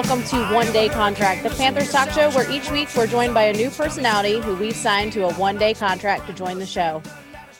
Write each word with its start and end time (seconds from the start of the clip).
welcome 0.00 0.24
to 0.24 0.54
One 0.54 0.72
Day 0.72 0.88
Contract, 0.88 1.42
the 1.42 1.50
Panthers 1.50 1.92
talk 1.92 2.08
show 2.08 2.30
where 2.30 2.50
each 2.50 2.70
week 2.70 2.88
we're 2.96 3.06
joined 3.06 3.34
by 3.34 3.42
a 3.42 3.52
new 3.52 3.68
personality 3.68 4.40
who 4.40 4.54
we've 4.54 4.74
signed 4.74 5.12
to 5.12 5.26
a 5.26 5.34
one 5.34 5.58
day 5.58 5.74
contract 5.74 6.26
to 6.28 6.32
join 6.32 6.58
the 6.58 6.64
show. 6.64 7.02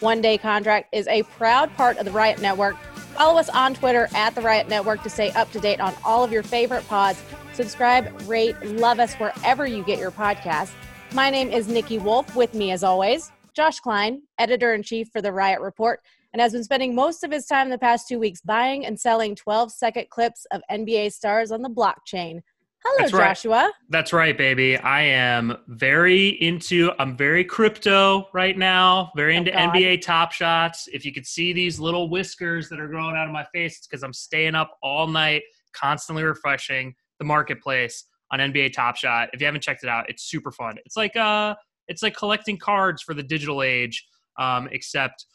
One 0.01 0.23
Day 0.23 0.39
Contract 0.39 0.89
is 0.91 1.07
a 1.09 1.23
proud 1.25 1.71
part 1.75 1.99
of 1.99 2.07
the 2.07 2.11
Riot 2.11 2.41
Network. 2.41 2.79
Follow 3.15 3.39
us 3.39 3.51
on 3.51 3.75
Twitter 3.75 4.09
at 4.15 4.35
the 4.35 4.41
Riot 4.41 4.71
Network 4.71 5.03
to 5.03 5.11
stay 5.11 5.31
up 5.33 5.53
to 5.53 5.61
date 5.61 5.81
on 5.81 5.93
all 6.03 6.25
of 6.25 6.33
your 6.33 6.43
favorite 6.43 6.89
pods. 6.89 7.23
Subscribe, 7.53 8.11
rate, 8.27 8.57
love 8.63 9.01
us 9.01 9.13
wherever 9.17 9.67
you 9.67 9.85
get 9.85 9.99
your 9.99 10.11
podcasts. 10.11 10.73
My 11.13 11.29
name 11.29 11.51
is 11.51 11.69
Nikki 11.69 11.99
Wolf. 11.99 12.35
With 12.35 12.55
me, 12.55 12.71
as 12.71 12.83
always, 12.83 13.31
Josh 13.53 13.81
Klein, 13.81 14.23
editor 14.39 14.73
in 14.73 14.83
chief 14.83 15.11
for 15.13 15.21
the 15.21 15.31
Riot 15.31 15.61
Report, 15.61 16.01
and 16.33 16.41
has 16.41 16.53
been 16.53 16.65
spending 16.65 16.95
most 16.95 17.25
of 17.25 17.31
his 17.33 17.47
time 17.47 17.71
the 17.71 17.79
past 17.79 18.09
two 18.09 18.19
weeks 18.19 18.41
buying 18.41 18.87
and 18.87 18.99
selling 18.99 19.35
12 19.35 19.73
second 19.73 20.09
clips 20.11 20.47
of 20.53 20.63
NBA 20.71 21.13
stars 21.13 21.51
on 21.51 21.63
the 21.63 21.71
blockchain. 21.71 22.41
Hello, 22.83 22.97
That's 22.99 23.13
right. 23.13 23.29
Joshua. 23.29 23.73
That's 23.91 24.13
right, 24.15 24.37
baby. 24.39 24.79
I 24.79 25.03
am 25.03 25.55
very 25.69 26.29
into. 26.29 26.93
I'm 26.99 27.15
very 27.15 27.45
crypto 27.45 28.29
right 28.33 28.57
now. 28.57 29.13
Very 29.15 29.35
Oh, 29.35 29.39
into 29.39 29.51
God. 29.51 29.75
NBA 29.75 30.01
Top 30.01 30.33
Shots. 30.33 30.89
If 30.91 31.05
you 31.05 31.13
could 31.13 31.27
see 31.27 31.53
these 31.53 31.79
little 31.79 32.09
whiskers 32.09 32.71
that 32.71 32.81
are 32.81 32.89
growing 32.89 33.17
out 33.17 33.27
of 33.27 33.35
my 33.35 33.45
face, 33.53 33.77
it's 33.77 33.87
because 33.87 34.03
I'm 34.03 34.15
staying 34.15 34.55
up 34.55 34.79
all 34.83 35.07
night, 35.07 35.43
constantly 35.75 36.23
refreshing 36.23 36.95
the 37.19 37.27
marketplace 37.27 38.05
on 38.33 38.39
NBA 38.39 38.73
Top 38.73 38.97
Shot. 38.97 39.29
If 39.35 39.41
you 39.41 39.47
haven't 39.47 39.61
checked 39.61 39.83
it 39.83 39.91
out, 39.91 40.09
it's 40.09 40.23
super 40.23 40.51
fun. 40.51 40.79
It's 40.87 40.97
like 40.97 41.15
uh, 41.17 41.57
it's 41.87 42.03
like 42.03 42.17
collecting 42.17 42.57
cards 42.57 43.03
for 43.03 43.13
the 43.13 43.23
digital 43.23 43.63
age, 43.63 44.07
um, 44.39 44.71
except 44.73 45.27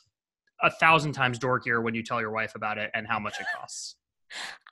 a 0.61 0.71
thousand 0.71 1.13
times 1.13 1.39
dorkier 1.39 1.83
when 1.83 1.93
you 1.93 2.03
tell 2.03 2.21
your 2.21 2.31
wife 2.31 2.55
about 2.55 2.77
it 2.77 2.91
and 2.93 3.07
how 3.07 3.19
much 3.19 3.39
it 3.39 3.45
costs. 3.57 3.95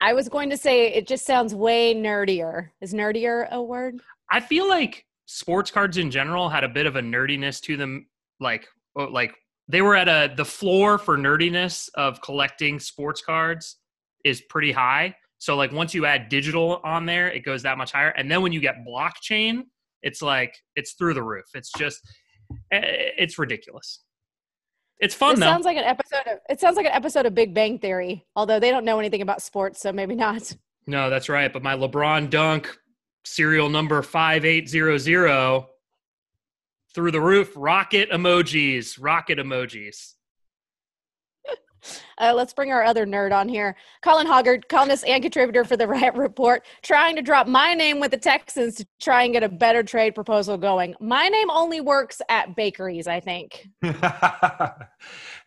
I 0.02 0.14
was 0.14 0.30
going 0.30 0.50
to 0.50 0.58
say 0.58 0.88
it 0.88 1.08
just 1.08 1.26
sounds 1.26 1.54
way 1.54 1.94
nerdier. 1.94 2.70
Is 2.82 2.94
nerdier 2.94 3.50
a 3.52 3.62
word? 3.62 4.00
I 4.32 4.40
feel 4.40 4.68
like 4.68 5.06
sports 5.26 5.72
cards 5.72 5.98
in 5.98 6.12
general 6.12 6.50
had 6.50 6.64
a 6.64 6.70
bit 6.70 6.86
of 6.86 6.96
a 6.96 7.02
nerdiness 7.02 7.62
to 7.62 7.78
them. 7.78 8.08
Like, 8.40 8.68
oh, 8.98 9.06
like 9.06 9.36
they 9.68 9.82
were 9.82 9.96
at 9.96 10.08
a 10.10 10.34
the 10.36 10.46
floor 10.46 10.98
for 10.98 11.18
nerdiness 11.18 11.90
of 11.96 12.22
collecting 12.22 12.80
sports 12.80 13.22
cards 13.22 13.78
is 14.26 14.42
pretty 14.50 14.72
high. 14.72 15.16
So 15.38 15.56
like 15.56 15.72
once 15.72 15.94
you 15.94 16.06
add 16.06 16.30
digital 16.30 16.80
on 16.84 17.06
there, 17.06 17.30
it 17.30 17.42
goes 17.42 17.64
that 17.64 17.78
much 17.78 17.92
higher. 17.92 18.10
And 18.10 18.32
then 18.32 18.42
when 18.42 18.52
you 18.52 18.60
get 18.60 18.86
blockchain, 18.88 19.64
it's 20.02 20.22
like 20.22 20.56
it's 20.76 20.94
through 20.94 21.14
the 21.14 21.24
roof. 21.24 21.46
It's 21.54 21.72
just 21.78 22.00
eh, 22.72 22.82
it's 23.18 23.38
ridiculous. 23.38 24.02
It's 25.04 25.14
fun 25.14 25.38
though. 25.40 25.46
sounds 25.48 25.66
like 25.66 25.76
an 25.76 25.84
episode 25.84 26.26
of 26.28 26.40
it 26.50 26.60
sounds 26.62 26.78
like 26.78 26.86
an 26.86 26.94
episode 26.94 27.26
of 27.26 27.36
Big 27.36 27.54
Bang 27.54 27.78
Theory, 27.78 28.26
although 28.38 28.60
they 28.60 28.72
don't 28.72 28.86
know 28.86 29.00
anything 29.00 29.22
about 29.22 29.42
sports, 29.42 29.82
so 29.82 29.92
maybe 29.92 30.16
not. 30.16 30.56
no, 30.88 31.10
that's 31.10 31.28
right. 31.28 31.52
But 31.52 31.62
my 31.62 31.76
LeBron 31.76 32.30
dunk 32.30 32.76
serial 33.26 33.68
number 33.70 34.02
five 34.02 34.46
eight 34.46 34.70
zero 34.70 34.98
zero 34.98 35.70
through 36.96 37.12
the 37.12 37.20
roof. 37.22 37.52
Rocket 37.56 38.10
emojis. 38.12 38.98
Rocket 39.00 39.40
emojis. 39.40 40.14
Uh, 42.18 42.34
let's 42.36 42.54
bring 42.54 42.72
our 42.72 42.84
other 42.84 43.06
nerd 43.06 43.34
on 43.34 43.48
here. 43.50 43.76
Colin 44.02 44.28
Hoggard, 44.28 44.68
columnist 44.68 45.06
and 45.06 45.22
contributor 45.22 45.64
for 45.64 45.78
the 45.78 45.88
Riot 45.94 46.16
Report, 46.16 46.66
trying 46.82 47.16
to 47.16 47.22
drop 47.22 47.48
my 47.48 47.74
name 47.74 48.00
with 48.00 48.12
the 48.12 48.18
Texans 48.18 48.76
to 48.76 48.88
try 49.02 49.24
and 49.24 49.34
get 49.34 49.44
a 49.44 49.50
better 49.50 49.84
trade 49.84 50.16
proposal 50.16 50.58
going. 50.58 50.96
My 51.00 51.28
name 51.28 51.50
only 51.50 51.82
works 51.82 52.22
at 52.30 52.56
bakeries, 52.56 53.08
I 53.08 53.20
think. 53.20 53.70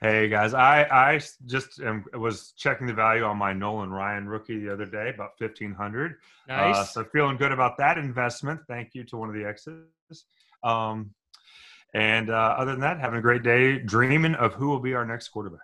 hey 0.01 0.29
guys, 0.29 0.55
I 0.55 0.85
I 0.91 1.21
just 1.47 1.81
um, 1.83 2.05
was 2.15 2.53
checking 2.57 2.87
the 2.87 2.95
value 2.95 3.25
on 3.25 3.37
my 3.37 3.53
Nolan 3.53 3.91
Ryan 3.91 4.29
rookie 4.29 4.59
the 4.59 4.73
other 4.73 4.87
day, 4.87 5.11
about 5.15 5.39
fifteen 5.39 5.73
hundred. 5.73 6.17
Nice. 6.49 6.77
Uh, 6.77 6.85
so 6.85 7.05
feeling 7.05 7.37
good 7.37 7.53
about 7.53 7.77
that 7.79 7.99
investment. 7.99 8.61
Thank 8.69 8.95
you 8.95 9.05
to 9.05 9.17
one 9.17 9.29
of 9.29 9.35
the 9.35 9.45
exes. 9.45 9.85
Um, 10.63 11.11
and 11.95 12.31
uh, 12.31 12.57
other 12.59 12.73
than 12.73 12.81
that, 12.81 13.01
having 13.01 13.19
a 13.19 13.23
great 13.23 13.43
day, 13.43 13.79
dreaming 13.79 14.35
of 14.35 14.55
who 14.55 14.69
will 14.69 14.81
be 14.81 14.95
our 14.95 15.07
next 15.07 15.29
quarterback. 15.29 15.61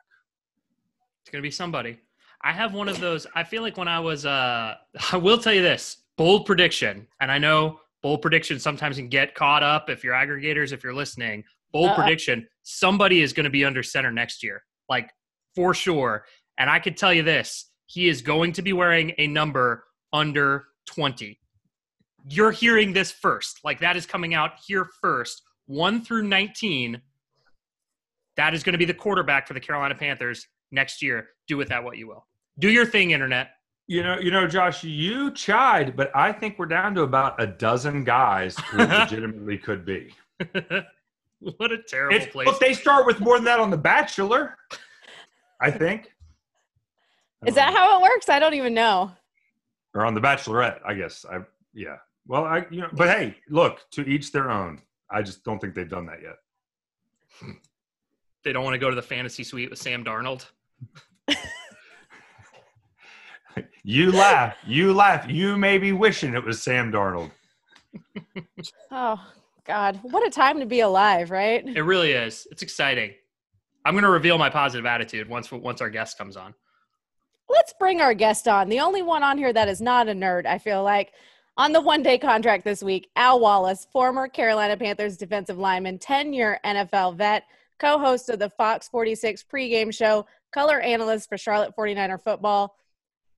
It's 1.22 1.30
gonna 1.30 1.42
be 1.42 1.50
somebody. 1.50 1.98
I 2.44 2.52
have 2.52 2.74
one 2.74 2.88
of 2.88 2.98
those. 2.98 3.26
I 3.34 3.44
feel 3.44 3.62
like 3.62 3.76
when 3.76 3.88
I 3.88 4.00
was, 4.00 4.26
uh, 4.26 4.74
I 5.12 5.16
will 5.16 5.38
tell 5.38 5.52
you 5.52 5.62
this 5.62 5.98
bold 6.18 6.46
prediction, 6.46 7.06
and 7.20 7.30
I 7.30 7.38
know 7.38 7.78
bold 8.02 8.20
predictions 8.22 8.62
sometimes 8.62 8.96
can 8.96 9.08
get 9.08 9.34
caught 9.34 9.62
up 9.62 9.88
if 9.88 10.02
you're 10.02 10.14
aggregators, 10.14 10.72
if 10.72 10.82
you're 10.82 10.94
listening. 10.94 11.44
Bold 11.72 11.90
Uh-uh. 11.90 11.96
prediction: 11.96 12.46
somebody 12.64 13.22
is 13.22 13.32
going 13.32 13.44
to 13.44 13.50
be 13.50 13.64
under 13.64 13.82
center 13.82 14.10
next 14.10 14.42
year, 14.42 14.62
like 14.88 15.10
for 15.54 15.72
sure. 15.74 16.24
And 16.58 16.68
I 16.68 16.80
could 16.80 16.96
tell 16.96 17.14
you 17.14 17.22
this: 17.22 17.70
he 17.86 18.08
is 18.08 18.20
going 18.20 18.52
to 18.54 18.62
be 18.62 18.72
wearing 18.72 19.12
a 19.18 19.26
number 19.28 19.84
under 20.12 20.64
twenty. 20.86 21.38
You're 22.28 22.52
hearing 22.52 22.92
this 22.92 23.12
first. 23.12 23.60
Like 23.64 23.80
that 23.80 23.96
is 23.96 24.06
coming 24.06 24.34
out 24.34 24.52
here 24.66 24.88
first. 25.00 25.42
One 25.66 26.04
through 26.04 26.24
nineteen. 26.24 27.00
That 28.36 28.54
is 28.54 28.62
going 28.62 28.72
to 28.72 28.78
be 28.78 28.86
the 28.86 28.94
quarterback 28.94 29.46
for 29.46 29.52
the 29.54 29.60
Carolina 29.60 29.94
Panthers 29.94 30.46
next 30.72 31.02
year. 31.02 31.28
Do 31.46 31.56
with 31.56 31.68
that 31.68 31.84
what 31.84 31.96
you 31.98 32.08
will. 32.08 32.26
Do 32.58 32.70
your 32.70 32.86
thing, 32.86 33.10
internet. 33.12 33.50
You 33.86 34.02
know, 34.02 34.18
you 34.18 34.30
know, 34.30 34.46
Josh, 34.46 34.84
you 34.84 35.30
chide, 35.32 35.96
but 35.96 36.10
I 36.14 36.32
think 36.32 36.58
we're 36.58 36.66
down 36.66 36.94
to 36.94 37.02
about 37.02 37.40
a 37.42 37.46
dozen 37.46 38.04
guys 38.04 38.56
who 38.58 38.78
legitimately 38.86 39.58
could 39.58 39.84
be. 39.84 40.14
what 41.40 41.72
a 41.72 41.78
terrible 41.82 42.16
It's, 42.16 42.26
place. 42.26 42.46
but 42.48 42.60
they 42.60 42.72
start 42.72 43.06
with 43.06 43.20
more 43.20 43.36
than 43.36 43.44
that 43.44 43.60
on 43.60 43.70
The 43.70 43.76
Bachelor, 43.76 44.56
I 45.60 45.70
think. 45.70 46.12
Is 47.46 47.54
that 47.56 47.74
how 47.74 47.98
it 47.98 48.02
works? 48.02 48.28
I 48.28 48.38
don't 48.38 48.54
even 48.54 48.72
know. 48.72 49.10
or 49.94 50.04
on 50.06 50.14
The 50.14 50.20
Bachelorette? 50.20 50.78
I 50.86 50.94
guess. 50.94 51.24
I 51.30 51.38
yeah. 51.74 51.96
Well, 52.26 52.44
I 52.44 52.64
you 52.70 52.82
know, 52.82 52.88
but 52.92 53.08
hey, 53.08 53.36
look, 53.50 53.80
to 53.92 54.02
each 54.08 54.30
their 54.30 54.48
own. 54.50 54.80
I 55.10 55.22
just 55.22 55.42
don't 55.44 55.58
think 55.58 55.74
they've 55.74 55.88
done 55.88 56.06
that 56.06 56.20
yet. 56.22 56.36
they 58.44 58.52
don't 58.52 58.64
want 58.64 58.74
to 58.74 58.78
go 58.78 58.88
to 58.90 58.96
the 58.96 59.02
fantasy 59.02 59.42
suite 59.44 59.70
with 59.70 59.78
Sam 59.80 60.04
Darnold. 60.04 60.46
You 63.84 64.12
laugh, 64.12 64.56
you 64.64 64.94
laugh. 64.94 65.28
You 65.28 65.56
may 65.56 65.76
be 65.76 65.90
wishing 65.90 66.34
it 66.34 66.44
was 66.44 66.62
Sam 66.62 66.92
Darnold. 66.92 67.30
Oh 68.90 69.20
God, 69.64 69.98
what 70.02 70.26
a 70.26 70.30
time 70.30 70.60
to 70.60 70.66
be 70.66 70.80
alive, 70.80 71.30
right? 71.30 71.66
It 71.66 71.82
really 71.82 72.12
is. 72.12 72.46
It's 72.50 72.62
exciting. 72.62 73.12
I'm 73.84 73.94
going 73.94 74.04
to 74.04 74.10
reveal 74.10 74.38
my 74.38 74.50
positive 74.50 74.86
attitude 74.86 75.28
once 75.28 75.50
once 75.50 75.80
our 75.80 75.90
guest 75.90 76.16
comes 76.18 76.36
on. 76.36 76.54
Let's 77.48 77.74
bring 77.78 78.00
our 78.00 78.14
guest 78.14 78.48
on. 78.48 78.68
The 78.68 78.80
only 78.80 79.02
one 79.02 79.22
on 79.22 79.38
here 79.38 79.52
that 79.52 79.68
is 79.68 79.80
not 79.80 80.08
a 80.08 80.12
nerd, 80.12 80.46
I 80.46 80.58
feel 80.58 80.82
like. 80.82 81.12
On 81.56 81.72
the 81.72 81.80
one 81.80 82.02
day 82.02 82.18
contract 82.18 82.64
this 82.64 82.82
week, 82.82 83.10
Al 83.16 83.40
Wallace, 83.40 83.86
former 83.92 84.28
Carolina 84.28 84.76
Panthers 84.76 85.16
defensive 85.16 85.58
lineman, 85.58 85.98
10 85.98 86.32
year 86.32 86.60
NFL 86.64 87.16
vet, 87.16 87.44
co 87.78 87.98
host 87.98 88.30
of 88.30 88.38
the 88.38 88.50
Fox 88.50 88.88
46 88.88 89.44
pregame 89.52 89.92
show, 89.92 90.26
color 90.52 90.80
analyst 90.80 91.28
for 91.28 91.38
Charlotte 91.38 91.72
49er 91.76 92.22
football, 92.22 92.76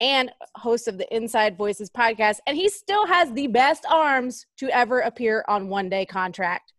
and 0.00 0.30
host 0.56 0.88
of 0.88 0.98
the 0.98 1.14
Inside 1.14 1.56
Voices 1.56 1.90
podcast. 1.90 2.38
And 2.46 2.56
he 2.56 2.68
still 2.68 3.06
has 3.06 3.32
the 3.32 3.46
best 3.46 3.84
arms 3.88 4.46
to 4.58 4.68
ever 4.70 5.00
appear 5.00 5.44
on 5.48 5.68
one 5.68 5.88
day 5.88 6.04
contract. 6.04 6.72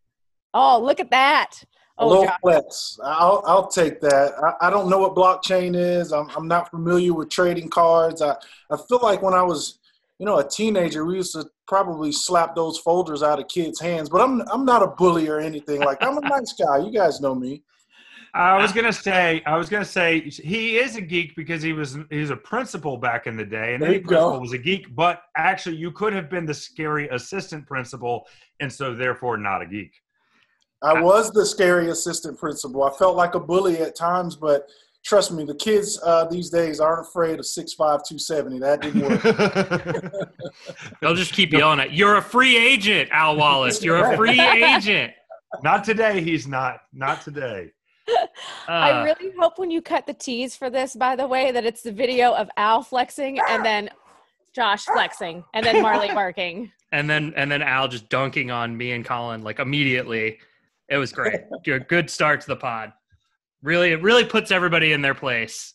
Oh, 0.53 0.81
look 0.81 0.99
at 0.99 1.11
that. 1.11 1.63
Oh, 1.97 2.09
low 2.09 2.25
Josh. 2.25 2.37
flex. 2.41 2.99
I'll, 3.03 3.41
I'll 3.45 3.67
take 3.67 4.01
that. 4.01 4.33
I, 4.43 4.67
I 4.67 4.69
don't 4.69 4.89
know 4.89 4.99
what 4.99 5.15
blockchain 5.15 5.75
is. 5.75 6.11
I'm, 6.11 6.29
I'm 6.35 6.47
not 6.47 6.69
familiar 6.69 7.13
with 7.13 7.29
trading 7.29 7.69
cards. 7.69 8.21
I, 8.21 8.35
I 8.69 8.77
feel 8.77 8.99
like 9.01 9.21
when 9.21 9.33
I 9.33 9.43
was, 9.43 9.79
you 10.19 10.25
know, 10.25 10.39
a 10.39 10.47
teenager, 10.47 11.05
we 11.05 11.15
used 11.15 11.33
to 11.33 11.45
probably 11.67 12.11
slap 12.11 12.55
those 12.55 12.77
folders 12.79 13.23
out 13.23 13.39
of 13.39 13.47
kids' 13.47 13.79
hands. 13.79 14.09
But 14.09 14.21
I'm 14.21 14.41
I'm 14.49 14.65
not 14.65 14.83
a 14.83 14.87
bully 14.87 15.29
or 15.29 15.39
anything. 15.39 15.81
Like 15.81 15.97
I'm 16.01 16.17
a 16.17 16.21
nice 16.21 16.53
guy. 16.53 16.79
You 16.79 16.91
guys 16.91 17.21
know 17.21 17.35
me. 17.35 17.63
I 18.35 18.61
was 18.61 18.73
gonna 18.73 18.91
say, 18.91 19.41
I 19.45 19.55
was 19.57 19.69
gonna 19.69 19.85
say 19.85 20.19
he 20.19 20.77
is 20.77 20.97
a 20.97 21.01
geek 21.01 21.35
because 21.37 21.61
he 21.61 21.71
was 21.71 21.97
he 22.09 22.19
was 22.19 22.31
a 22.31 22.35
principal 22.35 22.97
back 22.97 23.27
in 23.27 23.37
the 23.37 23.45
day, 23.45 23.73
and 23.73 23.81
There 23.81 23.89
any 23.89 23.99
principal 23.99 24.31
go. 24.33 24.39
was 24.39 24.51
a 24.51 24.57
geek. 24.57 24.93
But 24.93 25.21
actually, 25.37 25.77
you 25.77 25.91
could 25.91 26.11
have 26.13 26.29
been 26.29 26.45
the 26.45 26.53
scary 26.53 27.07
assistant 27.09 27.65
principal, 27.65 28.27
and 28.59 28.71
so 28.71 28.93
therefore 28.93 29.37
not 29.37 29.61
a 29.61 29.65
geek. 29.65 29.93
I 30.83 30.99
was 31.01 31.31
the 31.31 31.45
scary 31.45 31.89
assistant 31.89 32.37
principal. 32.37 32.83
I 32.83 32.91
felt 32.91 33.15
like 33.15 33.35
a 33.35 33.39
bully 33.39 33.77
at 33.77 33.95
times, 33.95 34.35
but 34.35 34.67
trust 35.05 35.31
me, 35.31 35.45
the 35.45 35.55
kids 35.55 35.97
uh, 36.03 36.25
these 36.25 36.49
days 36.49 36.79
aren't 36.81 37.07
afraid 37.07 37.39
of 37.39 37.45
6'5", 37.45 37.77
270. 37.77 38.59
That 38.59 38.81
didn't 38.81 39.01
work. 39.01 40.29
They'll 41.01 41.15
just 41.15 41.31
keep 41.33 41.53
yelling 41.53 41.79
at 41.79 41.93
you're 41.93 42.17
a 42.17 42.21
free 42.21 42.57
agent, 42.57 43.09
Al 43.11 43.37
Wallace. 43.37 43.81
You're 43.83 44.11
a 44.13 44.17
free 44.17 44.39
agent. 44.39 45.13
not 45.63 45.85
today. 45.85 46.21
He's 46.21 46.47
not. 46.47 46.79
Not 46.93 47.21
today. 47.21 47.71
I 48.67 48.91
Uh, 48.91 49.03
really 49.03 49.31
hope 49.39 49.57
when 49.57 49.71
you 49.71 49.81
cut 49.81 50.05
the 50.05 50.13
tease 50.13 50.55
for 50.55 50.69
this, 50.69 50.95
by 50.95 51.15
the 51.15 51.27
way, 51.27 51.51
that 51.51 51.65
it's 51.65 51.81
the 51.81 51.91
video 51.91 52.33
of 52.33 52.49
Al 52.57 52.81
flexing 52.83 53.39
and 53.49 53.65
then 53.69 53.89
Josh 54.53 54.85
flexing 54.85 55.43
and 55.53 55.65
then 55.65 55.81
Marley 55.81 56.07
barking. 56.13 56.71
and 56.91 57.09
then 57.09 57.33
and 57.35 57.51
then 57.51 57.61
Al 57.61 57.87
just 57.87 58.07
dunking 58.09 58.51
on 58.51 58.75
me 58.77 58.91
and 58.91 59.03
Colin 59.05 59.43
like 59.43 59.59
immediately. 59.59 60.39
It 60.87 60.97
was 60.97 61.11
great. 61.11 61.41
good 61.87 62.09
start 62.11 62.41
to 62.41 62.47
the 62.47 62.55
pod. 62.55 62.93
Really, 63.63 63.91
it 63.91 64.01
really 64.03 64.23
puts 64.23 64.51
everybody 64.51 64.93
in 64.93 65.01
their 65.01 65.15
place. 65.15 65.73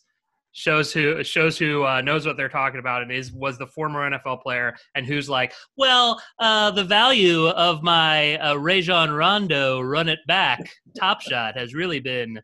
Shows 0.53 0.91
who 0.91 1.23
shows 1.23 1.57
who 1.57 1.85
uh, 1.85 2.01
knows 2.01 2.25
what 2.25 2.37
they're 2.37 2.49
talking 2.49 2.79
about 2.79 3.01
and 3.01 3.11
is 3.11 3.31
was 3.31 3.57
the 3.57 3.67
former 3.67 4.09
NFL 4.09 4.41
player 4.41 4.75
and 4.95 5.05
who's 5.05 5.29
like, 5.29 5.53
well, 5.77 6.21
uh, 6.39 6.71
the 6.71 6.83
value 6.83 7.47
of 7.47 7.83
my 7.83 8.37
uh, 8.37 8.55
Rajon 8.55 9.11
Rondo 9.11 9.81
run 9.81 10.09
it 10.09 10.19
back 10.27 10.59
top 10.97 11.21
shot 11.21 11.57
has 11.57 11.73
really 11.73 11.99
been 11.99 12.39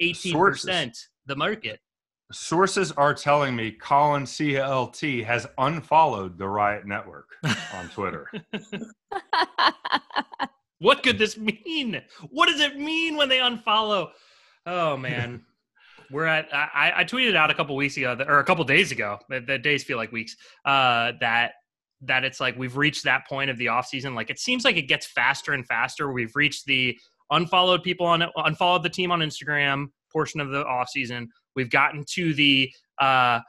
eighteen 0.00 0.36
percent 0.36 0.96
the 1.26 1.36
market. 1.36 1.80
Sources 2.32 2.92
are 2.92 3.12
telling 3.12 3.54
me 3.54 3.72
Colin 3.72 4.22
CLT 4.22 5.22
has 5.24 5.46
unfollowed 5.58 6.38
the 6.38 6.48
Riot 6.48 6.86
Network 6.86 7.28
on 7.74 7.88
Twitter. 7.90 8.30
what 10.78 11.02
could 11.02 11.18
this 11.18 11.36
mean? 11.36 12.00
What 12.30 12.48
does 12.48 12.60
it 12.60 12.78
mean 12.78 13.16
when 13.16 13.28
they 13.28 13.36
unfollow? 13.36 14.08
Oh 14.64 14.96
man. 14.96 15.44
We're 16.12 16.26
at. 16.26 16.48
I, 16.52 16.92
I 16.96 17.04
tweeted 17.04 17.34
out 17.34 17.50
a 17.50 17.54
couple 17.54 17.74
weeks 17.74 17.96
ago, 17.96 18.16
or 18.28 18.38
a 18.38 18.44
couple 18.44 18.64
days 18.64 18.92
ago. 18.92 19.18
The 19.28 19.58
days 19.58 19.82
feel 19.82 19.96
like 19.96 20.12
weeks. 20.12 20.36
Uh, 20.64 21.12
that 21.20 21.52
that 22.02 22.24
it's 22.24 22.40
like 22.40 22.56
we've 22.56 22.76
reached 22.76 23.04
that 23.04 23.26
point 23.26 23.50
of 23.50 23.56
the 23.58 23.68
off 23.68 23.86
season. 23.86 24.14
Like 24.14 24.30
it 24.30 24.38
seems 24.38 24.64
like 24.64 24.76
it 24.76 24.88
gets 24.88 25.06
faster 25.06 25.52
and 25.52 25.66
faster. 25.66 26.12
We've 26.12 26.32
reached 26.34 26.66
the 26.66 26.96
unfollowed 27.30 27.82
people 27.82 28.06
on 28.06 28.24
unfollowed 28.36 28.82
the 28.82 28.90
team 28.90 29.10
on 29.10 29.20
Instagram 29.20 29.86
portion 30.12 30.40
of 30.40 30.50
the 30.50 30.64
off 30.64 30.88
season. 30.88 31.28
We've 31.56 31.70
gotten 31.70 32.04
to 32.14 32.34
the 32.34 32.70
uh, 33.00 33.40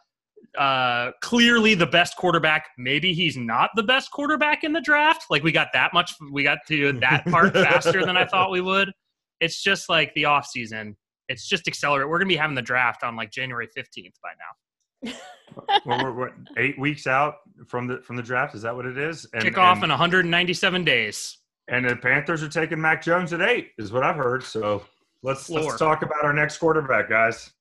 uh, 0.58 1.12
clearly 1.22 1.76
the 1.76 1.88
best 1.88 2.16
quarterback. 2.18 2.68
Maybe 2.78 3.14
he's 3.14 3.36
not 3.36 3.72
the 3.76 3.84
best 3.84 4.12
quarterback 4.12 4.64
in 4.64 4.72
the 4.72 4.82
draft. 4.82 5.26
Like 5.30 5.44
we 5.44 5.52
got 5.52 5.70
that 5.74 5.94
much. 5.94 6.14
We 6.32 6.44
got 6.44 6.60
to 6.68 6.94
that 7.00 7.26
part 7.26 7.54
faster 7.54 8.06
than 8.06 8.18
I 8.18 8.26
thought 8.26 8.52
we 8.52 8.62
would. 8.62 8.92
It's 9.40 9.62
just 9.62 9.90
like 9.90 10.14
the 10.14 10.26
off 10.26 10.46
season 10.46 10.96
it's 11.30 11.48
just 11.48 11.68
accelerate. 11.68 12.08
We're 12.08 12.20
gonna 12.20 12.30
be 12.30 12.36
having 12.36 12.56
the 12.56 12.62
draft 12.62 13.04
on 13.04 13.16
like 13.16 13.32
January 13.32 13.68
fifteenth 13.74 14.16
by 14.22 14.30
now. 14.38 15.12
well, 15.86 16.04
we're, 16.04 16.14
we're, 16.14 16.32
eight 16.58 16.80
weeks 16.80 17.08
out 17.08 17.36
from 17.68 17.88
the 17.88 18.02
from 18.02 18.16
the 18.16 18.24
draft. 18.24 18.56
Is 18.56 18.62
that 18.62 18.76
what 18.76 18.86
it 18.86 18.98
is? 18.98 19.28
And, 19.34 19.44
Kickoff 19.44 19.76
and, 19.76 19.86
in 19.86 19.90
197 19.90 20.84
days. 20.84 21.38
And 21.70 21.88
the 21.88 21.96
Panthers 21.96 22.44
are 22.44 22.50
taking 22.50 22.80
Mac 22.80 23.02
Jones 23.02 23.32
at 23.32 23.42
eight, 23.42 23.70
is 23.78 23.92
what 23.94 24.04
I've 24.04 24.18
heard. 24.18 24.44
So 24.44 24.84
let's 25.22 25.48
Floor. 25.48 25.64
let's 25.64 25.80
talk 25.80 26.02
about 26.02 26.24
our 26.24 26.34
next 26.34 26.58
quarterback, 26.58 27.10
guys. 27.10 27.52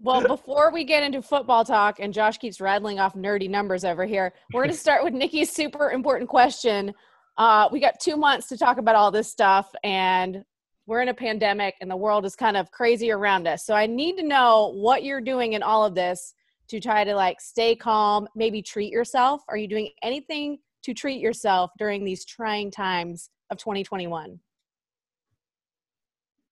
Well, 0.00 0.26
before 0.26 0.70
we 0.70 0.84
get 0.84 1.02
into 1.02 1.22
football 1.22 1.64
talk, 1.64 1.98
and 1.98 2.12
Josh 2.12 2.36
keeps 2.36 2.60
rattling 2.60 2.98
off 2.98 3.14
nerdy 3.14 3.48
numbers 3.48 3.84
over 3.84 4.04
here, 4.04 4.34
we're 4.52 4.62
going 4.62 4.74
to 4.74 4.78
start 4.78 5.02
with 5.02 5.14
Nikki's 5.14 5.50
super 5.50 5.92
important 5.92 6.28
question. 6.28 6.92
Uh, 7.38 7.68
we 7.72 7.80
got 7.80 8.00
two 8.00 8.16
months 8.16 8.48
to 8.48 8.58
talk 8.58 8.78
about 8.78 8.96
all 8.96 9.10
this 9.10 9.30
stuff, 9.30 9.72
and 9.82 10.44
we're 10.86 11.00
in 11.00 11.08
a 11.08 11.14
pandemic 11.14 11.74
and 11.80 11.90
the 11.90 11.96
world 11.96 12.24
is 12.24 12.36
kind 12.36 12.56
of 12.56 12.70
crazy 12.70 13.10
around 13.10 13.46
us. 13.46 13.64
So 13.64 13.74
I 13.74 13.86
need 13.86 14.16
to 14.16 14.22
know 14.22 14.72
what 14.74 15.02
you're 15.02 15.20
doing 15.20 15.54
in 15.54 15.62
all 15.62 15.84
of 15.84 15.94
this 15.94 16.34
to 16.68 16.80
try 16.80 17.04
to 17.04 17.14
like 17.14 17.40
stay 17.40 17.74
calm, 17.74 18.28
maybe 18.34 18.62
treat 18.62 18.92
yourself. 18.92 19.42
Are 19.48 19.56
you 19.56 19.68
doing 19.68 19.90
anything 20.02 20.58
to 20.82 20.94
treat 20.94 21.20
yourself 21.20 21.70
during 21.78 22.04
these 22.04 22.24
trying 22.24 22.70
times 22.70 23.30
of 23.50 23.58
2021? 23.58 24.38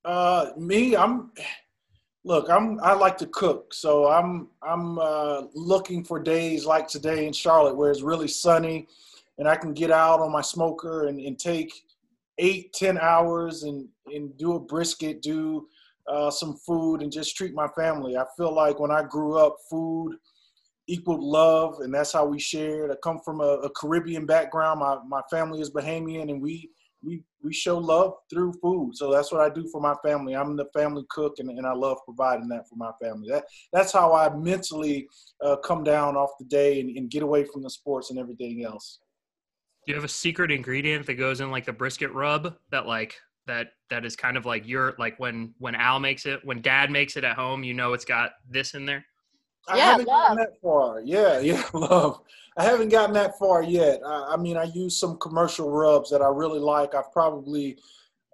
Uh, 0.05 0.47
me, 0.57 0.97
I'm 0.97 1.31
look, 2.25 2.51
I'm 2.51 2.81
I 2.83 2.93
like 2.93 3.17
to 3.19 3.27
cook, 3.27 3.73
so 3.73 4.11
I'm 4.11 4.49
I'm 4.61 4.99
uh, 4.99 5.43
looking 5.55 6.03
for 6.03 6.19
days 6.19 6.67
like 6.67 6.89
today 6.89 7.27
in 7.27 7.33
Charlotte 7.33 7.77
where 7.77 7.91
it's 7.91 8.03
really 8.03 8.27
sunny, 8.27 8.89
and 9.39 9.47
I 9.47 9.55
can 9.55 9.73
get 9.73 9.93
out 9.93 10.19
on 10.19 10.33
my 10.33 10.41
smoker 10.41 11.07
and, 11.07 11.21
and 11.21 11.39
take 11.39 11.85
eight, 12.43 12.73
ten 12.75 12.99
hours 12.99 13.63
and 13.63 13.89
and 14.07 14.37
do 14.37 14.55
a 14.55 14.61
brisket, 14.61 15.23
do 15.23 15.67
uh, 16.09 16.31
some 16.31 16.57
food, 16.67 17.01
and 17.01 17.11
just 17.11 17.37
treat 17.37 17.55
my 17.55 17.69
family. 17.69 18.17
I 18.17 18.25
feel 18.37 18.53
like 18.53 18.79
when 18.81 18.91
I 18.91 19.03
grew 19.03 19.39
up, 19.39 19.57
food 19.71 20.17
equaled 20.89 21.23
love, 21.23 21.77
and 21.81 21.95
that's 21.95 22.13
how 22.13 22.27
we 22.27 22.39
shared. 22.39 22.91
I 22.91 22.97
come 23.03 23.21
from 23.25 23.41
a, 23.41 23.61
a 23.69 23.71
Caribbean 23.71 24.27
background. 24.27 24.81
My 24.81 24.99
my 25.07 25.23
family 25.31 25.61
is 25.61 25.71
Bahamian, 25.71 26.31
and 26.31 26.43
we 26.43 26.69
we 27.05 27.23
we 27.43 27.53
show 27.53 27.79
love 27.79 28.15
through 28.29 28.53
food. 28.61 28.97
So 28.97 29.11
that's 29.13 29.33
what 29.33 29.41
I 29.41 29.49
do 29.49 29.69
for 29.71 29.81
my 29.81 29.95
family. 30.05 30.35
I'm 30.35 30.57
the 30.57 30.67
family 30.75 31.05
cook, 31.11 31.35
and, 31.39 31.51
and 31.51 31.67
I 31.67 31.73
love 31.73 31.99
providing 32.05 32.49
that 32.49 32.69
for 32.69 32.77
my 32.77 32.91
family. 33.01 33.29
That 33.31 33.45
that's 33.73 33.93
how 33.93 34.15
I 34.15 34.35
mentally 34.35 35.09
uh, 35.41 35.57
come 35.57 35.85
down 35.85 36.17
off 36.17 36.31
the 36.41 36.47
day 36.47 36.81
and, 36.81 36.97
and 36.97 37.11
get 37.11 37.23
away 37.23 37.45
from 37.45 37.63
the 37.63 37.71
sports 37.71 38.11
and 38.11 38.19
everything 38.19 38.65
else. 38.65 38.99
Do 39.87 39.93
you 39.93 39.95
have 39.95 40.05
a 40.05 40.09
secret 40.09 40.51
ingredient 40.51 41.07
that 41.07 41.15
goes 41.15 41.41
in 41.41 41.51
like 41.51 41.67
the 41.67 41.73
brisket 41.73 42.13
rub 42.13 42.55
that 42.71 42.87
like 42.87 43.17
that 43.47 43.69
that 43.91 44.05
is 44.05 44.15
kind 44.15 44.37
of 44.37 44.47
like 44.47 44.67
your 44.67 44.95
like 44.99 45.19
when 45.19 45.55
when 45.59 45.75
Al 45.75 45.99
makes 45.99 46.27
it 46.27 46.41
when 46.45 46.63
Dad 46.63 46.91
makes 46.91 47.17
it 47.17 47.25
at 47.25 47.37
home, 47.37 47.65
you 47.65 47.75
know 47.75 47.93
it's 47.93 48.05
got 48.05 48.33
this 48.49 48.75
in 48.75 48.87
there. 48.87 49.05
I 49.69 49.77
yeah, 49.77 49.85
haven't 49.93 50.07
love. 50.07 50.23
gotten 50.23 50.37
that 50.39 50.61
far. 50.61 51.01
Yeah, 51.05 51.41
yeah, 51.41 51.63
love. 51.73 52.21
I 52.57 52.65
haven't 52.65 52.91
gotten 52.91 53.15
that 53.15 53.39
far 53.39 53.63
yet. 53.63 54.01
I, 54.05 54.35
I, 54.35 54.37
mean, 54.37 54.57
I 54.57 54.65
use 54.65 54.99
some 54.99 55.17
commercial 55.19 55.71
rubs 55.71 56.11
that 56.11 56.21
I 56.21 56.29
really 56.29 56.59
like. 56.59 56.95
I've 56.95 57.11
probably 57.11 57.79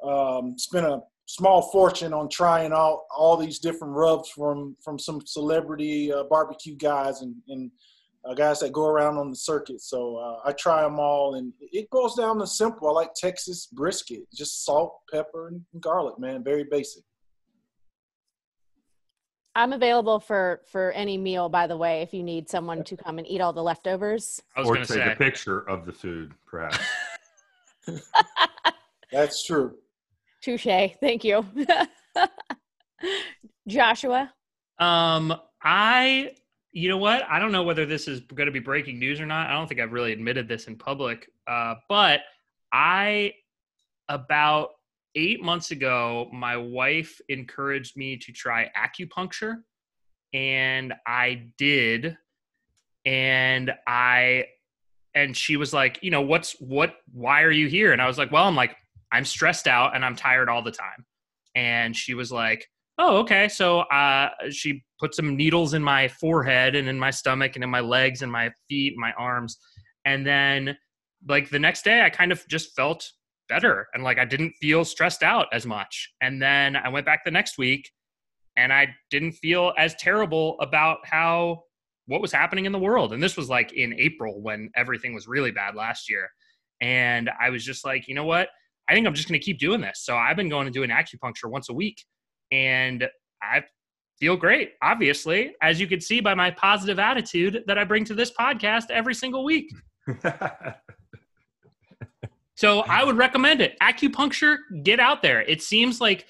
um, 0.03 0.59
spent 0.59 0.87
a 0.87 1.03
small 1.27 1.63
fortune 1.71 2.13
on 2.13 2.29
trying 2.29 2.73
out 2.73 3.03
all 3.17 3.37
these 3.37 3.59
different 3.59 3.95
rubs 3.95 4.31
from 4.31 4.77
from 4.83 4.99
some 4.99 5.21
celebrity 5.27 6.13
uh, 6.13 6.25
barbecue 6.25 6.75
guys 6.75 7.21
and, 7.21 7.35
and 7.49 7.71
uh, 8.29 8.35
guys 8.35 8.61
that 8.61 8.73
go 8.73 8.87
around 8.87 9.17
on 9.17 9.31
the 9.31 9.37
circuit. 9.37 9.81
So 9.81 10.17
uh, 10.17 10.49
I 10.49 10.53
try 10.53 10.83
them 10.83 10.99
all, 10.99 11.35
and 11.37 11.53
it 11.61 11.89
goes 11.91 12.15
down 12.15 12.39
to 12.39 12.47
simple. 12.47 12.89
I 12.89 12.93
like 12.93 13.15
Texas 13.15 13.67
brisket, 13.73 14.23
just 14.35 14.65
salt, 14.65 15.01
pepper, 15.13 15.49
and 15.49 15.65
garlic. 15.81 16.19
Man, 16.19 16.45
very 16.45 16.65
basic. 16.71 17.03
I'm 19.55 19.73
available 19.73 20.21
for 20.21 20.61
for 20.71 20.93
any 20.93 21.19
meal. 21.19 21.49
By 21.49 21.67
the 21.67 21.77
way, 21.77 22.03
if 22.03 22.13
you 22.13 22.23
need 22.23 22.49
someone 22.49 22.85
to 22.85 22.97
come 22.97 23.19
and 23.19 23.27
eat 23.27 23.41
all 23.41 23.53
the 23.53 23.63
leftovers, 23.63 24.41
or 24.57 24.77
take 24.77 24.87
say. 24.87 25.13
a 25.13 25.17
picture 25.17 25.69
of 25.69 25.87
the 25.87 25.93
food, 25.93 26.33
perhaps. 26.47 26.79
That's 29.13 29.45
true. 29.45 29.75
Touche. 30.43 30.93
Thank 31.01 31.25
you, 31.25 31.45
Joshua. 33.67 34.33
Um, 34.79 35.35
I 35.63 36.33
you 36.73 36.89
know 36.89 36.99
what? 36.99 37.23
I 37.29 37.39
don't 37.39 37.53
know 37.53 37.63
whether 37.63 37.87
this 37.87 38.09
is 38.09 38.21
going 38.21 38.47
to 38.47 38.53
be 38.53 38.59
breaking 38.59 38.99
news 38.99 39.21
or 39.21 39.27
not. 39.27 39.49
I 39.49 39.53
don't 39.53 39.67
think 39.67 39.81
I've 39.81 39.93
really 39.93 40.13
admitted 40.13 40.49
this 40.49 40.67
in 40.67 40.77
public. 40.77 41.31
Uh, 41.47 41.77
but 41.89 42.21
I, 42.73 43.35
about 44.09 44.71
eight 45.15 45.43
months 45.43 45.71
ago, 45.71 46.29
my 46.33 46.57
wife 46.57 47.21
encouraged 47.29 47.97
me 47.97 48.17
to 48.19 48.33
try 48.33 48.71
acupuncture, 48.77 49.57
and 50.33 50.95
I 51.07 51.51
did. 51.57 52.17
And 53.05 53.73
I, 53.87 54.47
and 55.15 55.35
she 55.35 55.57
was 55.57 55.73
like, 55.73 55.99
you 56.03 56.11
know, 56.11 56.21
what's 56.21 56.53
what? 56.61 56.97
Why 57.13 57.43
are 57.43 57.51
you 57.51 57.67
here? 57.67 57.93
And 57.93 58.03
I 58.03 58.07
was 58.07 58.19
like, 58.19 58.31
well, 58.31 58.45
I'm 58.45 58.57
like, 58.57 58.77
I'm 59.11 59.25
stressed 59.25 59.67
out 59.67 59.97
and 59.97 60.05
I'm 60.05 60.17
tired 60.17 60.49
all 60.49 60.63
the 60.63 60.71
time. 60.71 61.07
And 61.55 61.97
she 61.97 62.15
was 62.15 62.31
like, 62.31 62.69
oh, 62.99 63.19
okay. 63.19 63.49
So 63.49 63.81
uh, 63.81 64.31
she 64.51 64.85
put 64.99 65.15
some 65.15 65.37
needles 65.37 65.75
in 65.75 65.83
my 65.83 66.09
forehead 66.09 66.75
and 66.75 66.89
in 66.89 66.99
my 66.99 67.11
stomach 67.11 67.53
and 67.55 67.65
in 67.65 67.71
my 67.71 67.81
legs 67.81 68.23
and 68.23 68.31
my 68.31 68.51
feet 68.69 68.93
and 68.93 69.01
my 69.01 69.13
arms. 69.13 69.59
And 70.05 70.27
then, 70.27 70.77
like, 71.29 71.51
the 71.51 71.59
next 71.59 71.85
day, 71.85 72.03
I 72.03 72.11
kind 72.11 72.33
of 72.33 72.47
just 72.49 72.75
felt 72.75 73.09
better 73.49 73.89
and 73.95 74.05
like 74.05 74.19
I 74.19 74.25
didn't 74.25 74.53
feel 74.61 74.85
stressed 74.85 75.23
out 75.23 75.47
as 75.53 75.67
much. 75.67 76.13
And 76.21 76.41
then 76.41 76.77
I 76.77 76.89
went 76.89 77.07
back 77.07 77.25
the 77.25 77.31
next 77.31 77.59
week 77.59 77.91
and 78.57 78.73
I 78.73 78.89
didn't 79.11 79.33
feel 79.33 79.73
as 79.77 79.95
terrible 79.97 80.57
about 80.61 80.99
how 81.05 81.63
what 82.07 82.21
was 82.21 82.33
happening 82.33 82.65
in 82.65 82.73
the 82.73 82.79
world. 82.79 83.13
And 83.13 83.23
this 83.23 83.37
was 83.37 83.49
like 83.49 83.73
in 83.73 83.95
April 83.99 84.41
when 84.41 84.71
everything 84.77 85.15
was 85.15 85.27
really 85.27 85.51
bad 85.51 85.75
last 85.75 86.09
year. 86.09 86.29
And 86.81 87.31
I 87.41 87.51
was 87.51 87.65
just 87.65 87.85
like, 87.85 88.09
you 88.09 88.15
know 88.15 88.25
what? 88.25 88.49
I 88.89 88.95
think 88.95 89.07
I'm 89.07 89.15
just 89.15 89.29
going 89.29 89.39
to 89.39 89.45
keep 89.45 89.59
doing 89.59 89.81
this. 89.81 90.01
So 90.03 90.17
I've 90.17 90.37
been 90.37 90.49
going 90.49 90.67
to 90.67 90.71
do 90.71 90.83
an 90.83 90.91
acupuncture 90.91 91.51
once 91.51 91.69
a 91.69 91.75
week 91.75 92.03
and 92.51 93.09
I 93.43 93.65
feel 94.19 94.37
great, 94.37 94.73
obviously, 94.83 95.55
as 95.63 95.81
you 95.81 95.87
can 95.87 96.01
see 96.01 96.21
by 96.21 96.35
my 96.35 96.51
positive 96.51 96.99
attitude 96.99 97.63
that 97.67 97.79
I 97.79 97.85
bring 97.85 98.05
to 98.07 98.15
this 98.15 98.33
podcast 98.33 98.91
every 98.91 99.15
single 99.15 99.45
week. 99.45 99.73
so 102.57 102.81
I 102.81 103.05
would 103.05 103.17
recommend 103.17 103.61
it. 103.61 103.77
Acupuncture, 103.81 104.57
get 104.83 105.01
out 105.01 105.23
there. 105.23 105.43
It 105.43 105.63
seems 105.63 106.01
like 106.01 106.27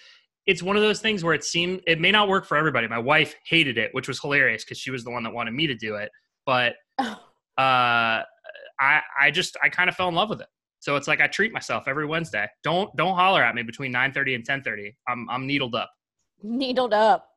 it's 0.46 0.62
one 0.62 0.76
of 0.76 0.82
those 0.82 1.00
things 1.00 1.24
where 1.24 1.34
it 1.34 1.44
seemed 1.44 1.82
it 1.86 2.00
may 2.00 2.10
not 2.10 2.28
work 2.28 2.46
for 2.46 2.56
everybody. 2.56 2.88
My 2.88 2.98
wife 2.98 3.34
hated 3.46 3.78
it, 3.78 3.90
which 3.92 4.08
was 4.08 4.20
hilarious 4.20 4.64
because 4.64 4.78
she 4.78 4.90
was 4.90 5.04
the 5.04 5.10
one 5.10 5.22
that 5.22 5.32
wanted 5.32 5.52
me 5.52 5.66
to 5.66 5.74
do 5.74 5.96
it. 5.96 6.10
But 6.46 6.74
uh, 6.98 7.12
I 7.58 9.02
I 9.20 9.30
just 9.30 9.56
I 9.62 9.68
kind 9.68 9.88
of 9.88 9.96
fell 9.96 10.08
in 10.08 10.14
love 10.14 10.30
with 10.30 10.40
it. 10.40 10.48
So 10.80 10.96
it's 10.96 11.08
like 11.08 11.20
I 11.20 11.26
treat 11.26 11.52
myself 11.52 11.84
every 11.86 12.06
Wednesday. 12.06 12.46
Don't 12.62 12.94
don't 12.96 13.14
holler 13.14 13.42
at 13.42 13.54
me 13.54 13.62
between 13.62 13.92
9:30 13.92 14.36
and 14.36 14.46
10:30. 14.46 14.94
I'm 15.06 15.28
I'm 15.28 15.46
needled 15.46 15.74
up 15.74 15.90
needled 16.42 16.92
up. 16.92 17.36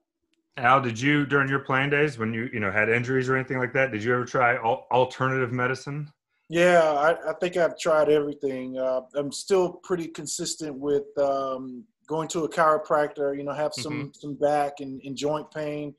Al, 0.58 0.82
did 0.82 1.00
you 1.00 1.26
during 1.26 1.48
your 1.48 1.60
playing 1.60 1.90
days 1.90 2.18
when 2.18 2.34
you 2.34 2.50
you 2.52 2.60
know 2.60 2.72
had 2.72 2.90
injuries 2.90 3.30
or 3.30 3.36
anything 3.36 3.58
like 3.58 3.74
that? 3.74 3.92
Did 3.92 4.04
you 4.04 4.14
ever 4.14 4.26
try 4.26 4.56
al- 4.56 4.86
alternative 4.92 5.52
medicine? 5.52 6.12
Yeah, 6.50 6.82
I, 6.84 7.30
I, 7.30 7.34
think 7.40 7.56
I've 7.56 7.80
tried 7.80 8.10
everything. 8.10 8.78
Uh, 8.78 9.02
I'm 9.16 9.32
still 9.32 9.72
pretty 9.84 10.10
consistent 10.10 10.76
with 10.76 11.06
um, 11.18 11.86
going 12.08 12.28
to 12.28 12.44
a 12.44 12.50
chiropractor, 12.50 13.38
you 13.38 13.46
know, 13.46 13.54
have 13.54 13.74
some 13.74 13.94
Mm-hmm. 13.94 14.10
some 14.14 14.34
back 14.34 14.82
and, 14.82 15.02
and 15.06 15.16
joint 15.16 15.50
pain. 15.52 15.96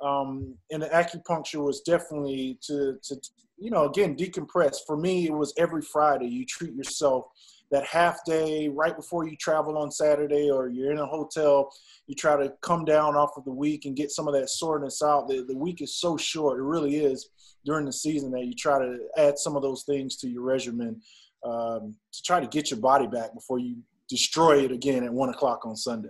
Um, 0.00 0.54
and 0.70 0.82
the 0.82 0.86
acupuncture 0.88 1.64
was 1.64 1.80
definitely 1.80 2.58
to 2.62 2.98
to 3.02 3.16
you 3.58 3.70
know 3.70 3.86
again 3.86 4.16
decompress. 4.16 4.76
For 4.86 4.96
me, 4.96 5.26
it 5.26 5.34
was 5.34 5.52
every 5.58 5.82
Friday. 5.82 6.28
You 6.28 6.46
treat 6.46 6.74
yourself 6.74 7.24
that 7.70 7.84
half 7.84 8.24
day 8.24 8.68
right 8.68 8.94
before 8.96 9.26
you 9.26 9.36
travel 9.36 9.76
on 9.76 9.90
Saturday, 9.90 10.50
or 10.50 10.68
you're 10.68 10.92
in 10.92 10.98
a 10.98 11.06
hotel. 11.06 11.70
You 12.06 12.14
try 12.14 12.36
to 12.36 12.52
come 12.62 12.84
down 12.84 13.16
off 13.16 13.30
of 13.36 13.44
the 13.44 13.50
week 13.50 13.84
and 13.84 13.96
get 13.96 14.10
some 14.10 14.28
of 14.28 14.34
that 14.34 14.48
soreness 14.48 15.02
out. 15.02 15.28
The, 15.28 15.44
the 15.46 15.56
week 15.56 15.82
is 15.82 15.96
so 15.96 16.16
short; 16.16 16.58
it 16.58 16.62
really 16.62 16.96
is 16.96 17.28
during 17.64 17.84
the 17.84 17.92
season 17.92 18.30
that 18.32 18.44
you 18.46 18.54
try 18.54 18.78
to 18.78 18.98
add 19.16 19.38
some 19.38 19.56
of 19.56 19.62
those 19.62 19.82
things 19.84 20.16
to 20.18 20.28
your 20.28 20.42
regimen 20.42 21.00
um, 21.44 21.96
to 22.12 22.22
try 22.22 22.40
to 22.40 22.46
get 22.46 22.70
your 22.70 22.80
body 22.80 23.06
back 23.06 23.34
before 23.34 23.58
you 23.58 23.76
destroy 24.08 24.64
it 24.64 24.72
again 24.72 25.04
at 25.04 25.12
one 25.12 25.28
o'clock 25.28 25.66
on 25.66 25.76
Sunday. 25.76 26.08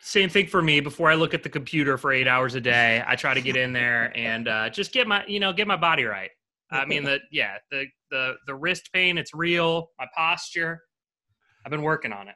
Same 0.00 0.28
thing 0.28 0.48
for 0.48 0.60
me. 0.60 0.80
Before 0.80 1.10
I 1.10 1.14
look 1.14 1.32
at 1.32 1.44
the 1.44 1.48
computer 1.48 1.96
for 1.96 2.12
eight 2.12 2.26
hours 2.26 2.56
a 2.56 2.60
day, 2.60 3.04
I 3.06 3.14
try 3.14 3.34
to 3.34 3.40
get 3.40 3.56
in 3.56 3.72
there 3.72 4.12
and 4.16 4.48
uh, 4.48 4.68
just 4.68 4.92
get 4.92 5.06
my, 5.06 5.24
you 5.28 5.38
know, 5.38 5.52
get 5.52 5.68
my 5.68 5.76
body 5.76 6.04
right. 6.04 6.30
I 6.72 6.84
mean, 6.86 7.04
the 7.04 7.20
yeah, 7.30 7.58
the 7.70 7.84
the 8.10 8.34
the 8.46 8.54
wrist 8.54 8.90
pain, 8.92 9.18
it's 9.18 9.34
real. 9.34 9.90
My 9.98 10.06
posture, 10.16 10.80
I've 11.64 11.70
been 11.70 11.82
working 11.82 12.12
on 12.12 12.28
it. 12.28 12.34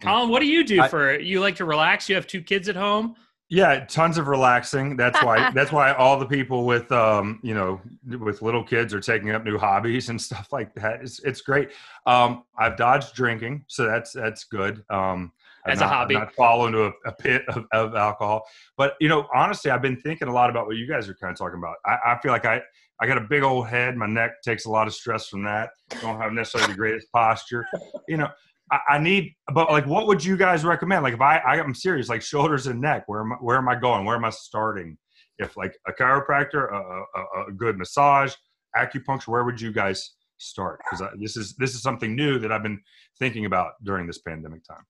Colin, 0.00 0.28
what 0.28 0.40
do 0.40 0.46
you 0.46 0.64
do 0.64 0.80
I- 0.82 0.88
for 0.88 1.18
you? 1.18 1.40
Like 1.40 1.56
to 1.56 1.64
relax? 1.64 2.08
You 2.08 2.14
have 2.16 2.26
two 2.26 2.42
kids 2.42 2.68
at 2.68 2.76
home. 2.76 3.16
Yeah, 3.50 3.84
tons 3.84 4.16
of 4.18 4.26
relaxing. 4.26 4.96
That's 4.96 5.22
why. 5.22 5.50
that's 5.54 5.70
why 5.70 5.92
all 5.92 6.18
the 6.18 6.26
people 6.26 6.64
with, 6.64 6.90
um, 6.90 7.40
you 7.42 7.54
know, 7.54 7.80
with 8.18 8.40
little 8.42 8.64
kids 8.64 8.94
are 8.94 9.00
taking 9.00 9.30
up 9.30 9.44
new 9.44 9.58
hobbies 9.58 10.08
and 10.08 10.20
stuff 10.28 10.48
like 10.52 10.74
that. 10.74 11.02
It's 11.02 11.20
it's 11.20 11.40
great. 11.42 11.70
Um, 12.06 12.44
I've 12.58 12.76
dodged 12.76 13.14
drinking, 13.14 13.64
so 13.68 13.84
that's 13.84 14.12
that's 14.12 14.44
good. 14.44 14.82
Um, 14.90 15.32
I'm 15.66 15.72
As 15.72 15.78
a 15.78 15.84
not- 15.84 15.92
I'm 15.92 15.98
hobby. 15.98 16.14
not 16.14 16.34
fall 16.34 16.66
into 16.66 16.84
a, 16.86 16.92
a 17.06 17.12
pit 17.12 17.42
of, 17.48 17.64
of 17.72 17.94
alcohol. 17.94 18.44
But 18.76 18.94
you 19.00 19.08
know, 19.08 19.26
honestly, 19.34 19.70
I've 19.70 19.82
been 19.82 20.00
thinking 20.00 20.28
a 20.28 20.32
lot 20.32 20.50
about 20.50 20.66
what 20.66 20.76
you 20.76 20.86
guys 20.88 21.08
are 21.08 21.14
kind 21.14 21.30
of 21.30 21.38
talking 21.38 21.58
about. 21.58 21.76
I, 21.86 22.12
I 22.12 22.18
feel 22.22 22.32
like 22.32 22.44
I 22.46 22.60
I 23.00 23.06
got 23.06 23.18
a 23.18 23.22
big 23.22 23.42
old 23.42 23.68
head. 23.68 23.96
My 23.96 24.06
neck 24.06 24.42
takes 24.44 24.66
a 24.66 24.70
lot 24.70 24.86
of 24.86 24.94
stress 24.94 25.28
from 25.28 25.42
that. 25.44 25.70
Don't 26.00 26.20
have 26.20 26.32
necessarily 26.32 26.72
the 26.72 26.78
greatest 26.78 27.08
posture. 27.12 27.66
You 28.08 28.18
know, 28.18 28.28
I, 28.70 28.78
I 28.90 28.98
need, 28.98 29.34
but 29.52 29.70
like, 29.70 29.86
what 29.86 30.06
would 30.06 30.24
you 30.24 30.36
guys 30.36 30.64
recommend? 30.64 31.02
Like, 31.02 31.14
if 31.14 31.20
I, 31.20 31.38
I 31.38 31.56
am 31.56 31.74
serious, 31.74 32.08
like 32.08 32.22
shoulders 32.22 32.66
and 32.66 32.80
neck, 32.80 33.04
where 33.06 33.20
am 33.20 33.32
I, 33.32 33.36
where 33.36 33.56
am 33.56 33.68
I 33.68 33.74
going? 33.74 34.04
Where 34.04 34.16
am 34.16 34.24
I 34.24 34.30
starting? 34.30 34.96
If 35.38 35.56
like 35.56 35.76
a 35.88 35.92
chiropractor, 35.92 36.72
a, 36.72 36.76
a, 36.76 37.44
a 37.48 37.52
good 37.52 37.76
massage, 37.76 38.34
acupuncture, 38.76 39.28
where 39.28 39.44
would 39.44 39.60
you 39.60 39.72
guys 39.72 40.12
start? 40.38 40.80
Because 40.84 41.10
this 41.18 41.36
is 41.36 41.54
this 41.56 41.74
is 41.74 41.82
something 41.82 42.14
new 42.14 42.38
that 42.38 42.52
I've 42.52 42.62
been 42.62 42.80
thinking 43.18 43.44
about 43.44 43.72
during 43.82 44.06
this 44.06 44.18
pandemic 44.18 44.62
time. 44.64 44.84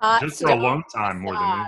Hot 0.00 0.22
Just 0.22 0.40
for 0.40 0.50
a 0.50 0.54
long 0.54 0.84
time, 0.94 1.20
more 1.20 1.34
than 1.34 1.66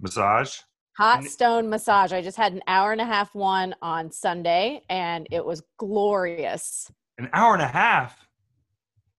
massage. 0.00 0.58
Hot 0.98 1.22
stone 1.24 1.70
massage. 1.70 2.12
I 2.12 2.20
just 2.20 2.36
had 2.36 2.52
an 2.52 2.62
hour 2.66 2.90
and 2.90 3.00
a 3.00 3.04
half 3.04 3.32
one 3.32 3.72
on 3.80 4.10
Sunday, 4.10 4.82
and 4.90 5.28
it 5.30 5.44
was 5.44 5.62
glorious. 5.76 6.90
An 7.18 7.30
hour 7.32 7.54
and 7.54 7.62
a 7.62 7.68
half. 7.68 8.26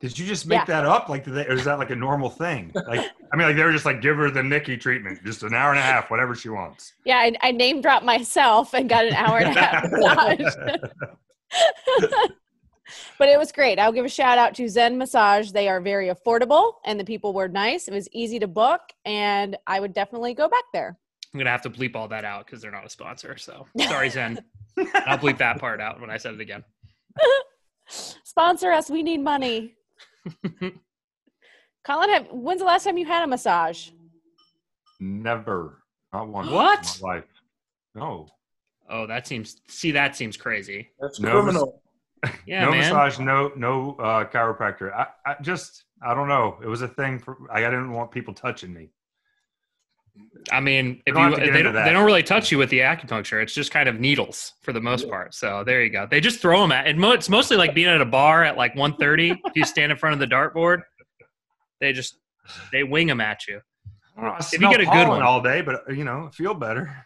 Did 0.01 0.19
you 0.19 0.25
just 0.25 0.45
make 0.45 0.59
Yeah. 0.59 0.65
that 0.65 0.85
up? 0.85 1.07
Like, 1.07 1.23
did 1.23 1.35
they, 1.35 1.45
or 1.45 1.53
is 1.53 1.63
that 1.63 1.79
like 1.79 1.89
a 1.89 1.95
normal 1.95 2.29
thing? 2.29 2.71
Like, 2.73 3.09
I 3.31 3.37
mean, 3.37 3.47
like 3.47 3.55
they 3.55 3.63
were 3.63 3.71
just 3.71 3.85
like, 3.85 4.01
give 4.01 4.17
her 4.17 4.29
the 4.29 4.43
Nikki 4.43 4.75
treatment, 4.75 5.23
just 5.23 5.41
an 5.43 5.53
hour 5.53 5.69
and 5.71 5.79
a 5.79 5.81
half, 5.81 6.11
whatever 6.11 6.35
she 6.35 6.49
wants. 6.49 6.93
Yeah, 7.05 7.17
I, 7.17 7.33
I 7.41 7.51
name 7.51 7.81
dropped 7.81 8.03
myself 8.05 8.73
and 8.73 8.89
got 8.89 9.05
an 9.05 9.13
hour 9.13 9.37
and 9.39 9.55
a 9.57 9.61
half 9.61 9.83
massage. 9.91 10.55
but 13.17 13.29
it 13.29 13.37
was 13.39 13.53
great. 13.53 13.79
I'll 13.79 13.91
give 13.93 14.03
a 14.05 14.09
shout 14.09 14.37
out 14.37 14.53
to 14.55 14.67
Zen 14.67 14.97
Massage. 14.97 15.51
They 15.51 15.69
are 15.69 15.79
very 15.79 16.09
affordable 16.09 16.73
and 16.85 16.99
the 16.99 17.05
people 17.05 17.33
were 17.33 17.47
nice. 17.47 17.87
It 17.87 17.93
was 17.93 18.09
easy 18.11 18.37
to 18.39 18.47
book 18.47 18.81
and 19.05 19.57
I 19.65 19.79
would 19.79 19.93
definitely 19.93 20.33
go 20.33 20.49
back 20.49 20.63
there. 20.73 20.97
I'm 21.33 21.39
gonna 21.39 21.49
have 21.51 21.61
to 21.63 21.69
bleep 21.69 21.95
all 21.95 22.07
that 22.07 22.25
out 22.25 22.45
because 22.45 22.61
they're 22.61 22.71
not 22.71 22.85
a 22.85 22.89
sponsor. 22.89 23.37
So 23.37 23.67
sorry, 23.79 24.09
Zen. 24.09 24.39
I'll 25.05 25.17
bleep 25.17 25.37
that 25.37 25.59
part 25.59 25.79
out 25.81 25.99
when 26.01 26.09
I 26.09 26.17
said 26.17 26.33
it 26.33 26.41
again. 26.41 26.63
Sponsor 28.23 28.71
us. 28.71 28.89
We 28.89 29.03
need 29.03 29.19
money. 29.21 29.73
Colin, 31.83 32.09
have, 32.09 32.27
when's 32.31 32.59
the 32.59 32.65
last 32.65 32.83
time 32.83 32.97
you 32.97 33.05
had 33.05 33.23
a 33.23 33.27
massage? 33.27 33.89
Never, 34.99 35.81
not 36.13 36.27
once. 36.27 36.49
What? 36.49 36.97
In 37.01 37.07
my 37.07 37.13
life. 37.15 37.23
No. 37.95 38.27
Oh, 38.89 39.07
that 39.07 39.27
seems. 39.27 39.61
See, 39.67 39.91
that 39.91 40.15
seems 40.15 40.37
crazy. 40.37 40.89
That's 40.99 41.19
No, 41.19 41.31
criminal. 41.31 41.81
Yeah, 42.45 42.65
no 42.65 42.71
man. 42.71 42.79
massage, 42.79 43.17
no 43.19 43.51
no 43.55 43.95
uh, 43.99 44.25
chiropractor. 44.25 44.93
I, 44.93 45.07
I 45.25 45.35
just 45.41 45.85
I 46.01 46.13
don't 46.13 46.27
know. 46.27 46.57
It 46.61 46.67
was 46.67 46.81
a 46.81 46.87
thing 46.87 47.17
for 47.17 47.37
I 47.51 47.61
didn't 47.61 47.91
want 47.93 48.11
people 48.11 48.33
touching 48.33 48.73
me. 48.73 48.89
I 50.51 50.59
mean, 50.59 51.01
if 51.05 51.13
you 51.15 51.21
have 51.21 51.35
to 51.35 51.41
get 51.45 51.53
they 51.53 51.61
don't, 51.63 51.73
they 51.73 51.91
don't 51.91 52.05
really 52.05 52.23
touch 52.23 52.51
you 52.51 52.57
with 52.57 52.69
the 52.69 52.79
acupuncture. 52.79 53.41
It's 53.41 53.53
just 53.53 53.71
kind 53.71 53.87
of 53.87 53.99
needles 53.99 54.53
for 54.61 54.73
the 54.73 54.81
most 54.81 55.03
Yeah. 55.05 55.11
part. 55.11 55.33
So 55.35 55.63
there 55.63 55.83
you 55.83 55.89
go. 55.89 56.07
They 56.09 56.19
just 56.19 56.39
throw 56.41 56.61
them 56.61 56.71
at. 56.71 56.87
And 56.87 56.97
mo- 56.99 57.11
it's 57.11 57.29
mostly 57.29 57.55
like 57.57 57.73
being 57.75 57.87
at 57.89 58.01
a 58.01 58.05
bar 58.05 58.43
at 58.43 58.57
like 58.57 58.73
1:30. 58.75 59.37
if 59.45 59.55
you 59.55 59.63
stand 59.65 59.91
in 59.91 59.97
front 59.97 60.13
of 60.13 60.19
the 60.19 60.27
dartboard, 60.33 60.81
they 61.79 61.93
just 61.93 62.17
they 62.71 62.83
wing 62.83 63.07
them 63.07 63.21
at 63.21 63.47
you. 63.47 63.61
I, 64.17 64.21
don't 64.21 64.29
know, 64.29 64.35
I 64.35 64.37
If 64.39 64.53
you 64.61 64.69
get 64.69 64.81
a 64.81 64.85
good 64.85 65.07
one. 65.07 65.21
all 65.21 65.41
day, 65.41 65.61
but 65.61 65.83
you 65.95 66.03
know, 66.03 66.29
feel 66.33 66.53
better. 66.53 67.05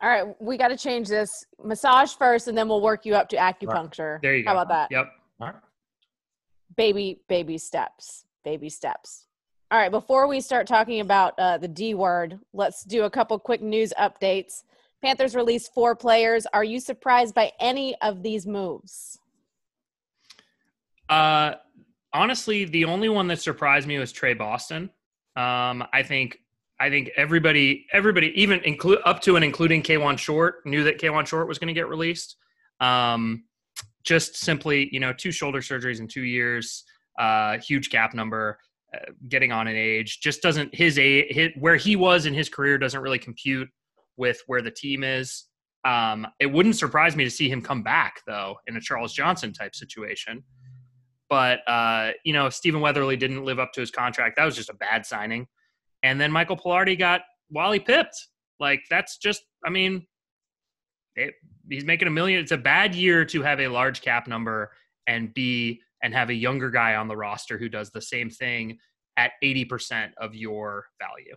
All 0.00 0.08
right, 0.08 0.24
we 0.42 0.56
got 0.56 0.68
to 0.68 0.76
change 0.76 1.06
this. 1.08 1.30
Massage 1.62 2.14
first, 2.14 2.48
and 2.48 2.58
then 2.58 2.68
we'll 2.68 2.80
work 2.82 3.06
you 3.06 3.14
up 3.14 3.28
to 3.28 3.36
acupuncture. 3.36 4.20
There 4.20 4.34
you 4.34 4.42
go. 4.42 4.50
How 4.50 4.56
about 4.56 4.68
that? 4.68 4.88
Yep. 4.90 5.12
All 5.40 5.46
right. 5.48 5.56
baby 6.76 7.20
baby 7.28 7.58
steps 7.58 8.24
baby 8.44 8.68
steps 8.68 9.26
all 9.72 9.78
right 9.78 9.90
before 9.90 10.28
we 10.28 10.40
start 10.40 10.66
talking 10.66 11.00
about 11.00 11.32
uh, 11.38 11.56
the 11.56 11.66
d 11.66 11.94
word 11.94 12.38
let's 12.52 12.84
do 12.84 13.04
a 13.04 13.10
couple 13.10 13.38
quick 13.38 13.62
news 13.62 13.92
updates 13.98 14.64
panthers 15.02 15.34
released 15.34 15.72
four 15.72 15.96
players 15.96 16.46
are 16.52 16.62
you 16.62 16.78
surprised 16.78 17.34
by 17.34 17.50
any 17.58 17.96
of 18.02 18.22
these 18.22 18.46
moves 18.46 19.18
Uh, 21.08 21.54
honestly, 22.12 22.64
the 22.64 22.84
only 22.84 23.08
one 23.08 23.26
that 23.28 23.40
surprised 23.40 23.86
me 23.86 23.98
was 23.98 24.12
Tre 24.12 24.34
Boston. 24.34 24.90
Um, 25.36 25.84
I 25.92 26.02
think 26.02 26.38
I 26.80 26.88
think 26.90 27.10
everybody 27.16 27.86
everybody 27.92 28.32
even 28.40 28.60
include 28.60 29.00
up 29.04 29.20
to 29.22 29.36
and 29.36 29.44
including 29.44 29.82
Kawann 29.82 30.16
Short 30.18 30.64
knew 30.64 30.84
that 30.84 30.98
Kawann 30.98 31.26
Short 31.26 31.48
was 31.48 31.58
going 31.58 31.68
to 31.68 31.74
get 31.74 31.88
released. 31.88 32.36
Um, 32.80 33.44
just 34.04 34.36
simply, 34.36 34.88
you 34.90 35.00
know, 35.00 35.12
two 35.12 35.32
shoulder 35.32 35.60
surgeries 35.60 36.00
in 36.00 36.08
two 36.08 36.22
years, 36.22 36.84
uh, 37.18 37.58
huge 37.58 37.90
gap 37.90 38.14
number, 38.14 38.58
getting 39.28 39.52
on 39.52 39.68
in 39.68 39.76
age, 39.76 40.20
just 40.20 40.42
doesn't 40.42 40.74
his 40.74 40.98
age 40.98 41.52
where 41.58 41.76
he 41.76 41.96
was 41.96 42.26
in 42.26 42.34
his 42.34 42.48
career 42.48 42.78
doesn't 42.78 43.00
really 43.00 43.18
compute 43.18 43.68
with 44.16 44.40
where 44.46 44.62
the 44.62 44.70
team 44.70 45.04
is. 45.04 45.44
Um, 45.84 46.26
it 46.38 46.46
wouldn't 46.46 46.76
surprise 46.76 47.16
me 47.16 47.24
to 47.24 47.30
see 47.30 47.48
him 47.48 47.60
come 47.60 47.82
back 47.82 48.20
though 48.26 48.56
in 48.66 48.76
a 48.76 48.80
Charles 48.80 49.12
Johnson 49.12 49.52
type 49.52 49.74
situation 49.74 50.44
but 51.32 51.66
uh, 51.66 52.10
you 52.24 52.34
know 52.34 52.50
Stephen 52.50 52.82
Weatherly 52.82 53.16
didn't 53.16 53.42
live 53.42 53.58
up 53.58 53.72
to 53.72 53.80
his 53.80 53.90
contract. 53.90 54.36
That 54.36 54.44
was 54.44 54.54
just 54.54 54.68
a 54.68 54.74
bad 54.74 55.06
signing. 55.06 55.46
And 56.02 56.20
then 56.20 56.30
Michael 56.30 56.58
Palardy 56.58 56.98
got 56.98 57.22
Wally 57.48 57.80
pipped. 57.80 58.28
Like 58.60 58.82
that's 58.90 59.16
just, 59.16 59.42
I 59.64 59.70
mean, 59.70 60.06
it, 61.16 61.32
he's 61.70 61.86
making 61.86 62.08
a 62.08 62.10
million. 62.10 62.40
It's 62.40 62.52
a 62.52 62.58
bad 62.58 62.94
year 62.94 63.24
to 63.24 63.40
have 63.40 63.60
a 63.60 63.68
large 63.68 64.02
cap 64.02 64.28
number 64.28 64.72
and 65.06 65.32
be 65.32 65.80
and 66.02 66.14
have 66.14 66.30
a 66.30 66.34
younger 66.34 66.70
guy 66.70 66.94
on 66.94 67.08
the 67.08 67.16
roster 67.16 67.58
who 67.58 67.68
does 67.68 67.90
the 67.90 68.02
same 68.02 68.30
thing 68.30 68.78
at 69.16 69.32
eighty 69.42 69.64
percent 69.64 70.12
of 70.18 70.34
your 70.34 70.86
value. 71.00 71.34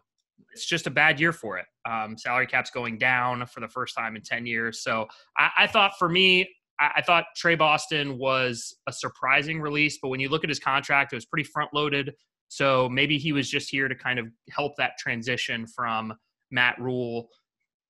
It's 0.52 0.66
just 0.66 0.88
a 0.88 0.92
bad 0.92 1.20
year 1.20 1.34
for 1.34 1.58
it. 1.58 1.66
Um, 1.90 2.18
salary 2.18 2.48
cap's 2.48 2.70
going 2.70 2.98
down 2.98 3.46
for 3.48 3.60
the 3.60 3.68
first 3.68 3.96
time 3.96 4.16
in 4.16 4.22
ten 4.22 4.46
years. 4.46 4.82
So 4.84 5.08
I, 5.38 5.50
I 5.60 5.68
thought 5.68 5.94
for 6.00 6.10
me, 6.10 6.50
I, 6.80 6.92
I 6.98 7.02
thought 7.02 7.26
Tre 7.36 7.56
Boston 7.56 8.18
was 8.18 8.76
a 8.88 8.94
surprising 8.94 9.62
release, 9.62 10.00
but 10.02 10.10
when 10.10 10.20
you 10.20 10.30
look 10.30 10.44
at 10.44 10.50
his 10.50 10.60
contract, 10.60 11.14
it 11.14 11.16
was 11.16 11.26
pretty 11.26 11.44
front 11.44 11.74
loaded. 11.74 12.14
So 12.48 12.88
maybe 12.90 13.18
he 13.18 13.32
was 13.32 13.50
just 13.50 13.70
here 13.70 13.88
to 13.88 13.96
kind 13.96 14.20
of 14.20 14.28
help 14.50 14.76
that 14.78 14.98
transition 14.98 15.68
from 15.68 16.14
Matt 16.52 16.80
Rhule 16.80 17.30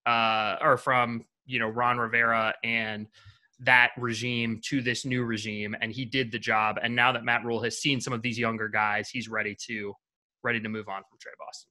uh, 0.05 0.55
or 0.62 0.77
from 0.77 1.25
you 1.46 1.60
know 1.60 1.67
Ron 1.67 1.98
Rivera 1.98 2.53
and 2.63 3.08
that 3.59 3.91
regime 3.97 4.59
to 4.65 4.81
this 4.81 5.05
new 5.05 5.24
regime, 5.24 5.75
and 5.81 5.91
he 5.91 6.05
did 6.05 6.31
the 6.31 6.39
job. 6.39 6.77
And 6.81 6.95
now 6.95 7.12
that 7.12 7.24
Matt 7.24 7.45
Rhule 7.45 7.62
has 7.63 7.77
seen 7.77 8.01
some 8.01 8.13
of 8.13 8.21
these 8.21 8.38
younger 8.38 8.67
guys, 8.67 9.09
he's 9.09 9.27
ready 9.27 9.55
to 9.67 9.93
ready 10.43 10.59
to 10.59 10.69
move 10.69 10.88
on 10.88 11.01
from 11.09 11.17
Tre 11.19 11.31
Boston. 11.39 11.69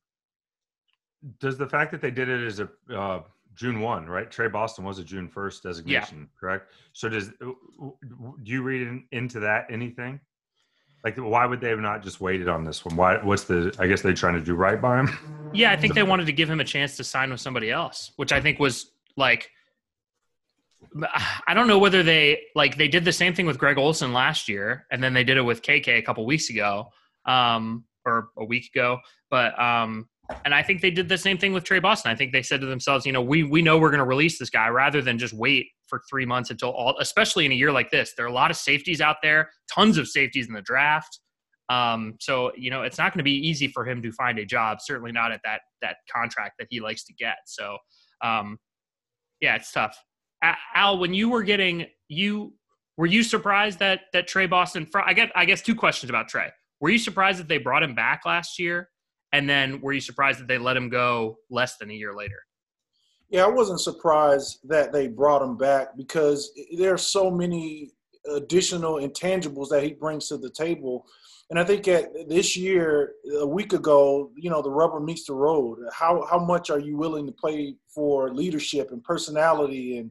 Does 1.41 1.57
the 1.57 1.69
fact 1.69 1.93
that 1.93 2.01
they 2.01 2.11
did 2.11 2.29
it 2.29 2.45
as 2.45 2.61
a 2.61 2.69
uh, 2.95 3.23
June 3.55 3.81
one, 3.81 4.07
right? 4.07 4.31
Tre 4.31 4.49
Boston 4.49 4.85
was 4.85 4.99
a 4.99 5.05
June 5.05 5.29
first 5.29 5.63
designation, 5.63 6.29
correct? 6.39 6.73
So 6.93 7.09
does 7.09 7.31
do 7.39 7.97
you 8.45 8.63
read 8.63 8.83
in, 8.83 9.05
into 9.13 9.41
that 9.41 9.67
anything? 9.71 10.21
Like, 11.05 11.17
why 11.17 11.45
would 11.45 11.61
they 11.61 11.69
have 11.69 11.81
not 11.81 12.03
just 12.03 12.21
waited 12.21 12.49
on 12.49 12.65
this 12.65 12.85
one? 12.85 12.97
Why? 12.97 13.23
What's 13.23 13.45
the? 13.45 13.75
I 13.79 13.87
guess 13.87 14.01
they're 14.01 14.15
trying 14.15 14.35
to 14.35 14.41
do 14.41 14.55
right 14.55 14.81
by 14.81 15.01
him. 15.01 15.51
Yeah, 15.53 15.71
I 15.71 15.77
think 15.77 15.95
they 15.95 16.03
wanted 16.03 16.27
to 16.27 16.33
give 16.33 16.51
him 16.51 16.61
a 16.61 16.65
chance 16.65 16.97
to 16.97 17.05
sign 17.05 17.31
with 17.31 17.41
somebody 17.41 17.71
else, 17.71 18.11
which 18.17 18.33
I 18.33 18.41
think 18.41 18.59
was 18.59 18.91
like 19.17 19.51
I 21.47 21.55
don't 21.55 21.69
know 21.69 21.79
whether 21.79 22.03
they 22.03 22.43
like 22.55 22.77
they 22.77 22.89
did 22.89 23.05
the 23.05 23.13
same 23.13 23.35
thing 23.35 23.47
with 23.47 23.59
Greg 23.59 23.79
Olsen 23.79 24.13
last 24.13 24.49
year, 24.49 24.87
and 24.91 25.03
then 25.03 25.15
they 25.15 25.25
did 25.25 25.37
it 25.37 25.43
with 25.43 25.63
KK 25.63 25.99
a 25.99 26.03
couple 26.03 26.25
weeks 26.27 26.51
ago, 26.51 26.91
um, 27.27 27.85
or 28.05 28.29
a 28.39 28.45
week 28.45 28.71
ago. 28.75 28.99
But 29.31 29.59
um, 29.61 30.09
and 30.45 30.55
I 30.55 30.63
think 30.63 30.81
they 30.81 30.91
did 30.91 31.09
the 31.09 31.19
same 31.19 31.37
thing 31.37 31.53
with 31.53 31.65
Tre 31.65 31.81
Boston. 31.81 32.11
I 32.11 32.15
think 32.15 32.33
they 32.33 32.43
said 32.43 32.61
to 32.61 32.67
themselves, 32.67 33.05
you 33.05 33.13
know, 33.13 33.23
we 33.23 33.43
we 33.43 33.63
know 33.63 33.79
we're 33.79 33.91
going 33.91 33.99
to 33.99 34.05
release 34.05 34.39
this 34.39 34.51
guy 34.51 34.69
rather 34.69 35.03
than 35.03 35.19
just 35.19 35.35
wait 35.35 35.67
for 35.89 36.01
three 36.09 36.25
months 36.25 36.51
until 36.51 36.71
all, 36.71 36.97
especially 36.99 37.45
in 37.45 37.53
a 37.53 37.55
year 37.55 37.73
like 37.73 37.91
this. 37.91 38.15
There 38.17 38.25
are 38.25 38.29
a 38.29 38.33
lot 38.33 38.51
of 38.51 38.57
safeties 38.57 39.01
out 39.01 39.17
there, 39.23 39.51
tons 39.73 39.99
of 39.99 40.09
safeties 40.09 40.49
in 40.49 40.55
the 40.55 40.63
draft. 40.63 41.21
Um, 41.69 42.15
so 42.21 42.53
you 42.57 42.71
know, 42.71 42.83
it's 42.83 42.99
not 42.99 43.13
going 43.13 43.19
to 43.19 43.25
be 43.25 43.33
easy 43.49 43.69
for 43.69 43.87
him 43.87 44.03
to 44.03 44.13
find 44.13 44.39
a 44.39 44.47
job. 44.47 44.79
Certainly 44.81 45.13
not 45.13 45.33
at 45.33 45.41
that 45.45 45.61
that 45.83 45.97
contract 46.15 46.55
that 46.59 46.69
he 46.71 46.81
likes 46.81 47.05
to 47.05 47.15
get. 47.15 47.37
So, 47.47 47.79
um, 48.23 48.59
yeah, 49.41 49.57
it's 49.57 49.73
tough. 49.73 49.99
Al, 50.75 50.99
when 50.99 51.15
you 51.15 51.29
were 51.29 51.43
getting 51.43 51.87
you 52.09 52.53
were 52.97 53.07
you 53.07 53.23
surprised 53.23 53.79
that 53.81 54.03
that 54.13 54.27
Tre 54.27 54.47
Boston? 54.47 54.89
I 54.95 55.15
get 55.15 55.31
I 55.35 55.45
guess 55.45 55.63
two 55.63 55.75
questions 55.75 56.11
about 56.11 56.29
Tre. 56.29 56.49
Were 56.81 56.91
you 56.91 56.99
surprised 56.99 57.39
that 57.39 57.49
they 57.49 57.59
brought 57.59 57.83
him 57.83 57.95
back 57.95 58.23
last 58.27 58.59
year? 58.59 58.91
And 59.33 59.49
then 59.49 59.81
were 59.81 59.93
you 59.93 60.01
surprised 60.01 60.39
that 60.41 60.49
they 60.49 60.59
let 60.59 60.77
him 60.77 60.89
go 60.89 61.39
less 61.51 61.77
than 61.77 61.91
a 61.91 61.95
year 61.95 62.15
later? 62.15 62.37
Yeah, 63.31 63.45
I 63.45 63.49
wasn't 63.49 63.81
surprised 63.81 64.61
that 64.65 64.93
they 64.93 65.09
brought 65.09 65.43
him 65.43 65.57
back 65.57 65.97
because 65.97 66.53
there 66.79 66.93
are 66.93 66.99
so 66.99 67.31
many 67.31 67.91
additional 68.33 68.97
intangibles 68.97 69.69
that 69.71 69.83
he 69.83 69.93
brings 69.93 70.29
to 70.29 70.37
the 70.37 70.51
table. 70.51 71.07
And 71.51 71.59
I 71.59 71.65
think 71.65 71.87
at 71.89 72.29
this 72.29 72.57
year, 72.57 73.13
a 73.39 73.47
week 73.47 73.73
ago, 73.75 74.31
you 74.35 74.49
know, 74.49 74.63
the 74.63 74.71
rubber 74.71 74.99
meets 74.99 75.27
the 75.27 75.35
road. 75.35 75.79
How 75.93 76.27
how 76.29 76.39
much 76.39 76.71
are 76.71 76.79
you 76.79 76.97
willing 76.97 77.27
to 77.27 77.33
play 77.33 77.77
for 77.95 78.33
leadership 78.33 78.91
and 78.93 79.05
personality 79.05 79.99
and 79.99 80.11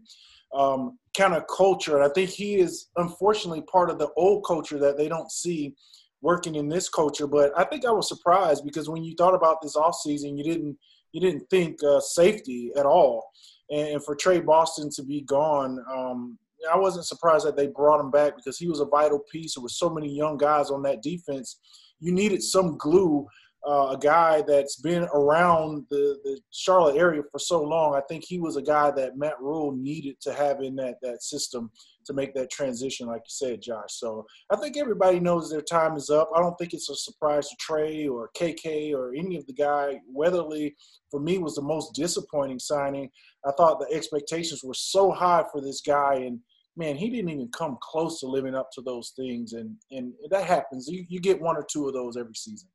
um, 0.53 0.99
kind 1.17 1.33
of 1.33 1.45
culture? 1.47 1.95
And 1.95 2.05
I 2.05 2.13
think 2.13 2.29
he 2.29 2.55
is 2.55 2.89
unfortunately 2.97 3.61
part 3.63 3.89
of 3.89 3.97
the 3.97 4.09
old 4.15 4.45
culture 4.45 4.77
that 4.79 4.97
they 4.97 5.07
don't 5.07 5.31
see 5.31 5.73
working 6.21 6.55
in 6.55 6.69
this 6.69 6.87
culture. 6.87 7.27
But 7.27 7.51
I 7.57 7.63
think 7.65 7.85
I 7.85 7.91
was 7.91 8.07
surprised 8.07 8.63
because 8.63 8.87
when 8.87 9.03
you 9.03 9.15
thought 9.15 9.35
about 9.35 9.61
this 9.61 9.75
offseason, 9.75 10.37
you 10.37 10.43
didn't 10.43 10.77
you 11.13 11.21
didn't 11.21 11.49
think 11.49 11.83
uh, 11.83 11.99
safety 11.99 12.71
at 12.77 12.85
all. 12.85 13.29
And 13.69 14.03
for 14.03 14.15
Tre 14.15 14.39
Boston 14.39 14.89
to 14.91 15.03
be 15.03 15.21
gone, 15.21 15.83
um, 15.91 16.37
I 16.71 16.77
wasn't 16.77 17.05
surprised 17.05 17.45
that 17.45 17.55
they 17.55 17.67
brought 17.67 17.99
him 17.99 18.11
back 18.11 18.35
because 18.35 18.57
he 18.57 18.67
was 18.67 18.79
a 18.79 18.85
vital 18.85 19.19
piece. 19.31 19.55
There 19.55 19.63
were 19.63 19.69
so 19.69 19.89
many 19.89 20.13
young 20.13 20.37
guys 20.37 20.69
on 20.69 20.81
that 20.83 21.01
defense. 21.01 21.59
You 21.99 22.13
needed 22.13 22.41
some 22.43 22.77
glue 22.77 23.27
uh, 23.65 23.91
a 23.91 23.97
guy 23.97 24.43
that's 24.45 24.75
been 24.75 25.03
around 25.13 25.85
the, 25.89 26.17
the 26.23 26.37
Charlotte 26.51 26.97
area 26.97 27.21
for 27.31 27.39
so 27.39 27.63
long. 27.63 27.95
I 27.95 28.01
think 28.09 28.25
he 28.25 28.39
was 28.39 28.57
a 28.57 28.61
guy 28.61 28.91
that 28.91 29.17
Matt 29.17 29.39
Rhule 29.39 29.71
needed 29.71 30.19
to 30.21 30.33
have 30.33 30.61
in 30.61 30.75
that 30.75 30.95
that 31.01 31.23
system 31.23 31.71
to 32.05 32.13
make 32.13 32.33
that 32.33 32.51
transition, 32.51 33.07
like 33.07 33.21
you 33.21 33.29
said, 33.29 33.61
Josh. 33.61 33.91
So 33.91 34.25
I 34.49 34.57
think 34.57 34.75
everybody 34.75 35.21
knows 35.21 35.49
their 35.49 35.61
time 35.61 35.95
is 35.95 36.09
up. 36.09 36.29
I 36.35 36.41
don't 36.41 36.57
think 36.57 36.73
it's 36.73 36.89
a 36.89 36.95
surprise 36.95 37.47
to 37.47 37.55
Trey 37.57 38.05
or 38.05 38.29
KK 38.37 38.93
or 38.93 39.13
any 39.15 39.37
of 39.37 39.47
the 39.47 39.53
guy. 39.53 40.01
Weatherly, 40.11 40.75
for 41.09 41.21
me, 41.21 41.37
was 41.37 41.55
the 41.55 41.61
most 41.61 41.95
disappointing 41.95 42.59
signing. 42.59 43.09
I 43.45 43.51
thought 43.51 43.79
the 43.79 43.95
expectations 43.95 44.61
were 44.61 44.73
so 44.73 45.11
high 45.11 45.45
for 45.53 45.61
this 45.61 45.79
guy, 45.79 46.15
and 46.15 46.39
man, 46.75 46.95
he 46.95 47.09
didn't 47.09 47.29
even 47.29 47.49
come 47.49 47.77
close 47.81 48.19
to 48.19 48.27
living 48.27 48.55
up 48.55 48.69
to 48.73 48.81
those 48.81 49.13
things. 49.15 49.53
And 49.53 49.75
and 49.91 50.13
that 50.29 50.45
happens. 50.45 50.87
You, 50.87 51.05
you 51.07 51.19
get 51.19 51.41
one 51.41 51.55
or 51.55 51.65
two 51.69 51.87
of 51.87 51.93
those 51.93 52.17
every 52.17 52.35
season. 52.35 52.69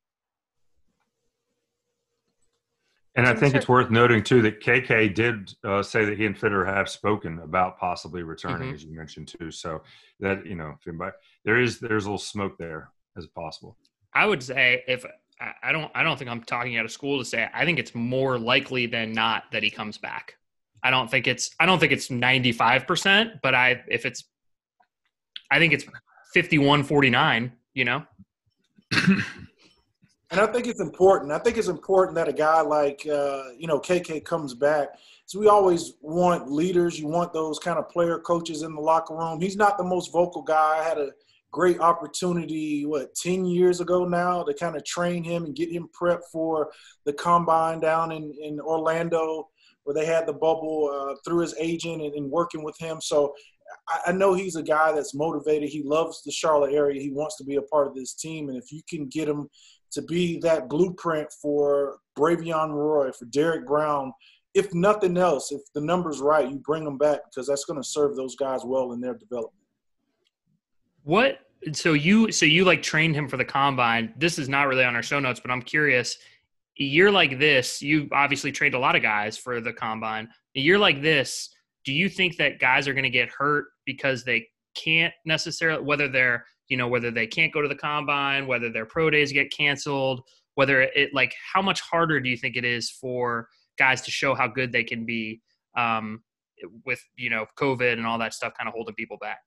And 3.16 3.26
I 3.26 3.34
think 3.34 3.56
it's 3.56 3.66
worth 3.66 3.90
noting 3.90 4.22
too 4.22 4.42
that 4.42 4.60
KK 4.60 5.12
did 5.12 5.52
uh, 5.64 5.82
say 5.82 6.04
that 6.04 6.16
he 6.16 6.24
and 6.24 6.38
Fitter 6.38 6.64
have 6.64 6.88
spoken 6.88 7.40
about 7.40 7.76
possibly 7.76 8.22
returning, 8.22 8.68
mm-hmm. 8.68 8.74
as 8.76 8.84
you 8.84 8.96
mentioned 8.96 9.34
too. 9.40 9.50
So 9.50 9.82
that 10.20 10.46
you 10.46 10.54
know, 10.54 10.78
there 11.44 11.60
is 11.60 11.80
there's 11.80 12.04
a 12.04 12.08
little 12.08 12.18
smoke 12.18 12.56
there 12.58 12.90
as 13.16 13.26
possible. 13.26 13.76
I 14.14 14.24
would 14.24 14.42
say 14.42 14.84
if 14.86 15.04
I 15.40 15.72
don't 15.72 15.90
I 15.96 16.04
don't 16.04 16.16
think 16.16 16.30
I'm 16.30 16.42
talking 16.42 16.76
out 16.76 16.84
of 16.84 16.92
school 16.92 17.18
to 17.18 17.24
say 17.24 17.48
I 17.52 17.64
think 17.64 17.80
it's 17.80 17.94
more 17.94 18.38
likely 18.38 18.86
than 18.86 19.12
not 19.12 19.44
that 19.50 19.64
he 19.64 19.70
comes 19.70 19.98
back. 19.98 20.36
I 20.82 20.90
don't 20.90 21.10
think 21.10 21.26
it's 21.26 21.50
I 21.58 21.66
don't 21.66 21.78
think 21.78 21.92
it's 21.92 22.10
95 22.10 22.86
percent, 22.86 23.32
but 23.42 23.54
I 23.54 23.82
if 23.88 24.06
it's 24.06 24.24
I 25.50 25.58
think 25.58 25.72
it's 25.72 25.84
51 26.34 26.84
49. 26.84 27.52
You 27.74 27.84
know. 27.84 28.02
And 30.30 30.40
I 30.40 30.46
think 30.46 30.66
it's 30.66 30.80
important. 30.80 31.32
I 31.32 31.38
think 31.38 31.56
it's 31.56 31.68
important 31.68 32.14
that 32.16 32.28
a 32.28 32.32
guy 32.32 32.60
like 32.60 33.06
uh, 33.10 33.44
you 33.56 33.66
know 33.66 33.80
KK 33.80 34.24
comes 34.24 34.52
back. 34.54 34.88
So 35.24 35.38
we 35.38 35.48
always 35.48 35.94
want 36.02 36.50
leaders. 36.50 36.98
You 36.98 37.06
want 37.06 37.32
those 37.32 37.58
kind 37.58 37.78
of 37.78 37.88
player 37.88 38.18
coaches 38.18 38.62
in 38.62 38.74
the 38.74 38.80
locker 38.80 39.14
room. 39.14 39.40
He's 39.40 39.56
not 39.56 39.78
the 39.78 39.84
most 39.84 40.12
vocal 40.12 40.42
guy. 40.42 40.78
I 40.80 40.82
had 40.82 40.98
a 40.98 41.12
great 41.50 41.80
opportunity 41.80 42.84
what 42.84 43.14
10 43.14 43.46
years 43.46 43.80
ago 43.80 44.04
now 44.04 44.42
to 44.42 44.52
kind 44.52 44.76
of 44.76 44.84
train 44.84 45.24
him 45.24 45.46
and 45.46 45.56
get 45.56 45.70
him 45.70 45.88
prepped 45.98 46.24
for 46.30 46.70
the 47.06 47.12
combine 47.12 47.80
down 47.80 48.12
in, 48.12 48.34
in 48.42 48.60
orlando 48.60 49.48
where 49.88 49.94
they 49.94 50.04
had 50.04 50.26
the 50.26 50.32
bubble 50.34 50.90
uh, 50.92 51.14
through 51.24 51.40
his 51.40 51.54
agent 51.58 52.02
and, 52.02 52.12
and, 52.14 52.30
working 52.30 52.62
with 52.62 52.76
him 52.78 53.00
so 53.00 53.32
I, 53.88 54.00
I 54.08 54.12
know 54.12 54.34
he's 54.34 54.56
a 54.56 54.62
guy 54.62 54.92
that's 54.92 55.14
motivated 55.14 55.70
he 55.70 55.82
loves 55.82 56.22
the 56.22 56.30
charlotte 56.30 56.74
area 56.74 57.00
he 57.00 57.10
wants 57.10 57.36
to 57.38 57.44
be 57.44 57.56
a 57.56 57.62
part 57.62 57.86
of 57.86 57.94
this 57.94 58.14
team 58.14 58.50
and 58.50 58.58
if 58.58 58.70
you 58.70 58.82
can 58.88 59.06
get 59.08 59.28
him 59.28 59.48
to 59.92 60.02
be 60.02 60.38
that 60.40 60.68
blueprint 60.68 61.28
for 61.40 61.98
Bravvion 62.18 62.70
Roy, 62.70 63.10
for 63.12 63.24
Derrick 63.26 63.66
Brown. 63.66 64.12
If 64.54 64.74
nothing 64.74 65.16
else, 65.16 65.52
if 65.52 65.60
the 65.74 65.80
number's 65.80 66.20
right, 66.20 66.48
you 66.48 66.56
bring 66.58 66.84
them 66.84 66.98
back 66.98 67.20
because 67.30 67.46
that's 67.46 67.64
going 67.64 67.80
to 67.80 67.86
serve 67.86 68.16
those 68.16 68.34
guys 68.34 68.62
well 68.64 68.92
in 68.92 69.00
their 69.00 69.14
development. 69.14 69.54
What? 71.04 71.40
So 71.72 71.92
you 71.92 72.30
so 72.30 72.46
you 72.46 72.64
like 72.64 72.82
trained 72.82 73.16
him 73.16 73.28
for 73.28 73.36
the 73.36 73.44
combine. 73.44 74.14
This 74.16 74.38
is 74.38 74.48
not 74.48 74.68
really 74.68 74.84
on 74.84 74.94
our 74.94 75.02
show 75.02 75.18
notes, 75.18 75.40
but 75.40 75.50
I'm 75.50 75.62
curious. 75.62 76.18
A 76.80 76.84
year 76.84 77.10
like 77.10 77.38
this, 77.38 77.82
you 77.82 78.08
obviously 78.12 78.52
trained 78.52 78.74
a 78.74 78.78
lot 78.78 78.96
of 78.96 79.02
guys 79.02 79.36
for 79.36 79.60
the 79.60 79.72
combine. 79.72 80.28
A 80.56 80.60
year 80.60 80.78
like 80.78 81.02
this, 81.02 81.50
do 81.84 81.92
you 81.92 82.08
think 82.08 82.36
that 82.36 82.60
guys 82.60 82.86
are 82.86 82.94
going 82.94 83.04
to 83.04 83.10
get 83.10 83.30
hurt 83.30 83.66
because 83.84 84.24
they 84.24 84.46
can't 84.76 85.14
necessarily, 85.24 85.82
whether 85.82 86.08
they're 86.08 86.44
you 86.68 86.76
know 86.76 86.86
whether 86.86 87.10
they 87.10 87.26
can't 87.26 87.52
go 87.52 87.62
to 87.62 87.68
the 87.68 87.74
combine 87.74 88.46
whether 88.46 88.70
their 88.70 88.84
pro 88.84 89.08
days 89.08 89.32
get 89.32 89.50
canceled 89.50 90.20
whether 90.58 90.82
it 90.82 91.14
like 91.14 91.32
how 91.54 91.62
much 91.62 91.80
harder 91.80 92.20
do 92.20 92.28
you 92.28 92.36
think 92.36 92.56
it 92.56 92.64
is 92.64 92.90
for 92.90 93.48
guys 93.78 94.02
to 94.02 94.10
show 94.10 94.34
how 94.34 94.48
good 94.48 94.72
they 94.72 94.82
can 94.82 95.06
be 95.06 95.40
um, 95.76 96.20
with 96.84 97.00
you 97.16 97.30
know 97.30 97.46
covid 97.56 97.92
and 97.92 98.04
all 98.04 98.18
that 98.18 98.34
stuff 98.34 98.52
kind 98.58 98.66
of 98.66 98.74
holding 98.74 98.96
people 98.96 99.16
back? 99.20 99.38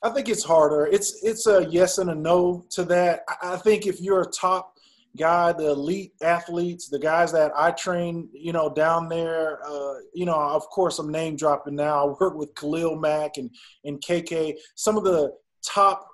I 0.00 0.10
think 0.10 0.28
it's 0.28 0.44
harder. 0.44 0.86
It's 0.86 1.24
it's 1.24 1.48
a 1.48 1.66
yes 1.68 1.98
and 1.98 2.10
a 2.10 2.14
no 2.14 2.64
to 2.70 2.84
that. 2.84 3.22
I 3.42 3.56
think 3.56 3.88
if 3.88 4.00
you're 4.00 4.22
a 4.22 4.30
top 4.30 4.74
guy 5.18 5.52
the 5.52 5.70
elite 5.70 6.12
athletes 6.22 6.88
the 6.88 6.98
guys 6.98 7.32
that 7.32 7.52
i 7.56 7.70
train 7.72 8.28
you 8.32 8.52
know 8.52 8.72
down 8.72 9.08
there 9.08 9.60
uh, 9.66 9.94
you 10.14 10.24
know 10.24 10.34
of 10.34 10.62
course 10.70 10.98
i'm 10.98 11.10
name 11.10 11.36
dropping 11.36 11.74
now 11.74 12.06
i 12.06 12.14
work 12.20 12.34
with 12.34 12.54
khalil 12.54 12.96
mack 12.96 13.36
and 13.36 13.50
and 13.84 14.00
kk 14.00 14.54
some 14.74 14.96
of 14.96 15.04
the 15.04 15.32
top 15.64 16.08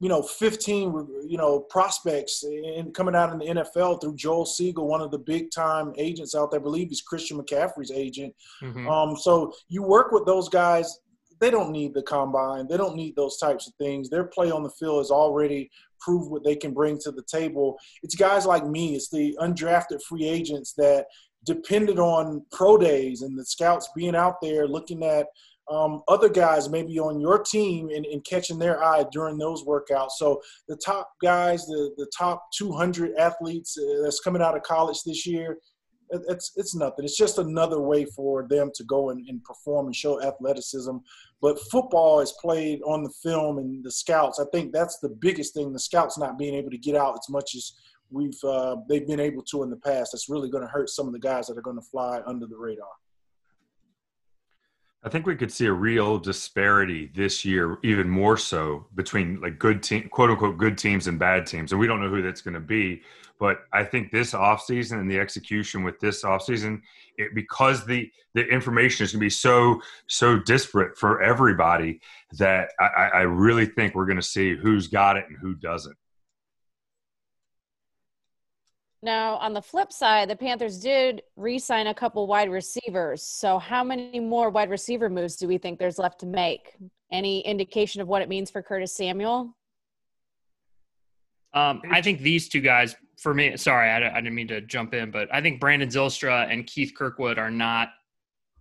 you 0.00 0.10
know, 0.10 0.20
15, 0.20 1.08
you 1.26 1.38
know, 1.38 1.60
prospects 1.60 2.42
and 2.42 2.92
coming 2.92 3.14
out 3.14 3.32
in 3.32 3.38
the 3.38 3.62
NFL 3.62 4.02
through 4.02 4.16
Joel 4.16 4.44
Segal, 4.44 4.86
one 4.86 5.00
of 5.00 5.10
the 5.10 5.18
big 5.18 5.50
time 5.50 5.94
agents 5.96 6.34
out 6.34 6.50
there. 6.50 6.60
I 6.60 6.62
believe 6.62 6.88
he's 6.88 7.00
Christian 7.00 7.40
McCaffrey's 7.40 7.90
agent. 7.90 8.34
Mm-hmm. 8.62 8.88
Um, 8.88 9.16
so 9.16 9.54
you 9.68 9.82
work 9.82 10.12
with 10.12 10.26
those 10.26 10.48
guys. 10.48 11.00
They 11.44 11.50
don't 11.50 11.72
need 11.72 11.92
the 11.92 12.00
combine. 12.00 12.66
They 12.66 12.78
don't 12.78 12.96
need 12.96 13.16
those 13.16 13.36
types 13.36 13.68
of 13.68 13.74
things. 13.74 14.08
Their 14.08 14.24
play 14.24 14.50
on 14.50 14.62
the 14.62 14.70
field 14.70 15.00
has 15.00 15.10
already 15.10 15.70
proved 16.00 16.30
what 16.30 16.42
they 16.42 16.56
can 16.56 16.72
bring 16.72 16.96
to 17.00 17.12
the 17.12 17.22
table. 17.22 17.78
It's 18.02 18.14
guys 18.14 18.46
like 18.46 18.66
me. 18.66 18.94
It's 18.94 19.10
the 19.10 19.36
undrafted 19.38 20.00
free 20.08 20.24
agents 20.26 20.72
that 20.78 21.04
depended 21.44 21.98
on 21.98 22.46
pro 22.50 22.78
days 22.78 23.20
and 23.20 23.38
the 23.38 23.44
scouts 23.44 23.90
being 23.94 24.16
out 24.16 24.36
there 24.40 24.66
looking 24.66 25.04
at– 25.04 25.26
um, 25.70 26.02
other 26.08 26.28
guys 26.28 26.68
maybe 26.68 26.98
on 26.98 27.20
your 27.20 27.38
team 27.38 27.88
and, 27.88 28.04
and, 28.04 28.24
catching 28.24 28.58
their 28.58 28.82
eye 28.82 29.04
during 29.12 29.38
those 29.38 29.64
workouts. 29.64 30.12
So 30.18 30.42
the 30.68 30.76
top 30.76 31.10
guys, 31.22 31.64
the, 31.66 31.90
the 31.96 32.10
top 32.16 32.44
200 32.56 33.16
athletes 33.18 33.78
uh, 33.78 34.02
that's 34.02 34.20
coming 34.20 34.42
out 34.42 34.56
of 34.56 34.62
college 34.62 35.02
this 35.04 35.26
year, 35.26 35.58
it's 36.10 36.52
it's 36.56 36.74
nothing. 36.74 37.04
It's 37.04 37.16
just 37.16 37.38
another 37.38 37.80
way 37.80 38.04
for 38.04 38.46
them 38.48 38.70
to 38.74 38.84
go 38.84 39.10
and, 39.10 39.26
and, 39.28 39.42
perform 39.44 39.86
and 39.86 39.96
show 39.96 40.22
athleticism. 40.22 40.96
But 41.40 41.58
football 41.70 42.20
is 42.20 42.32
played 42.40 42.80
on 42.86 43.02
the 43.02 43.12
film 43.22 43.58
and 43.58 43.84
the 43.84 43.90
scouts. 43.90 44.40
I 44.40 44.44
think 44.52 44.72
that's 44.72 44.98
the 44.98 45.08
biggest 45.08 45.54
thing. 45.54 45.72
The 45.72 45.78
scouts 45.78 46.18
not 46.18 46.38
being 46.38 46.54
able 46.54 46.70
to 46.70 46.78
get 46.78 46.96
out 46.96 47.18
as 47.18 47.28
much 47.28 47.54
as 47.54 47.74
we've 48.10 48.42
uh, 48.44 48.76
they've 48.88 49.06
been 49.06 49.20
able 49.20 49.42
to 49.42 49.62
in 49.62 49.70
the 49.70 49.76
past. 49.76 50.12
That's 50.12 50.28
really 50.28 50.50
going 50.50 50.64
to 50.64 50.70
hurt 50.70 50.90
some 50.90 51.06
of 51.06 51.12
the 51.12 51.18
guys 51.18 51.46
that 51.46 51.58
are 51.58 51.62
going 51.62 51.78
to 51.78 51.86
fly 51.90 52.20
under 52.26 52.46
the 52.46 52.56
radar. 52.56 52.86
I 55.06 55.10
think 55.10 55.26
we 55.26 55.36
could 55.36 55.52
see 55.52 55.66
a 55.66 55.72
real 55.72 56.18
disparity 56.18 57.10
this 57.14 57.44
year, 57.44 57.76
even 57.84 58.08
more 58.08 58.38
so 58.38 58.86
between 58.94 59.38
like 59.38 59.58
good 59.58 59.82
team, 59.82 60.08
quote 60.08 60.30
unquote, 60.30 60.56
good 60.56 60.78
teams 60.78 61.08
and 61.08 61.18
bad 61.18 61.46
teams. 61.46 61.72
And 61.72 61.80
we 61.80 61.86
don't 61.86 62.00
know 62.00 62.08
who 62.08 62.22
that's 62.22 62.40
going 62.40 62.54
to 62.54 62.60
be. 62.60 63.02
But 63.40 63.58
I 63.72 63.84
think 63.84 64.10
this 64.10 64.32
offseason 64.32 65.00
and 65.00 65.10
the 65.10 65.18
execution 65.18 65.82
with 65.82 65.98
this 66.00 66.22
offseason, 66.22 66.80
it, 67.18 67.34
because 67.34 67.84
the 67.84 68.10
the 68.34 68.46
information 68.46 69.04
is 69.04 69.12
going 69.12 69.20
to 69.20 69.26
be 69.26 69.30
so 69.30 69.80
so 70.08 70.38
disparate 70.38 70.96
for 70.96 71.22
everybody 71.22 72.00
that 72.38 72.70
I, 72.80 73.10
I 73.14 73.20
really 73.22 73.66
think 73.66 73.94
we're 73.94 74.06
going 74.06 74.16
to 74.16 74.22
see 74.22 74.54
who's 74.54 74.88
got 74.88 75.16
it 75.16 75.24
and 75.28 75.36
who 75.36 75.54
doesn't. 75.54 75.96
Now, 79.04 79.34
on 79.36 79.52
the 79.52 79.60
flip 79.60 79.92
side, 79.92 80.30
the 80.30 80.36
Panthers 80.36 80.78
did 80.78 81.22
re 81.36 81.58
sign 81.58 81.88
a 81.88 81.94
couple 81.94 82.26
wide 82.26 82.48
receivers. 82.50 83.22
So, 83.22 83.58
how 83.58 83.84
many 83.84 84.18
more 84.18 84.48
wide 84.48 84.70
receiver 84.70 85.10
moves 85.10 85.36
do 85.36 85.46
we 85.46 85.58
think 85.58 85.78
there's 85.78 85.98
left 85.98 86.20
to 86.20 86.26
make? 86.26 86.74
Any 87.12 87.40
indication 87.40 88.00
of 88.00 88.08
what 88.08 88.22
it 88.22 88.30
means 88.30 88.50
for 88.50 88.62
Curtis 88.62 88.96
Samuel? 88.96 89.54
Um, 91.52 91.82
I 91.90 92.00
think 92.00 92.20
these 92.20 92.48
two 92.48 92.62
guys, 92.62 92.96
for 93.24 93.32
me, 93.32 93.56
sorry, 93.56 93.88
I, 93.88 93.96
I 94.18 94.20
didn't 94.20 94.34
mean 94.34 94.48
to 94.48 94.60
jump 94.60 94.92
in, 94.92 95.10
but 95.10 95.28
I 95.32 95.40
think 95.40 95.58
Brandon 95.58 95.88
Zylstra 95.88 96.46
and 96.52 96.66
Keith 96.66 96.92
Kirkwood 96.94 97.38
are 97.38 97.50
not, 97.50 97.88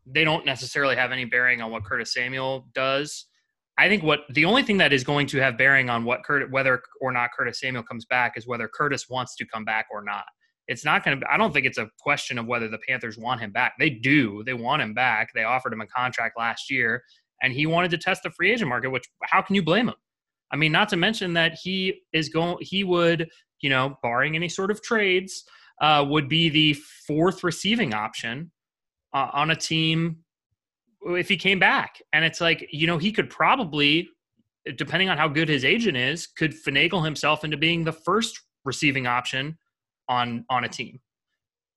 they 0.06 0.24
don't 0.24 0.46
necessarily 0.46 0.96
have 0.96 1.12
any 1.12 1.26
bearing 1.26 1.62
on 1.62 1.70
what 1.70 1.84
Curtis 1.84 2.14
Samuel 2.14 2.70
does. 2.74 3.26
I 3.78 3.90
think 3.90 4.04
what 4.04 4.22
the 4.30 4.46
only 4.46 4.64
thing 4.64 4.78
that 4.78 4.94
is 4.94 5.04
going 5.04 5.28
to 5.28 5.40
have 5.40 5.58
bearing 5.58 5.90
on 5.90 6.06
what 6.06 6.24
Curtis, 6.24 6.48
whether 6.50 6.82
or 7.02 7.12
not 7.12 7.32
Curtis 7.38 7.60
Samuel 7.60 7.84
comes 7.84 8.06
back 8.06 8.38
is 8.38 8.48
whether 8.48 8.70
Curtis 8.70 9.10
wants 9.10 9.36
to 9.36 9.46
come 9.46 9.66
back 9.66 9.88
or 9.92 10.02
not. 10.02 10.24
It's 10.70 10.86
not 10.86 11.04
going 11.04 11.20
to. 11.20 11.26
I 11.30 11.36
don't 11.36 11.52
think 11.52 11.66
it's 11.66 11.78
a 11.78 11.90
question 12.00 12.38
of 12.38 12.46
whether 12.46 12.70
the 12.70 12.80
Panthers 12.88 13.18
want 13.18 13.42
him 13.42 13.52
back. 13.52 13.74
They 13.78 13.90
do. 13.90 14.44
They 14.46 14.54
want 14.54 14.82
him 14.82 14.94
back. 14.94 15.30
They 15.36 15.44
offered 15.44 15.74
him 15.74 15.82
a 15.82 15.88
contract 15.88 16.38
last 16.38 16.72
year, 16.72 17.04
and 17.42 17.52
he 17.52 17.66
wanted 17.66 17.92
to 17.92 17.98
test 17.98 18.24
the 18.24 18.30
free 18.30 18.54
agent 18.54 18.70
market. 18.70 18.92
Which 18.92 19.10
how 19.24 19.42
can 19.42 19.56
you 19.56 19.64
blame 19.64 19.90
him? 19.90 19.96
I 20.52 20.56
mean, 20.56 20.72
not 20.72 20.88
to 20.90 20.96
mention 20.96 21.34
that 21.34 21.58
he 21.62 22.04
is 22.14 22.30
going. 22.30 22.58
He 22.62 22.84
would, 22.84 23.28
you 23.64 23.70
know, 23.70 23.98
barring 24.04 24.36
any 24.36 24.50
sort 24.50 24.70
of 24.70 24.84
trades, 24.84 25.46
uh, 25.82 26.06
would 26.08 26.30
be 26.30 26.50
the 26.50 26.74
fourth 27.08 27.44
receiving 27.44 27.94
option 27.94 28.52
uh, 29.14 29.30
on 29.34 29.50
a 29.50 29.56
team 29.56 30.18
if 31.06 31.28
he 31.28 31.38
came 31.38 31.60
back. 31.60 32.02
And 32.12 32.24
it's 32.24 32.40
like, 32.40 32.68
you 32.72 32.86
know, 32.86 32.98
he 32.98 33.12
could 33.12 33.30
probably, 33.30 34.10
depending 34.76 35.10
on 35.10 35.18
how 35.18 35.28
good 35.28 35.50
his 35.50 35.66
agent 35.66 35.98
is, 35.98 36.28
could 36.28 36.54
finagle 36.54 37.04
himself 37.04 37.44
into 37.44 37.58
being 37.58 37.84
the 37.84 37.92
first 37.92 38.40
receiving 38.66 39.08
option 39.08 39.58
on 40.10 40.46
on 40.50 40.66
a 40.66 40.70
team, 40.70 41.00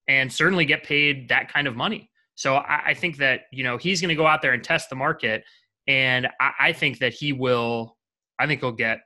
and 0.09 0.33
certainly 0.33 0.65
get 0.65 0.83
paid 0.83 1.29
that 1.29 1.53
kind 1.53 1.69
of 1.69 1.77
money. 1.77 2.11
So 2.35 2.57
I, 2.57 2.89
I 2.89 2.95
think 2.95 3.17
that 3.19 3.43
you 3.53 3.63
know 3.63 3.77
he's 3.77 4.01
going 4.01 4.09
to 4.09 4.17
go 4.17 4.27
out 4.27 4.43
there 4.43 4.53
and 4.53 4.63
test 4.63 4.91
the 4.91 4.97
market, 4.97 5.45
and 5.87 6.27
I, 6.41 6.51
I 6.61 6.73
think 6.73 6.99
that 6.99 7.13
he 7.13 7.33
will. 7.33 7.97
I 8.39 8.47
think 8.47 8.61
he'll 8.61 8.73
get 8.73 9.01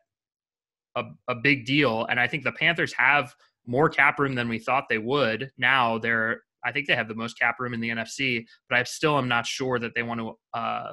a, 0.97 1.05
a 1.29 1.35
big 1.35 1.67
deal, 1.67 2.07
and 2.07 2.19
I 2.19 2.27
think 2.27 2.45
the 2.45 2.53
Panthers 2.53 2.93
have 2.95 3.35
more 3.67 3.89
cap 3.89 4.19
room 4.19 4.35
than 4.35 4.49
we 4.49 4.59
thought 4.59 4.89
they 4.89 4.99
would. 4.99 5.51
Now 5.59 5.99
they're 5.99 6.43
I 6.65 6.73
think 6.73 6.87
they 6.87 6.95
have 6.95 7.09
the 7.09 7.15
most 7.15 7.39
cap 7.39 7.59
room 7.59 7.73
in 7.73 7.81
the 7.81 7.89
NFC, 7.89 8.45
but 8.69 8.79
I 8.79 8.83
still 8.85 9.17
am 9.17 9.29
not 9.29 9.47
sure 9.47 9.79
that 9.79 9.95
they 9.95 10.03
want 10.03 10.21
to 10.21 10.35
uh, 10.53 10.93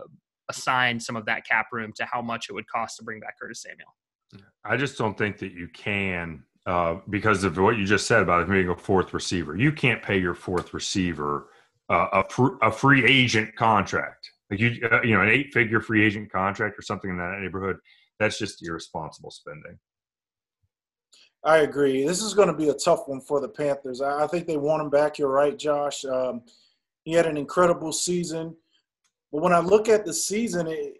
assign 0.49 0.99
some 0.99 1.15
of 1.15 1.25
that 1.25 1.45
cap 1.45 1.67
room 1.71 1.91
to 1.97 2.05
how 2.05 2.21
much 2.21 2.47
it 2.49 2.53
would 2.53 2.67
cost 2.67 2.97
to 2.97 3.03
bring 3.03 3.19
back 3.19 3.37
Curtis 3.39 3.63
Samuel. 3.63 3.93
I 4.63 4.77
just 4.77 4.97
don't 4.97 5.17
think 5.17 5.37
that 5.39 5.51
you 5.51 5.67
can 5.67 6.43
uh, 6.65 6.97
because 7.09 7.43
of 7.43 7.57
what 7.57 7.77
you 7.77 7.85
just 7.85 8.07
said 8.07 8.21
about 8.21 8.49
being 8.49 8.69
a 8.69 8.75
fourth 8.75 9.13
receiver. 9.13 9.55
You 9.55 9.71
can't 9.71 10.03
pay 10.03 10.17
your 10.17 10.33
fourth 10.33 10.73
receiver 10.73 11.47
uh, 11.89 12.07
a, 12.11 12.29
fr- 12.29 12.57
a 12.61 12.71
free 12.71 13.05
agent 13.05 13.55
contract, 13.55 14.29
like 14.49 14.59
you 14.59 14.77
uh, 14.91 15.01
you 15.01 15.15
know 15.15 15.21
an 15.21 15.29
eight 15.29 15.53
figure 15.53 15.79
free 15.79 16.05
agent 16.05 16.29
contract 16.29 16.77
or 16.77 16.81
something 16.81 17.09
in 17.09 17.17
that 17.17 17.39
neighborhood. 17.39 17.77
That's 18.19 18.37
just 18.37 18.65
irresponsible 18.65 19.31
spending. 19.31 19.77
I 21.43 21.59
agree. 21.59 22.05
This 22.05 22.21
is 22.21 22.33
going 22.33 22.49
to 22.49 22.53
be 22.53 22.69
a 22.69 22.73
tough 22.73 23.07
one 23.07 23.21
for 23.21 23.39
the 23.39 23.47
Panthers. 23.47 24.01
I, 24.01 24.27
think 24.27 24.47
they 24.47 24.57
want 24.57 24.81
him 24.81 24.89
back. 24.89 25.17
You're 25.17 25.29
right, 25.29 25.57
Josh. 25.57 26.03
Um, 26.03 26.41
he 27.03 27.13
had 27.13 27.25
an 27.25 27.37
incredible 27.37 27.93
season. 27.93 28.55
But 29.31 29.41
when 29.41 29.53
I 29.53 29.59
look 29.59 29.87
at 29.87 30.05
the 30.05 30.13
season, 30.13 30.67
it, 30.67 30.97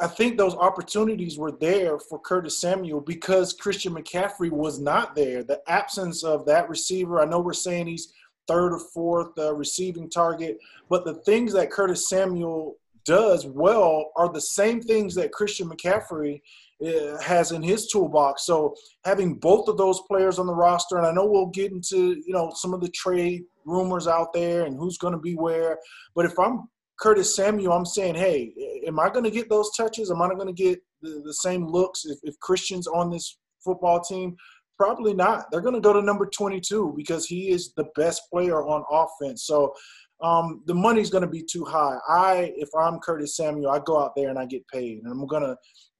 I 0.00 0.06
think 0.06 0.36
those 0.36 0.54
opportunities 0.54 1.38
were 1.38 1.52
there 1.52 1.98
for 1.98 2.18
Curtis 2.18 2.60
Samuel 2.60 3.00
because 3.00 3.52
Christian 3.52 3.94
McCaffrey 3.94 4.50
was 4.50 4.78
not 4.78 5.14
there. 5.14 5.42
The 5.42 5.60
absence 5.68 6.24
of 6.24 6.46
that 6.46 6.68
receiver, 6.68 7.20
I 7.20 7.24
know 7.24 7.40
we're 7.40 7.52
saying 7.52 7.86
he's 7.86 8.12
third 8.46 8.72
or 8.72 8.78
fourth 8.78 9.38
uh, 9.38 9.54
receiving 9.54 10.10
target, 10.10 10.58
but 10.88 11.04
the 11.04 11.14
things 11.14 11.52
that 11.54 11.70
Curtis 11.70 12.08
Samuel 12.08 12.76
does 13.04 13.46
well 13.46 14.10
are 14.16 14.32
the 14.32 14.40
same 14.40 14.80
things 14.80 15.14
that 15.14 15.32
Christian 15.32 15.68
McCaffrey 15.68 16.40
uh, 16.84 17.20
has 17.20 17.52
in 17.52 17.62
his 17.62 17.88
toolbox. 17.88 18.44
So 18.44 18.74
having 19.04 19.34
both 19.34 19.68
of 19.68 19.76
those 19.76 20.00
players 20.08 20.38
on 20.38 20.46
the 20.46 20.54
roster, 20.54 20.98
and 20.98 21.06
I 21.06 21.12
know 21.12 21.26
we'll 21.26 21.46
get 21.46 21.72
into 21.72 22.22
you 22.26 22.32
know 22.32 22.52
some 22.54 22.74
of 22.74 22.80
the 22.80 22.90
trade 22.90 23.44
rumors 23.64 24.08
out 24.08 24.32
there 24.32 24.64
and 24.64 24.76
who's 24.76 24.98
going 24.98 25.14
to 25.14 25.20
be 25.20 25.34
where, 25.34 25.78
but 26.14 26.26
if 26.26 26.38
I'm 26.38 26.68
Curtis 27.02 27.34
Samuel, 27.34 27.72
I'm 27.72 27.84
saying, 27.84 28.14
hey, 28.14 28.52
am 28.86 29.00
I 29.00 29.10
going 29.10 29.24
to 29.24 29.30
get 29.30 29.48
those 29.48 29.74
touches? 29.76 30.10
Am 30.10 30.22
I 30.22 30.28
not 30.28 30.36
going 30.36 30.54
to 30.54 30.62
get 30.62 30.80
the, 31.00 31.20
the, 31.24 31.34
same 31.34 31.66
looks 31.66 32.04
if, 32.04 32.18
if 32.22 32.38
Christian's 32.38 32.86
on 32.86 33.10
this 33.10 33.38
football 33.64 34.00
team? 34.00 34.36
Probably 34.78 35.12
not. 35.12 35.50
They're 35.50 35.60
going 35.60 35.74
to 35.74 35.80
go 35.80 35.92
to 35.92 36.00
number 36.00 36.26
22 36.26 36.94
because 36.96 37.26
he 37.26 37.50
is 37.50 37.72
the 37.74 37.86
best 37.96 38.22
player 38.30 38.62
on 38.62 38.84
offense. 38.90 39.44
So 39.46 39.74
um, 40.22 40.62
the 40.66 40.74
money's 40.74 41.10
going 41.10 41.22
to 41.22 41.30
be 41.30 41.42
too 41.42 41.64
high. 41.64 41.98
I, 42.08 42.52
if 42.56 42.68
I'm 42.78 43.00
Curtis 43.00 43.36
Samuel, 43.36 43.70
I 43.70 43.80
go 43.84 44.00
out 44.00 44.12
there 44.14 44.30
and 44.30 44.38
I 44.38 44.46
get 44.46 44.66
paid, 44.68 45.02
and 45.02 45.10
I'm 45.10 45.26
going 45.26 45.42
to 45.42 45.56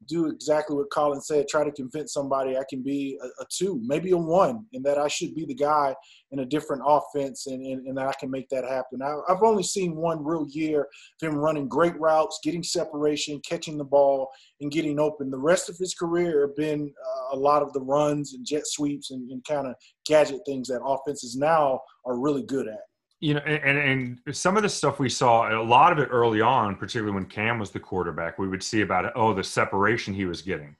do 0.06 0.26
exactly 0.26 0.76
what 0.76 0.90
Colin 0.90 1.20
said. 1.20 1.48
Try 1.48 1.64
to 1.64 1.72
convince 1.72 2.12
somebody 2.12 2.56
I 2.56 2.62
can 2.68 2.82
be 2.82 3.18
a, 3.20 3.26
a, 3.42 3.46
two, 3.50 3.80
maybe 3.84 4.12
a 4.12 4.16
one, 4.16 4.64
and 4.72 4.84
that 4.84 4.96
I 4.96 5.08
should 5.08 5.34
be 5.34 5.44
the 5.44 5.54
guy 5.54 5.94
in 6.30 6.38
a 6.38 6.44
different 6.44 6.82
offense, 6.86 7.48
and, 7.48 7.66
and, 7.66 7.86
and 7.86 7.98
that 7.98 8.06
I 8.06 8.12
can 8.20 8.30
make 8.30 8.48
that 8.50 8.64
happen. 8.64 9.02
I, 9.02 9.16
I've 9.28 9.42
only 9.42 9.64
seen 9.64 9.96
one 9.96 10.24
real 10.24 10.46
year 10.50 10.82
of 11.20 11.28
him 11.28 11.36
running 11.36 11.66
great 11.68 11.98
routes, 11.98 12.38
getting 12.44 12.62
separation, 12.62 13.40
catching 13.48 13.76
the 13.76 13.84
ball, 13.84 14.28
and 14.60 14.70
getting 14.70 15.00
open. 15.00 15.30
The 15.30 15.38
rest 15.38 15.68
of 15.68 15.76
his 15.78 15.94
career 15.94 16.42
have 16.42 16.56
been 16.56 16.92
uh, 17.04 17.36
a 17.36 17.38
lot 17.38 17.62
of 17.62 17.72
the 17.72 17.82
runs 17.82 18.34
and 18.34 18.46
jet 18.46 18.66
sweeps 18.66 19.10
and, 19.10 19.28
and 19.32 19.44
kind 19.44 19.66
of 19.66 19.74
gadget 20.06 20.42
things 20.46 20.68
that 20.68 20.82
offenses 20.84 21.36
now 21.36 21.80
are 22.04 22.18
really 22.18 22.44
good 22.44 22.68
at 22.68 22.78
you 23.22 23.34
know, 23.34 23.40
and, 23.40 24.18
and 24.26 24.36
some 24.36 24.56
of 24.56 24.64
the 24.64 24.68
stuff 24.68 24.98
we 24.98 25.08
saw, 25.08 25.48
a 25.48 25.62
lot 25.62 25.92
of 25.92 26.00
it 26.00 26.08
early 26.10 26.40
on, 26.40 26.74
particularly 26.74 27.14
when 27.14 27.24
Cam 27.24 27.60
was 27.60 27.70
the 27.70 27.78
quarterback, 27.78 28.36
we 28.36 28.48
would 28.48 28.64
see 28.64 28.80
about 28.80 29.12
oh, 29.14 29.32
the 29.32 29.44
separation 29.44 30.12
he 30.12 30.24
was 30.24 30.42
getting. 30.42 30.74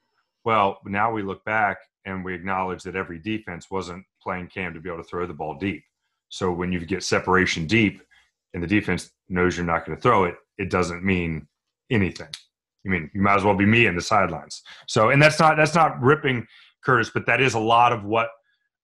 Well, 0.44 0.78
now 0.84 1.12
we 1.12 1.22
look 1.22 1.44
back 1.44 1.78
and 2.04 2.24
we 2.24 2.34
acknowledge 2.34 2.82
that 2.82 2.96
every 2.96 3.20
defense 3.20 3.70
wasn't 3.70 4.04
playing 4.20 4.48
Cam 4.48 4.74
to 4.74 4.80
be 4.80 4.90
able 4.90 5.04
to 5.04 5.08
throw 5.08 5.24
the 5.24 5.32
ball 5.32 5.54
deep. 5.54 5.84
So 6.30 6.50
when 6.50 6.72
you 6.72 6.84
get 6.84 7.04
separation 7.04 7.64
deep 7.64 8.02
and 8.54 8.62
the 8.62 8.66
defense 8.66 9.12
knows 9.28 9.56
you're 9.56 9.64
not 9.64 9.86
going 9.86 9.96
to 9.96 10.02
throw 10.02 10.24
it, 10.24 10.34
it 10.58 10.68
doesn't 10.68 11.04
mean 11.04 11.46
anything. 11.90 12.28
You 12.82 12.90
mean 12.90 13.08
you 13.14 13.22
might 13.22 13.36
as 13.36 13.44
well 13.44 13.54
be 13.54 13.66
me 13.66 13.86
in 13.86 13.94
the 13.94 14.02
sidelines. 14.02 14.62
So, 14.88 15.10
and 15.10 15.22
that's 15.22 15.38
not 15.38 15.56
that's 15.56 15.76
not 15.76 16.02
ripping 16.02 16.44
Curtis, 16.84 17.12
but 17.14 17.24
that 17.26 17.40
is 17.40 17.54
a 17.54 17.60
lot 17.60 17.92
of 17.92 18.02
what 18.02 18.30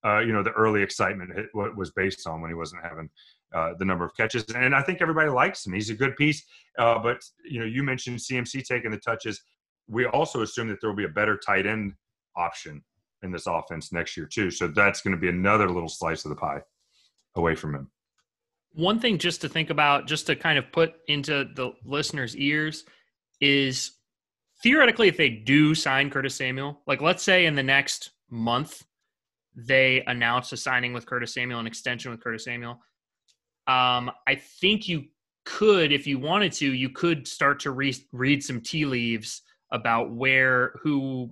uh, 0.07 0.21
you 0.21 0.33
know 0.33 0.45
the 0.45 0.53
early 0.53 0.81
excitement 0.81 1.33
was 1.53 1.91
based 1.91 2.25
on 2.29 2.41
when 2.41 2.51
he 2.51 2.55
wasn't 2.55 2.85
having 2.85 3.11
uh, 3.55 3.73
the 3.79 3.85
number 3.85 4.05
of 4.05 4.15
catches. 4.17 4.45
And 4.55 4.75
I 4.75 4.83
think 4.83 5.01
everybody 5.01 5.31
likes 5.31 5.67
him. 5.67 5.73
He's 5.73 5.91
a 5.91 5.95
good 5.95 6.17
piece. 6.17 6.45
Uh, 6.79 6.99
but 6.99 7.21
you 7.45 7.61
know, 7.61 7.67
you 7.67 7.83
mentioned 7.83 8.19
CMC 8.19 8.65
taking 8.65 8.91
the 8.91 8.99
touches. 8.99 9.41
We 9.89 10.07
also 10.07 10.43
assume 10.43 10.69
that 10.69 10.81
there 10.81 10.91
will 10.91 10.97
be 10.97 11.05
a 11.05 11.09
better 11.09 11.37
tight 11.37 11.67
end 11.67 11.95
option 12.37 12.83
in 13.23 13.33
this 13.33 13.47
offense 13.47 13.93
next 13.93 14.17
year 14.17 14.27
too. 14.27 14.51
So 14.51 14.69
that's 14.69 15.01
going 15.01 15.13
to 15.13 15.21
be 15.21 15.29
another 15.29 15.69
little 15.69 15.89
slice 15.89 16.25
of 16.25 16.31
the 16.31 16.37
pie 16.37 16.61
away 17.37 17.55
from 17.55 17.75
him. 17.75 17.91
One 18.75 19.01
thing 19.01 19.19
just 19.19 19.41
to 19.41 19.49
think 19.49 19.71
about, 19.71 20.07
just 20.07 20.27
to 20.27 20.37
kind 20.37 20.59
of 20.59 20.71
put 20.71 20.95
into 21.09 21.47
the 21.57 21.73
listeners' 21.85 22.37
ears, 22.37 22.85
is 23.41 23.93
theoretically 24.63 25.09
if 25.09 25.17
they 25.17 25.31
do 25.31 25.75
sign 25.75 26.11
Curtis 26.11 26.37
Samuel, 26.37 26.81
like 26.87 27.01
let's 27.01 27.23
say 27.23 27.47
in 27.47 27.55
the 27.55 27.63
next 27.63 28.11
month 28.31 28.85
they 29.57 30.03
announce 30.07 30.53
a 30.53 30.57
signing 30.57 30.93
with 30.93 31.07
Curtis 31.07 31.35
Samuel, 31.35 31.61
an 31.61 31.67
extension 31.67 32.11
with 32.11 32.23
Curtis 32.23 32.45
Samuel 32.45 32.81
um, 33.69 34.11
I 34.27 34.35
think 34.35 34.89
you 34.89 35.05
could, 35.45 35.93
if 35.93 36.07
you 36.07 36.19
wanted 36.19 36.53
to, 36.53 36.73
you 36.73 36.89
could 36.91 37.29
start 37.29 37.61
to 37.61 37.71
re- 37.71 38.07
read 38.13 38.43
some 38.43 38.61
tea 38.61 38.85
leaves 38.85 39.43
about 39.71 40.11
where 40.11 40.73
who 40.83 41.31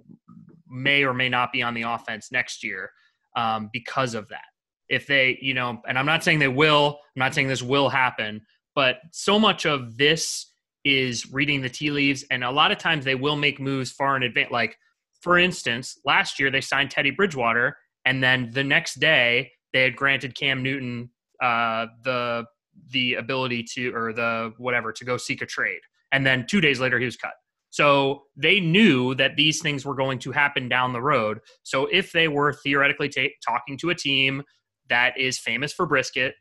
may 0.68 1.04
or 1.04 1.14
may 1.14 1.28
not 1.28 1.52
be 1.52 1.62
on 1.62 1.74
the 1.74 1.82
offense 1.82 2.30
next 2.30 2.62
year 2.62 2.90
um, 3.36 3.70
because 3.72 4.14
of 4.14 4.28
that. 4.28 4.44
If 4.88 5.06
they, 5.06 5.38
you 5.40 5.54
know, 5.54 5.80
and 5.88 5.98
I'm 5.98 6.06
not 6.06 6.22
saying 6.22 6.38
they 6.38 6.48
will, 6.48 7.00
I'm 7.16 7.20
not 7.20 7.34
saying 7.34 7.48
this 7.48 7.62
will 7.62 7.88
happen, 7.88 8.42
but 8.74 8.98
so 9.12 9.38
much 9.38 9.66
of 9.66 9.96
this 9.96 10.52
is 10.84 11.32
reading 11.32 11.60
the 11.60 11.68
tea 11.68 11.90
leaves, 11.90 12.24
and 12.30 12.44
a 12.44 12.50
lot 12.50 12.70
of 12.70 12.78
times 12.78 13.04
they 13.04 13.16
will 13.16 13.34
make 13.34 13.58
moves 13.58 13.90
far 13.90 14.16
in 14.16 14.22
advance. 14.22 14.52
Like, 14.52 14.76
for 15.20 15.38
instance, 15.38 15.98
last 16.04 16.38
year 16.38 16.50
they 16.50 16.60
signed 16.60 16.90
Teddy 16.90 17.10
Bridgewater, 17.10 17.76
and 18.04 18.22
then 18.22 18.50
the 18.52 18.62
next 18.62 19.00
day 19.00 19.50
they 19.72 19.82
had 19.82 19.96
granted 19.96 20.38
Cam 20.38 20.62
Newton 20.62 21.10
uh, 21.42 21.86
the 22.04 22.44
the 22.90 23.14
ability 23.14 23.62
to 23.74 23.90
or 23.94 24.12
the 24.12 24.52
whatever 24.58 24.92
to 24.92 25.04
go 25.04 25.16
seek 25.16 25.42
a 25.42 25.46
trade 25.46 25.80
And 26.12 26.26
then 26.26 26.46
two 26.48 26.60
days 26.60 26.80
later, 26.80 26.98
he 26.98 27.04
was 27.04 27.16
cut. 27.16 27.32
So 27.70 28.22
they 28.36 28.60
knew 28.60 29.14
that 29.16 29.36
these 29.36 29.60
things 29.60 29.84
were 29.84 29.94
going 29.94 30.18
to 30.20 30.32
happen 30.32 30.68
down 30.68 30.92
the 30.92 31.02
road. 31.02 31.40
So 31.62 31.86
if 31.86 32.12
they 32.12 32.28
were 32.28 32.54
theoretically 32.54 33.08
ta- 33.08 33.34
talking 33.46 33.76
to 33.78 33.90
a 33.90 33.94
team 33.94 34.42
that 34.88 35.18
is 35.18 35.38
famous 35.38 35.72
for 35.72 35.84
brisket 35.84 36.34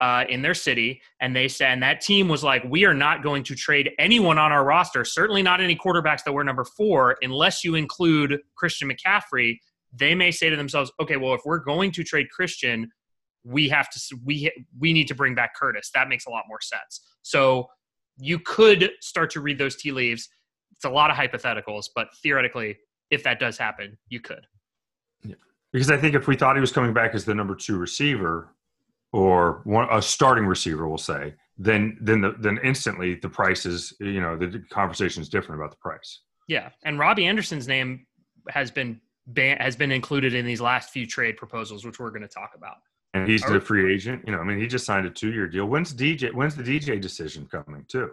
uh, 0.00 0.24
in 0.28 0.42
their 0.42 0.54
city, 0.54 1.00
and 1.20 1.34
they 1.34 1.48
said, 1.48 1.72
and 1.72 1.82
that 1.82 2.02
team 2.02 2.28
was 2.28 2.44
like, 2.44 2.62
we 2.68 2.84
are 2.84 2.94
not 2.94 3.22
going 3.22 3.42
to 3.44 3.54
trade 3.54 3.90
anyone 3.98 4.38
on 4.38 4.52
our 4.52 4.64
roster, 4.64 5.04
certainly 5.04 5.42
not 5.42 5.60
any 5.60 5.74
quarterbacks 5.74 6.22
that 6.24 6.32
were 6.32 6.44
number 6.44 6.64
four, 6.64 7.16
unless 7.22 7.64
you 7.64 7.74
include 7.74 8.38
Christian 8.56 8.90
McCaffrey. 8.90 9.58
They 9.92 10.14
may 10.14 10.30
say 10.30 10.50
to 10.50 10.56
themselves, 10.56 10.92
okay, 11.00 11.16
well, 11.16 11.34
if 11.34 11.40
we're 11.44 11.58
going 11.58 11.90
to 11.92 12.04
trade 12.04 12.28
Christian, 12.30 12.90
we 13.46 13.68
have 13.68 13.88
to 13.90 14.16
we 14.24 14.50
we 14.78 14.92
need 14.92 15.06
to 15.08 15.14
bring 15.14 15.34
back 15.34 15.54
Curtis. 15.54 15.90
That 15.94 16.08
makes 16.08 16.26
a 16.26 16.30
lot 16.30 16.44
more 16.48 16.60
sense. 16.60 17.00
So 17.22 17.68
you 18.18 18.38
could 18.38 18.90
start 19.00 19.30
to 19.30 19.40
read 19.40 19.58
those 19.58 19.76
tea 19.76 19.92
leaves. 19.92 20.28
It's 20.72 20.84
a 20.84 20.90
lot 20.90 21.10
of 21.10 21.16
hypotheticals, 21.16 21.86
but 21.94 22.08
theoretically, 22.22 22.76
if 23.10 23.22
that 23.22 23.38
does 23.38 23.56
happen, 23.56 23.96
you 24.08 24.20
could. 24.20 24.46
Yeah. 25.22 25.36
Because 25.72 25.90
I 25.90 25.96
think 25.96 26.14
if 26.14 26.26
we 26.26 26.36
thought 26.36 26.56
he 26.56 26.60
was 26.60 26.72
coming 26.72 26.92
back 26.92 27.14
as 27.14 27.24
the 27.24 27.34
number 27.34 27.54
two 27.54 27.78
receiver 27.78 28.54
or 29.12 29.60
one, 29.64 29.88
a 29.90 30.02
starting 30.02 30.46
receiver, 30.46 30.88
we'll 30.88 30.98
say, 30.98 31.34
then 31.56 31.96
then 32.00 32.20
the, 32.20 32.34
then 32.38 32.58
instantly 32.64 33.14
the 33.14 33.28
price 33.28 33.64
is 33.64 33.94
you 34.00 34.20
know 34.20 34.36
the 34.36 34.62
conversation 34.70 35.22
is 35.22 35.28
different 35.28 35.60
about 35.60 35.70
the 35.70 35.78
price. 35.78 36.22
Yeah, 36.48 36.70
and 36.84 36.98
Robbie 36.98 37.26
Anderson's 37.26 37.68
name 37.68 38.06
has 38.48 38.70
been 38.70 39.00
ban- 39.28 39.58
has 39.58 39.76
been 39.76 39.92
included 39.92 40.34
in 40.34 40.44
these 40.44 40.60
last 40.60 40.90
few 40.90 41.06
trade 41.06 41.36
proposals, 41.36 41.84
which 41.84 42.00
we're 42.00 42.10
going 42.10 42.22
to 42.22 42.28
talk 42.28 42.50
about. 42.56 42.76
And 43.16 43.28
he's 43.28 43.42
the 43.42 43.56
oh. 43.56 43.60
free 43.60 43.92
agent. 43.92 44.22
You 44.26 44.32
know, 44.32 44.40
I 44.40 44.44
mean, 44.44 44.58
he 44.58 44.66
just 44.66 44.84
signed 44.84 45.06
a 45.06 45.10
two-year 45.10 45.48
deal. 45.48 45.66
When's 45.66 45.92
DJ? 45.94 46.32
When's 46.32 46.54
the 46.54 46.62
DJ 46.62 47.00
decision 47.00 47.46
coming 47.46 47.84
too? 47.88 48.10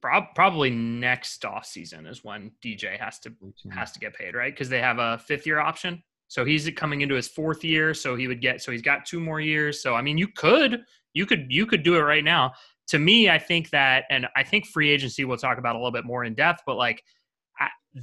Probably 0.00 0.70
next 0.70 1.44
off 1.44 1.66
season 1.66 2.06
is 2.06 2.22
when 2.22 2.52
DJ 2.64 2.98
has 2.98 3.18
to 3.20 3.32
has 3.72 3.90
to 3.92 3.98
get 3.98 4.14
paid, 4.14 4.34
right? 4.34 4.52
Because 4.52 4.68
they 4.68 4.80
have 4.80 4.98
a 4.98 5.18
fifth 5.18 5.46
year 5.46 5.58
option. 5.58 6.02
So 6.28 6.44
he's 6.44 6.68
coming 6.76 7.00
into 7.00 7.14
his 7.14 7.28
fourth 7.28 7.64
year, 7.64 7.94
so 7.94 8.14
he 8.14 8.28
would 8.28 8.40
get 8.40 8.62
so 8.62 8.70
he's 8.70 8.82
got 8.82 9.04
two 9.04 9.20
more 9.20 9.40
years. 9.40 9.82
So 9.82 9.94
I 9.94 10.02
mean, 10.02 10.18
you 10.18 10.28
could 10.28 10.84
you 11.12 11.26
could 11.26 11.46
you 11.48 11.66
could 11.66 11.82
do 11.82 11.96
it 11.96 12.00
right 12.02 12.24
now. 12.24 12.52
To 12.88 13.00
me, 13.00 13.28
I 13.28 13.38
think 13.38 13.70
that, 13.70 14.04
and 14.10 14.28
I 14.36 14.44
think 14.44 14.66
free 14.66 14.90
agency 14.90 15.24
we'll 15.24 15.38
talk 15.38 15.58
about 15.58 15.74
a 15.74 15.78
little 15.78 15.90
bit 15.90 16.04
more 16.04 16.24
in 16.24 16.34
depth. 16.34 16.62
But 16.66 16.76
like 16.76 17.02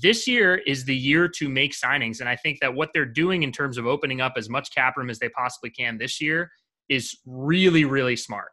this 0.02 0.28
year 0.28 0.56
is 0.66 0.86
the 0.86 0.96
year 0.96 1.28
to 1.28 1.48
make 1.48 1.72
signings. 1.72 2.20
And 2.20 2.28
I 2.28 2.36
think 2.36 2.60
that 2.62 2.74
what 2.74 2.90
they're 2.94 3.06
doing 3.06 3.44
in 3.44 3.52
terms 3.52 3.78
of 3.78 3.86
opening 3.86 4.22
up 4.22 4.34
as 4.38 4.50
much 4.50 4.74
cap 4.74 4.98
room 4.98 5.12
as 5.12 5.20
they 5.20 5.30
possibly 5.30 5.70
can 5.70 6.00
this 6.00 6.20
year 6.20 6.50
is 6.90 7.16
really, 7.28 7.86
really 7.86 8.16
smart. 8.16 8.50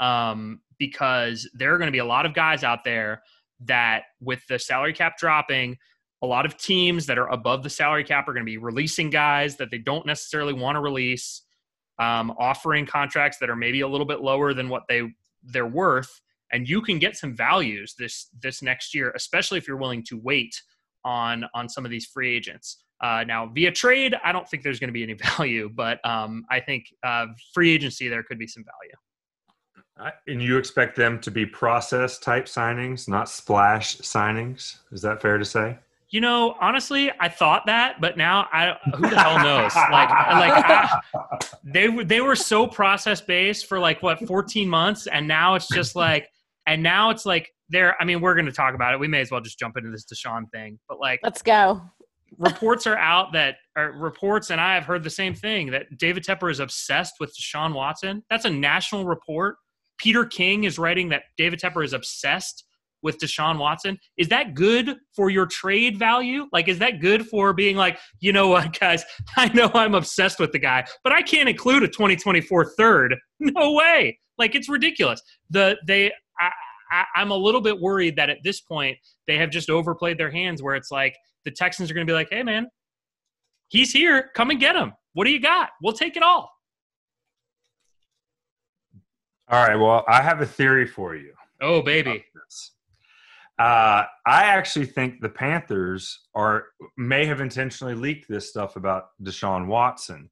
Um, 0.00 0.60
because 0.78 1.48
there 1.54 1.72
are 1.72 1.78
going 1.78 1.86
to 1.88 1.92
be 1.92 1.98
a 1.98 2.04
lot 2.04 2.26
of 2.26 2.34
guys 2.34 2.64
out 2.64 2.80
there 2.84 3.22
that, 3.66 4.04
with 4.20 4.40
the 4.48 4.58
salary 4.58 4.92
cap 4.92 5.16
dropping, 5.16 5.76
a 6.22 6.26
lot 6.26 6.44
of 6.44 6.56
teams 6.56 7.06
that 7.06 7.18
are 7.18 7.28
above 7.28 7.62
the 7.62 7.70
salary 7.70 8.02
cap 8.02 8.26
are 8.26 8.32
going 8.32 8.44
to 8.44 8.50
be 8.50 8.58
releasing 8.58 9.10
guys 9.10 9.56
that 9.56 9.70
they 9.70 9.78
don't 9.78 10.06
necessarily 10.06 10.54
want 10.54 10.74
to 10.76 10.80
release, 10.80 11.42
um, 11.98 12.32
offering 12.38 12.84
contracts 12.84 13.38
that 13.38 13.50
are 13.50 13.56
maybe 13.56 13.82
a 13.82 13.88
little 13.88 14.06
bit 14.06 14.22
lower 14.22 14.54
than 14.54 14.68
what 14.68 14.84
they 14.88 15.02
they're 15.44 15.66
worth, 15.66 16.20
and 16.50 16.68
you 16.68 16.82
can 16.82 16.98
get 16.98 17.16
some 17.16 17.36
values 17.36 17.94
this 17.98 18.28
this 18.42 18.60
next 18.62 18.94
year, 18.94 19.12
especially 19.14 19.58
if 19.58 19.68
you're 19.68 19.76
willing 19.76 20.02
to 20.04 20.18
wait 20.18 20.60
on 21.04 21.44
on 21.54 21.68
some 21.68 21.84
of 21.84 21.90
these 21.90 22.06
free 22.06 22.34
agents. 22.34 22.82
Uh, 23.02 23.24
now, 23.26 23.46
via 23.46 23.72
trade, 23.72 24.14
I 24.22 24.30
don't 24.30 24.46
think 24.48 24.62
there's 24.62 24.78
going 24.78 24.88
to 24.88 24.92
be 24.92 25.02
any 25.02 25.14
value, 25.36 25.70
but 25.74 26.04
um, 26.06 26.44
I 26.50 26.60
think 26.60 26.84
uh, 27.02 27.26
free 27.54 27.70
agency 27.70 28.08
there 28.08 28.22
could 28.22 28.38
be 28.38 28.46
some 28.46 28.64
value. 28.64 28.94
And 30.26 30.42
you 30.42 30.56
expect 30.56 30.96
them 30.96 31.20
to 31.20 31.30
be 31.30 31.44
process 31.44 32.18
type 32.18 32.46
signings, 32.46 33.06
not 33.08 33.28
splash 33.28 33.98
signings? 33.98 34.78
Is 34.92 35.02
that 35.02 35.20
fair 35.20 35.36
to 35.36 35.44
say? 35.44 35.78
You 36.08 36.20
know, 36.20 36.56
honestly, 36.60 37.12
I 37.20 37.28
thought 37.28 37.66
that, 37.66 38.00
but 38.00 38.16
now 38.16 38.48
I 38.52 38.76
who 38.96 39.08
the 39.08 39.20
hell 39.20 39.38
knows? 39.44 39.72
Like, 39.76 40.08
like 40.08 40.64
I, 40.66 41.00
they 41.62 41.88
they 42.02 42.20
were 42.20 42.34
so 42.34 42.66
process 42.66 43.20
based 43.20 43.66
for 43.66 43.78
like 43.78 44.02
what 44.02 44.26
14 44.26 44.68
months, 44.68 45.06
and 45.06 45.28
now 45.28 45.54
it's 45.54 45.68
just 45.68 45.94
like, 45.94 46.28
and 46.66 46.82
now 46.82 47.10
it's 47.10 47.26
like 47.26 47.52
there. 47.70 47.96
I 48.00 48.04
mean, 48.04 48.20
we're 48.20 48.34
going 48.34 48.46
to 48.46 48.52
talk 48.52 48.74
about 48.74 48.94
it. 48.94 49.00
We 49.00 49.08
may 49.08 49.20
as 49.20 49.30
well 49.30 49.40
just 49.40 49.58
jump 49.58 49.76
into 49.76 49.90
this 49.90 50.04
Deshaun 50.04 50.44
thing. 50.52 50.78
But 50.88 51.00
like, 51.00 51.20
let's 51.22 51.42
go. 51.42 51.82
reports 52.38 52.86
are 52.86 52.96
out 52.96 53.32
that 53.32 53.56
are 53.76 53.92
reports, 53.92 54.50
and 54.50 54.60
I 54.60 54.74
have 54.74 54.84
heard 54.84 55.02
the 55.02 55.10
same 55.10 55.34
thing 55.34 55.70
that 55.70 55.86
David 55.98 56.24
Tepper 56.24 56.50
is 56.50 56.60
obsessed 56.60 57.14
with 57.20 57.34
Deshaun 57.36 57.74
Watson. 57.74 58.22
That's 58.30 58.44
a 58.44 58.50
national 58.50 59.04
report. 59.06 59.56
Peter 59.98 60.24
King 60.24 60.64
is 60.64 60.78
writing 60.78 61.08
that 61.10 61.22
David 61.36 61.60
Tepper 61.60 61.84
is 61.84 61.92
obsessed 61.92 62.64
with 63.02 63.18
Deshaun 63.18 63.58
Watson. 63.58 63.98
Is 64.16 64.28
that 64.28 64.54
good 64.54 64.96
for 65.14 65.30
your 65.30 65.46
trade 65.46 65.98
value? 65.98 66.46
Like, 66.52 66.68
is 66.68 66.78
that 66.78 67.00
good 67.00 67.26
for 67.26 67.52
being 67.52 67.76
like, 67.76 67.98
you 68.20 68.32
know 68.32 68.48
what, 68.48 68.78
guys? 68.78 69.04
I 69.36 69.48
know 69.52 69.70
I'm 69.74 69.94
obsessed 69.94 70.38
with 70.38 70.52
the 70.52 70.58
guy, 70.58 70.84
but 71.02 71.12
I 71.12 71.22
can't 71.22 71.48
include 71.48 71.82
a 71.82 71.88
2024 71.88 72.72
third. 72.76 73.16
No 73.42 73.72
way. 73.72 74.18
Like, 74.36 74.54
it's 74.54 74.68
ridiculous. 74.68 75.22
The 75.48 75.78
they 75.86 76.12
I, 76.90 77.04
I'm 77.16 77.30
a 77.30 77.36
little 77.36 77.60
bit 77.60 77.80
worried 77.80 78.16
that 78.16 78.30
at 78.30 78.38
this 78.42 78.60
point 78.60 78.98
they 79.26 79.36
have 79.38 79.50
just 79.50 79.70
overplayed 79.70 80.18
their 80.18 80.30
hands 80.30 80.62
where 80.62 80.74
it's 80.74 80.90
like 80.90 81.16
the 81.44 81.50
Texans 81.50 81.90
are 81.90 81.94
going 81.94 82.06
to 82.06 82.10
be 82.10 82.14
like, 82.14 82.28
hey, 82.30 82.42
man, 82.42 82.68
he's 83.68 83.92
here. 83.92 84.30
Come 84.34 84.50
and 84.50 84.60
get 84.60 84.76
him. 84.76 84.92
What 85.12 85.24
do 85.24 85.30
you 85.30 85.40
got? 85.40 85.70
We'll 85.82 85.92
take 85.92 86.16
it 86.16 86.22
all. 86.22 86.50
All 89.48 89.66
right. 89.66 89.76
Well, 89.76 90.04
I 90.06 90.22
have 90.22 90.40
a 90.40 90.46
theory 90.46 90.86
for 90.86 91.16
you. 91.16 91.32
Oh, 91.60 91.82
baby. 91.82 92.24
Uh, 93.58 94.04
I 94.24 94.44
actually 94.44 94.86
think 94.86 95.20
the 95.20 95.28
Panthers 95.28 96.20
are 96.34 96.66
may 96.96 97.26
have 97.26 97.40
intentionally 97.40 97.94
leaked 97.94 98.26
this 98.28 98.48
stuff 98.48 98.76
about 98.76 99.08
Deshaun 99.22 99.66
Watson 99.66 100.30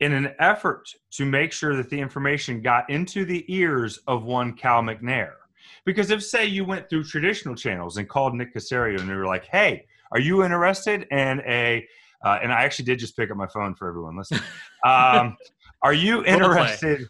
in 0.00 0.12
an 0.12 0.34
effort 0.40 0.88
to 1.12 1.24
make 1.24 1.52
sure 1.52 1.76
that 1.76 1.90
the 1.90 2.00
information 2.00 2.62
got 2.62 2.90
into 2.90 3.24
the 3.24 3.44
ears 3.54 4.00
of 4.08 4.24
one 4.24 4.52
Cal 4.52 4.82
McNair. 4.82 5.32
Because 5.84 6.10
if, 6.10 6.22
say, 6.22 6.46
you 6.46 6.64
went 6.64 6.88
through 6.88 7.04
traditional 7.04 7.54
channels 7.54 7.96
and 7.96 8.08
called 8.08 8.34
Nick 8.34 8.54
Caserio 8.54 9.00
and 9.00 9.08
they 9.08 9.14
were 9.14 9.26
like, 9.26 9.44
"Hey, 9.46 9.86
are 10.12 10.20
you 10.20 10.44
interested 10.44 11.06
in 11.10 11.40
a?" 11.46 11.86
Uh, 12.24 12.38
and 12.42 12.52
I 12.52 12.62
actually 12.62 12.86
did 12.86 12.98
just 12.98 13.16
pick 13.16 13.30
up 13.30 13.36
my 13.36 13.46
phone 13.46 13.74
for 13.74 13.88
everyone 13.88 14.16
listening. 14.16 14.42
Um, 14.84 15.36
are 15.82 15.94
you 15.94 16.24
interested 16.24 17.08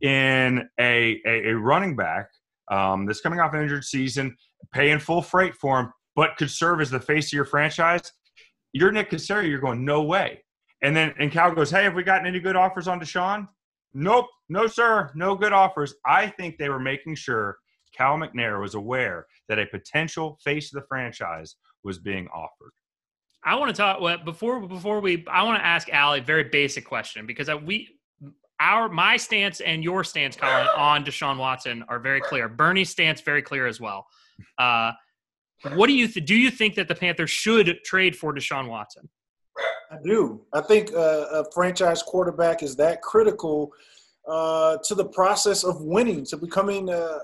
in 0.00 0.66
a, 0.80 1.20
a, 1.26 1.50
a 1.50 1.52
running 1.54 1.94
back 1.94 2.28
um, 2.70 3.04
that's 3.04 3.20
coming 3.20 3.38
off 3.38 3.52
an 3.52 3.60
injured 3.60 3.84
season, 3.84 4.34
paying 4.72 4.98
full 4.98 5.20
freight 5.20 5.54
for 5.54 5.80
him, 5.80 5.92
but 6.16 6.36
could 6.38 6.50
serve 6.50 6.80
as 6.80 6.88
the 6.88 7.00
face 7.00 7.26
of 7.26 7.32
your 7.34 7.44
franchise? 7.44 8.12
You're 8.72 8.92
Nick 8.92 9.10
Caserio. 9.10 9.48
You're 9.48 9.58
going 9.58 9.84
no 9.84 10.02
way. 10.02 10.42
And 10.82 10.96
then 10.96 11.12
and 11.18 11.32
Cal 11.32 11.54
goes, 11.54 11.70
"Hey, 11.70 11.84
have 11.84 11.94
we 11.94 12.02
gotten 12.02 12.26
any 12.26 12.40
good 12.40 12.56
offers 12.56 12.88
on 12.88 13.00
Deshaun?" 13.00 13.48
Nope, 13.94 14.26
no 14.48 14.66
sir, 14.66 15.10
no 15.14 15.34
good 15.34 15.52
offers. 15.52 15.94
I 16.06 16.28
think 16.28 16.58
they 16.58 16.68
were 16.68 16.78
making 16.78 17.16
sure 17.16 17.56
Cal 17.98 18.16
McNair 18.16 18.60
was 18.60 18.74
aware 18.74 19.26
that 19.48 19.58
a 19.58 19.66
potential 19.66 20.38
face 20.44 20.72
of 20.72 20.80
the 20.80 20.86
franchise 20.86 21.56
was 21.82 21.98
being 21.98 22.28
offered. 22.28 22.72
I 23.44 23.56
want 23.56 23.74
to 23.74 23.76
talk 23.76 24.00
well, 24.00 24.18
before 24.24 24.66
before 24.66 25.00
we. 25.00 25.24
I 25.28 25.42
want 25.42 25.58
to 25.58 25.66
ask 25.66 25.88
Ali 25.92 26.20
a 26.20 26.22
very 26.22 26.44
basic 26.44 26.84
question 26.84 27.26
because 27.26 27.50
we 27.64 27.88
our 28.60 28.88
my 28.88 29.16
stance 29.16 29.60
and 29.60 29.82
your 29.82 30.04
stance, 30.04 30.36
Colin, 30.36 30.66
on 30.76 31.04
Deshaun 31.04 31.38
Watson 31.38 31.84
are 31.88 31.98
very 31.98 32.20
clear. 32.20 32.48
Bernie's 32.48 32.90
stance 32.90 33.20
very 33.20 33.42
clear 33.42 33.66
as 33.66 33.80
well. 33.80 34.06
Uh, 34.58 34.92
what 35.74 35.88
do 35.88 35.92
you 35.92 36.06
th- 36.06 36.26
do? 36.26 36.34
You 36.34 36.50
think 36.50 36.74
that 36.76 36.88
the 36.88 36.94
Panthers 36.94 37.30
should 37.30 37.78
trade 37.84 38.16
for 38.16 38.32
Deshaun 38.32 38.68
Watson? 38.68 39.08
I 39.90 39.96
do. 40.04 40.42
I 40.52 40.60
think 40.60 40.92
uh, 40.92 41.26
a 41.32 41.44
franchise 41.52 42.02
quarterback 42.02 42.62
is 42.62 42.76
that 42.76 43.02
critical 43.02 43.72
uh, 44.28 44.76
to 44.84 44.94
the 44.94 45.06
process 45.06 45.64
of 45.64 45.80
winning, 45.80 46.24
to 46.26 46.36
becoming 46.36 46.90
a, 46.90 47.18